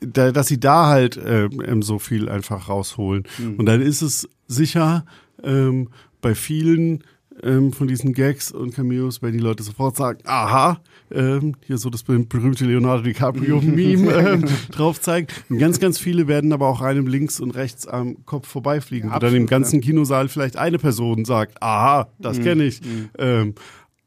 da, 0.00 0.32
dass 0.32 0.46
sie 0.46 0.60
da 0.60 0.86
halt 0.86 1.18
ähm, 1.24 1.82
so 1.82 1.98
viel 1.98 2.28
einfach 2.28 2.68
rausholen. 2.68 3.24
Mhm. 3.38 3.54
Und 3.56 3.66
dann 3.66 3.80
ist 3.80 4.02
es 4.02 4.28
sicher 4.46 5.04
ähm, 5.42 5.88
bei 6.20 6.34
vielen 6.34 7.04
ähm, 7.42 7.72
von 7.72 7.86
diesen 7.86 8.12
Gags 8.12 8.50
und 8.50 8.74
Cameos, 8.74 9.22
wenn 9.22 9.32
die 9.32 9.38
Leute 9.38 9.62
sofort 9.62 9.96
sagen, 9.96 10.20
aha, 10.24 10.80
ähm, 11.10 11.54
hier 11.66 11.78
so 11.78 11.90
das 11.90 12.02
berühmte 12.02 12.64
Leonardo 12.64 13.02
DiCaprio-Meme 13.02 14.12
ähm, 14.28 14.44
drauf 14.70 15.00
zeigen. 15.00 15.28
Und 15.48 15.58
ganz, 15.58 15.78
ganz 15.78 15.98
viele 15.98 16.28
werden 16.28 16.52
aber 16.52 16.66
auch 16.68 16.80
einem 16.80 17.06
links 17.06 17.40
und 17.40 17.50
rechts 17.52 17.86
am 17.86 18.24
Kopf 18.24 18.48
vorbeifliegen, 18.48 19.10
ja, 19.10 19.18
dann 19.18 19.34
im 19.34 19.46
ganzen 19.46 19.80
Kinosaal 19.80 20.28
vielleicht 20.28 20.56
eine 20.56 20.78
Person 20.78 21.24
sagt, 21.24 21.62
aha, 21.62 22.08
das 22.18 22.38
mhm. 22.38 22.42
kenne 22.42 22.64
ich. 22.64 22.80
Mhm. 22.82 23.10
Ähm, 23.18 23.54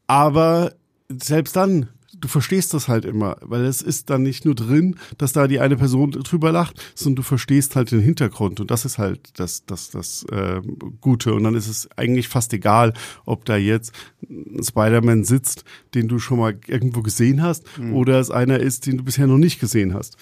aber 0.06 0.72
selbst 1.08 1.56
dann 1.56 1.88
du 2.20 2.28
verstehst 2.28 2.74
das 2.74 2.88
halt 2.88 3.04
immer, 3.04 3.36
weil 3.40 3.64
es 3.64 3.82
ist 3.82 4.10
dann 4.10 4.22
nicht 4.22 4.44
nur 4.44 4.54
drin, 4.54 4.96
dass 5.18 5.32
da 5.32 5.46
die 5.46 5.60
eine 5.60 5.76
Person 5.76 6.10
drüber 6.10 6.52
lacht, 6.52 6.80
sondern 6.94 7.16
du 7.16 7.22
verstehst 7.22 7.76
halt 7.76 7.90
den 7.90 8.00
Hintergrund 8.00 8.60
und 8.60 8.70
das 8.70 8.84
ist 8.84 8.98
halt 8.98 9.38
das, 9.38 9.64
das, 9.64 9.90
das 9.90 10.24
äh, 10.30 10.60
Gute. 11.00 11.34
Und 11.34 11.44
dann 11.44 11.54
ist 11.54 11.68
es 11.68 11.88
eigentlich 11.96 12.28
fast 12.28 12.52
egal, 12.52 12.92
ob 13.24 13.44
da 13.44 13.56
jetzt 13.56 13.92
ein 14.28 14.62
Spider-Man 14.62 15.24
sitzt, 15.24 15.64
den 15.94 16.08
du 16.08 16.18
schon 16.18 16.38
mal 16.38 16.58
irgendwo 16.66 17.02
gesehen 17.02 17.42
hast, 17.42 17.64
mhm. 17.78 17.94
oder 17.94 18.20
es 18.20 18.30
einer 18.30 18.58
ist, 18.58 18.86
den 18.86 18.98
du 18.98 19.04
bisher 19.04 19.26
noch 19.26 19.38
nicht 19.38 19.60
gesehen 19.60 19.94
hast. 19.94 20.16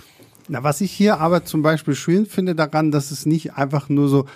Na, 0.49 0.63
was 0.63 0.81
ich 0.81 0.93
hier 0.93 1.21
aber 1.21 1.45
zum 1.45 1.63
Beispiel 1.63 1.95
schön 1.95 2.27
finde 2.27 2.55
daran, 2.55 2.91
dass 2.91 3.11
es 3.11 3.27
nicht 3.27 3.55
einfach 3.55 3.89
nur 3.89 4.09
so 4.09 4.27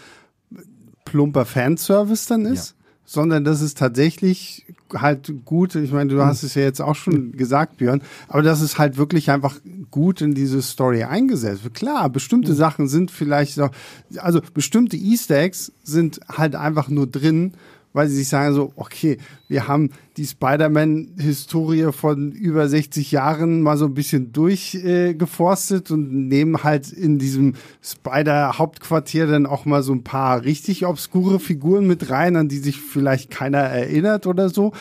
plumper 1.05 1.47
Fanservice 1.47 2.27
dann 2.27 2.45
ist, 2.45 2.71
ja 2.71 2.82
sondern 3.05 3.45
das 3.45 3.61
ist 3.61 3.79
tatsächlich 3.79 4.67
halt 4.95 5.33
gut. 5.45 5.75
Ich 5.75 5.93
meine, 5.93 6.11
du 6.11 6.21
hm. 6.21 6.27
hast 6.27 6.43
es 6.43 6.55
ja 6.55 6.63
jetzt 6.63 6.81
auch 6.81 6.95
schon 6.95 7.33
gesagt, 7.33 7.79
Björn, 7.79 8.03
aber 8.29 8.43
das 8.43 8.61
ist 8.61 8.79
halt 8.79 8.97
wirklich 8.97 9.31
einfach 9.31 9.57
gut 9.91 10.21
in 10.21 10.35
diese 10.35 10.63
Story 10.63 11.05
eingesetzt. 11.05 11.63
Klar, 11.75 12.09
bestimmte 12.09 12.53
mhm. 12.53 12.57
Sachen 12.57 12.89
sind 12.89 13.11
vielleicht 13.11 13.55
so, 13.55 13.69
also 14.17 14.41
bestimmte 14.55 14.97
Easter 14.97 15.39
Eggs 15.39 15.73
sind 15.83 16.21
halt 16.29 16.55
einfach 16.55 16.89
nur 16.89 17.07
drin, 17.07 17.53
weil 17.93 18.09
sie 18.09 18.17
sich 18.17 18.29
sagen 18.29 18.55
so, 18.55 18.73
okay, 18.77 19.19
wir 19.49 19.69
haben 19.69 19.91
die 20.17 20.27
Spider-Man-Historie 20.27 21.93
von 21.93 22.33
über 22.33 22.69
60 22.69 23.13
Jahren 23.13 23.63
mal 23.63 23.77
so 23.77 23.87
ein 23.87 23.95
bisschen 23.95 24.33
durchgeforstet 24.33 25.91
äh, 25.91 25.95
und 25.95 26.29
nehmen 26.29 26.63
halt 26.63 26.93
in 26.93 27.19
diesem 27.19 27.55
Spider-Hauptquartier 27.83 29.27
dann 29.27 29.47
auch 29.47 29.65
mal 29.65 29.83
so 29.83 29.93
ein 29.93 30.05
paar 30.05 30.45
richtig 30.45 30.87
obskure 30.87 31.41
Figuren 31.41 31.87
mit 31.87 32.11
rein, 32.11 32.37
an 32.37 32.49
die 32.49 32.59
sich 32.59 32.81
vielleicht 32.81 33.31
keiner 33.31 33.59
erinnert 33.59 34.27
oder 34.27 34.49
so. 34.49 34.73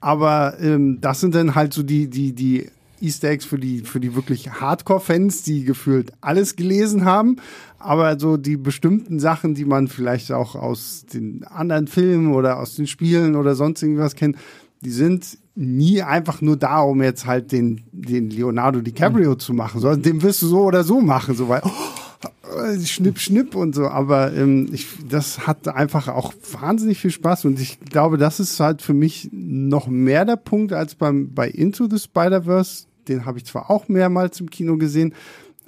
Aber 0.00 0.58
ähm, 0.60 1.00
das 1.00 1.20
sind 1.20 1.34
dann 1.34 1.54
halt 1.54 1.72
so 1.72 1.82
die, 1.82 2.08
die, 2.08 2.32
die 2.32 2.68
Easter 3.00 3.28
Eggs 3.28 3.44
für 3.44 3.58
die, 3.58 3.80
für 3.80 4.00
die 4.00 4.14
wirklich 4.14 4.50
Hardcore-Fans, 4.50 5.42
die 5.42 5.64
gefühlt 5.64 6.12
alles 6.20 6.56
gelesen 6.56 7.04
haben. 7.04 7.36
Aber 7.78 8.18
so 8.18 8.36
die 8.36 8.56
bestimmten 8.56 9.20
Sachen, 9.20 9.54
die 9.54 9.64
man 9.64 9.88
vielleicht 9.88 10.32
auch 10.32 10.54
aus 10.54 11.06
den 11.12 11.44
anderen 11.44 11.86
Filmen 11.86 12.34
oder 12.34 12.58
aus 12.58 12.74
den 12.74 12.86
Spielen 12.86 13.36
oder 13.36 13.54
sonst 13.54 13.82
irgendwas 13.82 14.14
kennt, 14.14 14.36
die 14.82 14.90
sind 14.90 15.38
nie 15.54 16.02
einfach 16.02 16.40
nur 16.40 16.56
da, 16.56 16.80
um 16.80 17.02
jetzt 17.02 17.26
halt 17.26 17.50
den, 17.50 17.82
den 17.90 18.30
Leonardo 18.30 18.80
DiCaprio 18.80 19.32
mhm. 19.32 19.38
zu 19.38 19.52
machen, 19.52 19.80
sondern 19.80 20.02
den 20.02 20.22
wirst 20.22 20.42
du 20.42 20.46
so 20.46 20.62
oder 20.62 20.84
so 20.84 21.00
machen, 21.00 21.34
so 21.34 21.48
weil, 21.48 21.62
oh, 21.64 22.84
schnipp, 22.84 23.18
schnipp 23.18 23.54
und 23.54 23.74
so. 23.74 23.88
Aber 23.88 24.32
ähm, 24.32 24.68
ich, 24.72 24.86
das 25.08 25.46
hat 25.46 25.68
einfach 25.68 26.08
auch 26.08 26.32
wahnsinnig 26.52 26.98
viel 26.98 27.10
Spaß 27.10 27.44
und 27.44 27.60
ich 27.60 27.80
glaube, 27.80 28.18
das 28.18 28.40
ist 28.40 28.58
halt 28.60 28.82
für 28.82 28.94
mich 28.94 29.30
noch 29.32 29.88
mehr 29.88 30.24
der 30.24 30.36
Punkt 30.36 30.72
als 30.72 30.94
beim, 30.94 31.34
bei 31.34 31.48
Into 31.48 31.88
the 31.88 31.98
Spider-Verse. 31.98 32.84
Den 33.08 33.26
habe 33.26 33.38
ich 33.38 33.46
zwar 33.46 33.70
auch 33.70 33.88
mehrmals 33.88 34.40
im 34.40 34.50
Kino 34.50 34.76
gesehen, 34.76 35.14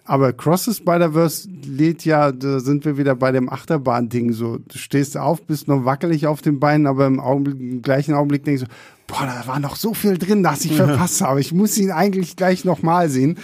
aber 0.04 0.32
Cross 0.32 0.64
the 0.64 0.74
Spider-Verse 0.74 1.48
lädt 1.64 2.04
ja, 2.04 2.32
da 2.32 2.58
sind 2.58 2.84
wir 2.84 2.98
wieder 2.98 3.14
bei 3.14 3.30
dem 3.30 3.48
Achterbahn-Ding 3.48 4.32
so. 4.32 4.58
Du 4.58 4.76
stehst 4.76 5.16
auf, 5.16 5.42
bist 5.42 5.68
noch 5.68 5.84
wackelig 5.84 6.26
auf 6.26 6.42
den 6.42 6.58
Beinen, 6.58 6.88
aber 6.88 7.06
im, 7.06 7.20
Augenblick, 7.20 7.60
im 7.60 7.82
gleichen 7.82 8.14
Augenblick 8.14 8.44
denkst 8.44 8.62
du, 8.62 8.68
boah, 9.06 9.26
da 9.26 9.46
war 9.46 9.60
noch 9.60 9.76
so 9.76 9.94
viel 9.94 10.18
drin, 10.18 10.42
dass 10.42 10.64
ich 10.64 10.72
verpasst 10.76 11.20
habe. 11.20 11.40
Ich 11.40 11.52
muss 11.52 11.78
ihn 11.78 11.92
eigentlich 11.92 12.34
gleich 12.34 12.64
nochmal 12.64 13.08
sehen. 13.08 13.38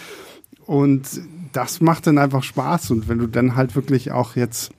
Und 0.67 1.07
das 1.53 1.81
macht 1.81 2.09
dann 2.09 2.19
einfach 2.19 2.43
Spaß. 2.43 2.91
Und 2.91 3.09
wenn 3.09 3.19
du 3.19 3.29
dann 3.29 3.55
halt 3.55 3.77
wirklich 3.77 4.11
auch 4.11 4.35
jetzt 4.35 4.73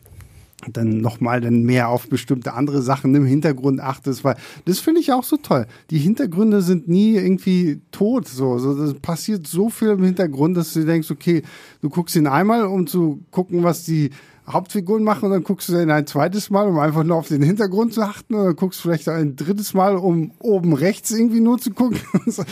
dann 0.66 1.02
nochmal 1.02 1.40
dann 1.40 1.64
mehr 1.64 1.90
auf 1.90 2.10
bestimmte 2.10 2.54
andere 2.54 2.82
Sachen 2.82 3.14
im 3.14 3.26
Hintergrund 3.26 3.80
achtest, 3.80 4.24
weil 4.24 4.36
das 4.66 4.80
finde 4.80 5.02
ich 5.02 5.14
auch 5.14 5.24
so 5.24 5.38
toll. 5.38 5.68
Die 5.92 6.00
Hintergründe 6.00 6.62
sind 6.62 6.88
nie 6.88 7.16
irgendwie 7.16 7.82
tot, 7.92 8.28
so, 8.28 8.58
so 8.58 8.76
das 8.76 8.96
passiert 8.96 9.46
so 9.46 9.70
viel 9.70 9.90
im 9.90 10.04
Hintergrund, 10.04 10.58
dass 10.58 10.74
du 10.74 10.84
denkst, 10.84 11.12
okay, 11.12 11.44
du 11.82 11.90
guckst 11.90 12.16
ihn 12.16 12.26
einmal, 12.26 12.66
um 12.66 12.88
zu 12.88 13.24
gucken, 13.30 13.64
was 13.64 13.84
die 13.84 14.10
Hauptfiguren 14.50 15.04
machen 15.04 15.26
und 15.26 15.32
dann 15.32 15.44
guckst 15.44 15.70
du 15.70 15.80
ihn 15.80 15.92
ein 15.92 16.08
zweites 16.08 16.50
Mal, 16.50 16.68
um 16.68 16.80
einfach 16.80 17.04
nur 17.04 17.18
auf 17.18 17.28
den 17.28 17.44
Hintergrund 17.44 17.94
zu 17.94 18.02
achten 18.02 18.34
und 18.34 18.46
dann 18.46 18.56
guckst 18.56 18.80
du 18.80 18.84
vielleicht 18.84 19.10
ein 19.10 19.36
drittes 19.36 19.74
Mal, 19.74 19.96
um 19.96 20.32
oben 20.40 20.74
rechts 20.74 21.12
irgendwie 21.12 21.42
nur 21.42 21.60
zu 21.60 21.72
gucken. 21.72 22.00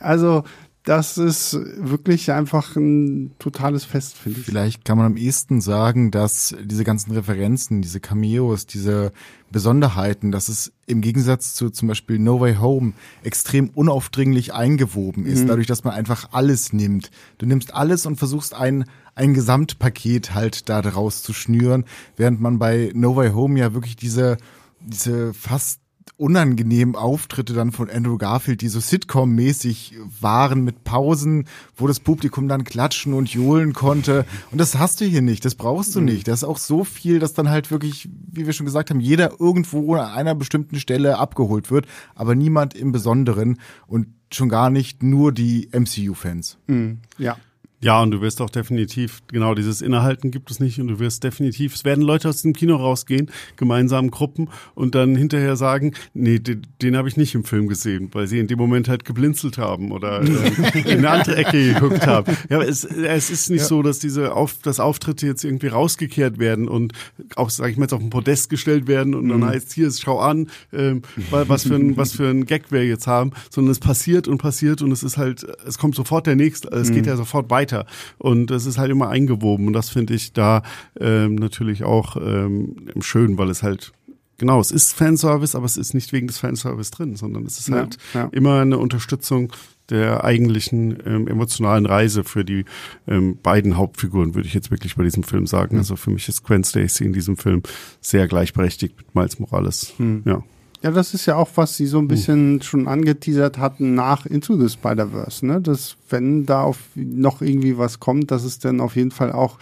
also 0.00 0.44
das 0.88 1.18
ist 1.18 1.52
wirklich 1.76 2.32
einfach 2.32 2.74
ein 2.74 3.32
totales 3.38 3.84
Fest, 3.84 4.16
finde 4.16 4.40
ich. 4.40 4.46
Vielleicht 4.46 4.86
kann 4.86 4.96
man 4.96 5.04
am 5.04 5.16
ehesten 5.18 5.60
sagen, 5.60 6.10
dass 6.10 6.56
diese 6.64 6.82
ganzen 6.82 7.12
Referenzen, 7.12 7.82
diese 7.82 8.00
Cameos, 8.00 8.64
diese 8.64 9.12
Besonderheiten, 9.52 10.32
dass 10.32 10.48
es 10.48 10.72
im 10.86 11.02
Gegensatz 11.02 11.52
zu 11.52 11.68
zum 11.68 11.88
Beispiel 11.88 12.18
No 12.18 12.40
Way 12.40 12.56
Home 12.56 12.94
extrem 13.22 13.68
unaufdringlich 13.68 14.54
eingewoben 14.54 15.26
ist, 15.26 15.42
mhm. 15.42 15.48
dadurch, 15.48 15.66
dass 15.66 15.84
man 15.84 15.92
einfach 15.92 16.30
alles 16.32 16.72
nimmt. 16.72 17.10
Du 17.36 17.44
nimmst 17.44 17.74
alles 17.74 18.06
und 18.06 18.16
versuchst 18.16 18.54
ein, 18.54 18.86
ein 19.14 19.34
Gesamtpaket 19.34 20.34
halt 20.34 20.70
da 20.70 20.80
draus 20.80 21.22
zu 21.22 21.34
schnüren, 21.34 21.84
während 22.16 22.40
man 22.40 22.58
bei 22.58 22.92
No 22.94 23.14
Way 23.14 23.32
Home 23.32 23.60
ja 23.60 23.74
wirklich 23.74 23.96
diese, 23.96 24.38
diese 24.80 25.34
fast 25.34 25.80
unangenehmen 26.18 26.96
Auftritte 26.96 27.54
dann 27.54 27.72
von 27.72 27.88
Andrew 27.88 28.18
Garfield, 28.18 28.60
die 28.60 28.68
so 28.68 28.80
Sitcom-mäßig 28.80 29.94
waren 30.20 30.64
mit 30.64 30.84
Pausen, 30.84 31.46
wo 31.76 31.86
das 31.86 32.00
Publikum 32.00 32.48
dann 32.48 32.64
klatschen 32.64 33.14
und 33.14 33.32
johlen 33.32 33.72
konnte. 33.72 34.26
Und 34.50 34.58
das 34.58 34.78
hast 34.78 35.00
du 35.00 35.04
hier 35.04 35.22
nicht, 35.22 35.44
das 35.44 35.54
brauchst 35.54 35.94
du 35.94 36.00
mhm. 36.00 36.06
nicht. 36.06 36.28
Das 36.28 36.42
ist 36.42 36.48
auch 36.48 36.58
so 36.58 36.84
viel, 36.84 37.20
dass 37.20 37.34
dann 37.34 37.48
halt 37.48 37.70
wirklich, 37.70 38.08
wie 38.32 38.46
wir 38.46 38.52
schon 38.52 38.66
gesagt 38.66 38.90
haben, 38.90 39.00
jeder 39.00 39.40
irgendwo 39.40 39.94
an 39.94 40.10
einer 40.10 40.34
bestimmten 40.34 40.80
Stelle 40.80 41.18
abgeholt 41.18 41.70
wird, 41.70 41.86
aber 42.16 42.34
niemand 42.34 42.74
im 42.74 42.90
Besonderen 42.90 43.58
und 43.86 44.08
schon 44.32 44.48
gar 44.48 44.70
nicht 44.70 45.02
nur 45.02 45.32
die 45.32 45.70
MCU-Fans. 45.72 46.58
Mhm. 46.66 46.98
Ja. 47.16 47.36
Ja, 47.80 48.02
und 48.02 48.10
du 48.10 48.20
wirst 48.20 48.40
auch 48.40 48.50
definitiv, 48.50 49.22
genau, 49.28 49.54
dieses 49.54 49.82
Innehalten 49.82 50.32
gibt 50.32 50.50
es 50.50 50.58
nicht 50.58 50.80
und 50.80 50.88
du 50.88 50.98
wirst 50.98 51.22
definitiv, 51.22 51.76
es 51.76 51.84
werden 51.84 52.02
Leute 52.02 52.28
aus 52.28 52.42
dem 52.42 52.52
Kino 52.52 52.74
rausgehen, 52.74 53.30
gemeinsamen 53.56 54.10
Gruppen 54.10 54.48
und 54.74 54.96
dann 54.96 55.14
hinterher 55.14 55.54
sagen, 55.54 55.94
nee, 56.12 56.40
den, 56.40 56.66
den 56.82 56.96
habe 56.96 57.08
ich 57.08 57.16
nicht 57.16 57.36
im 57.36 57.44
Film 57.44 57.68
gesehen, 57.68 58.08
weil 58.12 58.26
sie 58.26 58.40
in 58.40 58.48
dem 58.48 58.58
Moment 58.58 58.88
halt 58.88 59.04
geblinzelt 59.04 59.58
haben 59.58 59.92
oder 59.92 60.22
äh, 60.22 60.78
in 60.92 60.98
eine 60.98 61.10
andere 61.10 61.36
Ecke 61.36 61.72
geguckt 61.72 62.04
haben. 62.04 62.36
Ja, 62.50 62.60
es, 62.60 62.82
es 62.82 63.30
ist 63.30 63.48
nicht 63.48 63.60
ja. 63.60 63.66
so, 63.66 63.82
dass 63.82 64.00
diese 64.00 64.34
Auf, 64.34 64.58
dass 64.60 64.80
Auftritte 64.80 65.28
jetzt 65.28 65.44
irgendwie 65.44 65.68
rausgekehrt 65.68 66.40
werden 66.40 66.66
und 66.66 66.94
auch, 67.36 67.48
sag 67.48 67.70
ich 67.70 67.76
mal, 67.76 67.84
jetzt 67.84 67.92
auf 67.92 68.00
den 68.00 68.10
Podest 68.10 68.50
gestellt 68.50 68.88
werden 68.88 69.14
und 69.14 69.28
dann 69.28 69.40
mhm. 69.40 69.46
heißt 69.46 69.72
hier, 69.72 69.88
schau 69.92 70.18
an, 70.18 70.50
ähm, 70.72 71.02
was 71.30 71.62
für 71.62 71.76
ein, 71.76 71.96
was 71.96 72.12
für 72.12 72.28
ein 72.28 72.44
Gag 72.44 72.72
wir 72.72 72.84
jetzt 72.84 73.06
haben, 73.06 73.30
sondern 73.50 73.70
es 73.70 73.78
passiert 73.78 74.26
und 74.26 74.38
passiert 74.38 74.82
und 74.82 74.90
es 74.90 75.04
ist 75.04 75.16
halt, 75.16 75.46
es 75.64 75.78
kommt 75.78 75.94
sofort 75.94 76.26
der 76.26 76.34
nächste, 76.34 76.68
es 76.70 76.90
mhm. 76.90 76.94
geht 76.94 77.06
ja 77.06 77.16
sofort 77.16 77.50
weiter 77.50 77.67
weiter. 77.72 77.86
Und 78.18 78.50
es 78.50 78.66
ist 78.66 78.78
halt 78.78 78.90
immer 78.90 79.08
eingewoben. 79.08 79.66
Und 79.66 79.72
das 79.72 79.90
finde 79.90 80.14
ich 80.14 80.32
da 80.32 80.62
ähm, 80.98 81.34
natürlich 81.36 81.84
auch 81.84 82.16
ähm, 82.16 82.76
schön, 83.00 83.38
weil 83.38 83.50
es 83.50 83.62
halt 83.62 83.92
genau, 84.38 84.60
es 84.60 84.70
ist 84.70 84.92
Fanservice, 84.94 85.56
aber 85.56 85.66
es 85.66 85.76
ist 85.76 85.94
nicht 85.94 86.12
wegen 86.12 86.28
des 86.28 86.38
Fanservice 86.38 86.90
drin, 86.92 87.16
sondern 87.16 87.44
es 87.44 87.58
ist 87.58 87.68
Ja, 87.68 87.76
halt 87.76 87.98
ja. 88.14 88.28
immer 88.32 88.60
eine 88.60 88.78
Unterstützung 88.78 89.52
der 89.90 90.22
eigentlichen 90.22 90.98
ähm, 91.06 91.26
emotionalen 91.28 91.86
Reise 91.86 92.22
für 92.22 92.44
die 92.44 92.66
ähm, 93.06 93.38
beiden 93.42 93.76
Hauptfiguren, 93.76 94.34
würde 94.34 94.46
ich 94.46 94.54
jetzt 94.54 94.70
wirklich 94.70 94.96
bei 94.96 95.02
diesem 95.02 95.22
Film 95.22 95.46
sagen. 95.46 95.78
Also 95.78 95.96
für 95.96 96.10
mich 96.10 96.28
ist 96.28 96.44
Gwen 96.44 96.62
Stacy 96.62 97.04
in 97.04 97.14
diesem 97.14 97.36
Film 97.36 97.62
sehr 98.00 98.28
gleichberechtigt 98.28 98.96
mit 98.98 99.14
Miles 99.14 99.38
Morales. 99.38 99.94
Ja. 100.26 100.42
Ja, 100.82 100.92
das 100.92 101.12
ist 101.12 101.26
ja 101.26 101.34
auch, 101.34 101.48
was 101.56 101.76
sie 101.76 101.86
so 101.86 101.98
ein 101.98 102.06
bisschen 102.06 102.62
schon 102.62 102.86
angeteasert 102.86 103.58
hatten 103.58 103.94
nach 103.94 104.26
Into 104.26 104.56
the 104.56 104.68
Spider-Verse, 104.68 105.44
ne? 105.44 105.60
Dass, 105.60 105.96
wenn 106.08 106.46
da 106.46 106.62
auf 106.62 106.78
noch 106.94 107.42
irgendwie 107.42 107.78
was 107.78 107.98
kommt, 107.98 108.30
dass 108.30 108.44
es 108.44 108.60
dann 108.60 108.80
auf 108.80 108.94
jeden 108.94 109.10
Fall 109.10 109.32
auch 109.32 109.58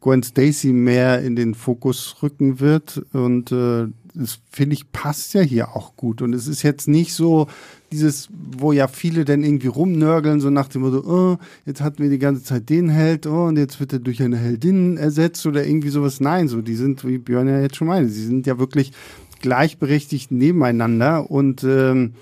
Gwen 0.00 0.22
Stacy 0.22 0.72
mehr 0.72 1.22
in 1.22 1.36
den 1.36 1.54
Fokus 1.54 2.16
rücken 2.22 2.60
wird. 2.60 3.04
Und 3.12 3.50
äh, 3.52 3.88
das 4.14 4.38
finde 4.50 4.74
ich 4.74 4.92
passt 4.92 5.34
ja 5.34 5.40
hier 5.40 5.76
auch 5.76 5.96
gut. 5.96 6.22
Und 6.22 6.34
es 6.34 6.46
ist 6.46 6.62
jetzt 6.62 6.88
nicht 6.88 7.14
so 7.14 7.48
dieses, 7.92 8.28
wo 8.30 8.72
ja 8.72 8.88
viele 8.88 9.24
dann 9.24 9.42
irgendwie 9.42 9.66
rumnörgeln, 9.66 10.40
so 10.40 10.50
nach 10.50 10.68
dem 10.68 10.82
Motto, 10.82 11.02
oh, 11.06 11.38
jetzt 11.66 11.80
hatten 11.80 12.02
wir 12.02 12.10
die 12.10 12.18
ganze 12.18 12.44
Zeit 12.44 12.68
den 12.70 12.88
Held, 12.88 13.26
oh, 13.26 13.46
und 13.46 13.56
jetzt 13.56 13.80
wird 13.80 13.92
er 13.92 13.98
durch 13.98 14.22
eine 14.22 14.36
Heldin 14.36 14.96
ersetzt 14.96 15.44
oder 15.46 15.66
irgendwie 15.66 15.90
sowas. 15.90 16.20
Nein, 16.20 16.48
so, 16.48 16.62
die 16.62 16.76
sind, 16.76 17.04
wie 17.04 17.18
Björn 17.18 17.48
ja 17.48 17.60
jetzt 17.60 17.76
schon 17.76 17.88
meinte, 17.88 18.10
sie 18.10 18.24
sind 18.24 18.46
ja 18.46 18.58
wirklich 18.58 18.92
gleichberechtigt 19.40 20.30
nebeneinander. 20.30 21.30
Und 21.30 21.64
ähm, 21.64 22.14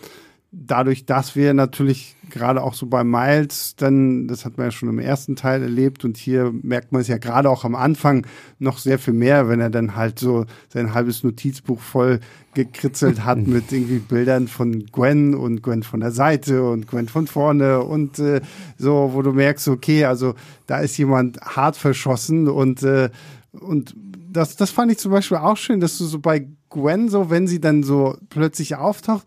dadurch, 0.51 1.05
dass 1.05 1.37
wir 1.37 1.53
natürlich 1.53 2.17
gerade 2.31 2.63
auch 2.63 2.75
so 2.75 2.87
bei 2.87 3.05
Miles, 3.05 3.77
dann, 3.77 4.29
das 4.29 4.45
hat 4.45 4.57
man 4.57 4.67
ja 4.67 4.71
schon 4.71 4.89
im 4.89 4.99
ersten 4.99 5.37
Teil 5.37 5.63
erlebt 5.63 6.05
und 6.05 6.17
hier 6.17 6.53
merkt 6.63 6.93
man 6.93 7.01
es 7.01 7.09
ja 7.09 7.19
gerade 7.19 7.51
auch 7.51 7.65
am 7.65 7.75
Anfang 7.75 8.27
noch 8.59 8.79
sehr 8.79 8.99
viel 8.99 9.15
mehr, 9.15 9.49
wenn 9.49 9.61
er 9.61 9.71
dann 9.71 9.97
halt 9.97 10.19
so 10.19 10.47
sein 10.69 10.95
halbes 10.95 11.23
Notizbuch 11.23 11.81
voll 11.81 12.21
gekritzelt 12.55 13.25
hat 13.25 13.47
mit 13.47 13.73
irgendwie 13.73 13.99
Bildern 13.99 14.49
von 14.49 14.87
Gwen 14.87 15.35
und 15.35 15.63
Gwen 15.63 15.83
von 15.83 16.01
der 16.01 16.13
Seite 16.13 16.63
und 16.63 16.89
Gwen 16.89 17.09
von 17.09 17.27
vorne 17.27 17.83
und 17.83 18.19
äh, 18.19 18.41
so, 18.77 19.11
wo 19.13 19.23
du 19.23 19.33
merkst, 19.33 19.69
okay, 19.69 20.05
also 20.05 20.35
da 20.67 20.79
ist 20.79 20.97
jemand 20.97 21.41
hart 21.41 21.77
verschossen 21.77 22.49
und 22.49 22.83
äh, 22.83 23.11
und 23.53 23.95
das, 24.31 24.57
das 24.57 24.71
fand 24.71 24.93
ich 24.93 24.99
zum 24.99 25.11
Beispiel 25.11 25.39
auch 25.39 25.57
schön, 25.57 25.81
dass 25.81 25.99
du 25.99 26.05
so 26.05 26.19
bei 26.19 26.47
Gwen 26.71 27.09
so, 27.09 27.31
wenn 27.31 27.47
sie 27.47 27.61
dann 27.61 27.83
so 27.83 28.17
plötzlich 28.31 28.77
auftaucht, 28.77 29.27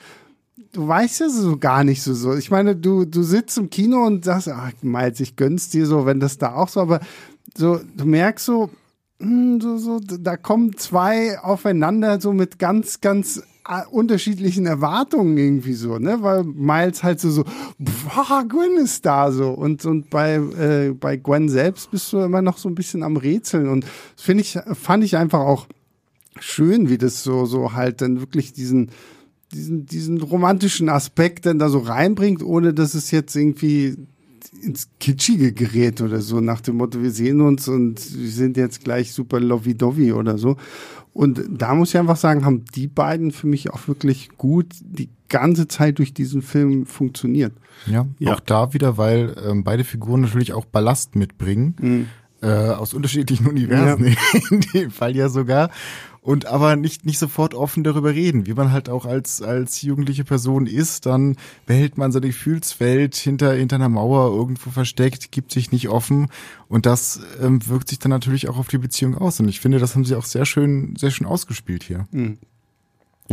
du 0.74 0.88
weißt 0.88 1.20
ja 1.22 1.30
so 1.30 1.58
gar 1.58 1.84
nicht 1.84 2.02
so, 2.02 2.14
so. 2.14 2.36
Ich 2.36 2.52
meine, 2.52 2.76
du, 2.76 3.06
du 3.06 3.24
sitzt 3.24 3.58
im 3.58 3.70
Kino 3.70 4.06
und 4.06 4.26
sagst, 4.26 4.48
ach, 4.50 4.72
Miles, 4.82 5.20
ich 5.20 5.36
gönn's 5.36 5.70
dir 5.70 5.86
so, 5.86 6.06
wenn 6.06 6.20
das 6.20 6.38
da 6.38 6.56
auch 6.56 6.70
so, 6.70 6.80
aber 6.80 7.02
so, 7.58 7.80
du 7.96 8.06
merkst 8.06 8.46
so, 8.46 8.70
hm, 9.20 9.60
so, 9.62 9.78
so, 9.78 10.00
da 10.00 10.38
kommen 10.38 10.78
zwei 10.78 11.40
aufeinander 11.40 12.20
so 12.22 12.34
mit 12.34 12.60
ganz, 12.60 13.02
ganz 13.02 13.44
unterschiedlichen 13.92 14.66
Erwartungen 14.66 15.38
irgendwie 15.38 15.74
so, 15.74 15.98
ne, 16.00 16.18
weil 16.22 16.44
Miles 16.44 17.04
halt 17.04 17.20
so, 17.20 17.30
so, 17.30 17.44
boah, 17.78 18.44
Gwen 18.48 18.84
ist 18.84 19.06
da 19.06 19.32
so. 19.32 19.52
Und, 19.52 19.86
und 19.86 20.10
bei, 20.10 20.36
äh, 20.36 20.94
bei 21.00 21.16
Gwen 21.16 21.48
selbst 21.48 21.92
bist 21.92 22.12
du 22.12 22.20
immer 22.20 22.42
noch 22.42 22.58
so 22.58 22.68
ein 22.68 22.76
bisschen 22.76 23.04
am 23.04 23.18
Rätseln. 23.18 23.70
Und 23.70 23.86
das 24.16 24.26
finde 24.26 24.42
ich, 24.42 24.58
fand 24.74 25.04
ich 25.04 25.16
einfach 25.16 25.42
auch 25.42 25.68
schön, 26.40 26.90
wie 26.90 26.98
das 26.98 27.24
so, 27.24 27.46
so 27.46 27.74
halt 27.74 28.02
dann 28.02 28.20
wirklich 28.20 28.54
diesen, 28.54 28.92
diesen, 29.54 29.86
diesen 29.86 30.22
romantischen 30.22 30.90
Aspekt 30.90 31.46
dann 31.46 31.60
da 31.60 31.70
so 31.70 31.80
reinbringt, 31.80 32.42
ohne 32.44 32.74
dass 32.74 32.94
es 32.94 33.12
jetzt 33.12 33.36
irgendwie 33.36 33.98
ins 34.62 34.90
Kitschige 35.00 35.54
gerät 35.54 36.02
oder 36.02 36.22
so, 36.22 36.40
nach 36.40 36.62
dem 36.62 36.78
Motto, 36.78 37.02
wir 37.02 37.12
sehen 37.12 37.42
uns 37.42 37.68
und 37.68 38.00
wir 38.18 38.30
sind 38.30 38.58
jetzt 38.58 38.84
gleich 38.84 39.12
super 39.14 39.40
lovey-dovey 39.40 40.14
oder 40.14 40.38
so. 40.38 40.58
Und 41.14 41.42
da 41.50 41.76
muss 41.76 41.90
ich 41.90 41.98
einfach 41.98 42.16
sagen, 42.16 42.46
haben 42.46 42.64
die 42.76 42.88
beiden 42.88 43.32
für 43.32 43.48
mich 43.48 43.72
auch 43.72 43.88
wirklich 43.88 44.30
gut 44.38 44.68
die 44.82 45.10
ganze 45.30 45.68
Zeit 45.68 46.00
durch 46.00 46.14
diesen 46.14 46.42
Film 46.42 46.86
funktioniert. 46.86 47.54
Ja, 47.86 48.08
Ja. 48.20 48.34
auch 48.36 48.40
da 48.40 48.74
wieder, 48.74 48.98
weil 48.98 49.36
ähm, 49.46 49.64
beide 49.64 49.84
Figuren 49.84 50.22
natürlich 50.22 50.54
auch 50.54 50.66
Ballast 50.66 51.16
mitbringen. 51.16 52.08
Äh, 52.42 52.48
aus 52.48 52.94
unterschiedlichen 52.94 53.48
Universen 53.48 54.06
in 54.52 54.62
dem 54.74 54.92
Fall 54.92 55.16
ja 55.16 55.30
sogar. 55.30 55.70
Und 56.22 56.46
aber 56.46 56.76
nicht, 56.76 57.04
nicht 57.04 57.18
sofort 57.18 57.56
offen 57.56 57.84
darüber 57.84 58.14
reden, 58.14 58.46
wie 58.46 58.54
man 58.54 58.72
halt 58.72 58.90
auch 58.90 59.08
als, 59.08 59.42
als 59.42 59.82
jugendliche 59.82 60.24
Person 60.24 60.68
ist, 60.68 61.08
dann 61.08 61.36
behält 61.66 61.98
man 61.98 62.12
seine 62.12 62.28
Gefühlswelt 62.28 63.16
hinter, 63.16 63.54
hinter 63.54 63.78
einer 63.78 63.90
Mauer 63.90 64.32
irgendwo 64.36 64.70
versteckt, 64.70 65.32
gibt 65.32 65.52
sich 65.52 65.72
nicht 65.72 65.90
offen 65.90 66.28
und 66.68 66.86
das 66.86 67.22
ähm, 67.42 67.68
wirkt 67.68 67.90
sich 67.90 67.98
dann 67.98 68.12
natürlich 68.12 68.50
auch 68.50 68.58
auf 68.58 68.68
die 68.68 68.78
Beziehung 68.78 69.18
aus. 69.18 69.40
Und 69.40 69.50
ich 69.50 69.60
finde, 69.60 69.80
das 69.80 69.96
haben 69.96 70.06
sie 70.06 70.16
auch 70.16 70.26
sehr 70.26 70.46
schön, 70.46 70.96
sehr 70.96 71.10
schön 71.10 71.26
ausgespielt 71.26 71.82
hier. 71.84 72.08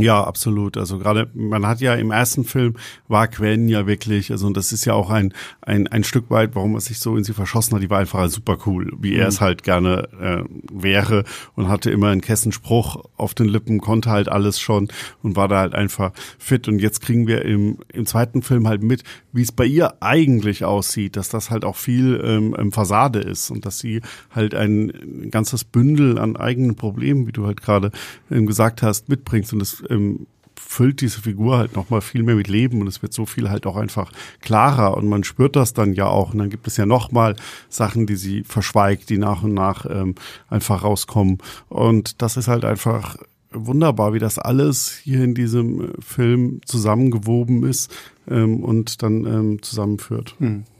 Ja, 0.00 0.22
absolut. 0.24 0.76
Also 0.76 0.98
gerade, 0.98 1.30
man 1.34 1.66
hat 1.66 1.80
ja 1.80 1.94
im 1.94 2.10
ersten 2.10 2.44
Film 2.44 2.74
war 3.08 3.28
Gwen 3.28 3.68
ja 3.68 3.86
wirklich, 3.86 4.30
also 4.30 4.46
und 4.46 4.56
das 4.56 4.72
ist 4.72 4.84
ja 4.84 4.94
auch 4.94 5.10
ein, 5.10 5.32
ein, 5.62 5.86
ein 5.86 6.04
Stück 6.04 6.30
weit, 6.30 6.54
warum 6.54 6.74
er 6.74 6.80
sich 6.80 6.98
so 6.98 7.16
in 7.16 7.24
sie 7.24 7.32
verschossen 7.32 7.74
hat, 7.74 7.82
die 7.82 7.90
war 7.90 8.00
einfach 8.00 8.28
super 8.28 8.58
cool, 8.66 8.92
wie 8.98 9.14
er 9.14 9.28
es 9.28 9.40
halt 9.40 9.62
gerne 9.62 10.08
äh, 10.20 10.44
wäre 10.72 11.24
und 11.54 11.68
hatte 11.68 11.90
immer 11.90 12.08
einen 12.08 12.20
Kessenspruch 12.20 13.04
auf 13.16 13.34
den 13.34 13.46
Lippen, 13.46 13.80
konnte 13.80 14.10
halt 14.10 14.28
alles 14.28 14.60
schon 14.60 14.88
und 15.22 15.36
war 15.36 15.48
da 15.48 15.60
halt 15.60 15.74
einfach 15.74 16.12
fit. 16.38 16.68
Und 16.68 16.80
jetzt 16.80 17.00
kriegen 17.00 17.26
wir 17.26 17.44
im, 17.44 17.78
im 17.92 18.06
zweiten 18.06 18.42
Film 18.42 18.68
halt 18.68 18.82
mit, 18.82 19.04
wie 19.32 19.42
es 19.42 19.52
bei 19.52 19.64
ihr 19.64 20.02
eigentlich 20.02 20.64
aussieht, 20.64 21.16
dass 21.16 21.28
das 21.28 21.50
halt 21.50 21.64
auch 21.64 21.76
viel 21.76 22.20
ähm, 22.24 22.54
ähm, 22.58 22.72
Fassade 22.72 23.20
ist 23.20 23.50
und 23.50 23.66
dass 23.66 23.78
sie 23.78 24.00
halt 24.30 24.54
ein 24.54 25.28
ganzes 25.30 25.64
Bündel 25.64 26.18
an 26.18 26.36
eigenen 26.36 26.76
Problemen, 26.76 27.26
wie 27.26 27.32
du 27.32 27.46
halt 27.46 27.62
gerade 27.62 27.90
ähm, 28.30 28.46
gesagt 28.46 28.82
hast, 28.82 29.08
mitbringst 29.08 29.52
und 29.52 29.60
das 29.60 29.82
ähm, 29.88 30.26
füllt 30.58 31.00
diese 31.00 31.20
Figur 31.20 31.56
halt 31.56 31.76
nochmal 31.76 32.00
viel 32.00 32.22
mehr 32.22 32.34
mit 32.34 32.48
Leben 32.48 32.80
und 32.80 32.88
es 32.88 33.00
wird 33.00 33.12
so 33.12 33.26
viel 33.26 33.48
halt 33.48 33.66
auch 33.66 33.76
einfach 33.76 34.12
klarer 34.40 34.96
und 34.96 35.08
man 35.08 35.24
spürt 35.24 35.56
das 35.56 35.72
dann 35.72 35.94
ja 35.94 36.06
auch. 36.06 36.32
Und 36.32 36.38
dann 36.38 36.50
gibt 36.50 36.66
es 36.66 36.76
ja 36.76 36.86
nochmal 36.86 37.36
Sachen, 37.68 38.06
die 38.06 38.16
sie 38.16 38.42
verschweigt, 38.44 39.08
die 39.08 39.18
nach 39.18 39.42
und 39.42 39.54
nach 39.54 39.86
ähm, 39.88 40.14
einfach 40.48 40.82
rauskommen. 40.82 41.38
Und 41.68 42.20
das 42.22 42.36
ist 42.36 42.48
halt 42.48 42.64
einfach 42.64 43.16
wunderbar, 43.50 44.12
wie 44.12 44.18
das 44.18 44.38
alles 44.38 44.90
hier 44.92 45.22
in 45.22 45.34
diesem 45.34 45.80
äh, 45.80 45.92
Film 46.00 46.60
zusammengewoben 46.66 47.64
ist 47.64 47.90
ähm, 48.28 48.62
und 48.62 49.02
dann 49.02 49.24
ähm, 49.24 49.62
zusammenführt. 49.62 50.34
Ich 50.40 50.77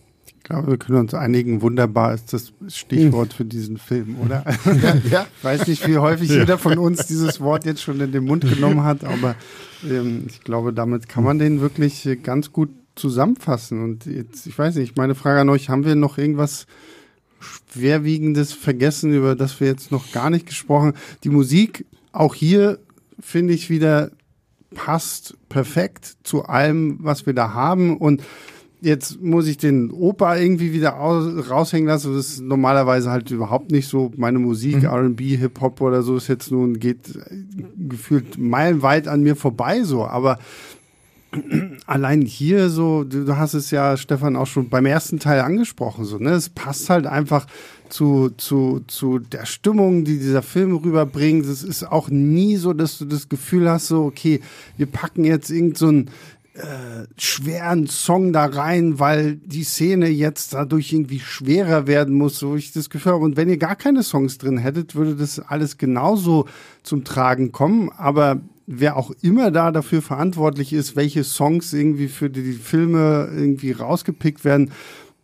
glaube, 0.49 0.69
wir 0.69 0.79
können 0.79 0.99
uns 0.99 1.15
einigen, 1.15 1.61
wunderbar 1.63 2.15
ist 2.15 2.33
das 2.33 2.53
Stichwort 2.69 3.35
für 3.35 3.45
diesen 3.45 3.77
Film, 3.77 4.17
oder? 4.25 4.45
ja. 5.11 5.27
Ich 5.39 5.45
weiß 5.45 5.67
nicht, 5.67 5.87
wie 5.87 5.99
häufig 5.99 6.31
jeder 6.31 6.59
von 6.59 6.79
uns 6.79 7.07
dieses 7.07 7.41
Wort 7.41 7.65
jetzt 7.65 7.83
schon 7.83 8.01
in 8.01 8.13
den 8.13 8.25
Mund 8.25 8.49
genommen 8.49 8.83
hat, 8.83 9.05
aber 9.05 9.37
ähm, 9.89 10.25
ich 10.27 10.41
glaube, 10.41 10.73
damit 10.73 11.09
kann 11.09 11.23
man 11.23 11.39
den 11.39 11.61
wirklich 11.61 12.05
äh, 12.07 12.17
ganz 12.17 12.53
gut 12.53 12.71
zusammenfassen. 12.97 13.83
Und 13.85 14.07
jetzt, 14.07 14.47
ich 14.47 14.59
weiß 14.59 14.77
nicht, 14.77 14.97
meine 14.97 15.15
Frage 15.15 15.41
an 15.41 15.49
euch, 15.51 15.69
haben 15.69 15.85
wir 15.85 15.95
noch 15.95 16.19
irgendwas 16.19 16.67
Schwerwiegendes 17.41 18.53
vergessen, 18.53 19.13
über 19.15 19.37
das 19.37 19.61
wir 19.61 19.69
jetzt 19.69 19.93
noch 19.93 20.13
gar 20.13 20.31
nicht 20.31 20.47
gesprochen? 20.47 20.95
Die 21.25 21.31
Musik, 21.31 21.85
auch 22.13 22.35
hier 22.35 22.79
finde 23.21 23.55
ich 23.55 23.71
wieder 23.71 24.11
passt 24.75 25.37
perfekt 25.49 26.17
zu 26.25 26.45
allem, 26.45 26.99
was 27.01 27.27
wir 27.27 27.33
da 27.33 27.53
haben 27.53 27.97
und 27.97 28.23
Jetzt 28.81 29.21
muss 29.21 29.49
ich 29.49 29.57
den 29.57 29.91
Opa 29.91 30.37
irgendwie 30.37 30.73
wieder 30.73 31.01
aus, 31.01 31.51
raushängen 31.51 31.89
lassen. 31.89 32.15
Das 32.15 32.29
ist 32.29 32.41
normalerweise 32.41 33.11
halt 33.11 33.31
überhaupt 33.31 33.73
nicht 33.73 33.89
so. 33.89 34.13
Meine 34.17 34.39
Musik, 34.39 34.85
R&B, 34.85 35.37
Hip-Hop 35.37 35.81
oder 35.81 36.03
so 36.03 36.17
ist 36.17 36.29
jetzt 36.29 36.53
nun, 36.53 36.79
geht 36.79 37.19
gefühlt 37.77 38.39
meilenweit 38.39 39.09
an 39.09 39.23
mir 39.23 39.35
vorbei 39.35 39.83
so. 39.83 40.07
Aber 40.07 40.39
allein 41.87 42.23
hier 42.23 42.69
so, 42.71 43.05
du, 43.05 43.25
du 43.25 43.37
hast 43.37 43.55
es 43.55 43.71
ja, 43.71 43.97
Stefan, 43.97 44.37
auch 44.37 44.47
schon 44.47 44.69
beim 44.69 44.87
ersten 44.87 45.19
Teil 45.19 45.41
angesprochen, 45.41 46.05
so, 46.05 46.19
ne? 46.19 46.31
Es 46.31 46.49
passt 46.49 46.89
halt 46.89 47.07
einfach 47.07 47.47
zu, 47.89 48.31
zu, 48.37 48.83
zu 48.87 49.19
der 49.19 49.47
Stimmung, 49.47 50.05
die 50.05 50.19
dieser 50.19 50.43
Film 50.43 50.77
rüberbringt. 50.77 51.47
Es 51.47 51.63
ist 51.63 51.85
auch 51.85 52.09
nie 52.09 52.57
so, 52.57 52.73
dass 52.73 52.99
du 52.99 53.05
das 53.05 53.29
Gefühl 53.29 53.69
hast, 53.69 53.89
so, 53.89 54.05
okay, 54.05 54.41
wir 54.77 54.87
packen 54.87 55.25
jetzt 55.25 55.51
irgend 55.51 55.79
so 55.79 55.89
ein 55.91 56.11
äh, 56.59 57.07
schweren 57.17 57.87
Song 57.87 58.33
da 58.33 58.45
rein, 58.47 58.99
weil 58.99 59.37
die 59.37 59.65
Szene 59.65 60.09
jetzt 60.09 60.55
dadurch 60.55 60.93
irgendwie 60.93 61.21
schwerer 61.21 61.87
werden 61.87 62.15
muss, 62.15 62.39
so 62.39 62.57
ich 62.57 62.73
das 62.73 62.91
Gefühl 62.91 63.13
habe. 63.13 63.25
Und 63.25 63.37
wenn 63.37 63.49
ihr 63.49 63.59
gar 63.59 63.77
keine 63.77 64.03
Songs 64.03 64.39
drin 64.39 64.59
hättet, 64.59 64.95
würde 64.95 65.15
das 65.15 65.39
alles 65.39 65.79
genauso 65.79 66.47
zum 66.83 67.05
Tragen 67.05 67.53
kommen. 67.53 67.91
Aber 67.97 68.41
wer 68.67 68.97
auch 68.97 69.13
immer 69.23 69.51
da 69.51 69.71
dafür 69.73 70.03
verantwortlich 70.03 70.73
ist, 70.73 70.97
welche 70.97 71.25
Songs 71.25 71.73
irgendwie 71.73 72.09
für 72.09 72.29
die, 72.29 72.53
Filme 72.53 73.31
irgendwie 73.33 73.73
rausgepickt 73.73 74.45
werden, 74.45 74.73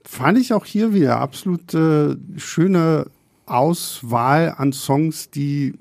fand 0.05 0.39
ich 0.39 0.53
auch 0.53 0.65
hier 0.65 0.95
wieder 0.95 1.19
absolut 1.19 1.75
äh, 1.75 2.17
schöne 2.37 3.07
Auswahl 3.47 4.55
an 4.57 4.73
Songs, 4.73 5.31
die 5.31 5.75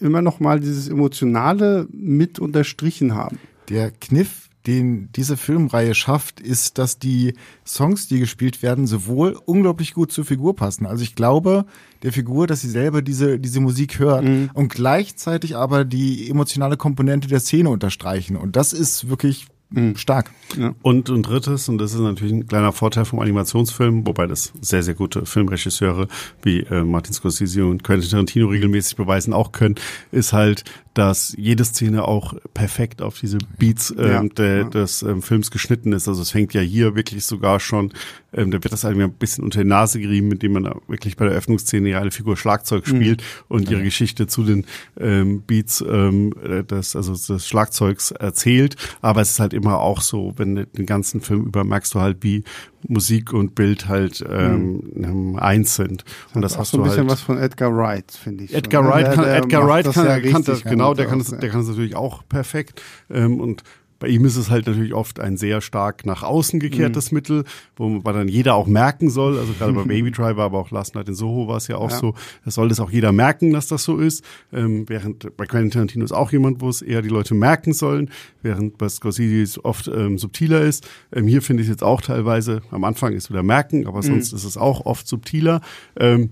immer 0.00 0.22
noch 0.22 0.40
mal 0.40 0.58
dieses 0.58 0.88
Emotionale 0.88 1.86
mit 1.92 2.38
unterstrichen 2.38 3.14
haben. 3.14 3.38
Der 3.68 3.90
Kniff 3.90 4.45
den 4.66 5.10
diese 5.12 5.36
Filmreihe 5.36 5.94
schafft, 5.94 6.40
ist, 6.40 6.78
dass 6.78 6.98
die 6.98 7.34
Songs, 7.64 8.08
die 8.08 8.18
gespielt 8.18 8.62
werden, 8.62 8.86
sowohl 8.86 9.38
unglaublich 9.44 9.94
gut 9.94 10.12
zur 10.12 10.24
Figur 10.24 10.56
passen. 10.56 10.86
Also 10.86 11.02
ich 11.02 11.14
glaube 11.14 11.66
der 12.02 12.12
Figur, 12.12 12.46
dass 12.46 12.60
sie 12.60 12.70
selber 12.70 13.02
diese, 13.02 13.38
diese 13.38 13.60
Musik 13.60 13.98
hört 13.98 14.24
mhm. 14.24 14.50
und 14.54 14.68
gleichzeitig 14.68 15.56
aber 15.56 15.84
die 15.84 16.28
emotionale 16.28 16.76
Komponente 16.76 17.28
der 17.28 17.40
Szene 17.40 17.70
unterstreichen. 17.70 18.36
Und 18.36 18.56
das 18.56 18.72
ist 18.72 19.08
wirklich 19.08 19.46
Mhm. 19.70 19.96
Stark. 19.96 20.30
Ja. 20.56 20.74
Und 20.82 21.08
ein 21.08 21.24
drittes, 21.24 21.68
und 21.68 21.78
das 21.78 21.92
ist 21.92 21.98
natürlich 21.98 22.32
ein 22.32 22.46
kleiner 22.46 22.72
Vorteil 22.72 23.04
vom 23.04 23.18
Animationsfilm, 23.18 24.06
wobei 24.06 24.26
das 24.28 24.52
sehr, 24.60 24.82
sehr 24.82 24.94
gute 24.94 25.26
Filmregisseure 25.26 26.06
wie 26.42 26.60
äh, 26.60 26.84
Martin 26.84 27.12
Scorsese 27.12 27.66
und 27.66 27.82
Quentin 27.82 28.08
Tarantino 28.08 28.46
regelmäßig 28.46 28.96
beweisen 28.96 29.32
auch 29.32 29.50
können, 29.50 29.74
ist 30.12 30.32
halt, 30.32 30.62
dass 30.96 31.34
jede 31.36 31.62
Szene 31.62 32.08
auch 32.08 32.34
perfekt 32.54 33.02
auf 33.02 33.20
diese 33.20 33.36
Beats 33.58 33.94
ähm, 33.98 34.06
ja, 34.06 34.22
der, 34.22 34.56
ja. 34.56 34.64
des 34.64 35.02
ähm, 35.02 35.20
Films 35.20 35.50
geschnitten 35.50 35.92
ist. 35.92 36.08
Also 36.08 36.22
es 36.22 36.30
fängt 36.30 36.54
ja 36.54 36.62
hier 36.62 36.94
wirklich 36.94 37.26
sogar 37.26 37.60
schon, 37.60 37.92
ähm, 38.32 38.50
da 38.50 38.64
wird 38.64 38.72
das 38.72 38.84
irgendwie 38.84 39.04
ein 39.04 39.12
bisschen 39.12 39.44
unter 39.44 39.62
die 39.62 39.68
Nase 39.68 40.00
gerieben, 40.00 40.32
indem 40.32 40.54
man 40.54 40.64
wirklich 40.88 41.16
bei 41.16 41.26
der 41.26 41.34
Öffnungsszene 41.34 41.90
ja 41.90 42.00
eine 42.00 42.10
Figur 42.10 42.38
Schlagzeug 42.38 42.86
mhm. 42.86 42.96
spielt 42.96 43.20
mhm. 43.20 43.56
und 43.56 43.70
ihre 43.70 43.82
Geschichte 43.82 44.26
zu 44.26 44.42
den 44.42 44.64
ähm, 44.98 45.42
Beats 45.42 45.84
ähm, 45.86 46.32
des, 46.70 46.96
also 46.96 47.12
des 47.12 47.46
Schlagzeugs 47.46 48.12
erzählt. 48.12 48.76
Aber 49.02 49.20
es 49.20 49.32
ist 49.32 49.40
halt 49.40 49.52
immer 49.52 49.80
auch 49.80 50.00
so, 50.00 50.32
wenn 50.38 50.54
den 50.54 50.86
ganzen 50.86 51.20
Film 51.20 51.44
über 51.44 51.62
merkst 51.62 51.94
du 51.94 52.00
halt, 52.00 52.22
wie 52.22 52.42
Musik 52.88 53.32
und 53.32 53.54
Bild 53.54 53.88
halt 53.88 54.24
ähm, 54.28 54.82
mhm. 54.94 55.38
eins 55.38 55.76
sind. 55.76 56.04
Und 56.34 56.42
das, 56.42 56.52
das 56.52 56.60
hast 56.60 56.70
so 56.70 56.78
ein 56.78 56.84
du 56.84 56.84
bisschen 56.84 57.00
halt 57.02 57.10
was 57.10 57.20
von 57.20 57.38
Edgar 57.38 57.76
Wright, 57.76 58.10
finde 58.12 58.44
ich. 58.44 58.54
Edgar 58.54 58.82
schon. 58.82 58.92
Wright 58.92 59.14
kann, 59.14 59.24
der, 59.24 59.34
der 59.34 59.42
Edgar 59.42 59.66
Wright 59.66 59.92
kann, 59.92 60.22
kann 60.22 60.44
das, 60.44 60.62
genau, 60.62 60.94
der 60.94 61.06
kann, 61.06 61.18
das, 61.18 61.28
der 61.30 61.48
kann 61.48 61.60
das 61.60 61.68
natürlich 61.68 61.96
auch 61.96 62.26
perfekt. 62.28 62.82
Ähm, 63.10 63.40
und 63.40 63.62
bei 63.98 64.08
ihm 64.08 64.24
ist 64.24 64.36
es 64.36 64.50
halt 64.50 64.66
natürlich 64.66 64.94
oft 64.94 65.20
ein 65.20 65.36
sehr 65.36 65.60
stark 65.60 66.04
nach 66.04 66.22
außen 66.22 66.60
gekehrtes 66.60 67.10
mhm. 67.10 67.16
Mittel, 67.16 67.44
wo 67.76 67.88
man 67.88 68.14
dann 68.14 68.28
jeder 68.28 68.54
auch 68.54 68.66
merken 68.66 69.10
soll. 69.10 69.38
Also 69.38 69.52
gerade 69.54 69.72
bei 69.72 69.82
Baby 69.86 70.10
Driver, 70.10 70.44
aber 70.44 70.58
auch 70.58 70.70
Last 70.70 70.94
Night 70.94 71.08
in 71.08 71.14
Soho 71.14 71.48
war 71.48 71.56
es 71.56 71.68
ja 71.68 71.76
auch 71.76 71.90
ja. 71.90 71.96
so. 71.96 72.14
Das 72.44 72.54
soll 72.54 72.68
das 72.68 72.80
auch 72.80 72.90
jeder 72.90 73.12
merken, 73.12 73.52
dass 73.52 73.68
das 73.68 73.84
so 73.84 73.98
ist. 73.98 74.24
Ähm, 74.52 74.88
während 74.88 75.36
bei 75.36 75.46
Quentin 75.46 75.70
Tarantino 75.70 76.04
ist 76.04 76.12
auch 76.12 76.32
jemand, 76.32 76.60
wo 76.60 76.68
es 76.68 76.82
eher 76.82 77.02
die 77.02 77.08
Leute 77.08 77.34
merken 77.34 77.72
sollen, 77.72 78.10
während 78.42 78.78
bei 78.78 78.88
Scorsese 78.88 79.42
es 79.42 79.64
oft 79.64 79.88
ähm, 79.88 80.18
subtiler 80.18 80.60
ist. 80.60 80.88
Ähm, 81.12 81.26
hier 81.26 81.42
finde 81.42 81.62
ich 81.62 81.68
es 81.68 81.74
jetzt 81.74 81.82
auch 81.82 82.00
teilweise, 82.00 82.62
am 82.70 82.84
Anfang 82.84 83.14
ist 83.14 83.30
wieder 83.30 83.42
merken, 83.42 83.86
aber 83.86 84.02
sonst 84.02 84.32
mhm. 84.32 84.36
ist 84.36 84.44
es 84.44 84.56
auch 84.56 84.84
oft 84.84 85.08
subtiler. 85.08 85.60
Ähm, 85.98 86.30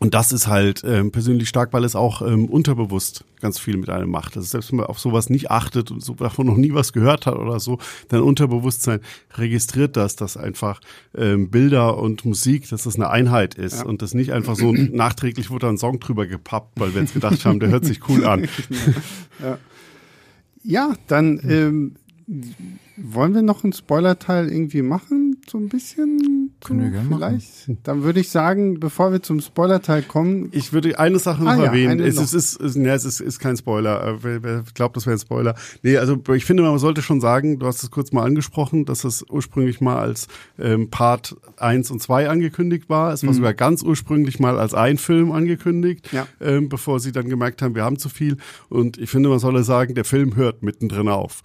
und 0.00 0.14
das 0.14 0.32
ist 0.32 0.46
halt 0.46 0.82
ähm, 0.84 1.10
persönlich 1.12 1.48
stark, 1.48 1.72
weil 1.72 1.84
es 1.84 1.94
auch 1.96 2.22
ähm, 2.22 2.46
unterbewusst 2.46 3.24
ganz 3.40 3.58
viel 3.58 3.76
mit 3.76 3.90
einem 3.90 4.10
macht. 4.10 4.36
Also 4.36 4.48
selbst 4.48 4.70
wenn 4.70 4.78
man 4.78 4.86
auf 4.86 4.98
sowas 4.98 5.30
nicht 5.30 5.50
achtet 5.50 5.90
und 5.90 6.02
so 6.02 6.14
davon 6.14 6.46
noch 6.46 6.56
nie 6.56 6.72
was 6.72 6.92
gehört 6.92 7.26
hat 7.26 7.36
oder 7.36 7.60
so, 7.60 7.78
dein 8.08 8.22
Unterbewusstsein 8.22 9.00
registriert 9.34 9.96
das, 9.96 10.16
dass 10.16 10.36
einfach 10.36 10.80
ähm, 11.16 11.50
Bilder 11.50 11.98
und 11.98 12.24
Musik, 12.24 12.68
dass 12.70 12.84
das 12.84 12.96
eine 12.96 13.10
Einheit 13.10 13.54
ist 13.54 13.80
ja. 13.80 13.84
und 13.84 14.02
das 14.02 14.14
nicht 14.14 14.32
einfach 14.32 14.56
so 14.56 14.72
nachträglich 14.72 15.50
wurde 15.50 15.68
ein 15.68 15.78
Song 15.78 16.00
drüber 16.00 16.26
gepappt, 16.26 16.80
weil 16.80 16.94
wir 16.94 17.02
jetzt 17.02 17.14
gedacht 17.14 17.44
haben, 17.44 17.60
der 17.60 17.68
hört 17.70 17.84
sich 17.84 18.08
cool 18.08 18.24
an. 18.24 18.48
ja. 19.42 19.58
ja, 20.62 20.94
dann 21.06 21.40
ähm, 21.48 21.96
wollen 22.96 23.34
wir 23.34 23.42
noch 23.42 23.64
einen 23.64 23.72
Spoiler-Teil 23.72 24.50
irgendwie 24.50 24.82
machen? 24.82 25.36
So 25.46 25.58
ein 25.58 25.68
bisschen? 25.68 26.52
Können 26.64 26.82
wir 26.82 26.90
gerne 26.90 27.08
vielleicht? 27.08 27.68
Machen. 27.68 27.78
Dann 27.82 28.02
würde 28.02 28.20
ich 28.20 28.30
sagen, 28.30 28.80
bevor 28.80 29.12
wir 29.12 29.22
zum 29.22 29.40
Spoiler-Teil 29.40 30.02
kommen. 30.02 30.48
Ich 30.52 30.72
würde 30.72 30.98
eine 30.98 31.18
Sache 31.18 31.42
noch 31.42 31.52
ah, 31.52 31.64
erwähnen. 31.64 31.98
Ja, 31.98 32.06
es, 32.06 32.16
ist, 32.16 32.32
es, 32.32 32.56
ist, 32.56 32.76
ja, 32.76 32.94
es 32.94 33.04
ist, 33.04 33.20
ist 33.20 33.40
kein 33.40 33.56
Spoiler. 33.56 34.06
Äh, 34.06 34.22
wer, 34.22 34.42
wer 34.42 34.64
glaubt, 34.74 34.96
das 34.96 35.06
wäre 35.06 35.16
ein 35.16 35.20
Spoiler? 35.20 35.54
Nee, 35.82 35.98
also 35.98 36.18
ich 36.34 36.44
finde, 36.46 36.62
man 36.62 36.78
sollte 36.78 37.02
schon 37.02 37.20
sagen, 37.20 37.58
du 37.58 37.66
hast 37.66 37.82
es 37.82 37.90
kurz 37.90 38.12
mal 38.12 38.24
angesprochen, 38.24 38.86
dass 38.86 39.04
es 39.04 39.24
ursprünglich 39.28 39.80
mal 39.82 39.98
als 39.98 40.28
ähm, 40.58 40.88
Part 40.88 41.36
1 41.58 41.90
und 41.90 42.00
2 42.00 42.30
angekündigt 42.30 42.88
war. 42.88 43.12
Es 43.12 43.22
war 43.22 43.32
mhm. 43.32 43.36
sogar 43.36 43.54
ganz 43.54 43.82
ursprünglich 43.82 44.40
mal 44.40 44.58
als 44.58 44.72
ein 44.72 44.96
Film 44.96 45.32
angekündigt, 45.32 46.10
ja. 46.12 46.26
ähm, 46.40 46.70
bevor 46.70 47.00
sie 47.00 47.12
dann 47.12 47.28
gemerkt 47.28 47.60
haben, 47.60 47.74
wir 47.74 47.84
haben 47.84 47.98
zu 47.98 48.08
viel. 48.08 48.38
Und 48.70 48.96
ich 48.96 49.10
finde, 49.10 49.28
man 49.28 49.38
solle 49.38 49.62
sagen, 49.62 49.94
der 49.94 50.04
Film 50.04 50.36
hört 50.36 50.62
mittendrin 50.62 51.08
auf. 51.08 51.42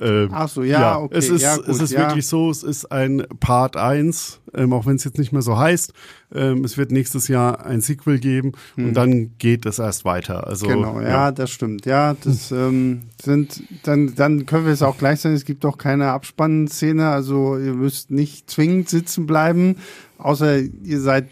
Äh, 0.00 0.28
Ach 0.30 0.48
so, 0.48 0.62
ja, 0.62 0.80
ja. 0.80 0.98
okay. 0.98 1.16
Es 1.16 1.30
ist, 1.30 1.42
ja, 1.42 1.56
gut, 1.56 1.68
es 1.68 1.80
ist 1.80 1.92
ja. 1.92 2.00
wirklich 2.00 2.26
so, 2.26 2.50
es 2.50 2.62
ist 2.62 2.92
ein 2.92 3.24
Part 3.40 3.76
1, 3.76 4.40
ähm, 4.54 4.72
auch 4.72 4.84
wenn 4.84 4.96
es 4.96 5.04
jetzt 5.04 5.18
nicht 5.18 5.32
mehr 5.32 5.42
so 5.42 5.58
heißt. 5.58 5.92
Ähm, 6.34 6.64
es 6.64 6.76
wird 6.76 6.90
nächstes 6.90 7.28
Jahr 7.28 7.64
ein 7.64 7.80
Sequel 7.80 8.18
geben 8.18 8.52
hm. 8.74 8.88
und 8.88 8.94
dann 8.94 9.38
geht 9.38 9.64
es 9.64 9.78
erst 9.78 10.04
weiter. 10.04 10.46
Also, 10.46 10.66
genau, 10.66 11.00
ja, 11.00 11.08
ja. 11.08 11.32
das 11.32 11.50
stimmt. 11.50 11.86
Ja, 11.86 12.14
das 12.22 12.50
ähm, 12.52 13.02
sind, 13.22 13.62
dann, 13.84 14.14
dann 14.14 14.44
können 14.44 14.66
wir 14.66 14.72
es 14.72 14.82
auch 14.82 14.98
gleich 14.98 15.20
sagen, 15.20 15.34
es 15.34 15.44
gibt 15.44 15.64
auch 15.64 15.78
keine 15.78 16.08
Abspannszene, 16.08 17.08
also 17.08 17.56
ihr 17.56 17.74
müsst 17.74 18.10
nicht 18.10 18.50
zwingend 18.50 18.90
sitzen 18.90 19.26
bleiben, 19.26 19.76
außer 20.18 20.58
ihr 20.58 21.00
seid 21.00 21.28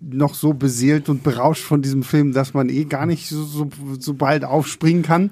noch 0.00 0.34
so 0.34 0.52
beseelt 0.52 1.08
und 1.08 1.22
berauscht 1.22 1.62
von 1.62 1.80
diesem 1.80 2.02
Film, 2.02 2.32
dass 2.32 2.52
man 2.52 2.68
eh 2.68 2.84
gar 2.84 3.06
nicht 3.06 3.28
so, 3.28 3.44
so, 3.44 3.70
so 3.98 4.14
bald 4.14 4.44
aufspringen 4.44 5.02
kann. 5.02 5.30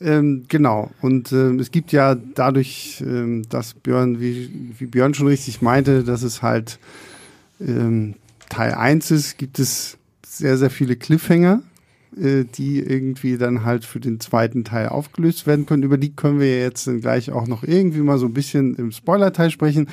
Ähm, 0.00 0.44
genau. 0.48 0.90
Und 1.00 1.32
ähm, 1.32 1.58
es 1.58 1.70
gibt 1.70 1.92
ja 1.92 2.14
dadurch, 2.14 3.02
ähm, 3.04 3.42
dass 3.48 3.74
Björn, 3.74 4.20
wie, 4.20 4.74
wie 4.78 4.86
Björn 4.86 5.14
schon 5.14 5.26
richtig 5.26 5.60
meinte, 5.60 6.04
dass 6.04 6.22
es 6.22 6.42
halt 6.42 6.78
ähm, 7.60 8.14
Teil 8.48 8.74
1 8.74 9.10
ist, 9.10 9.38
gibt 9.38 9.58
es 9.58 9.98
sehr, 10.24 10.56
sehr 10.56 10.70
viele 10.70 10.94
Cliffhanger, 10.94 11.62
äh, 12.16 12.44
die 12.44 12.78
irgendwie 12.78 13.38
dann 13.38 13.64
halt 13.64 13.84
für 13.84 13.98
den 13.98 14.20
zweiten 14.20 14.64
Teil 14.64 14.88
aufgelöst 14.88 15.46
werden 15.46 15.66
können. 15.66 15.82
Über 15.82 15.98
die 15.98 16.14
können 16.14 16.38
wir 16.38 16.60
jetzt 16.60 16.86
dann 16.86 17.00
gleich 17.00 17.32
auch 17.32 17.48
noch 17.48 17.64
irgendwie 17.64 18.00
mal 18.00 18.18
so 18.18 18.26
ein 18.26 18.34
bisschen 18.34 18.76
im 18.76 18.92
Spoiler-Teil 18.92 19.50
sprechen. 19.50 19.88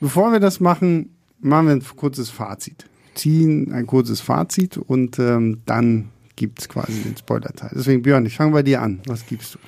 Bevor 0.00 0.30
wir 0.30 0.40
das 0.40 0.60
machen, 0.60 1.10
machen 1.40 1.66
wir 1.66 1.72
ein 1.74 1.82
kurzes 1.96 2.30
Fazit. 2.30 2.86
Ziehen 3.14 3.72
ein 3.72 3.88
kurzes 3.88 4.20
Fazit 4.20 4.76
und 4.76 5.18
ähm, 5.18 5.62
dann 5.66 6.10
gibt 6.38 6.60
es 6.60 6.68
quasi 6.68 7.02
den 7.02 7.16
Spoiler-Teil. 7.16 7.72
Deswegen, 7.74 8.02
Björn, 8.02 8.24
ich 8.24 8.36
fange 8.36 8.52
bei 8.52 8.62
dir 8.62 8.80
an. 8.80 9.00
Was 9.06 9.26
gibst 9.26 9.56
du? 9.56 9.58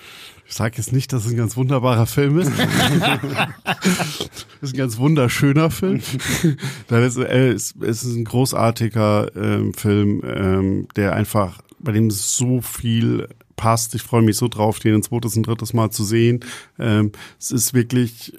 Ich 0.47 0.55
sage 0.55 0.79
jetzt 0.79 0.93
nicht, 0.93 1.13
dass 1.13 1.27
es 1.27 1.33
ein 1.33 1.37
ganz 1.37 1.57
wunderbarer 1.57 2.07
Film 2.07 2.39
ist. 2.39 2.51
es 2.51 4.29
ist 4.63 4.75
ein 4.75 4.79
ganz 4.79 4.99
wunderschöner 4.99 5.71
Film. 5.71 6.01
es, 6.89 7.17
äh, 7.17 7.51
es 7.51 7.75
ist 7.81 8.17
ein 8.17 8.25
großartiger 8.25 9.31
ähm, 9.37 9.75
Film, 9.75 10.23
ähm, 10.25 10.89
der 10.97 11.15
einfach, 11.15 11.61
bei 11.79 11.93
dem 11.93 12.11
so 12.11 12.61
viel 12.61 13.29
passt. 13.57 13.95
Ich 13.95 14.03
freue 14.03 14.23
mich 14.23 14.37
so 14.37 14.49
drauf, 14.49 14.79
den 14.79 14.95
ein 14.95 15.03
zweites 15.03 15.37
und 15.37 15.47
drittes 15.47 15.73
Mal 15.73 15.91
zu 15.91 16.05
sehen. 16.05 16.41
Ähm, 16.79 17.13
es 17.39 17.51
ist 17.51 17.75
wirklich 17.75 18.33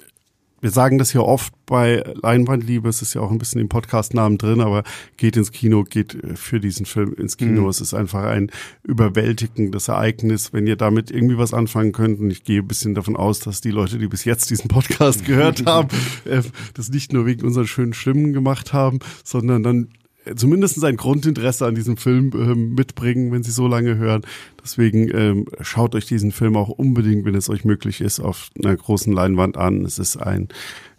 wir 0.62 0.70
sagen 0.70 0.96
das 0.96 1.10
hier 1.10 1.24
oft 1.24 1.52
bei 1.66 2.04
Leinwandliebe, 2.22 2.88
es 2.88 3.02
ist 3.02 3.14
ja 3.14 3.20
auch 3.20 3.32
ein 3.32 3.38
bisschen 3.38 3.60
im 3.60 3.68
Podcast-Namen 3.68 4.38
drin, 4.38 4.60
aber 4.60 4.84
geht 5.16 5.36
ins 5.36 5.50
Kino, 5.50 5.82
geht 5.82 6.14
äh, 6.14 6.36
für 6.36 6.60
diesen 6.60 6.86
Film 6.86 7.12
ins 7.14 7.36
Kino. 7.36 7.62
Mhm. 7.62 7.68
Es 7.68 7.80
ist 7.80 7.94
einfach 7.94 8.22
ein 8.22 8.50
überwältigendes 8.84 9.88
Ereignis, 9.88 10.52
wenn 10.52 10.66
ihr 10.68 10.76
damit 10.76 11.10
irgendwie 11.10 11.36
was 11.36 11.52
anfangen 11.52 11.90
könnt. 11.90 12.20
Und 12.20 12.30
ich 12.30 12.44
gehe 12.44 12.60
ein 12.60 12.68
bisschen 12.68 12.94
davon 12.94 13.16
aus, 13.16 13.40
dass 13.40 13.60
die 13.60 13.72
Leute, 13.72 13.98
die 13.98 14.06
bis 14.06 14.24
jetzt 14.24 14.50
diesen 14.50 14.68
Podcast 14.68 15.24
gehört 15.24 15.66
haben, 15.66 15.88
äh, 16.24 16.42
das 16.74 16.90
nicht 16.90 17.12
nur 17.12 17.26
wegen 17.26 17.44
unseren 17.44 17.66
schönen 17.66 17.92
Stimmen 17.92 18.32
gemacht 18.32 18.72
haben, 18.72 19.00
sondern 19.24 19.64
dann 19.64 19.88
zumindest 20.36 20.82
ein 20.84 20.96
Grundinteresse 20.96 21.66
an 21.66 21.74
diesem 21.74 21.96
Film 21.96 22.30
ähm, 22.34 22.74
mitbringen, 22.74 23.32
wenn 23.32 23.42
Sie 23.42 23.50
so 23.50 23.66
lange 23.66 23.96
hören. 23.96 24.22
Deswegen 24.62 25.10
ähm, 25.16 25.46
schaut 25.60 25.94
euch 25.94 26.06
diesen 26.06 26.32
Film 26.32 26.56
auch 26.56 26.68
unbedingt, 26.68 27.24
wenn 27.24 27.34
es 27.34 27.48
euch 27.48 27.64
möglich 27.64 28.00
ist, 28.00 28.20
auf 28.20 28.50
einer 28.62 28.76
großen 28.76 29.12
Leinwand 29.12 29.56
an. 29.56 29.84
Es 29.84 29.98
ist 29.98 30.16
ein 30.16 30.48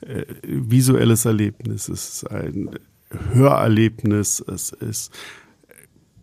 äh, 0.01 0.25
visuelles 0.43 1.25
Erlebnis, 1.25 1.87
es 1.87 2.23
ist 2.23 2.31
ein 2.31 2.71
Hörerlebnis, 3.33 4.43
es 4.45 4.71
ist 4.71 5.11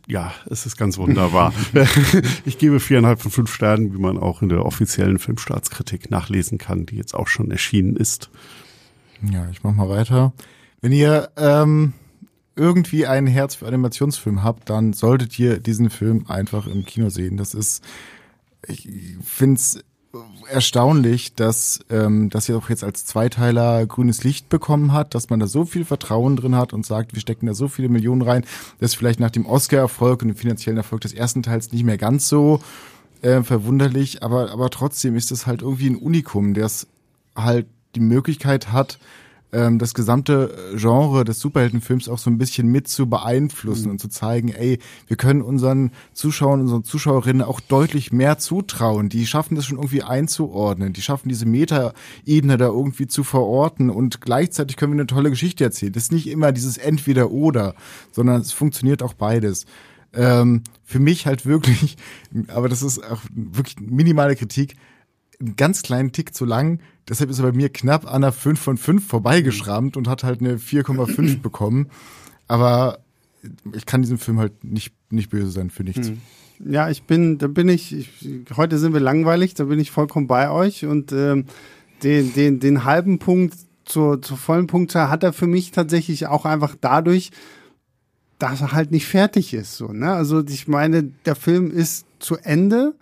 ja, 0.07 0.33
es 0.51 0.67
ist 0.67 0.77
ganz 0.77 0.99
wunderbar. 0.99 1.55
ich 2.45 2.59
gebe 2.59 2.81
viereinhalb 2.81 3.21
von 3.23 3.31
fünf 3.31 3.55
Sternen, 3.55 3.95
wie 3.95 4.01
man 4.01 4.19
auch 4.19 4.43
in 4.43 4.49
der 4.49 4.67
offiziellen 4.67 5.21
Filmstaatskritik 5.21 6.11
nachlesen 6.11 6.59
kann, 6.59 6.85
die 6.85 6.97
jetzt 6.97 7.15
auch 7.15 7.29
schon 7.29 7.51
erschienen 7.51 7.97
ist. 7.97 8.29
Ja, 9.23 9.49
ich 9.51 9.63
mach 9.63 9.73
mal 9.73 9.89
weiter. 9.89 10.33
Wenn 10.81 10.93
ihr 10.93 11.31
ähm, 11.37 11.93
irgendwie 12.61 13.07
ein 13.07 13.27
Herz 13.27 13.55
für 13.55 13.67
Animationsfilm 13.67 14.45
habt, 14.45 14.69
dann 14.69 14.93
solltet 14.93 15.39
ihr 15.39 15.59
diesen 15.59 15.89
Film 15.89 16.27
einfach 16.29 16.67
im 16.67 16.85
Kino 16.85 17.09
sehen. 17.09 17.39
Das 17.39 17.55
ist, 17.55 17.83
ich 18.67 18.87
finde 19.25 19.55
es 19.57 19.83
erstaunlich, 20.51 21.35
dass 21.35 21.81
ähm, 21.89 22.29
das 22.29 22.49
ja 22.49 22.57
auch 22.57 22.69
jetzt 22.69 22.85
als 22.85 23.07
Zweiteiler 23.07 23.87
grünes 23.87 24.25
Licht 24.25 24.51
bekommen 24.51 24.93
hat, 24.93 25.15
dass 25.15 25.31
man 25.31 25.41
da 25.41 25.47
so 25.47 25.65
viel 25.65 25.87
Vertrauen 25.87 26.37
drin 26.37 26.55
hat 26.55 26.73
und 26.75 26.85
sagt, 26.85 27.15
wir 27.15 27.21
stecken 27.21 27.47
da 27.47 27.55
so 27.55 27.69
viele 27.69 27.89
Millionen 27.89 28.23
rein, 28.23 28.45
dass 28.79 28.95
vielleicht 28.95 29.21
nach 29.21 29.31
dem 29.31 29.47
Oscar-Erfolg 29.47 30.23
und 30.23 30.29
dem 30.29 30.37
finanziellen 30.37 30.77
Erfolg 30.77 31.01
des 31.01 31.15
ersten 31.15 31.43
Teils 31.43 31.73
nicht 31.73 31.85
mehr 31.85 31.99
ganz 31.99 32.29
so 32.29 32.61
äh, 33.23 33.43
verwunderlich, 33.43 34.23
aber 34.23 34.51
aber 34.51 34.69
trotzdem 34.71 35.17
ist 35.17 35.31
es 35.31 35.47
halt 35.47 35.63
irgendwie 35.63 35.89
ein 35.89 35.97
Unikum, 35.97 36.55
es 36.55 36.89
halt 37.35 37.67
die 37.95 38.01
Möglichkeit 38.01 38.73
hat, 38.73 38.99
ähm, 39.53 39.79
das 39.79 39.95
gesamte 39.95 40.55
Genre 40.77 41.25
des 41.25 41.41
Superheldenfilms 41.41 42.09
auch 42.09 42.19
so 42.19 42.31
ein 42.31 42.39
bisschen 42.39 42.69
mit 42.69 42.89
zu 42.89 43.09
beeinflussen 43.09 43.87
mhm. 43.87 43.91
und 43.93 43.99
zu 43.99 44.09
zeigen, 44.09 44.51
ey, 44.51 44.79
wir 45.07 45.17
können 45.17 45.43
unseren 45.43 45.91
Zuschauern, 46.13 46.61
unseren 46.61 46.85
Zuschauerinnen 46.85 47.43
auch 47.43 47.61
deutlich 47.61 48.13
mehr 48.13 48.39
zutrauen. 48.39 49.09
Die 49.09 49.27
schaffen 49.27 49.57
das 49.57 49.67
schon 49.67 49.79
irgendwie 49.79 50.03
einzuordnen. 50.03 50.93
Die 50.93 51.03
schaffen 51.03 51.29
diese 51.29 51.47
Meta-Ebene 51.47 52.57
da 52.57 52.67
irgendwie 52.67 53.07
zu 53.07 53.25
verorten 53.25 53.91
und 53.91 54.21
gleichzeitig 54.21 54.77
können 54.77 54.93
wir 54.93 55.01
eine 55.01 55.07
tolle 55.07 55.31
Geschichte 55.31 55.65
erzählen. 55.65 55.93
Das 55.93 56.05
ist 56.05 56.13
nicht 56.13 56.29
immer 56.29 56.53
dieses 56.53 56.79
Entweder-Oder, 56.79 57.75
sondern 58.13 58.41
es 58.41 58.53
funktioniert 58.53 59.03
auch 59.03 59.15
beides. 59.15 59.67
Ähm, 60.13 60.63
für 60.85 60.99
mich 60.99 61.27
halt 61.27 61.47
wirklich, 61.47 61.97
aber 62.49 62.69
das 62.69 62.83
ist 62.83 63.05
auch 63.05 63.23
wirklich 63.33 63.77
minimale 63.81 64.37
Kritik, 64.37 64.77
einen 65.41 65.57
ganz 65.57 65.83
kleinen 65.83 66.13
Tick 66.13 66.35
zu 66.35 66.45
lang. 66.45 66.81
Deshalb 67.09 67.31
ist 67.31 67.39
er 67.39 67.51
bei 67.51 67.57
mir 67.57 67.69
knapp 67.69 68.07
an 68.07 68.23
einer 68.23 68.33
5 68.33 68.61
von 68.61 68.77
5 68.77 69.07
vorbeigeschrammt 69.07 69.97
und 69.97 70.09
hat 70.09 70.25
halt 70.25 70.41
eine 70.41 70.57
4,5 70.57 71.41
bekommen. 71.43 71.89
Aber 72.47 73.01
ich 73.75 73.87
kann 73.87 74.03
diesem 74.03 74.19
Film 74.19 74.39
halt 74.39 74.65
nicht, 74.65 74.93
nicht 75.11 75.31
böse 75.31 75.51
sein 75.51 75.71
für 75.71 75.85
nichts. 75.85 76.09
Hm. 76.09 76.21
Ja, 76.65 76.91
ich 76.91 77.05
bin, 77.05 77.39
da 77.39 77.47
bin 77.47 77.69
ich, 77.69 77.93
ich, 77.95 78.11
heute 78.57 78.79
sind 78.79 78.93
wir 78.93 79.01
langweilig, 79.01 79.55
da 79.55 79.65
bin 79.65 79.81
ich 79.81 79.91
vollkommen 79.91 80.27
bei 80.27 80.51
euch 80.51 80.85
und 80.85 81.11
ähm, 81.11 81.47
den, 82.03 82.35
den, 82.35 82.61
den 82.61 82.85
halben 82.85 83.19
Punkt 83.19 83.55
zur, 83.85 84.21
zur 84.21 84.37
vollen 84.37 84.67
Punktzahl 84.67 85.09
hat 85.09 85.23
er 85.23 85.33
für 85.33 85.47
mich 85.47 85.71
tatsächlich 85.71 86.27
auch 86.27 86.45
einfach 86.45 86.77
dadurch, 86.81 87.31
dass 88.39 88.61
er 88.61 88.73
halt 88.73 88.91
nicht 88.91 89.07
fertig 89.07 89.55
ist. 89.55 89.77
So, 89.77 89.89
ne? 89.89 90.13
Also 90.13 90.45
ich 90.47 90.69
meine, 90.69 91.05
der 91.25 91.35
Film 91.35 91.71
ist 91.71 92.07
zu 92.19 92.37
Ende 92.37 92.95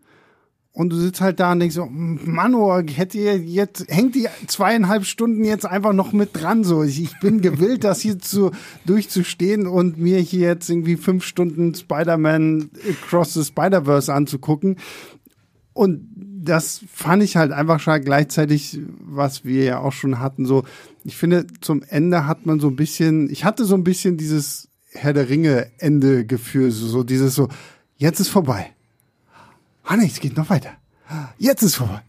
und 0.79 0.91
du 0.91 0.97
sitzt 0.97 1.21
halt 1.21 1.41
da 1.41 1.51
und 1.51 1.59
denkst 1.59 1.75
so, 1.75 1.89
Mano, 1.91 2.73
oh, 2.73 2.81
hätte 2.81 3.19
ihr 3.19 3.37
jetzt, 3.37 3.87
hängt 3.89 4.15
die 4.15 4.29
zweieinhalb 4.47 5.07
Stunden 5.07 5.43
jetzt 5.43 5.67
einfach 5.67 5.93
noch 5.93 6.13
mit 6.13 6.41
dran, 6.41 6.63
so. 6.63 6.85
Ich, 6.85 7.03
ich 7.03 7.19
bin 7.19 7.41
gewillt, 7.41 7.83
das 7.83 8.01
hier 8.01 8.21
zu, 8.21 8.53
durchzustehen 8.87 9.67
und 9.67 9.99
mir 9.99 10.21
hier 10.21 10.47
jetzt 10.47 10.71
irgendwie 10.71 10.95
fünf 10.95 11.25
Stunden 11.25 11.75
Spider-Man 11.75 12.71
Across 12.89 13.35
the 13.35 13.45
Spider-Verse 13.45 14.15
anzugucken. 14.15 14.77
Und 15.73 16.07
das 16.15 16.83
fand 16.95 17.25
ich 17.25 17.37
halt 17.37 17.51
einfach 17.51 17.81
schon 17.81 18.01
gleichzeitig, 18.01 18.79
was 19.01 19.45
wir 19.45 19.65
ja 19.65 19.79
auch 19.81 19.93
schon 19.93 20.21
hatten, 20.21 20.47
so. 20.47 20.63
Ich 21.03 21.17
finde, 21.17 21.49
zum 21.61 21.83
Ende 21.83 22.29
hat 22.29 22.47
man 22.47 22.61
so 22.61 22.69
ein 22.69 22.77
bisschen, 22.77 23.29
ich 23.31 23.45
hatte 23.45 23.65
so 23.65 23.75
ein 23.75 23.83
bisschen 23.83 24.17
dieses 24.17 24.69
Herr 24.93 25.13
der 25.13 25.29
Ringe 25.29 25.73
Ende 25.79 26.25
Gefühl, 26.25 26.71
so, 26.71 26.87
so 26.87 27.03
dieses 27.03 27.35
so, 27.35 27.49
jetzt 27.97 28.21
ist 28.21 28.29
vorbei 28.29 28.71
ah 29.89 29.97
nee, 29.97 30.07
es 30.07 30.21
geht 30.21 30.37
noch 30.37 30.51
weiter. 30.51 30.71
Jetzt 31.39 31.63
ist 31.63 31.77
vorbei. 31.77 32.03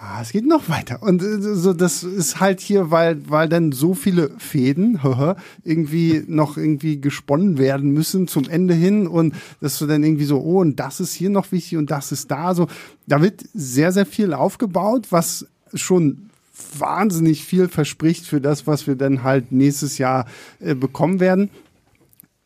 Ah, 0.00 0.20
es 0.22 0.30
geht 0.30 0.46
noch 0.46 0.68
weiter. 0.68 1.02
Und 1.02 1.22
äh, 1.22 1.40
so, 1.40 1.72
das 1.72 2.04
ist 2.04 2.38
halt 2.38 2.60
hier, 2.60 2.92
weil, 2.92 3.28
weil 3.28 3.48
dann 3.48 3.72
so 3.72 3.94
viele 3.94 4.30
Fäden 4.38 5.00
irgendwie 5.64 6.22
noch 6.26 6.56
irgendwie 6.56 7.00
gesponnen 7.00 7.58
werden 7.58 7.90
müssen 7.90 8.28
zum 8.28 8.48
Ende 8.48 8.74
hin 8.74 9.08
und 9.08 9.34
dass 9.60 9.78
du 9.78 9.86
dann 9.86 10.04
irgendwie 10.04 10.24
so, 10.24 10.40
oh, 10.40 10.60
und 10.60 10.78
das 10.78 11.00
ist 11.00 11.14
hier 11.14 11.30
noch 11.30 11.50
wichtig 11.50 11.78
und 11.78 11.90
das 11.90 12.12
ist 12.12 12.30
da. 12.30 12.54
So, 12.54 12.68
da 13.06 13.20
wird 13.22 13.44
sehr, 13.54 13.90
sehr 13.90 14.06
viel 14.06 14.34
aufgebaut, 14.34 15.08
was 15.10 15.46
schon 15.74 16.30
wahnsinnig 16.76 17.44
viel 17.44 17.68
verspricht 17.68 18.24
für 18.24 18.40
das, 18.40 18.66
was 18.66 18.86
wir 18.86 18.94
dann 18.94 19.24
halt 19.24 19.50
nächstes 19.50 19.98
Jahr 19.98 20.26
äh, 20.60 20.74
bekommen 20.74 21.18
werden. 21.18 21.50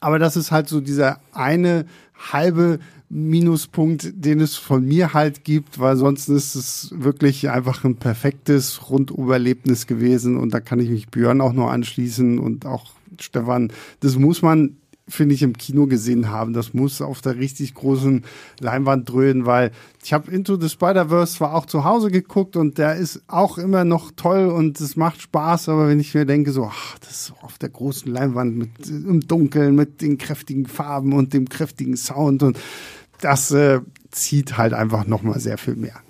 Aber 0.00 0.18
das 0.18 0.36
ist 0.36 0.50
halt 0.53 0.68
so 0.68 0.80
dieser 0.80 1.20
eine 1.32 1.86
halbe 2.32 2.80
Minuspunkt, 3.15 4.11
den 4.15 4.41
es 4.41 4.57
von 4.57 4.87
mir 4.87 5.13
halt 5.13 5.45
gibt, 5.45 5.79
weil 5.79 5.97
sonst 5.97 6.31
ist 6.31 6.55
es 6.55 6.95
wirklich 6.97 7.51
einfach 7.51 7.85
ein 7.85 7.97
perfektes 7.97 8.89
Rundoberlebnis 8.89 9.87
gewesen 9.87 10.39
und 10.39 10.55
da 10.55 10.61
kann 10.61 10.81
ich 10.81 10.89
mich 10.89 11.09
Björn 11.09 11.43
auch 11.43 11.53
nur 11.53 11.71
anschließen 11.71 12.39
und 12.39 12.65
auch 12.65 12.93
Stefan. 13.21 13.71
Das 14.01 14.17
muss 14.17 14.41
man, 14.41 14.79
finde 15.07 15.35
ich, 15.35 15.43
im 15.43 15.59
Kino 15.59 15.87
gesehen 15.87 16.31
haben. 16.31 16.55
Das 16.55 16.73
muss 16.73 17.03
auf 17.03 17.21
der 17.21 17.37
richtig 17.37 17.75
großen 17.75 18.23
Leinwand 18.61 19.11
dröhnen, 19.11 19.45
weil 19.45 19.73
ich 20.03 20.15
habe 20.15 20.31
Into 20.31 20.59
the 20.59 20.71
Spider-Verse 20.71 21.35
zwar 21.35 21.55
auch 21.55 21.67
zu 21.67 21.85
Hause 21.85 22.11
geguckt 22.11 22.57
und 22.57 22.79
der 22.79 22.97
ist 22.97 23.21
auch 23.27 23.59
immer 23.59 23.85
noch 23.85 24.13
toll 24.17 24.47
und 24.47 24.81
es 24.81 24.97
macht 24.97 25.21
Spaß, 25.21 25.69
aber 25.69 25.87
wenn 25.87 26.01
ich 26.01 26.15
mir 26.15 26.25
denke, 26.25 26.51
so, 26.51 26.65
ach, 26.65 26.99
das 27.01 27.29
ist 27.29 27.35
auf 27.43 27.59
der 27.59 27.69
großen 27.69 28.11
Leinwand 28.11 28.57
mit 28.57 28.89
im 28.89 29.21
Dunkeln, 29.21 29.75
mit 29.75 30.01
den 30.01 30.17
kräftigen 30.17 30.65
Farben 30.65 31.13
und 31.13 31.35
dem 31.35 31.51
kräftigen 31.51 31.99
Sound 31.99 32.43
und 32.43 32.59
das 33.23 33.51
äh, 33.51 33.81
zieht 34.11 34.59
halt 34.59 34.75
einfach 34.75 35.07
nochmal 35.07 35.41
sehr 35.41 35.59
viel 35.59 35.77
mehr. 35.77 36.01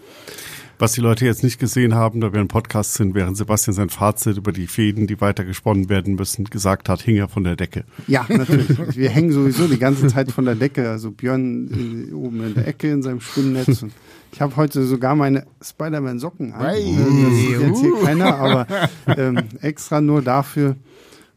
Was 0.78 0.92
die 0.92 1.00
Leute 1.00 1.24
jetzt 1.24 1.44
nicht 1.44 1.60
gesehen 1.60 1.94
haben, 1.94 2.20
da 2.20 2.32
wir 2.32 2.40
ein 2.40 2.48
Podcast 2.48 2.94
sind, 2.94 3.14
während 3.14 3.36
Sebastian 3.36 3.72
sein 3.72 3.88
Fazit 3.88 4.36
über 4.36 4.50
die 4.50 4.66
Fäden, 4.66 5.06
die 5.06 5.20
weiter 5.20 5.44
gesponnen 5.44 5.88
werden 5.88 6.16
müssen, 6.16 6.44
gesagt 6.46 6.88
hat, 6.88 7.00
hing 7.02 7.14
er 7.14 7.28
von 7.28 7.44
der 7.44 7.54
Decke. 7.54 7.84
Ja, 8.08 8.26
natürlich. 8.28 8.96
Wir 8.96 9.08
hängen 9.08 9.30
sowieso 9.30 9.68
die 9.68 9.78
ganze 9.78 10.08
Zeit 10.08 10.32
von 10.32 10.44
der 10.44 10.56
Decke. 10.56 10.90
Also 10.90 11.12
Björn 11.12 12.08
äh, 12.10 12.12
oben 12.12 12.42
in 12.42 12.54
der 12.54 12.66
Ecke 12.66 12.90
in 12.90 13.00
seinem 13.02 13.20
Schwimmnetz. 13.20 13.82
Und 13.82 13.92
ich 14.32 14.40
habe 14.40 14.56
heute 14.56 14.82
sogar 14.84 15.14
meine 15.14 15.46
Spider-Man-Socken 15.62 16.52
an. 16.52 16.66
Hey. 16.66 16.96
Das 16.96 17.34
sieht 17.36 17.60
jetzt 17.60 17.80
hier 17.80 17.94
keiner, 18.02 18.34
aber 18.34 18.66
ähm, 19.06 19.38
extra 19.60 20.00
nur 20.00 20.20
dafür 20.20 20.74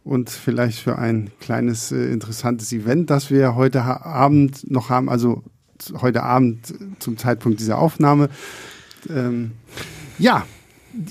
und 0.04 0.30
vielleicht 0.30 0.80
für 0.80 0.98
ein 0.98 1.30
kleines 1.40 1.92
äh, 1.92 2.12
interessantes 2.12 2.72
Event, 2.74 3.10
das 3.10 3.30
wir 3.30 3.56
heute 3.56 3.84
Abend 3.84 4.72
noch 4.72 4.90
haben. 4.90 5.08
Also 5.10 5.44
heute 6.02 6.24
Abend 6.24 6.74
zum 7.00 7.18
Zeitpunkt 7.18 7.60
dieser 7.60 7.78
Aufnahme. 7.78 8.30
Ähm, 9.10 9.52
ja, 10.18 10.46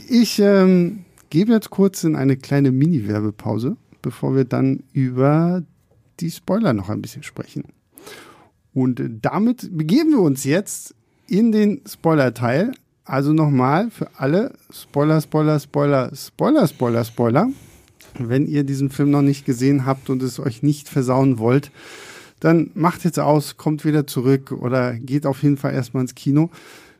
ich 0.08 0.38
ähm, 0.38 1.04
gebe 1.30 1.52
jetzt 1.52 1.70
kurz 1.70 2.04
in 2.04 2.16
eine 2.16 2.36
kleine 2.36 2.72
Mini-Werbepause, 2.72 3.76
bevor 4.02 4.34
wir 4.34 4.44
dann 4.44 4.82
über 4.92 5.62
die 6.20 6.30
Spoiler 6.30 6.72
noch 6.72 6.88
ein 6.88 7.02
bisschen 7.02 7.22
sprechen. 7.22 7.64
Und 8.72 9.02
damit 9.22 9.76
begeben 9.76 10.10
wir 10.10 10.20
uns 10.20 10.44
jetzt 10.44 10.94
in 11.28 11.52
den 11.52 11.82
Spoiler-Teil. 11.86 12.72
Also 13.04 13.32
nochmal 13.32 13.90
für 13.90 14.08
alle 14.16 14.54
Spoiler, 14.72 15.20
Spoiler, 15.20 15.60
Spoiler, 15.60 16.10
Spoiler, 16.14 16.66
Spoiler, 16.66 17.04
Spoiler. 17.04 17.50
Wenn 18.18 18.46
ihr 18.46 18.64
diesen 18.64 18.90
Film 18.90 19.10
noch 19.10 19.22
nicht 19.22 19.44
gesehen 19.44 19.86
habt 19.86 20.08
und 20.08 20.22
es 20.22 20.38
euch 20.38 20.62
nicht 20.62 20.88
versauen 20.88 21.38
wollt, 21.38 21.70
dann 22.44 22.70
macht 22.74 23.04
jetzt 23.04 23.18
aus, 23.18 23.56
kommt 23.56 23.86
wieder 23.86 24.06
zurück 24.06 24.52
oder 24.52 24.92
geht 24.98 25.24
auf 25.24 25.42
jeden 25.42 25.56
Fall 25.56 25.72
erstmal 25.72 26.02
ins 26.02 26.14
Kino. 26.14 26.50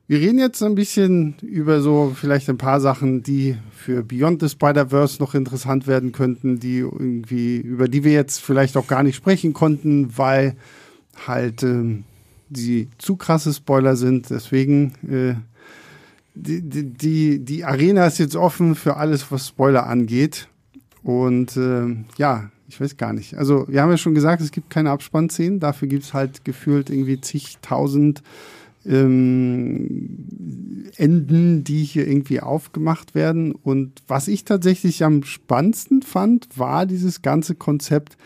Wir 0.07 0.18
reden 0.18 0.38
jetzt 0.38 0.62
ein 0.62 0.74
bisschen 0.74 1.34
über 1.42 1.82
so 1.82 2.14
vielleicht 2.14 2.49
ein 2.49 2.57
paar 2.57 2.80
Sachen, 2.80 3.22
die 3.22 3.59
für 3.70 4.03
Beyond 4.03 4.40
the 4.40 4.49
Spider-Verse 4.49 5.18
noch 5.20 5.34
interessant 5.34 5.86
werden 5.86 6.12
könnten, 6.12 6.61
die 6.61 6.78
irgendwie, 6.78 7.59
über 7.59 7.88
die 7.88 8.05
wir 8.05 8.12
jetzt 8.12 8.40
vielleicht 8.40 8.78
auch 8.78 8.86
gar 8.86 9.03
nicht 9.03 9.16
sprechen 9.16 9.53
konnten, 9.53 10.16
weil 10.16 10.57
halt 11.26 11.62
ähm, 11.62 12.05
die 12.49 12.88
zu 12.97 13.16
krasse 13.16 13.53
Spoiler 13.53 13.97
sind. 13.97 14.30
Deswegen, 14.30 14.95
äh, 15.07 15.34
die, 16.34 16.62
die, 16.62 17.38
die 17.38 17.64
Arena 17.66 18.07
ist 18.07 18.16
jetzt 18.16 18.36
offen 18.36 18.76
für 18.76 18.97
alles, 18.97 19.30
was 19.30 19.49
Spoiler 19.49 19.86
angeht. 19.86 20.49
Und 21.03 21.55
äh, 21.59 21.97
ja, 22.16 22.51
ich 22.75 22.81
weiß 22.81 22.97
gar 22.97 23.12
nicht. 23.12 23.35
Also, 23.35 23.66
wir 23.68 23.81
haben 23.81 23.91
ja 23.91 23.97
schon 23.97 24.14
gesagt, 24.14 24.43
es 24.43 24.51
gibt 24.51 24.68
keine 24.68 24.91
Abspannszenen. 24.91 25.61
Dafür 25.61 25.87
gibt 25.87 26.03
es 26.03 26.12
halt 26.12 26.45
gefühlt 26.45 26.91
irgendwie 26.91 27.20
zigtausend 27.20 28.22
ähm, 28.85 30.91
Enden, 30.97 31.62
die 31.62 31.85
hier 31.85 32.09
irgendwie 32.09 32.41
aufgemacht 32.41 33.14
werden. 33.14 33.53
Und 33.53 34.03
was 34.09 34.27
ich 34.27 34.45
tatsächlich 34.45 35.05
am 35.05 35.22
spannendsten 35.22 36.03
fand, 36.03 36.59
war 36.59 36.85
dieses 36.85 37.22
ganze 37.22 37.55
Konzept, 37.55 38.16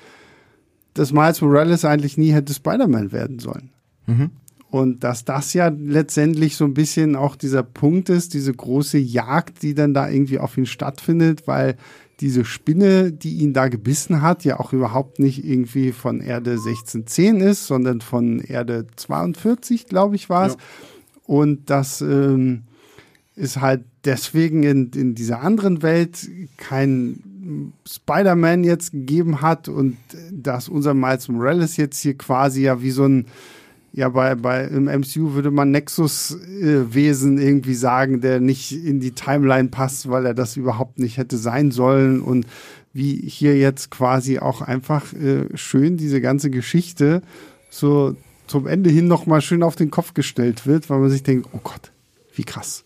dass 0.94 1.12
Miles 1.12 1.42
Morales 1.42 1.84
eigentlich 1.84 2.16
nie 2.16 2.32
hätte 2.32 2.54
Spider-Man 2.54 3.12
werden 3.12 3.38
sollen. 3.38 3.70
Mhm. 4.06 4.30
Und 4.70 5.04
dass 5.04 5.26
das 5.26 5.52
ja 5.52 5.68
letztendlich 5.68 6.56
so 6.56 6.64
ein 6.64 6.74
bisschen 6.74 7.16
auch 7.16 7.36
dieser 7.36 7.62
Punkt 7.62 8.08
ist, 8.08 8.34
diese 8.34 8.52
große 8.52 8.98
Jagd, 8.98 9.62
die 9.62 9.74
dann 9.74 9.94
da 9.94 10.08
irgendwie 10.08 10.38
auf 10.38 10.56
ihn 10.56 10.66
stattfindet, 10.66 11.46
weil 11.46 11.76
diese 12.20 12.44
Spinne, 12.44 13.12
die 13.12 13.38
ihn 13.38 13.52
da 13.52 13.68
gebissen 13.68 14.22
hat, 14.22 14.44
ja 14.44 14.58
auch 14.58 14.72
überhaupt 14.72 15.18
nicht 15.18 15.44
irgendwie 15.44 15.92
von 15.92 16.20
Erde 16.20 16.52
1610 16.52 17.40
ist, 17.40 17.66
sondern 17.66 18.00
von 18.00 18.40
Erde 18.40 18.86
42, 18.96 19.86
glaube 19.86 20.16
ich, 20.16 20.28
war 20.28 20.46
es. 20.46 20.54
Ja. 20.54 20.58
Und 21.26 21.70
das 21.70 22.00
ähm, 22.00 22.64
ist 23.36 23.60
halt 23.60 23.84
deswegen 24.04 24.64
in, 24.64 24.90
in 24.90 25.14
dieser 25.14 25.42
anderen 25.42 25.82
Welt 25.82 26.28
kein 26.56 27.22
Spider-Man 27.86 28.64
jetzt 28.64 28.92
gegeben 28.92 29.40
hat 29.40 29.68
und 29.68 29.96
dass 30.32 30.68
unser 30.68 30.94
Miles 30.94 31.28
Morales 31.28 31.76
jetzt 31.76 32.00
hier 32.00 32.16
quasi 32.16 32.62
ja 32.62 32.82
wie 32.82 32.90
so 32.90 33.04
ein 33.04 33.26
ja, 33.92 34.08
bei, 34.10 34.34
bei 34.34 34.64
im 34.64 34.84
MCU 34.84 35.34
würde 35.34 35.50
man 35.50 35.70
Nexus-Wesen 35.70 37.38
irgendwie 37.38 37.74
sagen, 37.74 38.20
der 38.20 38.40
nicht 38.40 38.72
in 38.72 39.00
die 39.00 39.12
Timeline 39.12 39.68
passt, 39.68 40.10
weil 40.10 40.26
er 40.26 40.34
das 40.34 40.56
überhaupt 40.56 40.98
nicht 40.98 41.16
hätte 41.16 41.36
sein 41.36 41.70
sollen. 41.70 42.20
Und 42.20 42.46
wie 42.92 43.16
hier 43.16 43.56
jetzt 43.56 43.90
quasi 43.90 44.38
auch 44.38 44.60
einfach 44.60 45.12
äh, 45.14 45.44
schön 45.56 45.96
diese 45.96 46.20
ganze 46.20 46.50
Geschichte 46.50 47.22
so 47.70 48.16
zum 48.46 48.66
Ende 48.66 48.90
hin 48.90 49.08
nochmal 49.08 49.40
schön 49.40 49.62
auf 49.62 49.76
den 49.76 49.90
Kopf 49.90 50.14
gestellt 50.14 50.66
wird, 50.66 50.88
weil 50.90 50.98
man 50.98 51.10
sich 51.10 51.22
denkt, 51.22 51.48
oh 51.52 51.60
Gott, 51.62 51.92
wie 52.34 52.44
krass. 52.44 52.84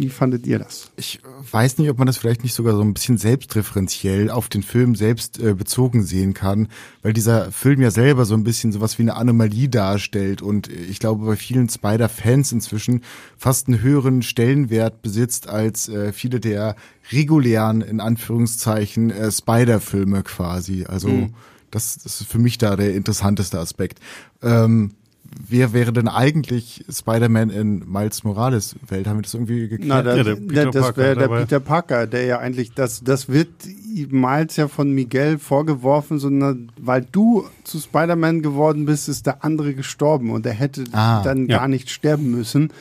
Wie 0.00 0.08
fandet 0.08 0.46
ihr 0.46 0.58
das? 0.58 0.90
Ich 0.96 1.20
weiß 1.52 1.76
nicht, 1.76 1.90
ob 1.90 1.98
man 1.98 2.06
das 2.06 2.16
vielleicht 2.16 2.42
nicht 2.42 2.54
sogar 2.54 2.74
so 2.74 2.80
ein 2.80 2.94
bisschen 2.94 3.18
selbstreferenziell 3.18 4.30
auf 4.30 4.48
den 4.48 4.62
Film 4.62 4.94
selbst 4.94 5.38
äh, 5.38 5.52
bezogen 5.52 6.04
sehen 6.04 6.32
kann, 6.32 6.68
weil 7.02 7.12
dieser 7.12 7.52
Film 7.52 7.82
ja 7.82 7.90
selber 7.90 8.24
so 8.24 8.32
ein 8.32 8.42
bisschen 8.42 8.72
sowas 8.72 8.98
wie 8.98 9.02
eine 9.02 9.16
Anomalie 9.16 9.68
darstellt 9.68 10.40
und 10.40 10.68
ich 10.68 11.00
glaube 11.00 11.26
bei 11.26 11.36
vielen 11.36 11.68
Spider-Fans 11.68 12.50
inzwischen 12.50 13.04
fast 13.36 13.68
einen 13.68 13.82
höheren 13.82 14.22
Stellenwert 14.22 15.02
besitzt 15.02 15.50
als 15.50 15.90
äh, 15.90 16.14
viele 16.14 16.40
der 16.40 16.76
regulären, 17.12 17.82
in 17.82 18.00
Anführungszeichen, 18.00 19.10
äh, 19.10 19.30
Spider-Filme 19.30 20.22
quasi. 20.22 20.86
Also 20.86 21.08
mhm. 21.08 21.34
das, 21.70 21.98
das 21.98 22.22
ist 22.22 22.30
für 22.30 22.38
mich 22.38 22.56
da 22.56 22.74
der 22.74 22.94
interessanteste 22.94 23.58
Aspekt. 23.58 24.00
Ähm, 24.40 24.92
wer 25.50 25.72
wäre 25.72 25.92
denn 25.92 26.08
eigentlich 26.08 26.84
Spider-Man 26.90 27.50
in 27.50 27.90
Miles 27.90 28.24
Morales 28.24 28.76
Welt? 28.88 29.06
Haben 29.06 29.18
wir 29.18 29.22
das 29.22 29.34
irgendwie 29.34 29.68
geklärt? 29.68 29.88
Na, 29.88 30.02
das, 30.02 30.16
ja, 30.18 30.22
der 30.24 30.34
Peter 30.36 30.70
das 30.70 30.96
wäre 30.96 31.16
der 31.16 31.28
Peter 31.28 31.60
Parker, 31.60 32.06
der 32.06 32.24
ja 32.24 32.38
eigentlich, 32.38 32.72
das, 32.72 33.02
das 33.02 33.28
wird 33.28 33.48
Miles 34.10 34.56
ja 34.56 34.68
von 34.68 34.92
Miguel 34.92 35.38
vorgeworfen, 35.38 36.18
sondern 36.18 36.70
weil 36.80 37.06
du 37.10 37.44
zu 37.64 37.78
Spider-Man 37.78 38.42
geworden 38.42 38.84
bist, 38.84 39.08
ist 39.08 39.26
der 39.26 39.44
andere 39.44 39.74
gestorben 39.74 40.30
und 40.30 40.46
er 40.46 40.54
hätte 40.54 40.84
ah, 40.92 41.22
dann 41.22 41.46
ja. 41.46 41.58
gar 41.58 41.68
nicht 41.68 41.90
sterben 41.90 42.30
müssen. 42.30 42.72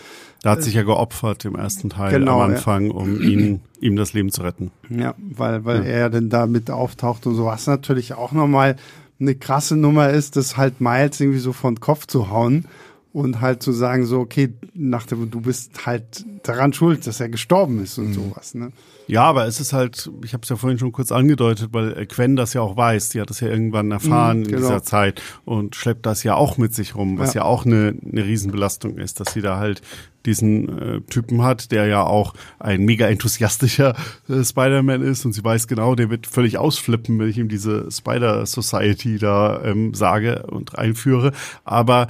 Da 0.41 0.51
hat 0.51 0.63
sich 0.63 0.73
ja 0.73 0.83
geopfert 0.83 1.43
im 1.43 1.55
ersten 1.55 1.89
Teil 1.89 2.11
genau, 2.11 2.41
am 2.41 2.51
Anfang, 2.51 2.85
ja. 2.85 2.93
um 2.93 3.21
ihn, 3.21 3.59
ihm 3.81 3.97
das 3.97 4.13
Leben 4.13 4.31
zu 4.31 4.41
retten. 4.41 4.71
Ja, 4.89 5.13
weil, 5.17 5.65
weil 5.65 5.83
ja. 5.83 5.91
er 5.91 6.09
dann 6.09 6.29
da 6.29 6.47
mit 6.47 6.71
auftaucht 6.71 7.27
und 7.27 7.35
so 7.35 7.45
was 7.45 7.67
natürlich 7.67 8.13
auch 8.13 8.31
nochmal 8.31 8.77
eine 9.19 9.35
krasse 9.35 9.75
Nummer 9.75 10.09
ist, 10.09 10.35
das 10.35 10.57
halt 10.57 10.81
Miles 10.81 11.19
irgendwie 11.19 11.39
so 11.39 11.53
von 11.53 11.79
Kopf 11.79 12.07
zu 12.07 12.29
hauen 12.29 12.65
und 13.11 13.41
halt 13.41 13.63
zu 13.63 13.71
sagen, 13.71 14.05
so, 14.05 14.19
okay, 14.19 14.53
nach 14.73 15.05
dem, 15.05 15.31
du 15.31 15.41
bist 15.41 15.85
halt 15.85 16.25
daran 16.43 16.73
schuld, 16.73 17.07
dass 17.07 17.19
er 17.19 17.29
gestorben 17.29 17.83
ist 17.83 17.97
und 17.97 18.09
mhm. 18.09 18.13
sowas, 18.13 18.53
ne? 18.53 18.71
Ja, 19.07 19.23
aber 19.23 19.47
es 19.47 19.59
ist 19.59 19.73
halt, 19.73 20.11
ich 20.23 20.33
habe 20.33 20.43
es 20.43 20.49
ja 20.49 20.55
vorhin 20.55 20.77
schon 20.77 20.91
kurz 20.91 21.11
angedeutet, 21.11 21.69
weil 21.71 22.05
Quen 22.05 22.35
das 22.35 22.53
ja 22.53 22.61
auch 22.61 22.77
weiß, 22.77 23.09
die 23.09 23.19
hat 23.19 23.31
das 23.31 23.39
ja 23.39 23.47
irgendwann 23.47 23.89
erfahren 23.89 24.41
mhm, 24.41 24.43
genau. 24.43 24.57
in 24.57 24.61
dieser 24.61 24.83
Zeit 24.83 25.23
und 25.45 25.75
schleppt 25.75 26.05
das 26.05 26.21
ja 26.21 26.35
auch 26.35 26.59
mit 26.59 26.75
sich 26.75 26.93
rum, 26.93 27.17
was 27.17 27.33
ja, 27.33 27.41
ja 27.41 27.47
auch 27.47 27.65
eine, 27.65 27.95
eine 28.07 28.23
Riesenbelastung 28.23 28.99
ist, 28.99 29.19
dass 29.19 29.33
sie 29.33 29.41
da 29.41 29.57
halt 29.57 29.81
diesen 30.27 30.77
äh, 30.77 31.01
Typen 31.01 31.41
hat, 31.41 31.71
der 31.71 31.87
ja 31.87 32.03
auch 32.03 32.35
ein 32.59 32.85
mega 32.85 33.07
enthusiastischer 33.07 33.95
äh, 34.29 34.43
Spider-Man 34.43 35.01
ist 35.01 35.25
und 35.25 35.33
sie 35.33 35.43
weiß 35.43 35.67
genau, 35.67 35.95
der 35.95 36.11
wird 36.11 36.27
völlig 36.27 36.59
ausflippen, 36.59 37.17
wenn 37.17 37.29
ich 37.29 37.39
ihm 37.39 37.49
diese 37.49 37.89
Spider 37.89 38.45
Society 38.45 39.17
da 39.17 39.63
ähm, 39.63 39.95
sage 39.95 40.43
und 40.43 40.77
einführe. 40.77 41.31
Aber 41.63 42.09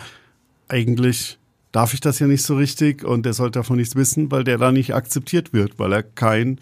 eigentlich 0.70 1.38
darf 1.72 1.94
ich 1.94 2.00
das 2.00 2.20
ja 2.20 2.28
nicht 2.28 2.44
so 2.44 2.56
richtig 2.56 3.04
und 3.04 3.26
der 3.26 3.34
sollte 3.34 3.60
davon 3.60 3.78
nichts 3.78 3.96
wissen, 3.96 4.32
weil 4.32 4.44
der 4.44 4.58
da 4.58 4.72
nicht 4.72 4.96
akzeptiert 4.96 5.54
wird, 5.54 5.78
weil 5.78 5.94
er 5.94 6.04
kein 6.04 6.60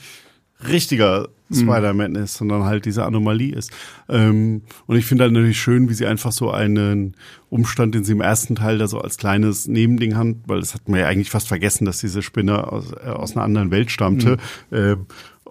richtiger 0.67 1.29
mhm. 1.49 1.55
Spider-Man 1.55 2.15
ist, 2.15 2.35
sondern 2.35 2.63
halt 2.63 2.85
diese 2.85 3.05
Anomalie 3.05 3.55
ist. 3.55 3.71
Ähm, 4.09 4.63
und 4.85 4.97
ich 4.97 5.05
finde 5.05 5.25
halt 5.25 5.33
natürlich 5.33 5.59
schön, 5.59 5.89
wie 5.89 5.93
sie 5.93 6.05
einfach 6.05 6.31
so 6.31 6.51
einen 6.51 7.15
Umstand, 7.49 7.95
den 7.95 8.03
sie 8.03 8.13
im 8.13 8.21
ersten 8.21 8.55
Teil 8.55 8.77
da 8.77 8.87
so 8.87 8.99
als 8.99 9.17
kleines 9.17 9.67
Nebending 9.67 10.15
haben, 10.15 10.41
weil 10.45 10.59
das 10.59 10.73
hat 10.73 10.89
man 10.89 10.99
ja 10.99 11.07
eigentlich 11.07 11.29
fast 11.29 11.47
vergessen, 11.47 11.85
dass 11.85 11.99
diese 11.99 12.21
Spinne 12.21 12.71
aus, 12.71 12.91
äh, 12.91 13.09
aus 13.09 13.35
einer 13.35 13.45
anderen 13.45 13.71
Welt 13.71 13.91
stammte. 13.91 14.37
Mhm. 14.71 14.77
Äh, 14.77 14.95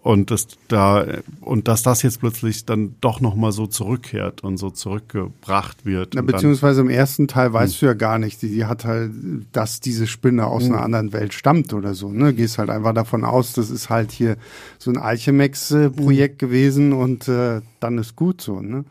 und 0.07 0.31
dass 0.31 0.47
da 0.69 1.05
und 1.41 1.67
dass 1.67 1.83
das 1.83 2.03
jetzt 2.03 2.21
plötzlich 2.21 2.65
dann 2.65 2.95
doch 3.01 3.21
noch 3.21 3.35
mal 3.35 3.51
so 3.51 3.67
zurückkehrt 3.67 4.45
und 4.45 4.57
so 4.57 4.71
zurückgebracht 4.71 5.85
wird. 5.85 6.15
Na, 6.15 6.23
beziehungsweise 6.23 6.83
im 6.83 6.91
ersten 6.91 7.27
Teil 7.27 7.53
weißt 7.53 7.75
hm. 7.75 7.81
du 7.81 7.87
ja 7.87 7.95
gar 7.95 8.21
nicht, 8.21 8.41
die, 8.41 8.51
die, 8.51 8.67
hat 8.67 8.85
halt, 8.85 9.11
dass 9.51 9.81
diese 9.81 10.07
Spinne 10.07 10.47
aus 10.47 10.65
hm. 10.65 10.75
einer 10.75 10.83
anderen 10.85 11.13
Welt 11.13 11.35
stammt 11.35 11.73
oder 11.75 11.95
so. 11.95 12.13
Ne, 12.13 12.35
gehst 12.35 12.59
halt 12.59 12.71
einfach 12.71 12.95
davon 12.95 13.25
aus, 13.25 13.53
das 13.53 13.69
ist 13.69 13.91
halt 13.91 14.13
hier 14.13 14.37
so 14.79 14.93
ein 14.93 14.97
Alchemex-Projekt 14.97 16.41
hm. 16.41 16.49
gewesen 16.49 16.93
und 16.93 17.27
äh, 17.27 17.61
dann 17.81 17.99
ist 17.99 18.15
gut 18.15 18.41
so. 18.41 18.61
Ne? 18.61 18.85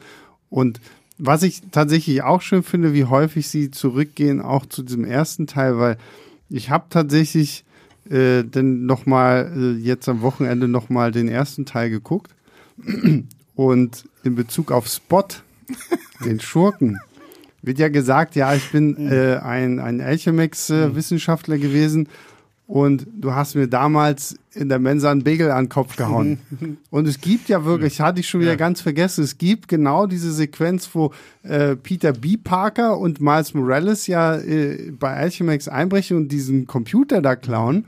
Und 0.50 0.82
was 1.18 1.44
ich 1.44 1.62
tatsächlich 1.72 2.24
auch 2.24 2.42
schön 2.42 2.62
finde, 2.62 2.94
wie 2.94 3.06
häufig 3.06 3.48
sie 3.48 3.72
zurückgehen, 3.72 4.42
auch 4.42 4.66
zu 4.66 4.84
diesem 4.84 5.06
ersten 5.06 5.48
Teil, 5.48 5.78
weil 5.78 5.98
ich 6.50 6.72
habe 6.72 6.88
tatsächlich 6.90 7.65
äh, 8.10 8.44
dann 8.44 8.86
nochmal 8.86 9.52
äh, 9.56 9.72
jetzt 9.82 10.08
am 10.10 10.22
Wochenende 10.22 10.68
nochmal 10.68 11.12
den 11.12 11.28
ersten 11.28 11.66
Teil 11.66 11.90
geguckt. 11.90 12.32
Und 13.56 14.06
in 14.24 14.36
Bezug 14.36 14.72
auf 14.72 14.88
Spot, 14.88 15.28
den 16.26 16.40
Schurken, 16.40 17.00
wird 17.62 17.80
ja 17.80 17.90
gesagt, 17.90 18.36
ja, 18.36 18.54
ich 18.54 18.72
bin 18.72 19.10
äh, 19.10 19.38
ein, 19.38 19.80
ein 19.80 20.02
Alchemex-Wissenschaftler 20.02 21.58
gewesen 21.58 22.08
und 22.68 23.06
du 23.16 23.34
hast 23.34 23.56
mir 23.56 23.68
damals 23.68 24.36
in 24.54 24.70
der 24.70 24.80
Mensa 24.80 25.12
einen 25.12 25.24
Bagel 25.24 25.52
an 25.52 25.66
den 25.66 25.70
Kopf 25.70 25.98
gehauen. 25.98 26.40
und 26.90 27.08
es 27.08 27.22
gibt 27.22 27.48
ja 27.48 27.64
wirklich, 27.64 28.02
hatte 28.02 28.22
ich 28.22 28.28
schon 28.28 28.42
wieder 28.42 28.52
ja. 28.52 28.58
ganz 28.58 28.82
vergessen, 28.82 29.24
es 29.24 29.38
gibt 29.38 29.68
genau 29.68 30.08
diese 30.08 30.32
Sequenz, 30.32 30.90
wo 30.94 31.12
äh, 31.44 31.76
Peter 31.76 32.14
B. 32.14 32.38
Parker 32.38 32.98
und 32.98 33.22
Miles 33.22 33.54
Morales 33.54 34.08
ja 34.08 34.38
äh, 34.38 34.92
bei 34.92 35.14
Alchemax 35.14 35.68
einbrechen 35.68 36.18
und 36.18 36.30
diesen 36.30 36.66
Computer 36.66 37.22
da 37.22 37.36
klauen 37.36 37.86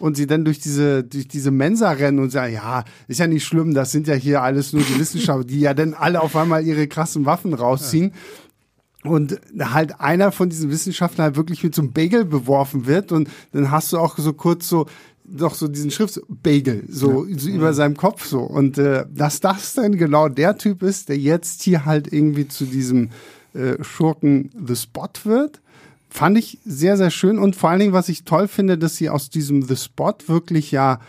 und 0.00 0.16
sie 0.16 0.26
dann 0.26 0.44
durch 0.44 0.58
diese, 0.58 1.04
durch 1.04 1.28
diese 1.28 1.50
Mensa 1.50 1.90
rennen 1.90 2.18
und 2.18 2.30
sagen, 2.30 2.54
ja, 2.54 2.84
ist 3.08 3.20
ja 3.20 3.26
nicht 3.26 3.44
schlimm, 3.44 3.74
das 3.74 3.92
sind 3.92 4.08
ja 4.08 4.14
hier 4.14 4.42
alles 4.42 4.72
nur 4.72 4.82
die 4.82 4.98
Wissenschaftler, 4.98 5.44
die 5.44 5.60
ja 5.60 5.74
dann 5.74 5.94
alle 5.94 6.20
auf 6.20 6.34
einmal 6.34 6.64
ihre 6.64 6.88
krassen 6.88 7.26
Waffen 7.26 7.52
rausziehen. 7.52 8.10
Ja 8.10 8.16
und 9.04 9.38
halt 9.60 10.00
einer 10.00 10.32
von 10.32 10.48
diesen 10.48 10.70
Wissenschaftlern 10.70 11.26
halt 11.26 11.36
wirklich 11.36 11.62
mit 11.62 11.74
so 11.74 11.82
einem 11.82 11.92
Bagel 11.92 12.24
beworfen 12.24 12.86
wird 12.86 13.12
und 13.12 13.28
dann 13.52 13.70
hast 13.70 13.92
du 13.92 13.98
auch 13.98 14.18
so 14.18 14.32
kurz 14.32 14.68
so 14.68 14.86
doch 15.24 15.54
so 15.54 15.68
diesen 15.68 15.90
Schrift 15.90 16.20
Bagel 16.28 16.84
so, 16.88 17.24
ja. 17.24 17.38
so 17.38 17.48
über 17.48 17.72
seinem 17.72 17.96
Kopf 17.96 18.26
so. 18.26 18.40
Und 18.40 18.76
äh, 18.76 19.06
dass 19.10 19.40
das 19.40 19.72
dann 19.74 19.96
genau 19.96 20.28
der 20.28 20.58
Typ 20.58 20.82
ist, 20.82 21.08
der 21.08 21.18
jetzt 21.18 21.62
hier 21.62 21.86
halt 21.86 22.12
irgendwie 22.12 22.46
zu 22.46 22.66
diesem 22.66 23.10
äh, 23.54 23.82
Schurken 23.82 24.50
The 24.66 24.76
Spot 24.76 25.08
wird, 25.24 25.60
fand 26.10 26.36
ich 26.36 26.58
sehr 26.64 26.96
sehr 26.96 27.10
schön. 27.10 27.38
Und 27.38 27.56
vor 27.56 27.70
allen 27.70 27.80
Dingen 27.80 27.92
was 27.92 28.08
ich 28.08 28.24
toll 28.24 28.48
finde, 28.48 28.76
dass 28.76 28.96
sie 28.96 29.08
aus 29.08 29.30
diesem 29.30 29.62
The 29.62 29.76
Spot 29.76 30.14
wirklich 30.26 30.70
ja 30.70 31.00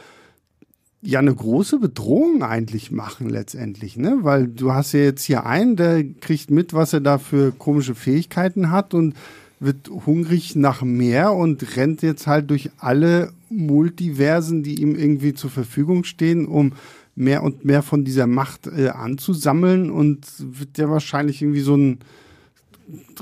ja 1.05 1.19
eine 1.19 1.33
große 1.33 1.79
Bedrohung 1.79 2.43
eigentlich 2.43 2.91
machen 2.91 3.29
letztendlich, 3.29 3.97
ne? 3.97 4.19
Weil 4.21 4.47
du 4.47 4.73
hast 4.73 4.93
ja 4.93 5.01
jetzt 5.01 5.23
hier 5.23 5.45
einen, 5.45 5.75
der 5.75 6.03
kriegt 6.03 6.51
mit, 6.51 6.73
was 6.73 6.93
er 6.93 7.01
da 7.01 7.17
für 7.17 7.51
komische 7.51 7.95
Fähigkeiten 7.95 8.71
hat 8.71 8.93
und 8.93 9.15
wird 9.59 9.89
hungrig 9.89 10.55
nach 10.55 10.81
mehr 10.81 11.33
und 11.33 11.77
rennt 11.77 12.01
jetzt 12.01 12.27
halt 12.27 12.49
durch 12.49 12.71
alle 12.77 13.31
Multiversen, 13.49 14.63
die 14.63 14.81
ihm 14.81 14.95
irgendwie 14.95 15.33
zur 15.33 15.49
Verfügung 15.49 16.03
stehen, 16.03 16.45
um 16.45 16.73
mehr 17.15 17.43
und 17.43 17.63
mehr 17.63 17.81
von 17.81 18.03
dieser 18.03 18.27
Macht 18.27 18.67
äh, 18.67 18.89
anzusammeln 18.89 19.89
und 19.89 20.27
wird 20.39 20.77
ja 20.77 20.89
wahrscheinlich 20.89 21.41
irgendwie 21.41 21.61
so 21.61 21.75
ein 21.75 21.99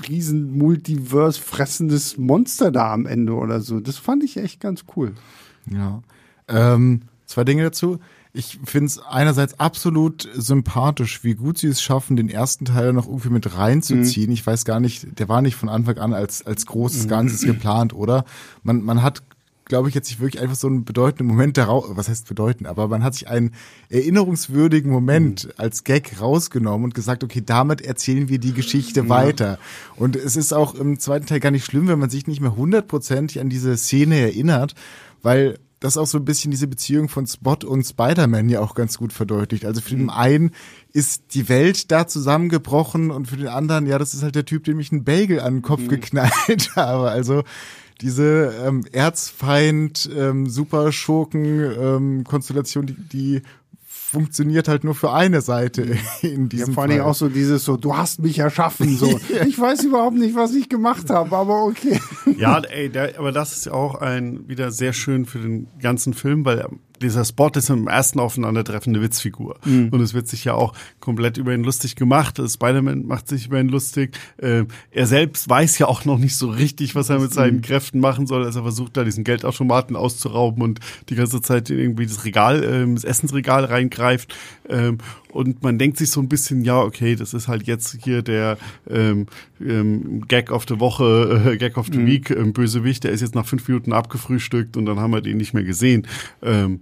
riesen 0.10 0.58
Multiverse 0.58 1.40
fressendes 1.40 2.18
Monster 2.18 2.72
da 2.72 2.92
am 2.92 3.06
Ende 3.06 3.34
oder 3.34 3.62
so. 3.62 3.80
Das 3.80 3.98
fand 3.98 4.24
ich 4.24 4.38
echt 4.38 4.60
ganz 4.60 4.86
cool. 4.96 5.14
Ja. 5.72 6.02
Ähm, 6.48 7.04
Zwei 7.34 7.46
Dinge 7.46 7.64
dazu. 7.64 7.98
Ich 8.32 8.60
finde 8.64 8.86
es 8.86 9.00
einerseits 9.00 9.60
absolut 9.60 10.30
sympathisch, 10.36 11.24
wie 11.24 11.34
gut 11.34 11.58
sie 11.58 11.66
es 11.66 11.82
schaffen, 11.82 12.16
den 12.16 12.30
ersten 12.30 12.66
Teil 12.66 12.94
noch 12.94 13.08
irgendwie 13.08 13.32
mit 13.32 13.58
reinzuziehen. 13.58 14.28
Mhm. 14.28 14.34
Ich 14.34 14.46
weiß 14.46 14.66
gar 14.66 14.80
nicht, 14.80 15.18
der 15.18 15.30
war 15.30 15.42
nicht 15.42 15.56
von 15.56 15.68
Anfang 15.68 15.98
an 15.98 16.14
als, 16.14 16.46
als 16.46 16.68
großes 16.68 17.06
mhm. 17.06 17.10
Ganzes 17.10 17.42
geplant, 17.48 17.96
oder? 17.96 18.26
Man, 18.62 18.84
man 18.84 19.02
hat, 19.02 19.24
glaube 19.66 19.90
ich, 19.90 19.96
jetzt 19.96 20.10
sich 20.10 20.20
wirklich 20.20 20.44
einfach 20.44 20.56
so 20.56 20.68
einen 20.68 20.86
bedeutenden 20.86 21.26
Moment 21.26 21.58
daraus, 21.58 21.86
was 21.90 22.08
heißt 22.08 22.28
bedeutend, 22.28 22.68
aber 22.68 22.88
man 22.88 23.04
hat 23.04 23.16
sich 23.16 23.28
einen 23.28 23.50
erinnerungswürdigen 23.90 24.92
Moment 24.92 25.46
mhm. 25.46 25.52
als 25.58 25.84
Gag 25.84 26.22
rausgenommen 26.22 26.84
und 26.84 26.94
gesagt, 26.94 27.24
okay, 27.24 27.42
damit 27.44 27.82
erzählen 27.82 28.30
wir 28.30 28.38
die 28.38 28.54
Geschichte 28.54 29.10
weiter. 29.10 29.58
Und 29.96 30.16
es 30.16 30.36
ist 30.36 30.54
auch 30.54 30.76
im 30.76 31.00
zweiten 31.00 31.26
Teil 31.26 31.40
gar 31.40 31.50
nicht 31.50 31.66
schlimm, 31.66 31.88
wenn 31.88 31.98
man 31.98 32.12
sich 32.12 32.28
nicht 32.28 32.42
mehr 32.42 32.56
hundertprozentig 32.56 33.40
an 33.40 33.50
diese 33.50 33.76
Szene 33.76 34.20
erinnert, 34.20 34.76
weil 35.24 35.58
das 35.84 35.98
auch 35.98 36.08
so 36.08 36.18
ein 36.18 36.24
bisschen 36.24 36.50
diese 36.50 36.68
Beziehung 36.68 37.10
von 37.10 37.28
Spot 37.28 37.58
und 37.66 37.84
Spider-Man 37.84 38.48
ja 38.48 38.62
auch 38.62 38.74
ganz 38.74 38.98
gut 38.98 39.12
verdeutlicht. 39.12 39.66
Also 39.66 39.82
für 39.82 39.96
den 39.96 40.10
einen 40.10 40.52
ist 40.94 41.34
die 41.34 41.50
Welt 41.50 41.92
da 41.92 42.08
zusammengebrochen 42.08 43.12
und 43.12 43.28
für 43.28 43.36
den 43.36 43.50
anderen, 43.50 43.86
ja, 43.86 44.00
das 44.00 44.14
ist 44.14 44.24
halt 44.24 44.36
der 44.36 44.46
Typ, 44.46 44.64
dem 44.64 44.80
ich 44.80 44.94
einen 44.94 45.04
Bagel 45.04 45.42
an 45.42 45.56
den 45.56 45.62
Kopf 45.62 45.82
mhm. 45.82 45.90
geknallt 45.90 46.72
habe. 46.78 47.12
Also 47.12 47.44
diese 48.00 48.54
ähm, 48.66 48.86
Erzfeind, 48.94 50.10
ähm, 50.16 50.48
Superschurken 50.48 51.46
ähm, 51.46 52.24
Konstellation, 52.24 52.86
die, 52.86 52.96
die 52.96 53.42
funktioniert 54.14 54.68
halt 54.68 54.84
nur 54.84 54.94
für 54.94 55.12
eine 55.12 55.42
Seite 55.42 55.98
in 56.22 56.48
diesem 56.48 56.70
ja, 56.70 56.74
vor 56.74 56.84
allem 56.84 57.02
auch 57.02 57.16
so 57.16 57.30
dieses 57.30 57.66
so, 57.66 57.78
du 57.78 57.98
hast 57.98 58.22
mich 58.22 58.38
erschaffen, 58.38 58.96
so. 58.96 59.20
ich 59.48 59.60
weiß 59.60 59.84
überhaupt 59.86 60.16
nicht, 60.16 60.36
was 60.36 60.54
ich 60.54 60.70
gemacht 60.70 61.10
habe, 61.10 61.36
aber 61.36 61.66
okay. 61.66 62.00
Ja, 62.38 62.60
ey, 62.60 62.90
der, 62.90 63.18
aber 63.18 63.32
das 63.32 63.58
ist 63.58 63.66
ja 63.66 63.74
auch 63.74 63.96
ein, 63.96 64.48
wieder 64.48 64.72
sehr 64.72 64.94
schön 64.94 65.26
für 65.26 65.40
den 65.40 65.68
ganzen 65.82 66.14
Film, 66.14 66.46
weil 66.46 66.68
dieser 67.04 67.26
Spot 67.26 67.52
ist 67.56 67.70
im 67.70 67.88
ersten 67.88 68.20
Aufeinandertreffen 68.20 68.96
eine 68.96 69.04
Witzfigur. 69.04 69.58
Mhm. 69.66 69.90
Und 69.90 70.02
es 70.02 70.14
wird 70.14 70.28
sich 70.28 70.44
ja 70.46 70.54
auch 70.54 70.74
komplett 71.00 71.38
über 71.38 71.54
ihn 71.54 71.64
lustig 71.64 71.96
gemacht. 71.96 72.42
Spider-Man 72.46 73.06
macht 73.06 73.28
sich 73.28 73.48
über 73.48 73.60
ihn 73.60 73.70
lustig. 73.70 74.18
Äh, 74.38 74.66
er 74.92 75.08
selbst 75.08 75.48
weiß 75.50 75.78
ja 75.78 75.88
auch 75.88 76.06
noch 76.06 76.18
nicht 76.18 76.36
so 76.36 76.50
richtig, 76.50 76.96
was 76.96 77.10
er 77.10 77.20
mit 77.20 77.34
seinen 77.34 77.58
mhm. 77.58 77.62
Kräften 77.62 78.00
machen 78.00 78.28
soll. 78.28 78.44
Also 78.44 78.62
er 78.62 78.64
versucht 78.64 78.98
da 78.98 79.04
diesen 79.04 79.24
Geldautomaten 79.24 79.96
auszurauben 79.96 80.64
und 80.64 80.80
die 81.10 81.16
ganze 81.16 81.42
Zeit 81.42 81.70
irgendwie 81.70 82.06
das 82.06 82.26
Regal, 82.26 82.64
äh, 82.64 82.94
das 82.94 83.04
Essensregal 83.04 83.66
reingreift. 83.66 84.36
Ähm, 84.70 84.98
und 85.34 85.64
man 85.64 85.80
denkt 85.80 85.98
sich 85.98 86.12
so 86.12 86.22
ein 86.22 86.30
bisschen, 86.30 86.64
ja, 86.64 86.80
okay, 86.80 87.16
das 87.16 87.34
ist 87.34 87.48
halt 87.48 87.66
jetzt 87.66 87.98
hier 88.04 88.22
der 88.22 88.58
ähm, 88.88 89.26
ähm, 89.60 90.22
Gag 90.28 90.52
of 90.52 90.66
the 90.70 90.80
Woche, 90.80 91.54
äh, 91.54 91.58
Gag 91.58 91.78
of 91.78 91.88
the 91.92 91.98
mhm. 91.98 92.06
Week, 92.06 92.30
ähm, 92.30 92.54
Bösewicht, 92.54 93.04
der 93.04 93.12
ist 93.12 93.22
jetzt 93.22 93.34
nach 93.34 93.46
fünf 93.46 93.68
Minuten 93.68 93.94
abgefrühstückt 93.94 94.78
und 94.78 94.86
dann 94.86 95.00
haben 95.00 95.12
wir 95.12 95.22
den 95.22 95.38
nicht 95.38 95.54
mehr 95.54 95.64
gesehen. 95.64 96.08
Ähm, 96.44 96.82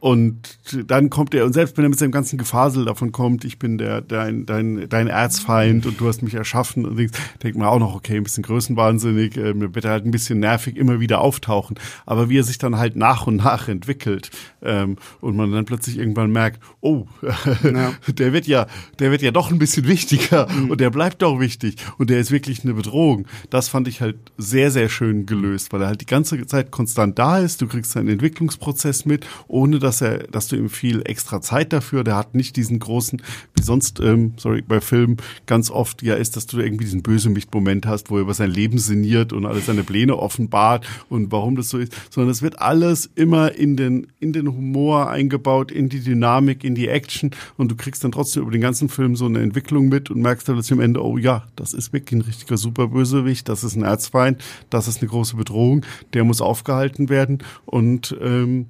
und 0.00 0.58
dann 0.86 1.10
kommt 1.10 1.34
er, 1.34 1.44
und 1.44 1.52
selbst 1.52 1.76
wenn 1.76 1.84
er 1.84 1.88
mit 1.88 1.98
seinem 1.98 2.12
ganzen 2.12 2.38
Gefasel 2.38 2.84
davon 2.84 3.10
kommt, 3.10 3.44
ich 3.44 3.58
bin 3.58 3.78
der, 3.78 4.00
dein, 4.00 4.46
dein, 4.46 4.88
dein 4.88 5.08
Erzfeind 5.08 5.86
und 5.86 6.00
du 6.00 6.06
hast 6.06 6.22
mich 6.22 6.34
erschaffen, 6.34 6.86
und 6.86 6.96
denkt, 6.96 7.18
denkt 7.42 7.58
man 7.58 7.66
auch 7.66 7.80
noch, 7.80 7.96
okay, 7.96 8.16
ein 8.16 8.22
bisschen 8.22 8.44
größenwahnsinnig, 8.44 9.36
äh, 9.36 9.58
wird 9.58 9.84
er 9.84 9.90
halt 9.90 10.06
ein 10.06 10.12
bisschen 10.12 10.38
nervig 10.38 10.76
immer 10.76 11.00
wieder 11.00 11.20
auftauchen. 11.20 11.78
Aber 12.06 12.28
wie 12.28 12.38
er 12.38 12.44
sich 12.44 12.58
dann 12.58 12.78
halt 12.78 12.94
nach 12.94 13.26
und 13.26 13.36
nach 13.36 13.66
entwickelt 13.66 14.30
ähm, 14.62 14.96
und 15.20 15.36
man 15.36 15.50
dann 15.50 15.64
plötzlich 15.64 15.98
irgendwann 15.98 16.30
merkt, 16.30 16.62
oh, 16.80 17.06
ja. 17.64 17.92
der 18.06 18.32
wird 18.32 18.46
ja, 18.46 18.68
der 19.00 19.10
wird 19.10 19.22
ja 19.22 19.32
doch 19.32 19.50
ein 19.50 19.58
bisschen 19.58 19.88
wichtiger 19.88 20.48
mhm. 20.48 20.70
und 20.70 20.80
der 20.80 20.90
bleibt 20.90 21.22
doch 21.22 21.40
wichtig 21.40 21.74
und 21.98 22.08
der 22.10 22.20
ist 22.20 22.30
wirklich 22.30 22.62
eine 22.62 22.74
Bedrohung. 22.74 23.26
Das 23.50 23.68
fand 23.68 23.88
ich 23.88 24.00
halt 24.00 24.16
sehr, 24.36 24.70
sehr 24.70 24.88
schön 24.88 25.26
gelöst, 25.26 25.72
weil 25.72 25.82
er 25.82 25.88
halt 25.88 26.00
die 26.00 26.06
ganze 26.06 26.46
Zeit 26.46 26.70
konstant 26.70 27.18
da 27.18 27.38
ist, 27.38 27.62
du 27.62 27.66
kriegst 27.66 27.90
seinen 27.90 28.08
Entwicklungsprozess 28.08 29.04
mit, 29.04 29.26
ohne 29.48 29.80
dass 29.80 29.87
dass 29.88 30.02
er, 30.02 30.18
dass 30.18 30.48
du 30.48 30.56
ihm 30.56 30.68
viel 30.68 31.00
extra 31.06 31.40
Zeit 31.40 31.72
dafür, 31.72 32.04
der 32.04 32.16
hat 32.16 32.34
nicht 32.34 32.56
diesen 32.56 32.78
großen, 32.78 33.22
wie 33.56 33.62
sonst, 33.62 34.00
ähm, 34.00 34.34
sorry, 34.36 34.60
bei 34.60 34.82
Filmen 34.82 35.16
ganz 35.46 35.70
oft 35.70 36.02
ja 36.02 36.14
ist, 36.14 36.36
dass 36.36 36.46
du 36.46 36.58
irgendwie 36.58 36.84
diesen 36.84 37.02
Bösewicht-Moment 37.02 37.86
hast, 37.86 38.10
wo 38.10 38.16
er 38.16 38.20
über 38.20 38.34
sein 38.34 38.50
Leben 38.50 38.76
sinniert 38.76 39.32
und 39.32 39.46
alle 39.46 39.60
seine 39.60 39.84
Pläne 39.84 40.18
offenbart 40.18 40.86
und 41.08 41.32
warum 41.32 41.56
das 41.56 41.70
so 41.70 41.78
ist, 41.78 41.94
sondern 42.10 42.30
es 42.30 42.42
wird 42.42 42.60
alles 42.60 43.08
immer 43.14 43.52
in 43.52 43.78
den, 43.78 44.08
in 44.20 44.34
den 44.34 44.48
Humor 44.48 45.08
eingebaut, 45.08 45.72
in 45.72 45.88
die 45.88 46.00
Dynamik, 46.00 46.64
in 46.64 46.74
die 46.74 46.88
Action 46.88 47.30
und 47.56 47.70
du 47.70 47.76
kriegst 47.76 48.04
dann 48.04 48.12
trotzdem 48.12 48.42
über 48.42 48.52
den 48.52 48.60
ganzen 48.60 48.90
Film 48.90 49.16
so 49.16 49.24
eine 49.24 49.40
Entwicklung 49.40 49.88
mit 49.88 50.10
und 50.10 50.20
merkst 50.20 50.46
dann 50.46 50.56
plötzlich 50.56 50.72
am 50.72 50.80
Ende, 50.80 51.02
oh 51.02 51.16
ja, 51.16 51.44
das 51.56 51.72
ist 51.72 51.94
wirklich 51.94 52.20
ein 52.20 52.26
richtiger 52.26 52.58
Superbösewicht, 52.58 53.48
das 53.48 53.64
ist 53.64 53.74
ein 53.74 53.84
Erzfeind, 53.84 54.42
das 54.68 54.86
ist 54.86 55.00
eine 55.00 55.08
große 55.08 55.36
Bedrohung, 55.36 55.86
der 56.12 56.24
muss 56.24 56.42
aufgehalten 56.42 57.08
werden 57.08 57.38
und 57.64 58.14
ähm, 58.20 58.66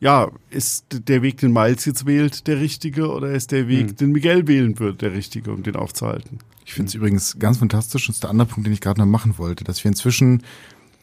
ja, 0.00 0.30
ist 0.50 0.86
der 0.90 1.22
Weg, 1.22 1.38
den 1.38 1.52
Miles 1.52 1.84
jetzt 1.84 2.06
wählt, 2.06 2.46
der 2.46 2.60
richtige 2.60 3.10
oder 3.10 3.30
ist 3.32 3.52
der 3.52 3.68
Weg, 3.68 3.90
hm. 3.90 3.96
den 3.96 4.12
Miguel 4.12 4.48
wählen 4.48 4.78
wird, 4.78 5.02
der 5.02 5.12
richtige, 5.12 5.52
um 5.52 5.62
den 5.62 5.76
aufzuhalten? 5.76 6.38
Ich 6.64 6.72
finde 6.72 6.88
es 6.88 6.94
übrigens 6.94 7.38
ganz 7.38 7.58
fantastisch, 7.58 8.08
und 8.08 8.10
das 8.10 8.16
ist 8.16 8.22
der 8.24 8.30
andere 8.30 8.48
Punkt, 8.48 8.66
den 8.66 8.72
ich 8.72 8.80
gerade 8.80 9.00
noch 9.00 9.06
machen 9.06 9.38
wollte, 9.38 9.64
dass 9.64 9.84
wir 9.84 9.90
inzwischen 9.90 10.42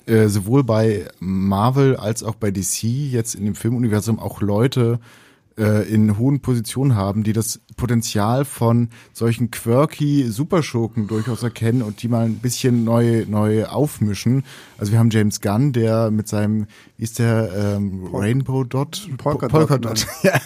äh, 0.06 0.28
sowohl 0.28 0.64
bei 0.64 1.08
Marvel 1.20 1.95
als 1.95 2.24
auch 2.24 2.36
bei 2.36 2.52
DC 2.52 2.84
jetzt 2.84 3.36
in 3.36 3.45
dem 3.45 3.56
Filmuniversum 3.56 4.20
auch 4.20 4.41
Leute 4.41 5.00
äh, 5.02 5.26
in 5.64 6.18
hohen 6.18 6.39
Positionen 6.39 6.95
haben, 6.95 7.24
die 7.24 7.34
das 7.34 7.60
Potenzial 7.78 8.45
von 8.45 8.89
solchen 9.12 9.49
quirky 9.49 10.30
Superschurken 10.30 11.08
durchaus 11.08 11.41
erkennen 11.41 11.82
und 11.82 12.03
die 12.03 12.08
mal 12.08 12.26
ein 12.26 12.36
bisschen 12.36 12.84
neu, 12.84 13.26
neu 13.28 13.66
aufmischen. 13.66 14.43
Also 14.78 14.91
wir 14.91 14.99
haben 14.99 15.10
James 15.10 15.41
Gunn, 15.41 15.74
der 15.74 16.12
mit 16.12 16.28
seinem, 16.28 16.68
wie 16.97 17.03
ist 17.03 17.18
der, 17.18 17.76
ähm, 17.78 18.08
Rainbow 18.14 18.64
Dot? 18.64 19.10
Polka, 19.18 19.47
Polka 19.47 19.78
Dot. 19.78 20.03
Dot. 20.03 20.08
ja, 20.24 20.39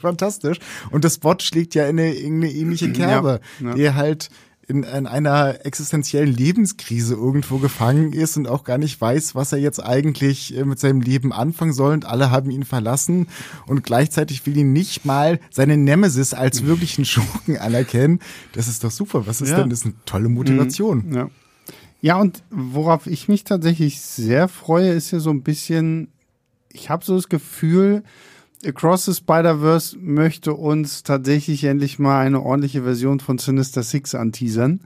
fantastisch. 0.00 0.58
Und 0.90 1.04
das 1.04 1.16
Spot 1.16 1.36
schlägt 1.40 1.74
ja 1.74 1.86
in 1.86 1.98
eine, 1.98 2.14
in 2.14 2.36
eine 2.36 2.50
ähnliche 2.50 2.90
Kerbe, 2.92 3.40
ja, 3.60 3.68
ja. 3.68 3.74
der 3.74 3.94
halt 3.96 4.30
in, 4.68 4.82
in 4.82 5.06
einer 5.06 5.64
existenziellen 5.64 6.32
Lebenskrise 6.32 7.14
irgendwo 7.14 7.58
gefangen 7.58 8.12
ist 8.12 8.36
und 8.36 8.46
auch 8.48 8.64
gar 8.64 8.78
nicht 8.78 9.00
weiß, 9.00 9.34
was 9.34 9.52
er 9.52 9.58
jetzt 9.58 9.82
eigentlich 9.82 10.56
äh, 10.56 10.64
mit 10.64 10.78
seinem 10.78 11.00
Leben 11.00 11.32
anfangen 11.32 11.72
soll 11.72 11.92
und 11.92 12.04
alle 12.04 12.30
haben 12.30 12.50
ihn 12.50 12.64
verlassen 12.64 13.28
und 13.66 13.82
gleichzeitig 13.82 14.46
will 14.46 14.56
ihn 14.56 14.72
nicht 14.72 15.04
mal 15.04 15.38
seine 15.50 15.76
Nemesis 15.76 16.34
als 16.34 16.64
wirklichen 16.64 17.04
Schurken 17.04 17.58
anerkennen. 17.58 18.20
Das 18.52 18.68
ist 18.68 18.84
doch 18.84 18.90
super. 18.90 19.26
Was 19.26 19.40
ist 19.40 19.50
ja. 19.50 19.60
denn? 19.60 19.70
Das 19.70 19.80
ist 19.80 19.86
eine 19.86 19.94
tolle 20.06 20.28
Motivation. 20.28 21.04
Mhm. 21.06 21.14
Ja. 21.14 21.30
ja, 22.00 22.16
und 22.20 22.42
worauf 22.50 23.06
ich 23.06 23.28
mich 23.28 23.44
tatsächlich 23.44 24.00
sehr 24.00 24.48
freue, 24.48 24.92
ist 24.92 25.10
ja 25.10 25.20
so 25.20 25.30
ein 25.30 25.42
bisschen, 25.42 26.08
ich 26.72 26.90
habe 26.90 27.04
so 27.04 27.14
das 27.14 27.28
Gefühl, 27.28 28.02
Across 28.64 29.06
the 29.06 29.14
Spider-Verse 29.14 29.96
möchte 29.98 30.54
uns 30.54 31.02
tatsächlich 31.02 31.64
endlich 31.64 31.98
mal 31.98 32.20
eine 32.20 32.40
ordentliche 32.40 32.82
Version 32.82 33.20
von 33.20 33.38
Sinister 33.38 33.82
Six 33.82 34.14
anteasern. 34.14 34.80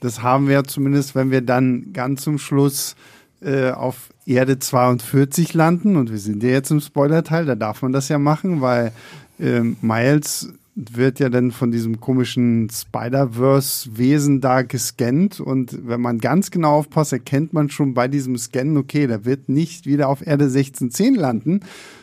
Das 0.00 0.22
haben 0.22 0.48
wir 0.48 0.64
zumindest, 0.64 1.14
wenn 1.14 1.30
wir 1.30 1.42
dann 1.42 1.92
ganz 1.92 2.22
zum 2.22 2.38
Schluss 2.38 2.96
äh, 3.42 3.70
auf 3.70 4.10
Erde 4.26 4.58
42 4.58 5.54
landen. 5.54 5.96
Und 5.96 6.10
wir 6.10 6.18
sind 6.18 6.42
ja 6.42 6.50
jetzt 6.50 6.70
im 6.70 6.80
Spoiler-Teil, 6.80 7.46
da 7.46 7.54
darf 7.54 7.82
man 7.82 7.92
das 7.92 8.08
ja 8.08 8.18
machen, 8.18 8.60
weil 8.60 8.92
äh, 9.38 9.60
Miles 9.60 10.52
wird 10.74 11.20
ja 11.20 11.28
dann 11.28 11.50
von 11.50 11.70
diesem 11.70 12.00
komischen 12.00 12.70
Spider-Verse-Wesen 12.70 14.40
da 14.40 14.62
gescannt. 14.62 15.40
Und 15.40 15.86
wenn 15.86 16.00
man 16.00 16.18
ganz 16.18 16.50
genau 16.50 16.76
aufpasst, 16.76 17.12
erkennt 17.12 17.52
man 17.52 17.68
schon 17.68 17.92
bei 17.92 18.08
diesem 18.08 18.38
Scannen, 18.38 18.76
okay, 18.76 19.06
der 19.06 19.24
wird 19.24 19.48
nicht 19.48 19.86
wieder 19.86 20.08
auf 20.08 20.26
Erde 20.26 20.44
1610 20.44 21.14
landen, 21.16 21.60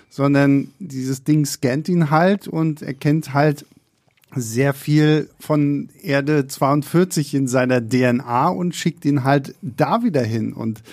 sondern 0.10 0.70
dieses 0.80 1.24
Ding 1.24 1.46
scannt 1.46 1.90
ihn 1.90 2.10
halt 2.10 2.48
und 2.48 2.82
erkennt 2.82 3.34
halt 3.34 3.66
sehr 4.36 4.74
viel 4.74 5.30
von 5.40 5.90
Erde 6.02 6.48
42 6.48 7.34
in 7.34 7.48
seiner 7.48 7.82
DNA 7.82 8.50
und 8.50 8.76
schickt 8.76 9.06
ihn 9.06 9.24
halt 9.24 9.56
da 9.62 10.04
wieder 10.04 10.24
hin. 10.24 10.54
Und 10.54 10.84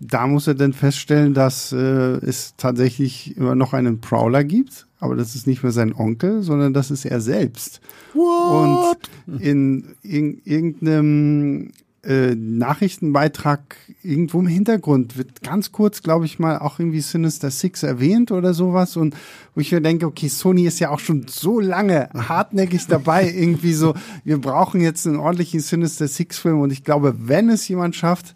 da 0.00 0.26
muss 0.26 0.46
er 0.46 0.54
dann 0.54 0.72
feststellen, 0.72 1.34
dass 1.34 1.72
äh, 1.72 1.76
es 1.76 2.54
tatsächlich 2.56 3.36
immer 3.36 3.54
noch 3.54 3.72
einen 3.72 4.00
Prowler 4.00 4.44
gibt, 4.44 4.86
aber 5.00 5.16
das 5.16 5.34
ist 5.34 5.46
nicht 5.46 5.62
mehr 5.62 5.72
sein 5.72 5.94
Onkel, 5.94 6.42
sondern 6.42 6.72
das 6.72 6.90
ist 6.90 7.04
er 7.04 7.20
selbst. 7.20 7.80
What? 8.14 8.98
Und 9.26 9.40
in, 9.40 9.84
in 10.02 10.40
irgendeinem 10.44 11.72
äh, 12.08 12.34
Nachrichtenbeitrag 12.34 13.76
irgendwo 14.02 14.40
im 14.40 14.46
Hintergrund 14.46 15.18
wird 15.18 15.42
ganz 15.42 15.72
kurz, 15.72 16.02
glaube 16.02 16.24
ich 16.24 16.38
mal, 16.38 16.58
auch 16.58 16.78
irgendwie 16.78 17.02
Sinister 17.02 17.50
Six 17.50 17.82
erwähnt 17.82 18.32
oder 18.32 18.54
sowas. 18.54 18.96
Und 18.96 19.14
wo 19.54 19.60
ich 19.60 19.72
mir 19.72 19.82
denke, 19.82 20.06
okay, 20.06 20.28
Sony 20.28 20.66
ist 20.66 20.78
ja 20.78 20.88
auch 20.88 21.00
schon 21.00 21.26
so 21.28 21.60
lange 21.60 22.08
hartnäckig 22.14 22.86
dabei, 22.86 23.30
irgendwie 23.36 23.74
so, 23.74 23.94
wir 24.24 24.38
brauchen 24.38 24.80
jetzt 24.80 25.06
einen 25.06 25.16
ordentlichen 25.16 25.60
Sinister 25.60 26.08
Six 26.08 26.38
Film. 26.38 26.60
Und 26.60 26.72
ich 26.72 26.82
glaube, 26.82 27.14
wenn 27.18 27.50
es 27.50 27.68
jemand 27.68 27.94
schafft, 27.94 28.34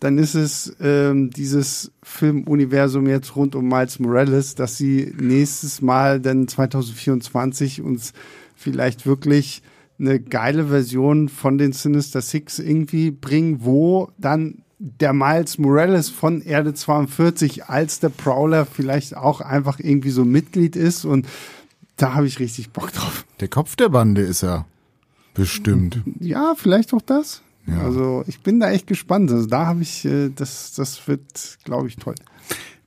dann 0.00 0.18
ist 0.18 0.34
es 0.34 0.74
ähm, 0.80 1.30
dieses 1.30 1.92
Filmuniversum 2.02 3.06
jetzt 3.06 3.36
rund 3.36 3.54
um 3.54 3.68
Miles 3.68 4.00
Morales, 4.00 4.56
dass 4.56 4.76
sie 4.76 5.14
nächstes 5.16 5.80
Mal 5.80 6.18
dann 6.18 6.48
2024 6.48 7.82
uns 7.82 8.14
vielleicht 8.56 9.06
wirklich 9.06 9.62
eine 9.98 10.20
geile 10.20 10.66
Version 10.66 11.28
von 11.28 11.58
den 11.58 11.72
Sinister 11.72 12.20
Six 12.20 12.58
irgendwie 12.58 13.10
bringen, 13.10 13.58
wo 13.62 14.10
dann 14.18 14.62
der 14.78 15.12
Miles 15.12 15.58
Morales 15.58 16.08
von 16.08 16.42
Erde 16.42 16.74
42 16.74 17.66
als 17.66 18.00
der 18.00 18.08
Prowler 18.08 18.66
vielleicht 18.66 19.16
auch 19.16 19.40
einfach 19.40 19.78
irgendwie 19.78 20.10
so 20.10 20.24
Mitglied 20.24 20.74
ist 20.74 21.04
und 21.04 21.28
da 21.96 22.14
habe 22.14 22.26
ich 22.26 22.40
richtig 22.40 22.70
Bock 22.70 22.92
drauf. 22.92 23.24
Der 23.40 23.48
Kopf 23.48 23.76
der 23.76 23.90
Bande 23.90 24.22
ist 24.22 24.42
er. 24.42 24.66
Bestimmt. 25.34 26.02
Ja, 26.18 26.54
vielleicht 26.56 26.92
auch 26.92 27.02
das. 27.02 27.42
Ja. 27.66 27.80
Also 27.82 28.24
ich 28.26 28.40
bin 28.40 28.60
da 28.60 28.70
echt 28.70 28.86
gespannt. 28.86 29.30
Also 29.30 29.46
da 29.46 29.66
habe 29.66 29.82
ich, 29.82 30.04
äh, 30.04 30.30
das, 30.30 30.74
das 30.74 31.06
wird, 31.06 31.58
glaube 31.64 31.88
ich, 31.88 31.96
toll. 31.96 32.16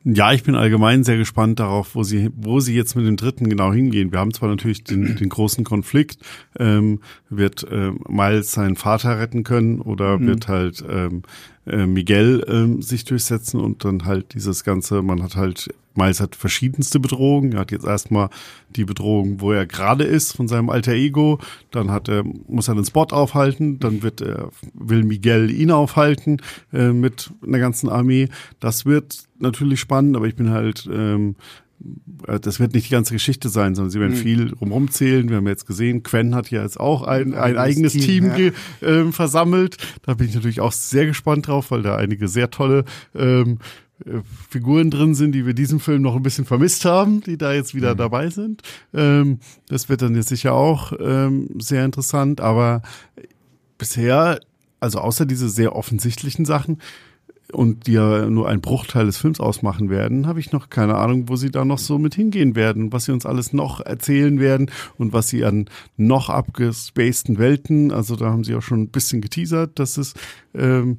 Ja, 0.08 0.34
ich 0.34 0.44
bin 0.44 0.54
allgemein 0.54 1.04
sehr 1.04 1.18
gespannt 1.18 1.60
darauf, 1.60 1.96
wo 1.96 2.04
sie, 2.04 2.30
wo 2.36 2.60
sie 2.60 2.76
jetzt 2.76 2.96
mit 2.96 3.08
dem 3.08 3.18
dritten 3.18 3.50
genau 3.50 3.74
hingehen. 3.74 4.12
Wir 4.12 4.20
haben 4.20 4.36
zwar 4.36 4.50
natürlich 4.50 4.84
den, 4.84 5.16
den 5.16 5.30
großen 5.30 5.64
Konflikt, 5.64 6.20
ähm, 6.60 7.00
wird 7.32 7.64
äh, 7.64 7.92
Miles 8.08 8.52
seinen 8.52 8.76
Vater 8.76 9.20
retten 9.20 9.44
können 9.44 9.82
oder 9.82 10.20
mhm. 10.20 10.28
wird 10.28 10.48
halt 10.48 10.86
ähm, 10.88 11.24
äh, 11.66 11.86
Miguel 11.86 12.46
ähm, 12.48 12.82
sich 12.82 13.06
durchsetzen 13.06 13.60
und 13.60 13.86
dann 13.86 14.06
halt 14.06 14.34
dieses 14.34 14.64
Ganze, 14.64 15.02
man 15.02 15.24
hat 15.24 15.36
halt 15.36 15.70
Miles 15.96 16.20
hat 16.20 16.36
verschiedenste 16.36 17.00
Bedrohungen. 17.00 17.54
Er 17.54 17.60
hat 17.60 17.72
jetzt 17.72 17.86
erstmal 17.86 18.30
die 18.76 18.86
Bedrohung, 18.86 19.40
wo 19.40 19.52
er 19.52 19.66
gerade 19.66 20.04
ist, 20.04 20.36
von 20.36 20.48
seinem 20.48 20.70
alter 20.70 20.92
Ego. 20.92 21.40
Dann 21.72 21.90
hat 21.90 22.10
er, 22.10 22.24
muss 22.48 22.68
er 22.68 22.76
den 22.76 22.86
Spot 22.86 23.08
aufhalten. 23.12 23.80
Dann 23.80 24.04
wird 24.04 24.22
er, 24.22 24.52
will 24.74 25.04
Miguel 25.04 25.50
ihn 25.50 25.72
aufhalten 25.72 26.42
äh, 26.74 26.92
mit 26.92 27.32
einer 27.46 27.60
ganzen 27.60 27.90
Armee. 27.90 28.28
Das 28.60 28.86
wird 28.86 29.24
natürlich 29.40 29.80
spannend, 29.80 30.16
aber 30.16 30.28
ich 30.28 30.36
bin 30.36 30.50
halt 30.50 30.88
ähm, 30.92 31.36
äh, 31.38 31.65
das 32.42 32.60
wird 32.60 32.74
nicht 32.74 32.88
die 32.88 32.92
ganze 32.92 33.14
Geschichte 33.14 33.50
sein, 33.50 33.76
sondern 33.76 33.92
sie 33.92 34.00
werden 34.00 34.14
mhm. 34.14 34.22
viel 34.22 34.54
rumzählen. 34.54 35.30
Wir 35.30 35.38
haben 35.38 35.48
jetzt 35.48 35.68
gesehen, 35.68 36.04
Quen 36.04 36.34
hat 36.34 36.50
ja 36.50 36.64
jetzt 36.64 36.80
auch 36.80 37.04
ein, 37.04 37.34
ein, 37.34 37.58
eigenes 37.58 37.94
Team, 37.94 38.34
Team 38.36 38.54
ja. 38.82 38.88
äh, 38.88 39.12
versammelt. 39.12 39.78
Da 40.04 40.14
bin 40.14 40.28
ich 40.28 40.36
natürlich 40.36 40.62
auch 40.62 40.72
sehr 40.72 41.06
gespannt 41.06 41.48
drauf, 41.48 41.72
weil 41.72 41.82
da 41.82 41.98
einige 41.98 42.28
sehr 42.28 42.50
tolle 42.50 42.86
ähm, 43.14 43.60
äh, 44.06 44.20
Figuren 44.50 44.90
drin 44.90 45.16
sind, 45.16 45.34
die 45.34 45.46
wir 45.46 45.54
diesem 45.54 45.80
Film 45.80 46.02
noch 46.02 46.16
ein 46.16 46.24
bisschen 46.24 46.46
vermisst 46.46 46.86
haben, 46.86 47.22
die 47.22 47.38
da 47.38 47.54
jetzt 47.54 47.76
wieder 47.76 47.94
mhm. 47.94 47.98
dabei 47.98 48.30
sind. 48.30 48.62
Ähm, 48.94 49.40
das 49.68 49.90
wird 49.90 50.02
dann 50.02 50.16
jetzt 50.16 50.30
sicher 50.30 50.54
auch 50.54 50.94
ähm, 51.00 51.50
sehr 51.60 51.86
interessant, 51.86 52.42
aber 52.42 52.82
bisher, 53.78 54.40
also 54.80 55.00
außer 55.00 55.26
diese 55.26 55.50
sehr 55.50 55.76
offensichtlichen 55.76 56.46
Sachen, 56.46 56.80
und 57.56 57.88
die 57.88 57.94
ja 57.94 58.30
nur 58.30 58.48
ein 58.48 58.62
Bruchteil 58.62 59.06
des 59.06 59.18
Films 59.18 59.40
ausmachen 59.40 59.90
werden, 59.90 60.28
habe 60.28 60.40
ich 60.40 60.52
noch 60.52 60.70
keine 60.70 60.96
Ahnung, 60.96 61.30
wo 61.30 61.36
sie 61.36 61.52
da 61.52 61.66
noch 61.66 61.78
so 61.78 61.98
mit 61.98 62.16
hingehen 62.16 62.56
werden, 62.56 62.92
was 62.92 63.06
sie 63.06 63.12
uns 63.12 63.26
alles 63.26 63.54
noch 63.54 63.80
erzählen 63.80 64.40
werden 64.40 64.70
und 64.98 65.14
was 65.14 65.30
sie 65.30 65.46
an 65.46 65.66
noch 65.98 66.30
abgespaceden 66.30 67.38
Welten, 67.38 67.92
also 67.92 68.16
da 68.16 68.26
haben 68.26 68.44
sie 68.44 68.56
auch 68.56 68.62
schon 68.62 68.82
ein 68.82 68.90
bisschen 68.90 69.22
geteasert, 69.22 69.80
dass 69.80 69.98
es 69.98 70.14
ähm, 70.54 70.98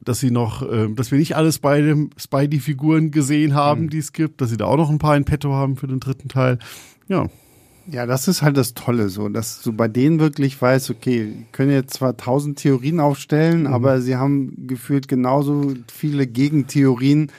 dass 0.00 0.20
sie 0.20 0.30
noch, 0.30 0.62
äh, 0.62 0.88
dass 0.94 1.10
wir 1.10 1.18
nicht 1.18 1.36
alle 1.36 1.52
Spidey-Figuren 1.52 3.10
gesehen 3.10 3.54
haben, 3.54 3.82
mhm. 3.82 3.90
die 3.90 3.98
es 3.98 4.12
gibt, 4.12 4.40
dass 4.40 4.50
sie 4.50 4.56
da 4.56 4.64
auch 4.64 4.76
noch 4.76 4.90
ein 4.90 4.98
paar 4.98 5.16
in 5.16 5.24
petto 5.24 5.52
haben 5.52 5.76
für 5.76 5.86
den 5.86 6.00
dritten 6.00 6.28
Teil. 6.28 6.58
Ja. 7.08 7.28
Ja, 7.90 8.04
das 8.04 8.28
ist 8.28 8.42
halt 8.42 8.58
das 8.58 8.74
Tolle, 8.74 9.08
so, 9.08 9.30
dass 9.30 9.62
du 9.62 9.72
bei 9.72 9.88
denen 9.88 10.20
wirklich 10.20 10.60
weißt, 10.60 10.90
okay, 10.90 11.46
können 11.52 11.70
jetzt 11.70 11.94
zwar 11.94 12.18
tausend 12.18 12.58
Theorien 12.58 13.00
aufstellen, 13.00 13.60
mhm. 13.60 13.66
aber 13.68 14.02
sie 14.02 14.16
haben 14.16 14.66
gefühlt 14.66 15.08
genauso 15.08 15.72
viele 15.90 16.26
Gegentheorien 16.26 17.32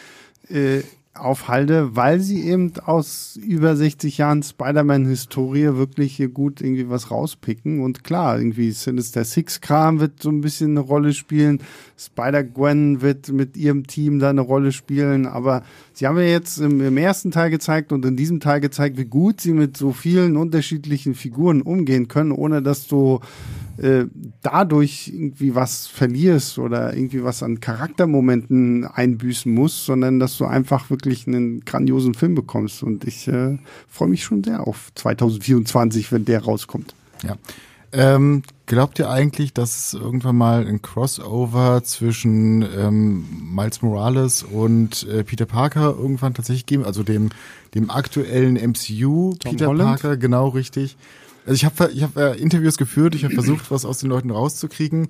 äh, 0.49 0.81
auf 1.19 1.47
Halde, 1.47 1.95
weil 1.95 2.19
sie 2.19 2.43
eben 2.43 2.71
aus 2.85 3.37
über 3.41 3.75
60 3.75 4.17
Jahren 4.17 4.43
Spider-Man-Historie 4.43 5.75
wirklich 5.75 6.15
hier 6.15 6.29
gut 6.29 6.61
irgendwie 6.61 6.89
was 6.89 7.11
rauspicken. 7.11 7.81
Und 7.81 8.03
klar, 8.03 8.37
irgendwie 8.37 8.71
Sinister 8.71 9.23
Six-Kram 9.23 9.99
wird 9.99 10.21
so 10.21 10.29
ein 10.29 10.41
bisschen 10.41 10.71
eine 10.71 10.79
Rolle 10.81 11.13
spielen. 11.13 11.61
Spider-Gwen 11.97 13.01
wird 13.01 13.29
mit 13.29 13.57
ihrem 13.57 13.87
Team 13.87 14.19
da 14.19 14.29
eine 14.29 14.41
Rolle 14.41 14.71
spielen. 14.71 15.25
Aber 15.25 15.63
sie 15.93 16.07
haben 16.07 16.17
ja 16.17 16.23
jetzt 16.23 16.59
im, 16.59 16.81
im 16.81 16.97
ersten 16.97 17.31
Teil 17.31 17.49
gezeigt 17.49 17.91
und 17.91 18.05
in 18.05 18.15
diesem 18.15 18.39
Teil 18.39 18.61
gezeigt, 18.61 18.97
wie 18.97 19.05
gut 19.05 19.41
sie 19.41 19.53
mit 19.53 19.77
so 19.77 19.91
vielen 19.91 20.37
unterschiedlichen 20.37 21.15
Figuren 21.15 21.61
umgehen 21.61 22.07
können, 22.07 22.31
ohne 22.31 22.61
dass 22.61 22.87
du 22.87 23.19
äh, 23.81 24.05
dadurch 24.41 25.09
irgendwie 25.13 25.55
was 25.55 25.87
verlierst 25.87 26.59
oder 26.59 26.93
irgendwie 26.93 27.23
was 27.23 27.43
an 27.43 27.59
Charaktermomenten 27.59 28.85
einbüßen 28.85 29.53
musst, 29.53 29.85
sondern 29.85 30.19
dass 30.19 30.37
du 30.37 30.45
einfach 30.45 30.89
wirklich 30.89 31.27
einen 31.27 31.61
grandiosen 31.61 32.13
Film 32.13 32.35
bekommst. 32.35 32.83
Und 32.83 33.05
ich 33.05 33.27
äh, 33.27 33.57
freue 33.87 34.09
mich 34.09 34.23
schon 34.23 34.43
sehr 34.43 34.67
auf 34.67 34.91
2024, 34.95 36.11
wenn 36.11 36.25
der 36.25 36.43
rauskommt. 36.43 36.93
Ja. 37.23 37.37
Ähm, 37.91 38.43
glaubt 38.67 38.99
ihr 38.99 39.09
eigentlich, 39.09 39.53
dass 39.53 39.75
es 39.75 39.93
irgendwann 39.93 40.35
mal 40.35 40.67
ein 40.67 40.81
Crossover 40.81 41.83
zwischen 41.83 42.61
ähm, 42.61 43.25
Miles 43.51 43.81
Morales 43.81 44.43
und 44.43 45.07
äh, 45.07 45.23
Peter 45.23 45.47
Parker 45.47 45.95
irgendwann 45.97 46.35
tatsächlich 46.35 46.67
geben? 46.67 46.85
Also 46.85 47.01
dem, 47.01 47.29
dem 47.73 47.89
aktuellen 47.89 48.55
MCU 48.55 49.33
Tom 49.39 49.51
Peter 49.51 49.67
Holland? 49.67 50.01
Parker, 50.01 50.17
genau 50.17 50.49
richtig. 50.49 50.97
Also 51.45 51.53
ich 51.55 51.65
habe 51.65 51.91
ich 51.91 52.03
hab, 52.03 52.17
äh, 52.17 52.33
Interviews 52.33 52.77
geführt, 52.77 53.15
ich 53.15 53.23
habe 53.23 53.33
versucht, 53.33 53.71
was 53.71 53.85
aus 53.85 53.99
den 53.99 54.09
Leuten 54.09 54.31
rauszukriegen. 54.31 55.07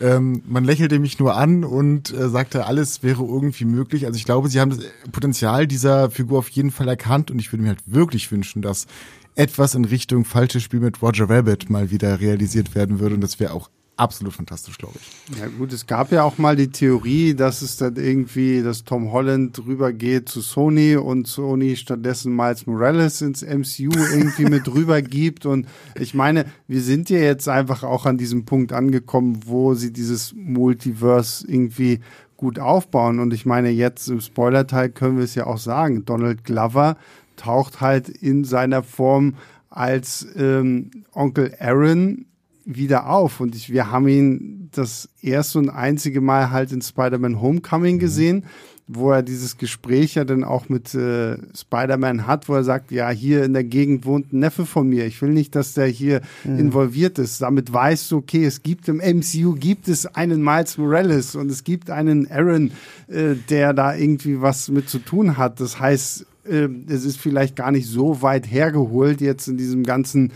Ähm, 0.00 0.42
man 0.46 0.64
lächelte 0.64 0.98
mich 0.98 1.18
nur 1.18 1.36
an 1.36 1.64
und 1.64 2.12
äh, 2.12 2.28
sagte, 2.28 2.66
alles 2.66 3.02
wäre 3.02 3.22
irgendwie 3.22 3.64
möglich. 3.64 4.06
Also 4.06 4.16
ich 4.16 4.24
glaube, 4.24 4.48
sie 4.48 4.60
haben 4.60 4.70
das 4.70 4.80
Potenzial 5.12 5.66
dieser 5.66 6.10
Figur 6.10 6.40
auf 6.40 6.48
jeden 6.48 6.72
Fall 6.72 6.88
erkannt 6.88 7.30
und 7.30 7.38
ich 7.38 7.52
würde 7.52 7.62
mir 7.62 7.68
halt 7.68 7.82
wirklich 7.86 8.30
wünschen, 8.32 8.62
dass 8.62 8.86
etwas 9.34 9.74
in 9.74 9.84
Richtung 9.84 10.24
falsches 10.24 10.62
Spiel 10.62 10.80
mit 10.80 11.00
Roger 11.00 11.30
Rabbit 11.30 11.70
mal 11.70 11.90
wieder 11.90 12.20
realisiert 12.20 12.74
werden 12.74 12.98
würde 12.98 13.14
und 13.14 13.20
das 13.20 13.38
wäre 13.38 13.52
auch 13.52 13.70
absolut 14.02 14.32
fantastisch, 14.32 14.76
glaube 14.78 14.98
ich. 15.00 15.38
Ja 15.38 15.46
gut, 15.46 15.72
es 15.72 15.86
gab 15.86 16.10
ja 16.10 16.24
auch 16.24 16.36
mal 16.36 16.56
die 16.56 16.72
Theorie, 16.72 17.34
dass 17.34 17.62
es 17.62 17.76
dann 17.76 17.96
irgendwie, 17.96 18.62
dass 18.62 18.84
Tom 18.84 19.12
Holland 19.12 19.64
rübergeht 19.64 20.28
zu 20.28 20.40
Sony 20.40 20.96
und 20.96 21.28
Sony 21.28 21.76
stattdessen 21.76 22.34
Miles 22.34 22.66
Morales 22.66 23.22
ins 23.22 23.42
MCU 23.42 23.92
irgendwie 23.92 24.46
mit 24.46 24.66
rüber 24.74 25.00
gibt. 25.02 25.46
Und 25.46 25.68
ich 25.94 26.14
meine, 26.14 26.46
wir 26.66 26.82
sind 26.82 27.10
ja 27.10 27.18
jetzt 27.18 27.48
einfach 27.48 27.84
auch 27.84 28.04
an 28.04 28.18
diesem 28.18 28.44
Punkt 28.44 28.72
angekommen, 28.72 29.40
wo 29.46 29.74
sie 29.74 29.92
dieses 29.92 30.34
Multiverse 30.34 31.46
irgendwie 31.46 32.00
gut 32.36 32.58
aufbauen. 32.58 33.20
Und 33.20 33.32
ich 33.32 33.46
meine, 33.46 33.70
jetzt 33.70 34.08
im 34.08 34.20
Spoilerteil 34.20 34.90
können 34.90 35.16
wir 35.16 35.24
es 35.24 35.36
ja 35.36 35.46
auch 35.46 35.58
sagen. 35.58 36.04
Donald 36.04 36.42
Glover 36.42 36.96
taucht 37.36 37.80
halt 37.80 38.08
in 38.08 38.42
seiner 38.42 38.82
Form 38.82 39.36
als 39.70 40.26
ähm, 40.36 40.90
Onkel 41.12 41.54
Aaron 41.60 42.26
wieder 42.64 43.08
auf. 43.08 43.40
Und 43.40 43.54
ich, 43.54 43.70
wir 43.70 43.90
haben 43.90 44.08
ihn 44.08 44.68
das 44.72 45.08
erste 45.20 45.58
und 45.58 45.70
einzige 45.70 46.20
Mal 46.20 46.50
halt 46.50 46.72
in 46.72 46.82
Spider-Man 46.82 47.40
Homecoming 47.40 47.96
mhm. 47.96 48.00
gesehen, 48.00 48.44
wo 48.88 49.12
er 49.12 49.22
dieses 49.22 49.58
Gespräch 49.58 50.16
ja 50.16 50.24
dann 50.24 50.44
auch 50.44 50.68
mit 50.68 50.94
äh, 50.94 51.36
Spider-Man 51.54 52.26
hat, 52.26 52.48
wo 52.48 52.54
er 52.54 52.64
sagt, 52.64 52.90
ja, 52.90 53.10
hier 53.10 53.44
in 53.44 53.52
der 53.52 53.64
Gegend 53.64 54.04
wohnt 54.04 54.32
ein 54.32 54.40
Neffe 54.40 54.66
von 54.66 54.88
mir. 54.88 55.06
Ich 55.06 55.22
will 55.22 55.30
nicht, 55.30 55.54
dass 55.54 55.74
der 55.74 55.86
hier 55.86 56.20
mhm. 56.44 56.58
involviert 56.58 57.18
ist. 57.18 57.40
Damit 57.40 57.72
weißt 57.72 58.10
du, 58.10 58.18
okay, 58.18 58.44
es 58.44 58.62
gibt 58.62 58.88
im 58.88 58.96
MCU 58.96 59.54
gibt 59.54 59.88
es 59.88 60.06
einen 60.06 60.42
Miles 60.42 60.78
Morales 60.78 61.36
und 61.36 61.50
es 61.50 61.64
gibt 61.64 61.90
einen 61.90 62.30
Aaron, 62.30 62.72
äh, 63.08 63.34
der 63.48 63.72
da 63.72 63.94
irgendwie 63.94 64.40
was 64.40 64.68
mit 64.68 64.88
zu 64.88 64.98
tun 64.98 65.36
hat. 65.36 65.60
Das 65.60 65.78
heißt, 65.78 66.26
äh, 66.44 66.68
es 66.88 67.04
ist 67.04 67.18
vielleicht 67.18 67.56
gar 67.56 67.70
nicht 67.70 67.86
so 67.86 68.20
weit 68.20 68.50
hergeholt 68.50 69.20
jetzt 69.20 69.48
in 69.48 69.56
diesem 69.56 69.84
ganzen 69.84 70.32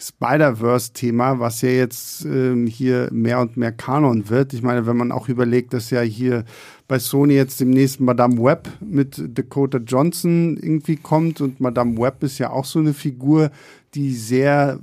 Spider-Verse-Thema, 0.00 1.38
was 1.38 1.62
ja 1.62 1.70
jetzt 1.70 2.24
ähm, 2.24 2.66
hier 2.66 3.08
mehr 3.12 3.40
und 3.40 3.56
mehr 3.56 3.72
Kanon 3.72 4.28
wird. 4.28 4.52
Ich 4.54 4.62
meine, 4.62 4.86
wenn 4.86 4.96
man 4.96 5.12
auch 5.12 5.28
überlegt, 5.28 5.72
dass 5.74 5.90
ja 5.90 6.00
hier 6.00 6.44
bei 6.88 6.98
Sony 6.98 7.34
jetzt 7.34 7.60
demnächst 7.60 8.00
Madame 8.00 8.42
Web 8.42 8.68
mit 8.80 9.22
Dakota 9.38 9.78
Johnson 9.78 10.56
irgendwie 10.56 10.96
kommt 10.96 11.40
und 11.40 11.60
Madame 11.60 11.98
Web 11.98 12.22
ist 12.22 12.38
ja 12.38 12.50
auch 12.50 12.64
so 12.64 12.78
eine 12.78 12.94
Figur, 12.94 13.50
die 13.94 14.14
sehr 14.14 14.80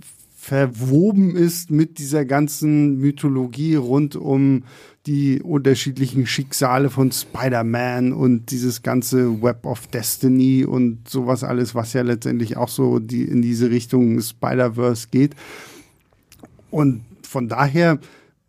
verwoben 0.47 1.36
ist 1.36 1.72
mit 1.72 1.97
dieser 1.97 2.24
ganzen 2.24 2.99
Mythologie 2.99 3.76
rund 3.76 4.15
um 4.15 4.63
die 5.08 5.41
unterschiedlichen 5.41 6.28
Schicksale 6.28 6.89
von 6.89 7.12
Spider-Man 7.12 8.12
und 8.12 8.51
dieses 8.51 8.84
ganze 8.84 9.41
Web 9.41 9.66
of 9.66 9.88
Destiny 9.88 10.66
und 10.66 11.10
sowas 11.10 11.43
alles, 11.43 11.74
was 11.74 11.93
ja 11.93 12.01
letztendlich 12.01 12.58
auch 12.58 12.68
so 12.68 12.99
die, 12.99 13.24
in 13.24 13.41
diese 13.41 13.72
Richtung 13.72 14.22
Spider-Verse 14.22 15.08
geht. 15.10 15.34
Und 16.70 17.05
von 17.24 17.47
daher 17.47 17.99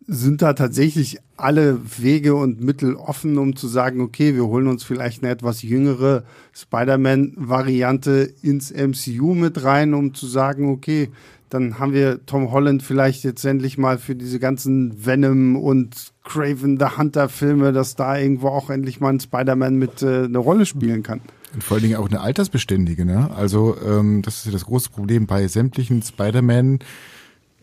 sind 0.05 0.41
da 0.41 0.53
tatsächlich 0.53 1.19
alle 1.37 1.79
Wege 1.97 2.35
und 2.35 2.61
Mittel 2.61 2.95
offen, 2.95 3.37
um 3.37 3.55
zu 3.55 3.67
sagen, 3.67 4.01
okay, 4.01 4.35
wir 4.35 4.45
holen 4.45 4.67
uns 4.67 4.83
vielleicht 4.83 5.23
eine 5.23 5.31
etwas 5.31 5.61
jüngere 5.61 6.23
Spider-Man-Variante 6.53 8.33
ins 8.41 8.73
MCU 8.73 9.33
mit 9.33 9.63
rein, 9.63 9.93
um 9.93 10.13
zu 10.13 10.27
sagen, 10.27 10.69
okay, 10.69 11.09
dann 11.49 11.79
haben 11.79 11.93
wir 11.93 12.25
Tom 12.25 12.51
Holland 12.51 12.83
vielleicht 12.83 13.23
jetzt 13.23 13.45
endlich 13.45 13.77
mal 13.77 13.97
für 13.97 14.15
diese 14.15 14.39
ganzen 14.39 15.05
Venom 15.05 15.55
und 15.55 16.11
Craven 16.29 16.77
the 16.79 16.97
Hunter 16.97 17.27
Filme, 17.27 17.73
dass 17.73 17.95
da 17.95 18.17
irgendwo 18.17 18.49
auch 18.49 18.69
endlich 18.69 18.99
mal 18.99 19.09
ein 19.09 19.19
Spider-Man 19.19 19.75
mit 19.75 20.03
äh, 20.03 20.25
eine 20.25 20.37
Rolle 20.37 20.65
spielen 20.65 21.01
kann. 21.01 21.21
Und 21.53 21.63
vor 21.63 21.75
allen 21.75 21.83
Dingen 21.83 21.95
auch 21.95 22.07
eine 22.07 22.21
altersbeständige, 22.21 23.03
ne? 23.03 23.31
Also 23.35 23.75
ähm, 23.83 24.21
das 24.21 24.37
ist 24.37 24.45
ja 24.45 24.51
das 24.51 24.65
große 24.65 24.91
Problem 24.91 25.25
bei 25.25 25.47
sämtlichen 25.47 26.03
Spider-Man 26.03 26.79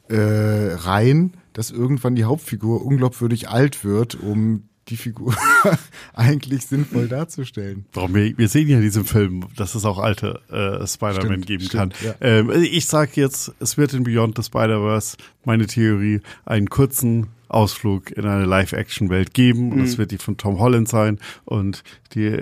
äh, 0.09 0.17
Reihen, 0.17 1.35
dass 1.53 1.71
irgendwann 1.71 2.17
die 2.17 2.25
Hauptfigur 2.25 2.85
unglaubwürdig 2.85 3.49
alt 3.49 3.85
wird, 3.85 4.17
um 4.17 4.65
die 4.89 4.97
Figur 4.97 5.35
eigentlich 6.15 6.67
sinnvoll 6.67 7.09
darzustellen. 7.09 7.87
Warum 7.93 8.15
wir, 8.15 8.37
wir 8.37 8.49
sehen 8.49 8.69
ja 8.69 8.77
in 8.77 8.83
diesem 8.83 9.05
Film, 9.05 9.45
dass 9.57 9.75
es 9.75 9.85
auch 9.85 9.99
alte 9.99 10.41
äh, 10.49 10.87
Spider-Man 10.87 11.43
geben 11.43 11.65
stimmt, 11.65 11.95
kann. 11.95 12.05
Ja. 12.05 12.15
Ähm, 12.21 12.51
ich 12.51 12.87
sag 12.87 13.17
jetzt, 13.17 13.53
es 13.61 13.77
wird 13.79 13.95
in 13.95 14.05
Beyond 14.05 14.37
the 14.37 14.43
Spider-Verse, 14.43 15.17
meine 15.45 15.67
Theorie, 15.67 16.21
einen 16.45 16.69
kurzen 16.69 17.29
Ausflug 17.57 18.11
in 18.11 18.27
eine 18.27 18.45
Live-Action-Welt 18.45 19.35
geben. 19.35 19.73
Und 19.73 19.79
mhm. 19.79 19.85
das 19.85 19.99
wird 19.99 20.11
die 20.11 20.19
von 20.19 20.37
Tom 20.37 20.59
Holland 20.59 20.89
sein. 20.89 21.19
Und 21.45 21.83
die 22.15 22.39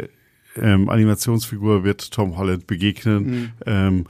ähm, 0.56 0.88
Animationsfigur 0.88 1.84
wird 1.84 2.10
Tom 2.10 2.36
Holland 2.36 2.66
begegnen. 2.66 3.24
Mhm. 3.24 3.50
Ähm, 3.66 4.06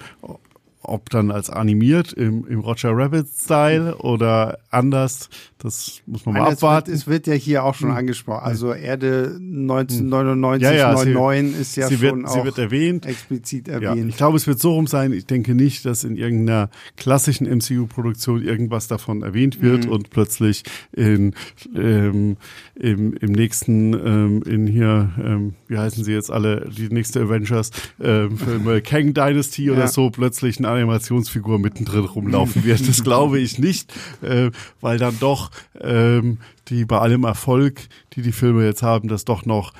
ob 0.84 1.10
dann 1.10 1.30
als 1.30 1.50
animiert 1.50 2.12
im, 2.12 2.46
im 2.46 2.60
Roger 2.60 2.90
Rabbit-Style 2.96 3.96
oder 3.96 4.58
anders, 4.70 5.28
das 5.58 6.02
muss 6.04 6.26
man 6.26 6.34
mal 6.34 6.40
Anders 6.42 6.58
abwarten. 6.58 6.88
Wird, 6.88 6.98
es 6.98 7.06
wird 7.06 7.26
ja 7.26 7.32
hier 7.32 7.64
auch 7.64 7.74
schon 7.74 7.88
hm. 7.88 7.96
angesprochen. 7.96 8.44
Also 8.44 8.74
Erde 8.74 9.36
1999, 9.40 10.62
ja, 10.62 10.72
ja, 10.74 10.92
99 10.92 11.54
sie, 11.54 11.60
ist 11.62 11.76
ja 11.76 11.88
sie 11.88 11.96
schon 11.96 12.18
wird, 12.18 12.26
auch 12.26 12.34
sie 12.34 12.44
wird 12.44 12.58
erwähnt. 12.58 13.06
explizit 13.06 13.68
erwähnt. 13.68 13.96
Ja, 13.96 14.06
ich 14.06 14.16
glaube, 14.16 14.36
es 14.36 14.46
wird 14.46 14.60
so 14.60 14.74
rum 14.74 14.86
sein. 14.86 15.12
Ich 15.12 15.24
denke 15.24 15.54
nicht, 15.54 15.86
dass 15.86 16.04
in 16.04 16.16
irgendeiner 16.16 16.68
klassischen 16.96 17.46
MCU-Produktion 17.46 18.42
irgendwas 18.42 18.88
davon 18.88 19.22
erwähnt 19.22 19.62
wird 19.62 19.86
mhm. 19.86 19.92
und 19.92 20.10
plötzlich 20.10 20.64
in, 20.92 21.34
ähm, 21.74 22.36
im, 22.74 23.14
im 23.14 23.32
nächsten, 23.32 23.94
ähm, 23.94 24.42
in 24.42 24.66
hier, 24.66 25.12
ähm, 25.18 25.54
wie 25.66 25.78
heißen 25.78 26.04
sie 26.04 26.12
jetzt 26.12 26.30
alle, 26.30 26.68
die 26.76 26.88
nächste 26.88 27.22
Avengers, 27.22 27.70
ähm, 28.02 28.36
Film, 28.36 28.82
Kang 28.82 29.14
Dynasty 29.14 29.70
oder 29.70 29.88
so, 29.88 30.10
plötzlich 30.10 30.58
eine 30.58 30.68
Animationsfigur 30.74 31.58
mittendrin 31.58 32.04
rumlaufen 32.04 32.64
wird. 32.64 32.86
Das 32.88 33.02
glaube 33.04 33.38
ich 33.38 33.58
nicht, 33.58 33.92
äh, 34.22 34.50
weil 34.80 34.98
dann 34.98 35.18
doch 35.20 35.50
ähm, 35.80 36.38
die 36.68 36.84
bei 36.84 36.98
allem 36.98 37.24
Erfolg, 37.24 37.80
die 38.14 38.22
die 38.22 38.32
Filme 38.32 38.64
jetzt 38.64 38.82
haben, 38.82 39.08
das 39.08 39.24
doch 39.24 39.44
noch 39.46 39.72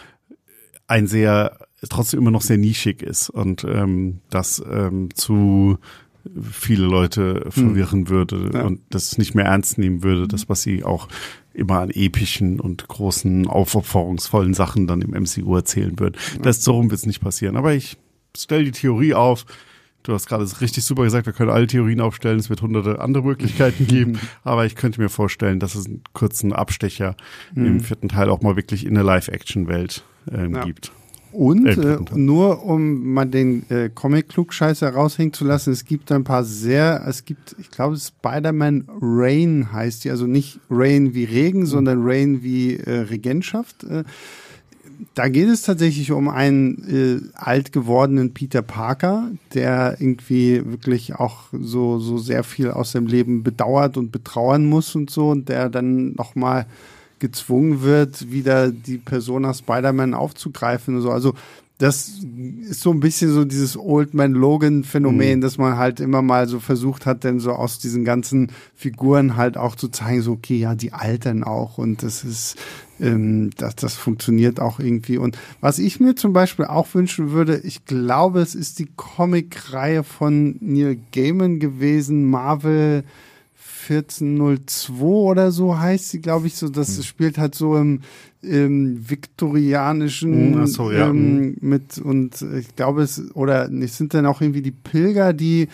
ein 0.86 1.06
sehr, 1.06 1.58
trotzdem 1.88 2.20
immer 2.20 2.30
noch 2.30 2.42
sehr 2.42 2.58
nischig 2.58 3.02
ist 3.02 3.30
und 3.30 3.64
ähm, 3.64 4.20
das 4.30 4.62
ähm, 4.70 5.08
zu 5.14 5.78
viele 6.50 6.86
Leute 6.86 7.46
verwirren 7.50 8.08
würde 8.08 8.50
Ja. 8.54 8.64
und 8.64 8.80
das 8.90 9.18
nicht 9.18 9.34
mehr 9.34 9.44
ernst 9.46 9.76
nehmen 9.78 10.02
würde, 10.02 10.26
das, 10.26 10.48
was 10.48 10.62
sie 10.62 10.82
auch 10.82 11.08
immer 11.52 11.80
an 11.80 11.90
epischen 11.90 12.60
und 12.60 12.88
großen, 12.88 13.46
aufopferungsvollen 13.46 14.54
Sachen 14.54 14.86
dann 14.86 15.02
im 15.02 15.10
MCU 15.10 15.54
erzählen 15.54 15.98
würden. 15.98 16.16
Das 16.42 16.62
so 16.64 16.72
rum 16.72 16.90
wird 16.90 16.98
es 17.00 17.06
nicht 17.06 17.20
passieren. 17.20 17.56
Aber 17.56 17.74
ich 17.74 17.96
stelle 18.36 18.64
die 18.64 18.72
Theorie 18.72 19.14
auf. 19.14 19.44
Du 20.04 20.12
hast 20.12 20.26
gerade 20.28 20.44
richtig 20.60 20.84
super 20.84 21.02
gesagt, 21.04 21.24
wir 21.26 21.32
können 21.32 21.50
alle 21.50 21.66
Theorien 21.66 22.00
aufstellen. 22.02 22.38
Es 22.38 22.50
wird 22.50 22.60
hunderte 22.60 23.00
andere 23.00 23.24
Möglichkeiten 23.24 23.86
geben. 23.86 24.18
Aber 24.44 24.66
ich 24.66 24.76
könnte 24.76 25.00
mir 25.00 25.08
vorstellen, 25.08 25.58
dass 25.60 25.74
es 25.74 25.86
einen 25.86 26.02
kurzen 26.12 26.52
Abstecher 26.52 27.16
im 27.56 27.80
vierten 27.80 28.10
Teil 28.10 28.28
auch 28.28 28.42
mal 28.42 28.54
wirklich 28.54 28.84
in 28.84 28.94
der 28.94 29.02
Live-Action-Welt 29.02 30.04
ähm, 30.30 30.54
Ja. 30.56 30.64
gibt. 30.64 30.92
Und 31.32 31.66
Äh, 31.66 31.72
äh, 31.72 31.98
nur 32.14 32.64
um 32.64 33.12
mal 33.12 33.24
den 33.24 33.68
äh, 33.68 33.90
Comic-Klugscheißer 33.92 34.90
raushängen 34.90 35.32
zu 35.32 35.44
lassen, 35.44 35.72
es 35.72 35.84
gibt 35.84 36.12
ein 36.12 36.22
paar 36.22 36.44
sehr, 36.44 37.02
es 37.08 37.24
gibt, 37.24 37.56
ich 37.58 37.70
glaube, 37.72 37.96
Spider-Man 37.96 38.84
Rain 39.00 39.72
heißt 39.72 40.04
die, 40.04 40.10
also 40.10 40.26
nicht 40.26 40.60
Rain 40.70 41.12
wie 41.14 41.24
Regen, 41.24 41.66
sondern 41.66 42.02
Rain 42.06 42.44
wie 42.44 42.76
äh, 42.76 43.00
Regentschaft. 43.00 43.82
Äh, 43.82 44.04
da 45.14 45.28
geht 45.28 45.48
es 45.48 45.62
tatsächlich 45.62 46.12
um 46.12 46.28
einen 46.28 47.30
äh, 47.34 47.38
alt 47.38 47.72
gewordenen 47.72 48.34
Peter 48.34 48.62
Parker, 48.62 49.30
der 49.52 49.96
irgendwie 50.00 50.62
wirklich 50.64 51.14
auch 51.14 51.44
so, 51.52 51.98
so 51.98 52.18
sehr 52.18 52.44
viel 52.44 52.70
aus 52.70 52.92
seinem 52.92 53.06
Leben 53.06 53.42
bedauert 53.42 53.96
und 53.96 54.12
betrauern 54.12 54.66
muss 54.66 54.94
und 54.94 55.10
so 55.10 55.30
und 55.30 55.48
der 55.48 55.68
dann 55.68 56.14
nochmal 56.14 56.66
gezwungen 57.18 57.82
wird, 57.82 58.30
wieder 58.30 58.70
die 58.70 58.98
Persona 58.98 59.54
Spider-Man 59.54 60.14
aufzugreifen 60.14 60.96
und 60.96 61.02
so. 61.02 61.10
Also 61.10 61.34
das 61.78 62.20
ist 62.68 62.82
so 62.82 62.92
ein 62.92 63.00
bisschen 63.00 63.32
so 63.32 63.44
dieses 63.44 63.76
Old 63.76 64.14
Man 64.14 64.32
Logan 64.32 64.84
Phänomen, 64.84 65.40
dass 65.40 65.58
man 65.58 65.76
halt 65.76 65.98
immer 65.98 66.22
mal 66.22 66.46
so 66.46 66.60
versucht 66.60 67.04
hat, 67.04 67.24
denn 67.24 67.40
so 67.40 67.52
aus 67.52 67.80
diesen 67.80 68.04
ganzen 68.04 68.52
Figuren 68.76 69.36
halt 69.36 69.56
auch 69.56 69.74
zu 69.74 69.88
zeigen, 69.88 70.22
so 70.22 70.32
okay, 70.32 70.56
ja, 70.56 70.76
die 70.76 70.92
altern 70.92 71.42
auch 71.42 71.78
und 71.78 72.04
das 72.04 72.22
ist, 72.22 72.56
ähm, 73.00 73.50
das, 73.56 73.76
das 73.76 73.94
funktioniert 73.94 74.60
auch 74.60 74.78
irgendwie. 74.78 75.18
Und 75.18 75.38
was 75.60 75.78
ich 75.78 76.00
mir 76.00 76.14
zum 76.14 76.32
Beispiel 76.32 76.64
auch 76.64 76.94
wünschen 76.94 77.32
würde, 77.32 77.58
ich 77.58 77.84
glaube, 77.84 78.40
es 78.40 78.54
ist 78.54 78.78
die 78.78 78.88
Comic-Reihe 78.96 80.04
von 80.04 80.56
Neil 80.60 80.98
Gaiman 81.12 81.58
gewesen, 81.58 82.24
Marvel 82.30 83.04
1402 83.88 85.02
oder 85.02 85.50
so 85.50 85.78
heißt 85.78 86.10
sie, 86.10 86.20
glaube 86.20 86.46
ich, 86.46 86.56
so. 86.56 86.68
Das 86.68 87.04
spielt 87.04 87.38
halt 87.38 87.54
so 87.54 87.76
im, 87.76 88.00
im 88.42 89.08
viktorianischen 89.08 90.54
Hm, 90.54 90.66
so, 90.66 90.90
ja, 90.90 91.08
ähm, 91.08 91.56
mit 91.60 91.98
und 91.98 92.40
ich 92.58 92.74
glaube 92.76 93.02
es 93.02 93.34
oder 93.34 93.70
es 93.70 93.96
sind 93.96 94.14
dann 94.14 94.26
auch 94.26 94.40
irgendwie 94.40 94.62
die 94.62 94.70
Pilger, 94.70 95.32
die 95.32 95.68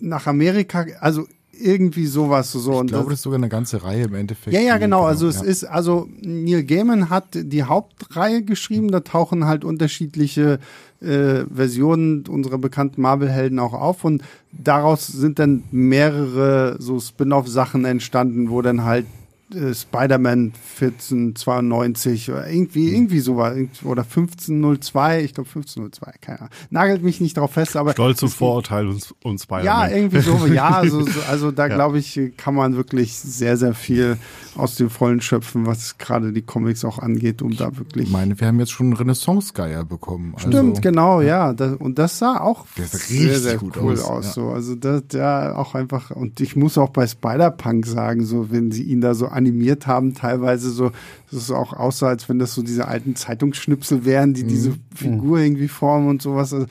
nach 0.00 0.26
Amerika, 0.26 0.86
also 1.00 1.26
irgendwie 1.52 2.06
sowas 2.06 2.50
so. 2.52 2.72
Ich 2.72 2.78
und 2.78 2.86
glaube, 2.88 3.04
das- 3.04 3.10
das 3.10 3.18
ist 3.18 3.22
sogar 3.22 3.38
eine 3.38 3.48
ganze 3.48 3.82
Reihe 3.84 4.04
im 4.04 4.14
Endeffekt. 4.14 4.54
ja, 4.54 4.60
ja, 4.60 4.78
genau. 4.78 5.04
Also 5.04 5.28
es 5.28 5.36
ja. 5.36 5.42
ist, 5.44 5.64
also 5.64 6.08
Neil 6.20 6.64
Gaiman 6.64 7.10
hat 7.10 7.26
die 7.34 7.62
Hauptreihe 7.62 8.42
geschrieben, 8.42 8.90
da 8.90 9.00
tauchen 9.00 9.44
halt 9.46 9.64
unterschiedliche 9.64 10.58
äh, 11.00 11.44
Versionen 11.52 12.24
unserer 12.28 12.58
bekannten 12.58 13.02
Marvel-Helden 13.02 13.58
auch 13.58 13.72
auf 13.74 14.04
und 14.04 14.22
daraus 14.52 15.06
sind 15.08 15.38
dann 15.40 15.64
mehrere 15.72 16.76
so 16.78 17.00
Spin-off-Sachen 17.00 17.84
entstanden, 17.84 18.50
wo 18.50 18.62
dann 18.62 18.84
halt 18.84 19.06
äh, 19.54 19.74
Spider-Man 19.74 20.52
1492 20.80 22.30
oder 22.30 22.48
irgendwie, 22.50 22.88
Mhm. 22.88 22.94
irgendwie 22.94 23.20
so 23.20 23.36
war, 23.36 23.54
oder 23.84 24.02
1502, 24.04 25.22
ich 25.22 25.34
glaube 25.34 25.48
1502, 25.48 26.12
keine 26.20 26.38
Ahnung. 26.40 26.50
Nagelt 26.70 27.02
mich 27.02 27.20
nicht 27.20 27.36
drauf 27.36 27.52
fest, 27.52 27.76
aber 27.76 27.92
Stolz 27.92 28.22
und 28.22 28.30
Vorurteil 28.30 28.86
und, 28.88 29.14
und 29.22 29.40
Spider-Man. 29.40 29.64
ja, 29.64 29.88
irgendwie 29.88 30.20
so, 30.20 30.46
ja, 30.46 30.70
also, 30.70 31.02
so, 31.02 31.20
also 31.28 31.50
da 31.50 31.66
Ja. 31.66 31.74
glaube 31.74 31.98
ich, 31.98 32.18
kann 32.36 32.54
man 32.54 32.76
wirklich 32.76 33.14
sehr, 33.16 33.56
sehr 33.56 33.74
viel 33.74 34.16
aus 34.56 34.74
dem 34.76 34.90
Vollen 34.90 35.20
schöpfen, 35.20 35.66
was 35.66 35.98
gerade 35.98 36.32
die 36.32 36.42
Comics 36.42 36.84
auch 36.84 36.98
angeht, 36.98 37.40
um 37.42 37.56
da 37.56 37.76
wirklich. 37.76 38.06
Ich 38.06 38.12
meine, 38.12 38.38
wir 38.38 38.46
haben 38.46 38.58
jetzt 38.60 38.72
schon 38.72 38.92
Renaissance-Geier 38.92 39.84
bekommen. 39.84 40.34
Stimmt, 40.38 40.54
also, 40.54 40.80
genau, 40.80 41.20
ja. 41.20 41.52
Das, 41.52 41.76
und 41.76 41.98
das 41.98 42.18
sah 42.18 42.40
auch 42.40 42.66
sah 42.76 42.84
sehr, 42.98 43.38
sehr 43.38 43.56
gut 43.58 43.76
cool 43.80 43.92
aus, 43.94 44.04
aus. 44.04 44.24
ja. 44.26 44.32
So. 44.32 44.48
Also 44.50 44.74
das, 44.74 45.02
ja, 45.12 45.54
auch 45.56 45.74
einfach, 45.74 46.10
und 46.10 46.40
ich 46.40 46.56
muss 46.56 46.76
auch 46.78 46.90
bei 46.90 47.06
Spider-Punk 47.06 47.86
sagen, 47.86 48.24
so, 48.24 48.50
wenn 48.50 48.70
sie 48.72 48.82
ihn 48.82 49.00
da 49.00 49.14
so 49.14 49.28
animiert 49.42 49.86
haben, 49.86 50.14
teilweise 50.14 50.70
so, 50.70 50.90
dass 51.30 51.42
es 51.42 51.50
auch 51.50 51.72
aussah, 51.72 52.08
als 52.08 52.28
wenn 52.28 52.38
das 52.38 52.54
so 52.54 52.62
diese 52.62 52.86
alten 52.88 53.16
Zeitungsschnipsel 53.16 54.04
wären, 54.04 54.30
Mhm. 54.30 54.34
die 54.34 54.44
diese 54.44 54.72
Figur 54.94 55.38
irgendwie 55.38 55.68
formen 55.68 56.08
und 56.08 56.22
sowas. 56.22 56.52
Also, 56.54 56.66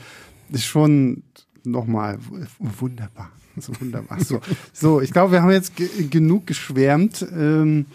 ist 0.52 0.66
schon 0.66 1.24
nochmal 1.64 2.18
wunderbar. 2.60 3.30
So 3.58 3.74
wunderbar. 3.80 4.20
So, 4.24 4.40
so 4.74 5.02
ich 5.02 5.12
glaube, 5.12 5.34
wir 5.34 5.42
haben 5.42 5.52
jetzt 5.52 5.76
ge 5.76 5.88
genug 6.10 6.48
geschwärmt. 6.48 7.26
Ähm, 7.38 7.86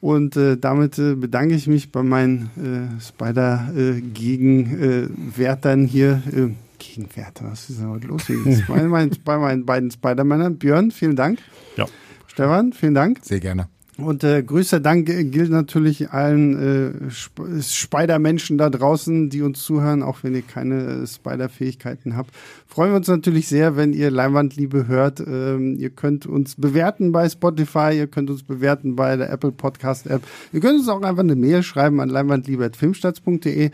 und 0.00 0.36
äh, 0.36 0.56
damit 0.56 0.98
äh, 0.98 1.14
bedanke 1.14 1.54
ich 1.54 1.66
mich 1.68 1.92
bei 1.92 2.02
meinen 2.02 2.50
äh, 2.56 3.00
Spider-Gegenwärtern 3.00 5.86
hier. 5.86 6.22
Äh, 6.32 6.48
Gegenwärter, 6.78 7.44
was 7.50 7.70
ist 7.70 7.78
denn 7.80 7.88
heute 7.90 8.08
los? 8.08 8.24
Bei, 8.66 8.82
meinen, 8.88 9.12
bei 9.24 9.38
meinen 9.38 9.64
beiden 9.64 9.90
Spider-Männern. 9.92 10.58
Björn, 10.58 10.90
vielen 10.90 11.14
Dank. 11.14 11.38
Ja. 11.76 11.86
Stefan, 12.26 12.72
vielen 12.72 12.94
Dank. 12.94 13.20
Sehr 13.22 13.38
gerne. 13.40 13.68
Und 13.98 14.24
äh, 14.24 14.42
größter 14.42 14.80
Dank 14.80 15.04
gilt 15.06 15.50
natürlich 15.50 16.12
allen 16.12 17.04
äh, 17.04 17.08
Sp 17.12 17.60
Spider-Menschen 17.60 18.56
da 18.56 18.70
draußen, 18.70 19.28
die 19.28 19.42
uns 19.42 19.62
zuhören, 19.62 20.02
auch 20.02 20.22
wenn 20.22 20.34
ihr 20.34 20.42
keine 20.42 21.02
äh, 21.02 21.06
Spider-Fähigkeiten 21.06 22.16
habt. 22.16 22.30
Freuen 22.66 22.92
wir 22.92 22.96
uns 22.96 23.08
natürlich 23.08 23.48
sehr, 23.48 23.76
wenn 23.76 23.92
ihr 23.92 24.10
Leinwandliebe 24.10 24.86
hört. 24.86 25.20
Ähm, 25.20 25.76
ihr 25.76 25.90
könnt 25.90 26.24
uns 26.24 26.54
bewerten 26.54 27.12
bei 27.12 27.28
Spotify, 27.28 27.90
ihr 27.94 28.06
könnt 28.06 28.30
uns 28.30 28.42
bewerten 28.42 28.96
bei 28.96 29.16
der 29.16 29.30
Apple 29.30 29.52
Podcast 29.52 30.06
App. 30.06 30.22
Ihr 30.54 30.60
könnt 30.60 30.78
uns 30.78 30.88
auch 30.88 31.02
einfach 31.02 31.22
eine 31.22 31.36
Mail 31.36 31.62
schreiben 31.62 32.00
an 32.00 32.08
leinwandliebe.filmstarts.de. 32.08 33.72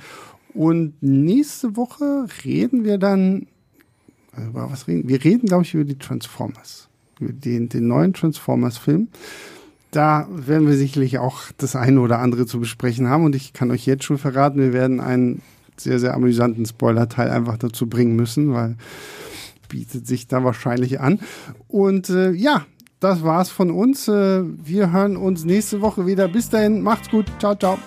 Und 0.52 1.00
nächste 1.00 1.76
Woche 1.76 2.26
reden 2.44 2.82
wir 2.82 2.98
dann 2.98 3.46
äh, 4.36 4.46
über 4.48 4.68
was 4.68 4.88
reden? 4.88 5.08
Wir 5.08 5.22
reden, 5.22 5.46
glaube 5.46 5.62
ich, 5.62 5.74
über 5.74 5.84
die 5.84 5.98
Transformers. 5.98 6.88
Über 7.20 7.32
den, 7.32 7.68
den 7.68 7.86
neuen 7.86 8.12
Transformers-Film. 8.12 9.06
Da 9.90 10.28
werden 10.30 10.68
wir 10.68 10.76
sicherlich 10.76 11.18
auch 11.18 11.42
das 11.56 11.76
eine 11.76 12.00
oder 12.00 12.18
andere 12.18 12.46
zu 12.46 12.60
besprechen 12.60 13.08
haben. 13.08 13.24
Und 13.24 13.34
ich 13.34 13.52
kann 13.52 13.70
euch 13.70 13.86
jetzt 13.86 14.04
schon 14.04 14.18
verraten, 14.18 14.60
wir 14.60 14.72
werden 14.72 15.00
einen 15.00 15.42
sehr, 15.76 15.98
sehr 15.98 16.14
amüsanten 16.14 16.66
Spoiler-Teil 16.66 17.30
einfach 17.30 17.56
dazu 17.56 17.86
bringen 17.86 18.16
müssen, 18.16 18.52
weil 18.52 18.76
bietet 19.68 20.06
sich 20.06 20.26
da 20.26 20.44
wahrscheinlich 20.44 21.00
an. 21.00 21.20
Und 21.68 22.10
äh, 22.10 22.32
ja, 22.32 22.64
das 23.00 23.22
war's 23.22 23.50
von 23.50 23.70
uns. 23.70 24.08
Äh, 24.08 24.42
wir 24.44 24.92
hören 24.92 25.16
uns 25.16 25.44
nächste 25.44 25.80
Woche 25.80 26.06
wieder. 26.06 26.28
Bis 26.28 26.50
dahin, 26.50 26.82
macht's 26.82 27.10
gut. 27.10 27.26
Ciao, 27.38 27.54
ciao. 27.54 27.78